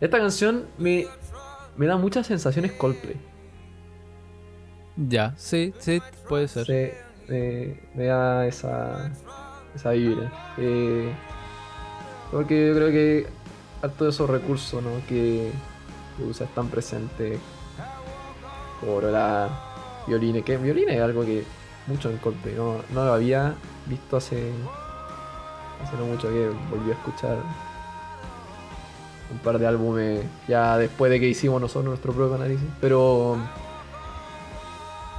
Esta 0.00 0.18
canción 0.18 0.66
me, 0.78 1.06
me 1.76 1.86
da 1.86 1.96
muchas 1.96 2.28
sensaciones 2.28 2.72
Coldplay. 2.72 3.16
Ya, 4.96 5.34
sí, 5.36 5.72
sí, 5.78 6.02
puede 6.28 6.48
ser. 6.48 6.66
Sí, 6.66 7.74
me, 7.94 8.04
da 8.04 8.46
esa, 8.46 9.10
esa 9.74 9.90
vibra. 9.90 10.30
Eh, 10.58 11.12
porque 12.30 12.68
yo 12.68 12.74
creo 12.74 12.90
que 12.90 13.26
harto 13.82 14.04
de 14.04 14.10
esos 14.10 14.28
recursos 14.28 14.82
¿no? 14.82 14.90
que, 15.08 15.52
que 16.16 16.44
están 16.44 16.68
presentes. 16.68 17.38
Como 18.80 19.00
la 19.02 19.48
violines, 20.06 20.42
que 20.42 20.56
violines 20.56 20.96
es 20.96 21.02
algo 21.02 21.22
que 21.22 21.44
mucho 21.86 22.10
en 22.10 22.16
Coldplay, 22.18 22.54
no, 22.54 22.76
no 22.94 23.04
lo 23.04 23.12
había 23.12 23.54
visto 23.86 24.16
hace, 24.16 24.50
hace 25.82 25.96
no 25.96 26.06
mucho 26.06 26.28
que 26.28 26.48
volví 26.70 26.90
a 26.90 26.94
escuchar 26.94 27.36
un 29.30 29.38
par 29.38 29.58
de 29.58 29.66
álbumes 29.66 30.24
ya 30.48 30.76
después 30.78 31.10
de 31.10 31.20
que 31.20 31.28
hicimos 31.28 31.60
nosotros 31.60 31.84
nuestro 31.84 32.12
propio 32.12 32.34
análisis. 32.34 32.66
Pero. 32.80 33.36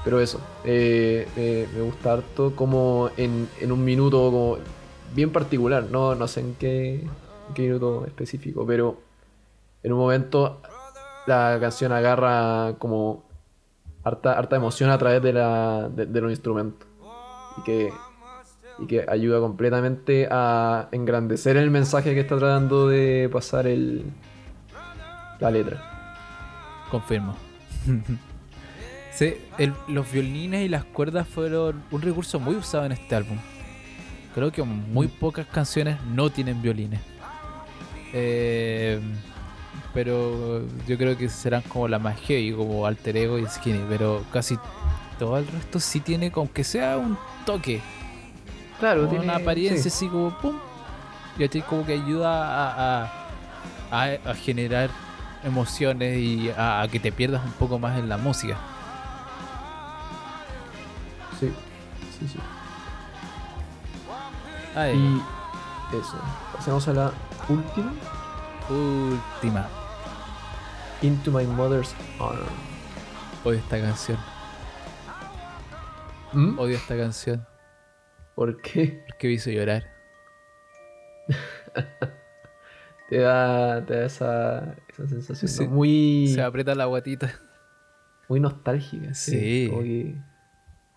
Pero 0.03 0.19
eso, 0.19 0.39
eh, 0.63 1.27
me- 1.35 1.77
me 1.77 1.83
gusta 1.85 2.13
harto 2.13 2.55
como 2.55 3.09
en, 3.17 3.47
en 3.59 3.71
un 3.71 3.83
minuto 3.85 4.17
como 4.31 4.57
bien 5.13 5.31
particular, 5.31 5.83
no, 5.91 6.15
no 6.15 6.27
sé 6.27 6.39
en 6.39 6.55
qué, 6.55 7.07
qué 7.53 7.63
minuto 7.63 8.05
específico, 8.07 8.65
pero 8.65 8.97
en 9.83 9.93
un 9.93 9.99
momento 9.99 10.61
la 11.27 11.57
canción 11.61 11.91
agarra 11.91 12.75
como 12.79 13.23
harta, 14.03 14.33
harta 14.33 14.55
emoción 14.55 14.89
a 14.89 14.97
través 14.97 15.21
de, 15.21 15.33
la, 15.33 15.87
de, 15.89 16.07
de 16.07 16.21
los 16.21 16.31
instrumentos 16.31 16.87
y 17.59 17.61
que, 17.63 17.93
y 18.79 18.87
que 18.87 19.05
ayuda 19.07 19.39
completamente 19.39 20.27
a 20.31 20.87
engrandecer 20.91 21.57
el 21.57 21.69
mensaje 21.69 22.15
que 22.15 22.21
está 22.21 22.37
tratando 22.39 22.87
de 22.87 23.29
pasar 23.31 23.67
el, 23.67 24.03
la 25.39 25.51
letra. 25.51 25.79
Confirmo. 26.89 27.35
sí, 29.29 29.35
el- 29.59 29.73
los 29.87 30.11
violines 30.11 30.65
y 30.65 30.69
las 30.69 30.83
cuerdas 30.83 31.27
fueron 31.27 31.83
un 31.91 32.01
recurso 32.01 32.39
muy 32.39 32.55
usado 32.55 32.85
en 32.85 32.93
este 32.93 33.15
álbum. 33.15 33.37
Creo 34.33 34.51
que 34.51 34.63
muy 34.63 35.07
pocas 35.07 35.45
canciones 35.45 35.97
no 36.13 36.29
tienen 36.31 36.61
violines. 36.61 36.99
Eh, 38.13 38.99
pero 39.93 40.65
yo 40.87 40.97
creo 40.97 41.17
que 41.17 41.29
serán 41.29 41.61
como 41.63 41.87
la 41.87 41.99
más 41.99 42.19
heavy, 42.21 42.53
como 42.53 42.85
Alter 42.85 43.15
Ego 43.17 43.37
y 43.37 43.45
Skinny. 43.45 43.81
Pero 43.89 44.23
casi 44.31 44.57
todo 45.19 45.37
el 45.37 45.45
resto 45.47 45.79
sí 45.79 45.99
tiene, 45.99 46.31
aunque 46.33 46.63
sea 46.63 46.97
un 46.97 47.17
toque, 47.45 47.79
Claro, 48.79 49.07
tiene 49.07 49.25
una 49.25 49.35
apariencia 49.35 49.83
sí. 49.83 49.89
así 49.89 50.07
como 50.07 50.35
pum. 50.39 50.55
Y 51.37 51.43
así 51.43 51.61
como 51.61 51.85
que 51.85 51.93
ayuda 51.93 52.29
a, 52.47 53.03
a- 53.03 53.11
a- 53.91 54.29
a 54.31 54.33
generar 54.33 54.89
emociones 55.43 56.17
y 56.17 56.49
a, 56.49 56.81
a 56.81 56.87
que 56.87 56.99
te 56.99 57.11
pierdas 57.11 57.43
un 57.45 57.51
poco 57.53 57.77
más 57.79 57.97
en 57.99 58.09
la 58.09 58.17
música. 58.17 58.57
Sí, 62.21 62.27
sí. 62.27 62.39
Ay, 64.75 64.95
Y 64.97 65.95
eso. 65.97 66.17
Pasemos 66.55 66.87
a 66.87 66.93
la 66.93 67.11
última. 67.49 67.91
última. 68.69 69.67
Into 71.01 71.31
My 71.31 71.45
Mother's 71.45 71.93
Honor. 72.19 72.45
Odio 73.43 73.57
esta 73.59 73.81
canción. 73.81 74.17
¿Mm? 76.31 76.57
Odio 76.59 76.77
esta 76.77 76.95
canción. 76.95 77.45
¿Por 78.35 78.61
qué? 78.61 79.03
Porque 79.09 79.27
me 79.27 79.33
hizo 79.33 79.49
llorar. 79.51 79.83
Te 83.09 83.17
da, 83.17 83.85
te 83.85 83.93
da 83.93 84.05
esa, 84.05 84.73
esa 84.87 85.05
sensación 85.05 85.49
Sí. 85.49 85.65
¿no? 85.65 85.71
muy, 85.71 86.31
Se 86.33 86.41
aprieta 86.41 86.73
la 86.75 86.85
guatita. 86.85 87.29
muy 88.29 88.39
nostálgica. 88.39 89.13
Sí. 89.13 89.67
Como 89.69 89.81
que 89.83 90.15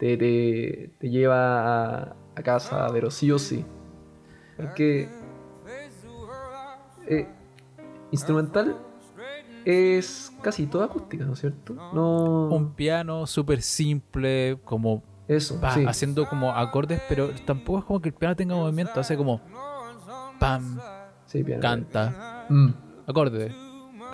te, 0.05 0.19
te, 0.19 0.91
te 0.99 1.09
lleva 1.09 2.03
a, 2.03 2.17
a 2.37 2.43
casa, 2.43 2.89
pero 2.93 3.11
sí 3.11 3.31
o 3.33 3.39
sí. 3.39 3.65
Porque 4.55 5.09
eh, 7.07 7.27
instrumental 8.11 8.77
es 9.65 10.31
casi 10.43 10.67
toda 10.67 10.85
acústica, 10.85 11.25
¿no 11.25 11.33
es 11.33 11.39
cierto? 11.41 11.73
No. 11.73 12.49
Un 12.51 12.75
piano 12.75 13.27
súper 13.27 13.63
simple, 13.63 14.59
como 14.65 15.03
Eso, 15.27 15.59
va 15.59 15.71
sí. 15.73 15.85
haciendo 15.87 16.29
como 16.29 16.53
acordes, 16.53 17.01
pero 17.09 17.31
tampoco 17.47 17.79
es 17.79 17.85
como 17.87 18.01
que 18.03 18.11
el 18.11 18.15
piano 18.15 18.37
tenga 18.37 18.55
movimiento. 18.57 19.01
Hace 19.01 19.17
como 19.17 19.41
pam, 20.39 20.79
Sí, 21.25 21.43
piano. 21.43 21.63
canta, 21.63 22.45
Mm, 22.51 22.69
acorde, 23.07 23.55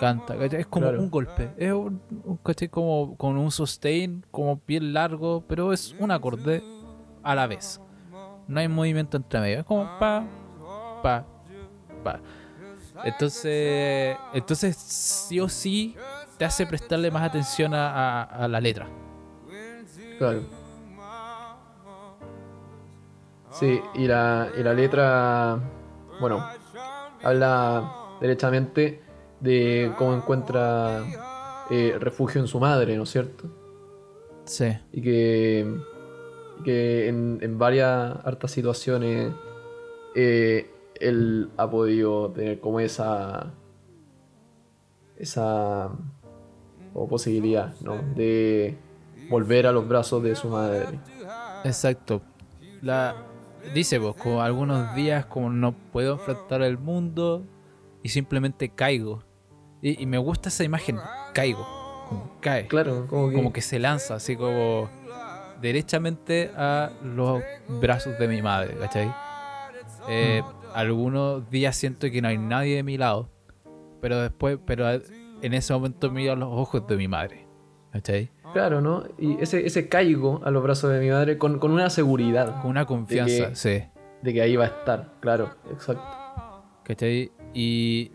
canta. 0.01 0.37
¿cachai? 0.37 0.61
Es 0.61 0.67
como 0.67 0.87
Claro. 0.87 1.01
un 1.01 1.09
golpe. 1.09 1.51
Es 1.57 1.71
un, 1.71 2.01
un 2.25 2.37
¿cachai? 2.37 2.67
como 2.69 3.15
con 3.15 3.37
un 3.37 3.51
sustain, 3.51 4.25
como 4.31 4.59
bien 4.67 4.93
largo, 4.93 5.43
pero 5.47 5.71
es 5.71 5.95
un 5.99 6.11
acorde 6.11 6.61
a 7.23 7.35
la 7.35 7.47
vez. 7.47 7.79
No 8.47 8.59
hay 8.59 8.67
movimiento 8.67 9.15
entre 9.17 9.39
medio. 9.39 9.59
Es 9.59 9.65
como 9.65 9.83
pa, 9.99 10.25
pa, 11.01 11.25
pa. 12.03 12.19
Entonces, 13.03 14.17
entonces 14.33 14.75
sí 14.75 15.39
o 15.39 15.47
sí 15.47 15.95
te 16.37 16.45
hace 16.45 16.65
prestarle 16.65 17.09
más 17.11 17.23
atención 17.23 17.73
a, 17.73 18.21
a- 18.21 18.23
a 18.23 18.47
la 18.47 18.59
letra. 18.59 18.87
claro. 20.19 20.41
Sí, 23.51 23.81
y 23.95 24.07
la, 24.07 24.47
y 24.57 24.63
la 24.63 24.73
letra, 24.73 25.59
bueno, 26.19 26.43
habla 27.23 27.91
derechamente 28.21 29.01
de 29.41 29.91
cómo 29.97 30.15
encuentra 30.15 31.03
eh, 31.69 31.97
refugio 31.99 32.39
en 32.41 32.47
su 32.47 32.59
madre, 32.59 32.95
¿no 32.95 33.03
es 33.03 33.09
cierto? 33.09 33.49
Sí. 34.45 34.67
Y 34.91 35.01
que, 35.01 35.75
que 36.63 37.07
en, 37.07 37.39
en 37.41 37.57
varias 37.57 38.17
hartas 38.23 38.51
situaciones 38.51 39.33
eh, 40.15 40.69
él 40.95 41.49
ha 41.57 41.69
podido 41.69 42.31
tener 42.31 42.59
como 42.59 42.79
esa 42.79 43.53
esa 45.21 45.91
posibilidad 47.09 47.73
¿no? 47.81 48.01
de 48.15 48.75
volver 49.29 49.67
a 49.67 49.71
los 49.71 49.87
brazos 49.87 50.23
de 50.23 50.35
su 50.35 50.49
madre. 50.49 50.99
Exacto. 51.63 52.21
La 52.81 53.15
dice 53.73 53.99
vos, 53.99 54.15
como 54.15 54.41
algunos 54.41 54.95
días 54.95 55.25
como 55.27 55.51
no 55.51 55.73
puedo 55.73 56.13
enfrentar 56.13 56.63
el 56.63 56.77
mundo 56.79 57.43
y 58.01 58.09
simplemente 58.09 58.69
caigo. 58.69 59.23
Y, 59.81 60.01
y 60.01 60.05
me 60.05 60.17
gusta 60.17 60.49
esa 60.49 60.63
imagen, 60.63 60.99
caigo, 61.33 61.65
como 62.09 62.31
cae, 62.39 62.67
Claro, 62.67 63.07
como 63.07 63.29
que, 63.29 63.35
como 63.35 63.53
que 63.53 63.61
se 63.61 63.79
lanza 63.79 64.15
así 64.15 64.35
como 64.35 64.89
derechamente 65.61 66.51
a 66.55 66.91
los 67.03 67.41
brazos 67.67 68.17
de 68.19 68.27
mi 68.27 68.41
madre, 68.41 68.75
¿cachai? 68.79 69.13
Eh, 70.07 70.41
algunos 70.73 71.49
días 71.49 71.75
siento 71.75 72.09
que 72.09 72.21
no 72.21 72.27
hay 72.27 72.37
nadie 72.37 72.75
de 72.77 72.83
mi 72.83 72.97
lado, 72.97 73.29
pero 74.01 74.21
después, 74.21 74.57
pero 74.65 74.89
en 74.89 75.53
ese 75.53 75.73
momento 75.73 76.09
miro 76.11 76.33
a 76.33 76.35
los 76.35 76.49
ojos 76.51 76.85
de 76.87 76.97
mi 76.97 77.07
madre, 77.07 77.47
¿cachai? 77.91 78.31
claro, 78.53 78.81
¿no? 78.81 79.05
Y 79.17 79.41
ese, 79.41 79.65
ese 79.65 79.87
caigo 79.87 80.41
a 80.43 80.51
los 80.51 80.61
brazos 80.61 80.91
de 80.91 80.99
mi 80.99 81.09
madre 81.09 81.37
con, 81.37 81.57
con 81.59 81.71
una 81.71 81.89
seguridad 81.89 82.61
Con 82.61 82.71
una 82.71 82.85
confianza, 82.85 83.49
que- 83.49 83.55
sí. 83.55 83.83
de 84.21 84.33
que 84.33 84.41
ahí 84.41 84.55
va 84.57 84.65
a 84.65 84.67
estar, 84.67 85.13
claro, 85.21 85.55
exacto. 85.71 86.03
¿Cachai? 86.83 87.31
Y, 87.53 88.11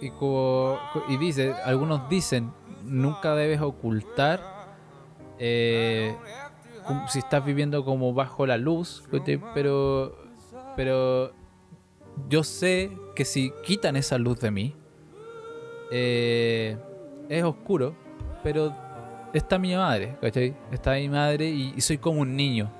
y, 0.00 0.10
como, 0.10 0.78
y 1.08 1.16
dice, 1.16 1.54
algunos 1.64 2.08
dicen, 2.08 2.52
nunca 2.84 3.34
debes 3.34 3.60
ocultar 3.60 4.40
eh, 5.38 6.14
si 7.08 7.18
estás 7.18 7.44
viviendo 7.44 7.84
como 7.84 8.12
bajo 8.14 8.46
la 8.46 8.56
luz, 8.56 9.04
pero, 9.54 10.16
pero 10.76 11.32
yo 12.28 12.42
sé 12.42 12.90
que 13.14 13.24
si 13.24 13.52
quitan 13.64 13.96
esa 13.96 14.18
luz 14.18 14.40
de 14.40 14.50
mí, 14.50 14.74
eh, 15.90 16.76
es 17.28 17.44
oscuro, 17.44 17.94
pero 18.42 18.74
está 19.32 19.58
mi 19.58 19.74
madre, 19.74 20.16
¿cachai? 20.20 20.54
Está 20.72 20.94
mi 20.94 21.08
madre 21.08 21.48
y, 21.48 21.74
y 21.76 21.80
soy 21.80 21.98
como 21.98 22.22
un 22.22 22.36
niño, 22.36 22.70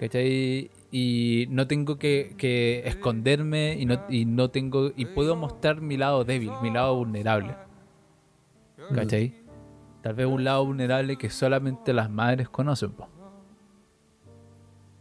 ¿cachai? 0.00 0.70
Y 0.98 1.46
no 1.50 1.66
tengo 1.66 1.98
que, 1.98 2.82
esconderme 2.86 3.76
y 3.78 3.84
no, 3.84 4.02
y 4.08 4.24
no 4.24 4.50
tengo 4.50 4.92
y 4.96 5.04
puedo 5.04 5.36
mostrar 5.36 5.82
mi 5.82 5.98
lado 5.98 6.24
débil, 6.24 6.52
mi 6.62 6.70
lado 6.70 6.96
vulnerable, 6.96 7.54
¿cachai? 8.94 9.34
Tal 10.00 10.14
vez 10.14 10.26
un 10.26 10.42
lado 10.42 10.64
vulnerable 10.64 11.18
que 11.18 11.28
solamente 11.28 11.92
las 11.92 12.08
madres 12.08 12.48
conocen, 12.48 12.92
po. 12.92 13.08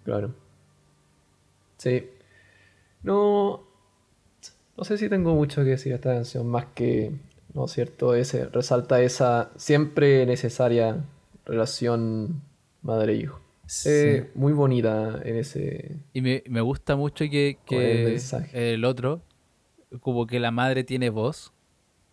Claro. 0.03 0.35
Sí. 1.77 2.09
No. 3.01 3.63
No 4.75 4.83
sé 4.83 4.97
si 4.97 5.07
tengo 5.07 5.33
mucho 5.33 5.63
que 5.63 5.69
decir 5.69 5.93
a 5.93 5.95
esta 5.95 6.13
canción, 6.13 6.45
más 6.45 6.65
que, 6.75 7.13
¿no 7.53 7.67
es 7.67 7.71
cierto? 7.71 8.15
Ese, 8.15 8.47
resalta 8.47 9.01
esa 9.01 9.49
siempre 9.55 10.25
necesaria 10.25 11.05
relación 11.45 12.41
madre-hijo. 12.81 13.44
Eh, 13.85 14.29
muy 14.35 14.53
bonita 14.53 15.21
en 15.23 15.35
ese. 15.37 15.97
Y 16.13 16.21
me, 16.21 16.43
me 16.47 16.61
gusta 16.61 16.95
mucho 16.95 17.25
que, 17.29 17.57
el 17.69 18.21
que 18.51 18.73
el 18.73 18.85
otro, 18.85 19.21
como 20.01 20.27
que 20.27 20.39
la 20.39 20.51
madre 20.51 20.83
tiene 20.83 21.09
voz 21.09 21.51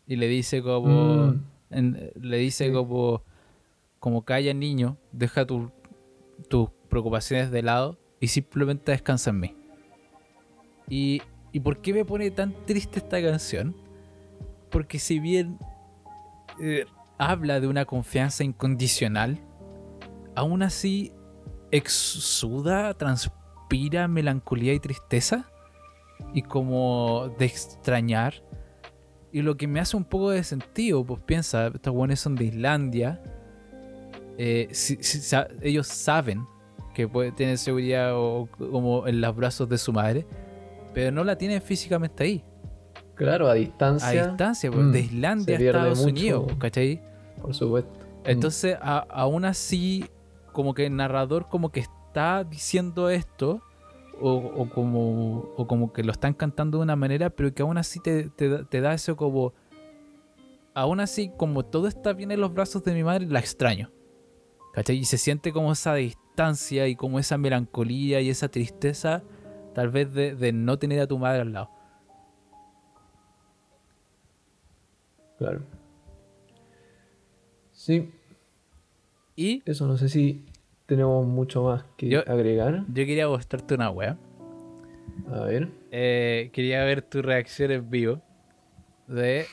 y 0.06 0.16
le 0.16 0.28
dice 0.28 0.62
como, 0.62 1.28
Mm. 1.28 1.40
en- 1.70 2.10
le 2.20 2.36
dice 2.38 2.66
Sí. 2.68 2.72
como, 2.72 3.22
como 3.98 4.24
calla 4.24 4.54
niño, 4.54 4.96
deja 5.12 5.44
tu- 5.46 5.70
tus 6.48 6.70
preocupaciones 6.88 7.50
de 7.50 7.62
lado 7.62 7.98
y 8.20 8.28
simplemente 8.28 8.92
descansa 8.92 9.30
en 9.30 9.40
mí. 9.40 9.56
Y, 10.88 11.22
¿Y 11.52 11.60
por 11.60 11.82
qué 11.82 11.92
me 11.92 12.04
pone 12.04 12.30
tan 12.30 12.54
triste 12.64 12.98
esta 12.98 13.20
canción? 13.22 13.74
Porque 14.70 14.98
si 14.98 15.18
bien 15.18 15.58
eh, 16.62 16.86
habla 17.18 17.60
de 17.60 17.66
una 17.68 17.84
confianza 17.84 18.42
incondicional, 18.42 19.38
aún 20.34 20.62
así 20.62 21.12
exuda, 21.72 22.94
transpira 22.94 24.06
melancolía 24.06 24.72
y 24.74 24.78
tristeza 24.80 25.50
y 26.34 26.42
como 26.42 27.34
de 27.38 27.46
extrañar 27.46 28.34
Y 29.34 29.40
lo 29.40 29.56
que 29.56 29.66
me 29.66 29.80
hace 29.80 29.96
un 29.96 30.04
poco 30.04 30.28
de 30.30 30.44
sentido, 30.44 31.02
pues 31.06 31.22
piensa, 31.22 31.68
estos 31.68 31.94
buenos 31.94 32.20
son 32.20 32.34
de 32.36 32.44
Islandia. 32.44 33.20
eh, 34.38 34.68
si- 34.72 34.96
si 35.02 35.18
sa- 35.20 35.48
ellos 35.62 35.86
saben 35.86 36.46
que 36.94 37.06
puede 37.08 37.32
tener 37.32 37.56
seguridad 37.58 38.12
o, 38.14 38.46
como 38.58 39.06
en 39.06 39.20
los 39.20 39.34
brazos 39.36 39.68
de 39.68 39.76
su 39.78 39.92
madre, 39.92 40.26
pero 40.94 41.10
no 41.12 41.22
la 41.24 41.36
tienen 41.36 41.60
físicamente 41.62 42.24
ahí. 42.24 42.44
Claro, 43.14 43.48
a 43.48 43.54
distancia. 43.54 44.08
A 44.24 44.26
distancia, 44.28 44.70
pues, 44.70 44.84
mm, 44.86 44.92
de 44.92 45.00
Islandia 45.00 45.56
a 45.58 45.60
Estados 45.62 45.98
mucho. 45.98 46.08
Unidos, 46.10 46.52
¿cachai? 46.58 47.00
Por 47.40 47.54
supuesto. 47.54 47.90
Entonces, 48.24 48.76
a- 48.80 49.06
aún 49.10 49.44
así, 49.44 50.04
como 50.52 50.74
que 50.74 50.86
el 50.86 50.96
narrador 50.96 51.48
como 51.48 51.70
que 51.70 51.80
está 51.80 52.44
diciendo 52.44 53.10
esto, 53.10 53.62
o, 54.20 54.68
como, 54.72 55.52
o 55.56 55.66
como 55.66 55.92
que 55.92 56.04
lo 56.04 56.12
están 56.12 56.34
cantando 56.34 56.78
de 56.78 56.84
una 56.84 56.96
manera, 56.96 57.30
pero 57.30 57.52
que 57.52 57.62
aún 57.62 57.76
así 57.78 58.00
te, 58.00 58.28
te 58.28 58.80
da 58.80 58.94
eso 58.94 59.16
como... 59.16 59.52
Aún 60.74 61.00
así, 61.00 61.30
como 61.36 61.64
todo 61.64 61.88
está 61.88 62.12
bien 62.12 62.30
en 62.30 62.40
los 62.40 62.54
brazos 62.54 62.82
de 62.84 62.94
mi 62.94 63.02
madre, 63.02 63.26
la 63.26 63.40
extraño. 63.40 63.90
¿Cachai? 64.72 64.96
Y 64.96 65.04
se 65.04 65.18
siente 65.18 65.52
como 65.52 65.72
esa 65.72 65.94
distancia 65.94 66.88
y 66.88 66.96
como 66.96 67.18
esa 67.18 67.36
melancolía 67.36 68.20
y 68.20 68.30
esa 68.30 68.48
tristeza, 68.48 69.22
tal 69.74 69.90
vez 69.90 70.14
de, 70.14 70.34
de 70.34 70.52
no 70.52 70.78
tener 70.78 71.00
a 71.00 71.06
tu 71.06 71.18
madre 71.18 71.42
al 71.42 71.52
lado. 71.52 71.70
Claro. 75.36 75.62
Sí, 77.72 78.12
Y 79.36 79.62
eso 79.64 79.86
no 79.86 79.96
sé 79.96 80.08
si 80.08 80.44
tenemos 80.86 81.26
mucho 81.26 81.62
más 81.64 81.84
que 81.96 82.08
Yo- 82.08 82.20
agregar. 82.26 82.84
yo 82.88 82.94
quería 83.06 83.28
mostrarte 83.28 83.74
una 83.74 83.90
wea. 83.90 84.18
A 85.30 85.40
ver. 85.44 85.68
Eh, 85.90 86.50
quería 86.52 86.84
ver 86.84 87.02
tu 87.02 87.22
reacción 87.22 87.70
en 87.70 87.88
vivo 87.90 88.20
de 89.08 89.46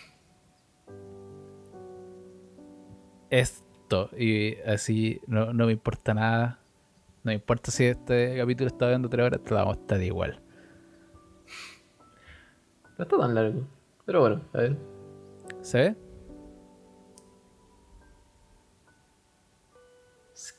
esto. 3.30 4.10
Y 4.18 4.56
así 4.66 5.22
no, 5.28 5.54
no 5.54 5.66
me 5.66 5.72
importa 5.74 6.14
nada. 6.14 6.60
No 7.24 7.30
me 7.30 7.34
importa 7.34 7.72
si 7.72 7.86
este 7.86 8.38
capítulo 8.38 8.68
está 8.68 8.90
dando 8.90 9.10
tres 9.10 9.26
horas, 9.26 9.44
te 9.44 9.54
la 9.54 9.62
vamos 9.62 9.78
a 9.78 9.80
estar 9.82 10.02
igual. 10.02 10.42
No 12.98 13.04
está 13.04 13.18
tan 13.18 13.36
largo. 13.36 13.68
Pero 14.06 14.22
bueno, 14.22 14.42
a 14.54 14.58
ver. 14.60 14.78
¿Se 15.62 15.78
ve? 15.80 15.96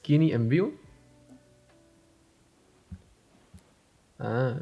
Skinny 0.01 0.32
en 0.32 0.48
vivo. 0.48 0.72
Ah, 4.18 4.56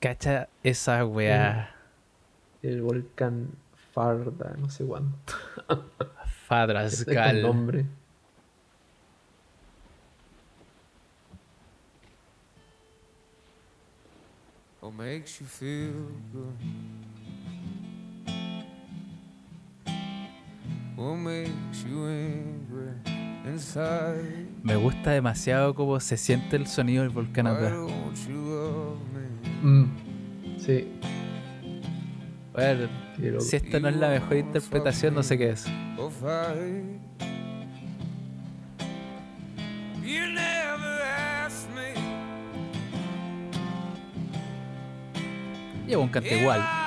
Cacha 0.00 0.48
esa 0.64 1.04
weá. 1.06 1.76
el 2.62 2.82
volcán 2.82 3.50
Farda, 3.92 4.56
no 4.58 4.68
sé 4.68 4.84
cuánto. 4.84 5.34
Este 6.84 7.12
es 7.12 7.30
el 7.30 7.42
nombre. 7.42 7.86
What 14.80 14.92
makes 14.92 15.40
you 15.40 15.46
feel 15.46 15.92
good? 16.32 16.58
Me 24.62 24.76
gusta 24.76 25.10
demasiado 25.10 25.74
cómo 25.74 25.98
se 25.98 26.16
siente 26.16 26.54
el 26.56 26.66
sonido 26.68 27.02
del 27.02 27.10
volcán 27.10 27.48
me? 27.48 27.72
Mm, 29.62 29.84
sí, 30.58 30.88
Bueno, 32.52 32.88
si 33.40 33.56
esta 33.56 33.80
no 33.80 33.88
es 33.88 33.96
la 33.96 34.10
mejor 34.10 34.36
interpretación, 34.36 35.14
no 35.14 35.22
sé 35.22 35.38
qué 35.38 35.50
es. 35.50 35.66
Lleva 45.86 46.02
un 46.02 46.08
cante 46.08 46.40
igual. 46.40 46.81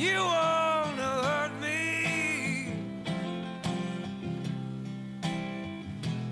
You 0.00 0.16
wanna 0.16 1.10
hurt 1.28 1.52
me. 1.60 2.72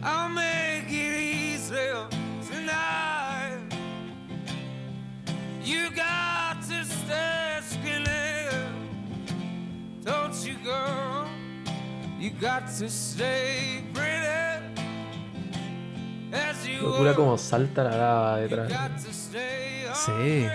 I'll 0.02 0.30
make 0.30 0.88
it 0.88 1.14
easier 1.20 2.06
tonight. 2.50 3.60
You 5.62 5.90
got 5.90 6.62
to 6.62 6.82
stay 6.82 7.58
skinny. 7.60 8.48
Don't 10.02 10.34
you, 10.46 10.56
girl? 10.64 11.28
You 12.18 12.30
got 12.30 12.68
to 12.78 12.88
stay 12.88 13.84
pretty. 13.92 14.08
Are. 16.32 17.14
como 17.14 17.36
salta 17.36 17.84
la 17.84 17.96
lava 17.98 18.36
detrás. 18.40 18.72
Sí. 19.92 20.48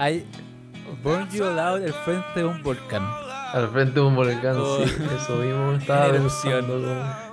Hay 0.00 0.24
Burn 1.04 1.28
You 1.30 1.44
Loud 1.44 1.84
al 1.84 1.92
frente 1.92 2.26
de 2.40 2.44
un 2.44 2.62
volcán. 2.62 3.02
Al 3.52 3.68
frente 3.68 4.00
de 4.00 4.00
un 4.00 4.16
volcán, 4.16 4.56
Oh. 4.56 4.78
sí, 4.78 4.92
eso 5.22 5.36
mismo. 5.36 5.72
Estaba 5.78 6.08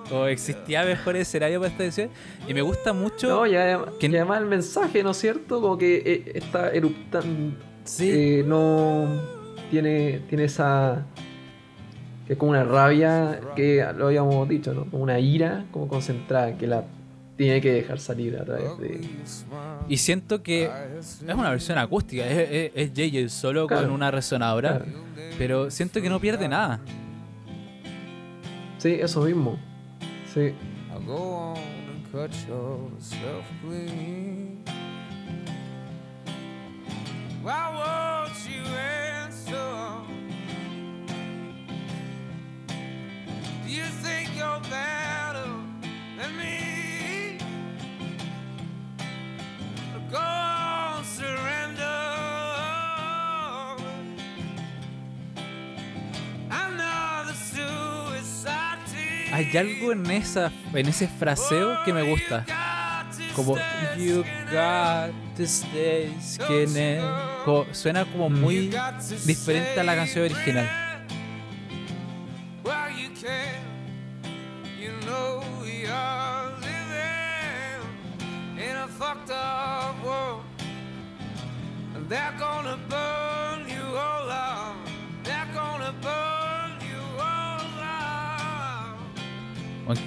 como- 0.10 0.26
existía 0.28 0.84
mejor 0.84 1.16
escenario 1.16 1.60
para 1.62 1.72
esta 1.72 1.84
edición. 1.86 2.10
Y 2.46 2.54
me 2.54 2.62
gusta 2.62 2.92
mucho. 2.92 3.30
No, 3.30 3.46
y 3.48 3.56
además, 3.56 3.90
¿Quién- 4.00 4.12
y 4.14 4.16
además 4.18 4.42
el 4.42 4.48
mensaje, 4.48 5.02
¿no 5.02 5.12
es 5.12 5.18
cierto? 5.18 5.62
Como 5.62 5.78
que 5.78 5.96
eh, 6.06 6.32
está 6.36 6.70
eruptando. 6.72 7.56
sí, 7.86 8.10
eh, 8.40 8.44
no 8.46 9.08
tiene, 9.72 10.22
tiene 10.28 10.44
esa. 10.44 11.06
que 12.26 12.34
es 12.34 12.40
como 12.40 12.52
una 12.52 12.66
rabia 12.66 13.40
que 13.56 13.86
lo 13.98 14.08
habíamos 14.08 14.48
dicho, 14.50 14.74
¿no? 14.74 14.84
Como 14.92 15.04
una 15.04 15.18
ira 15.20 15.64
como 15.72 15.88
concentrada 15.88 16.58
que 16.58 16.68
la 16.68 16.84
tiene 17.38 17.62
que 17.62 17.72
dejar 17.72 18.00
salir 18.00 18.36
a 18.38 18.44
través 18.44 18.78
de. 18.80 19.08
y 19.88 19.98
siento 19.98 20.42
que 20.42 20.70
es 21.00 21.22
una 21.22 21.52
versión 21.52 21.78
acústica. 21.78 22.26
Es, 22.26 22.72
es, 22.76 22.94
es 22.94 22.94
JJ 22.94 23.30
solo 23.30 23.68
con 23.68 23.90
una 23.92 24.12
resonadora. 24.12 24.80
Claro. 24.80 25.08
Pero 25.38 25.72
siento 25.72 26.02
que 26.02 26.10
no 26.10 26.20
pierde 26.20 26.48
nada. 26.48 26.82
Sí, 28.80 28.98
eso 29.00 29.22
mismo. 29.22 29.58
Sí. 30.34 30.54
Why 37.44 37.72
won't 37.72 38.34
you 38.50 38.62
Hay 59.38 59.56
algo 59.56 59.92
en 59.92 60.10
esa 60.10 60.52
en 60.74 60.88
ese 60.88 61.08
fraseo 61.08 61.84
que 61.86 61.94
me 61.94 62.02
gusta. 62.02 62.44
Como 63.36 63.56
You 63.96 64.24
got 64.52 65.12
to 65.36 65.44
stay 65.44 66.12
skinny. 66.20 66.98
Como- 67.46 67.66
suena 67.72 68.04
como 68.06 68.32
muy 68.32 68.74
diferente 69.26 69.80
a 69.80 69.84
la 69.84 69.96
canción 69.96 70.26
original. 70.26 70.68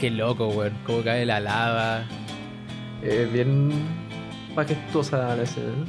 Qué 0.01 0.11
loco, 0.11 0.49
weón. 0.49 0.73
Cómo 0.87 1.03
cae 1.05 1.27
la 1.27 1.41
lava. 1.41 2.05
Eh, 3.03 3.29
bien 3.31 3.71
majestuosa 4.57 5.37
la 5.37 5.43
escena. 5.43 5.85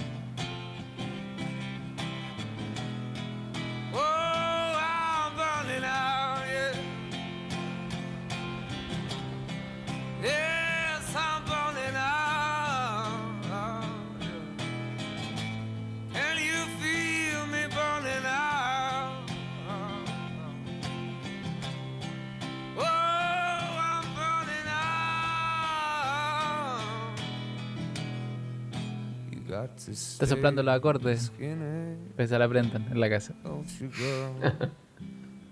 Está 30.22 30.35
soplando 30.35 30.61
los 30.61 30.76
acordes. 30.76 31.31
Que 31.35 32.27
se 32.27 32.38
la 32.38 32.45
aprendan 32.45 32.85
en 32.91 32.99
la 32.99 33.10
casa. 33.10 33.34
Don't 33.43 33.68
you 33.80 33.88
go. 33.88 34.35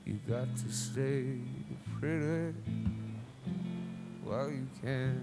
you 0.06 0.20
got 0.28 0.46
to 0.58 0.72
stay 0.72 1.42
pretty 2.00 2.54
while 4.24 4.52
you 4.52 4.68
can. 4.80 5.18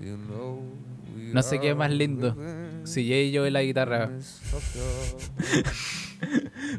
You 0.00 0.16
know 0.28 0.62
we 1.16 1.32
No 1.32 1.42
sé 1.42 1.58
qué 1.58 1.70
es 1.70 1.76
más 1.76 1.90
lindo. 1.90 2.36
Si 2.84 3.08
Jay 3.08 3.30
y 3.30 3.32
yo 3.32 3.46
en 3.46 3.52
la 3.52 3.62
guitarra. 3.62 4.08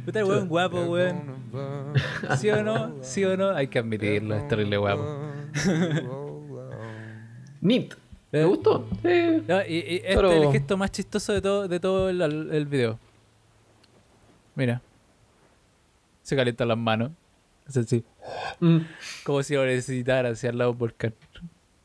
Puta, 0.06 0.24
weón 0.24 0.48
guapo, 0.48 0.84
weón. 0.84 1.36
¿Sí 2.38 2.50
o 2.50 2.64
no? 2.64 2.96
¿Sí 3.02 3.26
o 3.26 3.36
no? 3.36 3.50
Hay 3.50 3.68
que 3.68 3.80
admitirlo, 3.80 4.36
es 4.36 4.48
terrible 4.48 4.78
guapo. 4.78 5.04
burn 7.62 8.01
¿Me 8.32 8.42
Eh. 8.42 8.46
gustó? 8.46 8.88
Sí. 9.02 9.44
No, 9.48 9.62
y, 9.62 9.74
y 9.76 9.96
este 9.98 10.16
Pero- 10.16 10.32
es 10.32 10.42
el 10.46 10.52
gesto 10.52 10.78
más 10.78 10.92
chistoso 10.92 11.34
de 11.34 11.42
todo, 11.42 11.68
de 11.68 11.80
todo 11.80 12.10
el, 12.10 12.22
el 12.22 12.66
video. 12.66 12.98
Mira. 14.56 14.82
Se 16.22 16.36
calientan 16.36 16.68
las 16.68 16.78
manos. 16.78 17.12
Es 17.68 17.78
así. 17.78 18.04
Mm. 18.60 18.80
Como 19.24 19.44
si 19.44 19.56
lo 19.56 19.66
necesitara 19.66 20.30
hacia 20.30 20.50
el 20.50 20.58
lado 20.58 20.74
volcán. 20.74 21.14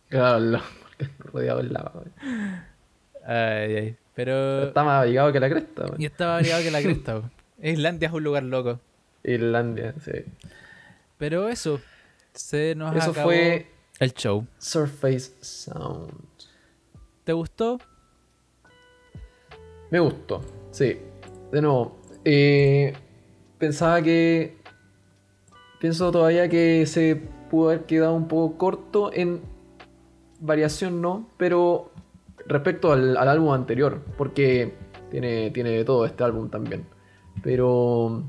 Claro, 0.08 0.40
lo- 0.40 0.62
porque 0.82 1.10
rodeado 1.18 1.62
de 1.62 1.68
lava. 1.70 1.92
güey. 1.94 2.06
Ay, 3.24 3.76
ay. 3.76 3.96
Pero. 4.14 4.64
Está 4.68 4.84
más 4.84 5.00
abrigado 5.02 5.32
que 5.32 5.40
la 5.40 5.48
cresta. 5.48 5.86
güey. 5.86 6.02
Y 6.02 6.06
estaba 6.06 6.34
variado 6.34 6.62
que 6.62 6.70
la 6.70 6.82
cresta. 6.82 7.22
Islandia 7.62 8.08
es 8.08 8.14
un 8.14 8.22
lugar 8.24 8.42
loco. 8.44 8.80
Irlandia, 9.24 9.94
sí. 10.04 10.12
Pero 11.18 11.48
eso. 11.48 11.80
Se 12.34 12.74
nos 12.74 12.94
Eso 12.94 13.10
acabó 13.10 13.28
fue 13.28 13.66
el 13.98 14.12
show. 14.12 14.46
Surface 14.58 15.32
Sound. 15.40 16.12
¿Te 17.26 17.32
gustó? 17.32 17.80
Me 19.90 19.98
gustó, 19.98 20.42
sí. 20.70 20.96
De 21.50 21.60
nuevo, 21.60 21.96
eh, 22.24 22.92
pensaba 23.58 24.00
que. 24.00 24.58
Pienso 25.80 26.12
todavía 26.12 26.48
que 26.48 26.86
se 26.86 27.16
pudo 27.50 27.70
haber 27.70 27.84
quedado 27.84 28.14
un 28.14 28.28
poco 28.28 28.56
corto 28.56 29.10
en 29.12 29.40
variación, 30.38 31.02
no, 31.02 31.28
pero 31.36 31.90
respecto 32.46 32.92
al, 32.92 33.16
álbum 33.16 33.50
anterior, 33.50 34.02
porque 34.16 34.74
tiene, 35.10 35.50
tiene 35.50 35.82
todo 35.82 36.06
este 36.06 36.22
álbum 36.22 36.48
también. 36.48 36.86
Pero. 37.42 38.22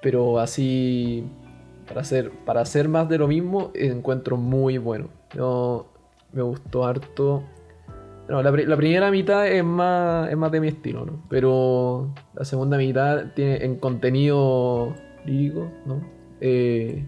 Pero 0.00 0.38
así. 0.38 1.24
Para 1.88 2.02
hacer, 2.02 2.30
para 2.30 2.60
hacer 2.60 2.88
más 2.88 3.08
de 3.08 3.18
lo 3.18 3.26
mismo, 3.26 3.72
encuentro 3.74 4.36
muy 4.36 4.78
bueno. 4.78 5.08
No, 5.34 5.93
me 6.34 6.42
gustó 6.42 6.84
harto. 6.84 7.42
No, 8.28 8.42
la, 8.42 8.50
pri- 8.52 8.66
la 8.66 8.76
primera 8.76 9.10
mitad 9.10 9.46
es 9.46 9.62
más, 9.64 10.30
es 10.30 10.36
más 10.36 10.50
de 10.50 10.60
mi 10.60 10.68
estilo, 10.68 11.04
¿no? 11.04 11.22
Pero 11.28 12.14
la 12.34 12.44
segunda 12.44 12.76
mitad 12.78 13.32
tiene 13.34 13.64
en 13.64 13.76
contenido 13.76 14.94
lírico, 15.26 15.70
¿no? 15.86 16.00
Eh, 16.40 17.06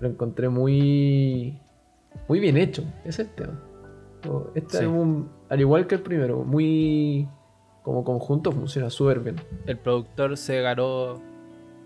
lo 0.00 0.08
encontré 0.08 0.48
muy, 0.48 1.58
muy 2.28 2.40
bien 2.40 2.56
hecho, 2.56 2.82
ese 3.04 3.22
es 3.22 3.28
el 3.28 3.34
tema. 3.34 3.60
Este 4.54 4.78
Sí. 4.78 4.84
álbum, 4.84 5.26
al 5.48 5.60
igual 5.60 5.86
que 5.86 5.96
el 5.96 6.02
primero, 6.02 6.44
muy 6.44 7.28
como 7.82 8.04
conjunto 8.04 8.52
funciona 8.52 8.90
súper 8.90 9.20
bien. 9.20 9.36
El 9.66 9.78
productor 9.78 10.36
se 10.36 10.60
ganó 10.62 11.20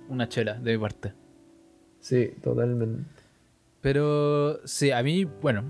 una 0.08 0.28
chela 0.28 0.54
de 0.54 0.72
mi 0.76 0.78
parte. 0.82 1.12
Sí, 2.00 2.32
totalmente. 2.42 3.04
Pero 3.80 4.66
sí, 4.66 4.90
a 4.90 5.02
mí, 5.02 5.24
bueno, 5.24 5.62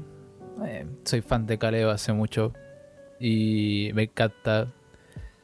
eh, 0.64 0.86
soy 1.04 1.20
fan 1.20 1.46
de 1.46 1.58
Caleo 1.58 1.90
hace 1.90 2.12
mucho 2.12 2.52
y 3.18 3.90
me 3.94 4.04
encanta. 4.04 4.72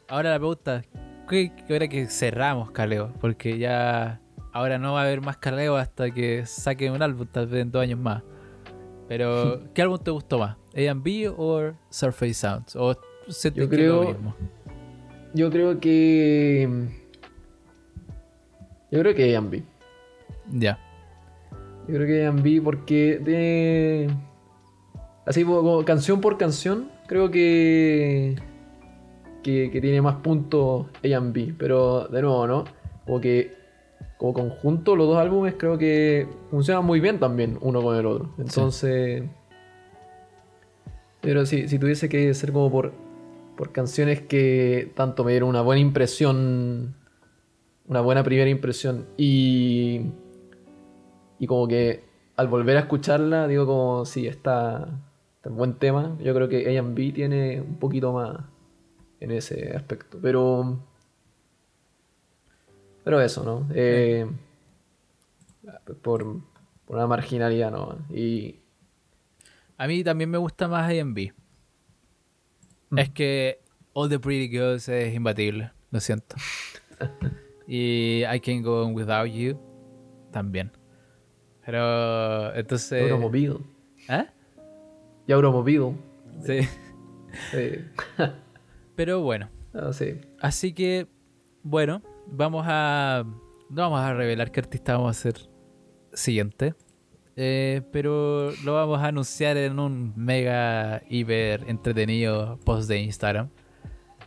Ahora 0.09 0.31
la 0.31 0.39
pregunta, 0.39 0.83
¿qué, 1.29 1.53
qué 1.67 1.75
hora 1.75 1.89
que 1.89 2.07
cerramos 2.07 2.71
Caleo? 2.71 3.13
Porque 3.21 3.59
ya 3.59 4.21
ahora 4.53 4.79
no 4.79 4.95
va 4.95 5.01
a 5.03 5.05
haber 5.05 5.21
más 5.21 5.37
Caleo 5.39 5.77
hasta 5.77 6.11
que 6.11 6.45
saquen 6.47 6.93
un 6.93 7.03
álbum, 7.03 7.27
tal 7.31 7.47
vez 7.47 7.63
en 7.63 7.71
dos 7.71 7.83
años 7.83 7.99
más. 7.99 8.23
Pero, 9.09 9.61
¿qué 9.75 9.83
álbum 9.83 9.99
te 9.99 10.11
gustó 10.11 10.39
más? 10.39 10.57
¿A&B 10.75 11.29
o 11.37 11.73
Surface 11.91 12.35
Sounds? 12.35 12.77
¿O 12.77 12.95
sientes 13.29 13.65
Yo 13.65 13.69
que 13.71 13.77
es 13.77 13.89
lo 13.89 14.01
creo- 14.01 14.09
mismo? 14.15 14.37
Yo 15.35 15.51
creo 15.51 15.81
que... 15.81 16.69
Yo 18.91 19.01
creo 19.01 19.15
que 19.15 19.35
Ambi. 19.37 19.65
Ya. 20.51 20.79
Yo 21.89 21.95
creo 21.95 22.07
que 22.07 22.27
A&B 22.27 22.61
porque 22.63 23.19
tiene... 23.25 24.09
Así 25.25 25.45
como, 25.45 25.85
canción 25.85 26.21
por 26.21 26.39
canción, 26.39 26.91
creo 27.07 27.31
que... 27.31 28.37
Que, 29.43 29.71
que 29.73 29.81
tiene 29.81 30.01
más 30.01 30.17
puntos 30.17 30.87
A&B. 31.03 31.55
Pero 31.59 32.07
de 32.09 32.23
nuevo, 32.23 32.47
¿no? 32.47 32.65
Como 33.07 33.21
que... 33.21 33.61
Como 34.19 34.35
conjunto, 34.35 34.95
los 34.95 35.09
dos 35.09 35.19
álbumes 35.19 35.55
creo 35.59 35.79
que 35.79 36.29
funcionan 36.51 36.85
muy 36.85 37.01
bien 37.01 37.19
también 37.19 37.59
uno 37.61 37.83
con 37.83 37.97
el 37.97 38.07
otro. 38.07 38.35
Entonces... 38.39 39.25
Pero 41.21 41.47
si, 41.47 41.69
si 41.69 41.79
tuviese 41.79 42.09
que 42.09 42.35
ser 42.35 42.53
como 42.53 42.71
por, 42.71 42.93
por 43.57 43.71
canciones 43.71 44.21
que 44.21 44.93
tanto 44.97 45.25
me 45.25 45.31
dieron 45.31 45.49
una 45.49 45.63
buena 45.63 45.81
impresión, 45.81 46.97
una 47.87 48.01
buena 48.01 48.25
primera 48.25 48.51
impresión 48.51 49.07
y, 49.17 50.07
y 51.39 51.47
como 51.47 51.69
que 51.69 52.05
al 52.37 52.49
volver 52.49 52.77
a 52.77 52.81
escucharla 52.81 53.47
digo 53.47 53.67
como 53.67 54.05
sí, 54.05 54.27
está, 54.27 54.89
buen 55.51 55.75
tema. 55.75 56.17
Yo 56.21 56.35
creo 56.35 56.49
que 56.49 56.79
A&B 56.79 57.13
tiene 57.13 57.61
un 57.61 57.77
poquito 57.77 58.13
más 58.13 58.41
en 59.21 59.31
ese 59.31 59.77
aspecto, 59.77 60.19
pero 60.21 60.79
pero 63.05 63.21
eso, 63.21 63.43
¿no? 63.45 63.67
Eh, 63.75 64.27
por, 66.03 66.41
por 66.85 66.97
una 66.97 67.07
marginalidad, 67.07 67.71
¿no? 67.71 67.99
Y 68.11 68.61
A 69.77 69.87
mí 69.87 70.05
también 70.05 70.31
me 70.31 70.39
gusta 70.39 70.69
más 70.69 70.89
A&B. 70.91 71.33
Mm. 72.91 72.99
Es 72.99 73.11
que 73.11 73.61
All 73.93 74.09
the 74.09 74.19
Pretty 74.19 74.49
Girls 74.49 74.89
es 74.89 75.15
imbatible, 75.15 75.73
lo 75.91 76.01
siento. 76.01 76.37
y 77.67 78.23
I 78.25 78.41
Can 78.41 78.63
Go 78.63 78.85
On 78.85 78.95
Without 78.95 79.29
You 79.29 79.59
también. 80.31 80.71
Pero 81.65 82.55
entonces... 82.55 83.03
Euromobile. 83.03 83.59
¿Eh? 84.09 84.27
Y 85.27 85.33
Euromobile. 85.33 85.95
Sí. 86.45 86.69
eh, 87.53 87.85
Pero 88.97 89.21
bueno, 89.21 89.49
ah, 89.75 89.93
sí. 89.93 90.21
así 90.41 90.73
que 90.73 91.07
bueno, 91.63 92.03
vamos 92.27 92.65
a... 92.69 93.25
No 93.71 93.83
vamos 93.83 94.01
a 94.01 94.13
revelar 94.13 94.51
qué 94.51 94.61
artista 94.61 94.95
vamos 94.95 95.09
a 95.09 95.11
hacer 95.11 95.49
siguiente. 96.13 96.75
Eh, 97.37 97.81
pero 97.91 98.51
lo 98.65 98.75
vamos 98.75 99.01
a 99.01 99.07
anunciar 99.07 99.57
en 99.57 99.79
un 99.79 100.13
mega 100.17 101.03
hiper 101.09 101.65
entretenido 101.69 102.59
post 102.65 102.89
de 102.89 102.99
Instagram. 102.99 103.49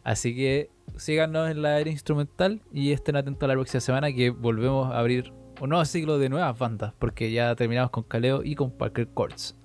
Así 0.03 0.35
que 0.35 0.69
síganos 0.97 1.51
en 1.51 1.61
la 1.61 1.79
era 1.79 1.89
instrumental 1.89 2.61
y 2.71 2.91
estén 2.91 3.15
atentos 3.15 3.43
a 3.43 3.47
la 3.47 3.53
próxima 3.53 3.81
semana 3.81 4.11
que 4.13 4.29
volvemos 4.31 4.91
a 4.91 4.99
abrir 4.99 5.31
un 5.61 5.69
nuevo 5.69 5.85
ciclo 5.85 6.17
de 6.17 6.29
nuevas 6.29 6.57
bandas 6.57 6.93
porque 6.97 7.31
ya 7.31 7.55
terminamos 7.55 7.91
con 7.91 8.03
Caleo 8.03 8.43
y 8.43 8.55
con 8.55 8.71
Parker 8.71 9.07
Courts. 9.09 9.55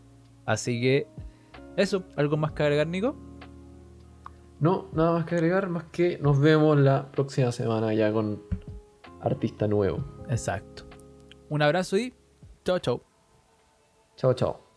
Así 0.51 0.81
que 0.81 1.07
eso, 1.77 2.03
¿algo 2.17 2.37
más 2.37 2.51
que 2.51 2.65
agregar, 2.65 2.89
Nico? 2.89 3.15
No, 4.59 4.89
nada 4.93 5.13
más 5.13 5.25
que 5.25 5.37
agregar, 5.37 5.69
más 5.69 5.85
que 5.85 6.19
nos 6.19 6.41
vemos 6.41 6.77
la 6.77 7.13
próxima 7.13 7.53
semana 7.53 7.95
ya 7.95 8.13
con 8.13 8.43
artista 9.21 9.69
nuevo. 9.69 10.03
Exacto. 10.29 10.87
Un 11.51 11.63
abrazo 11.63 11.99
y 11.99 12.13
chao, 12.65 12.81
chao. 12.81 13.01
Chao, 14.17 14.35
chao. 14.35 14.70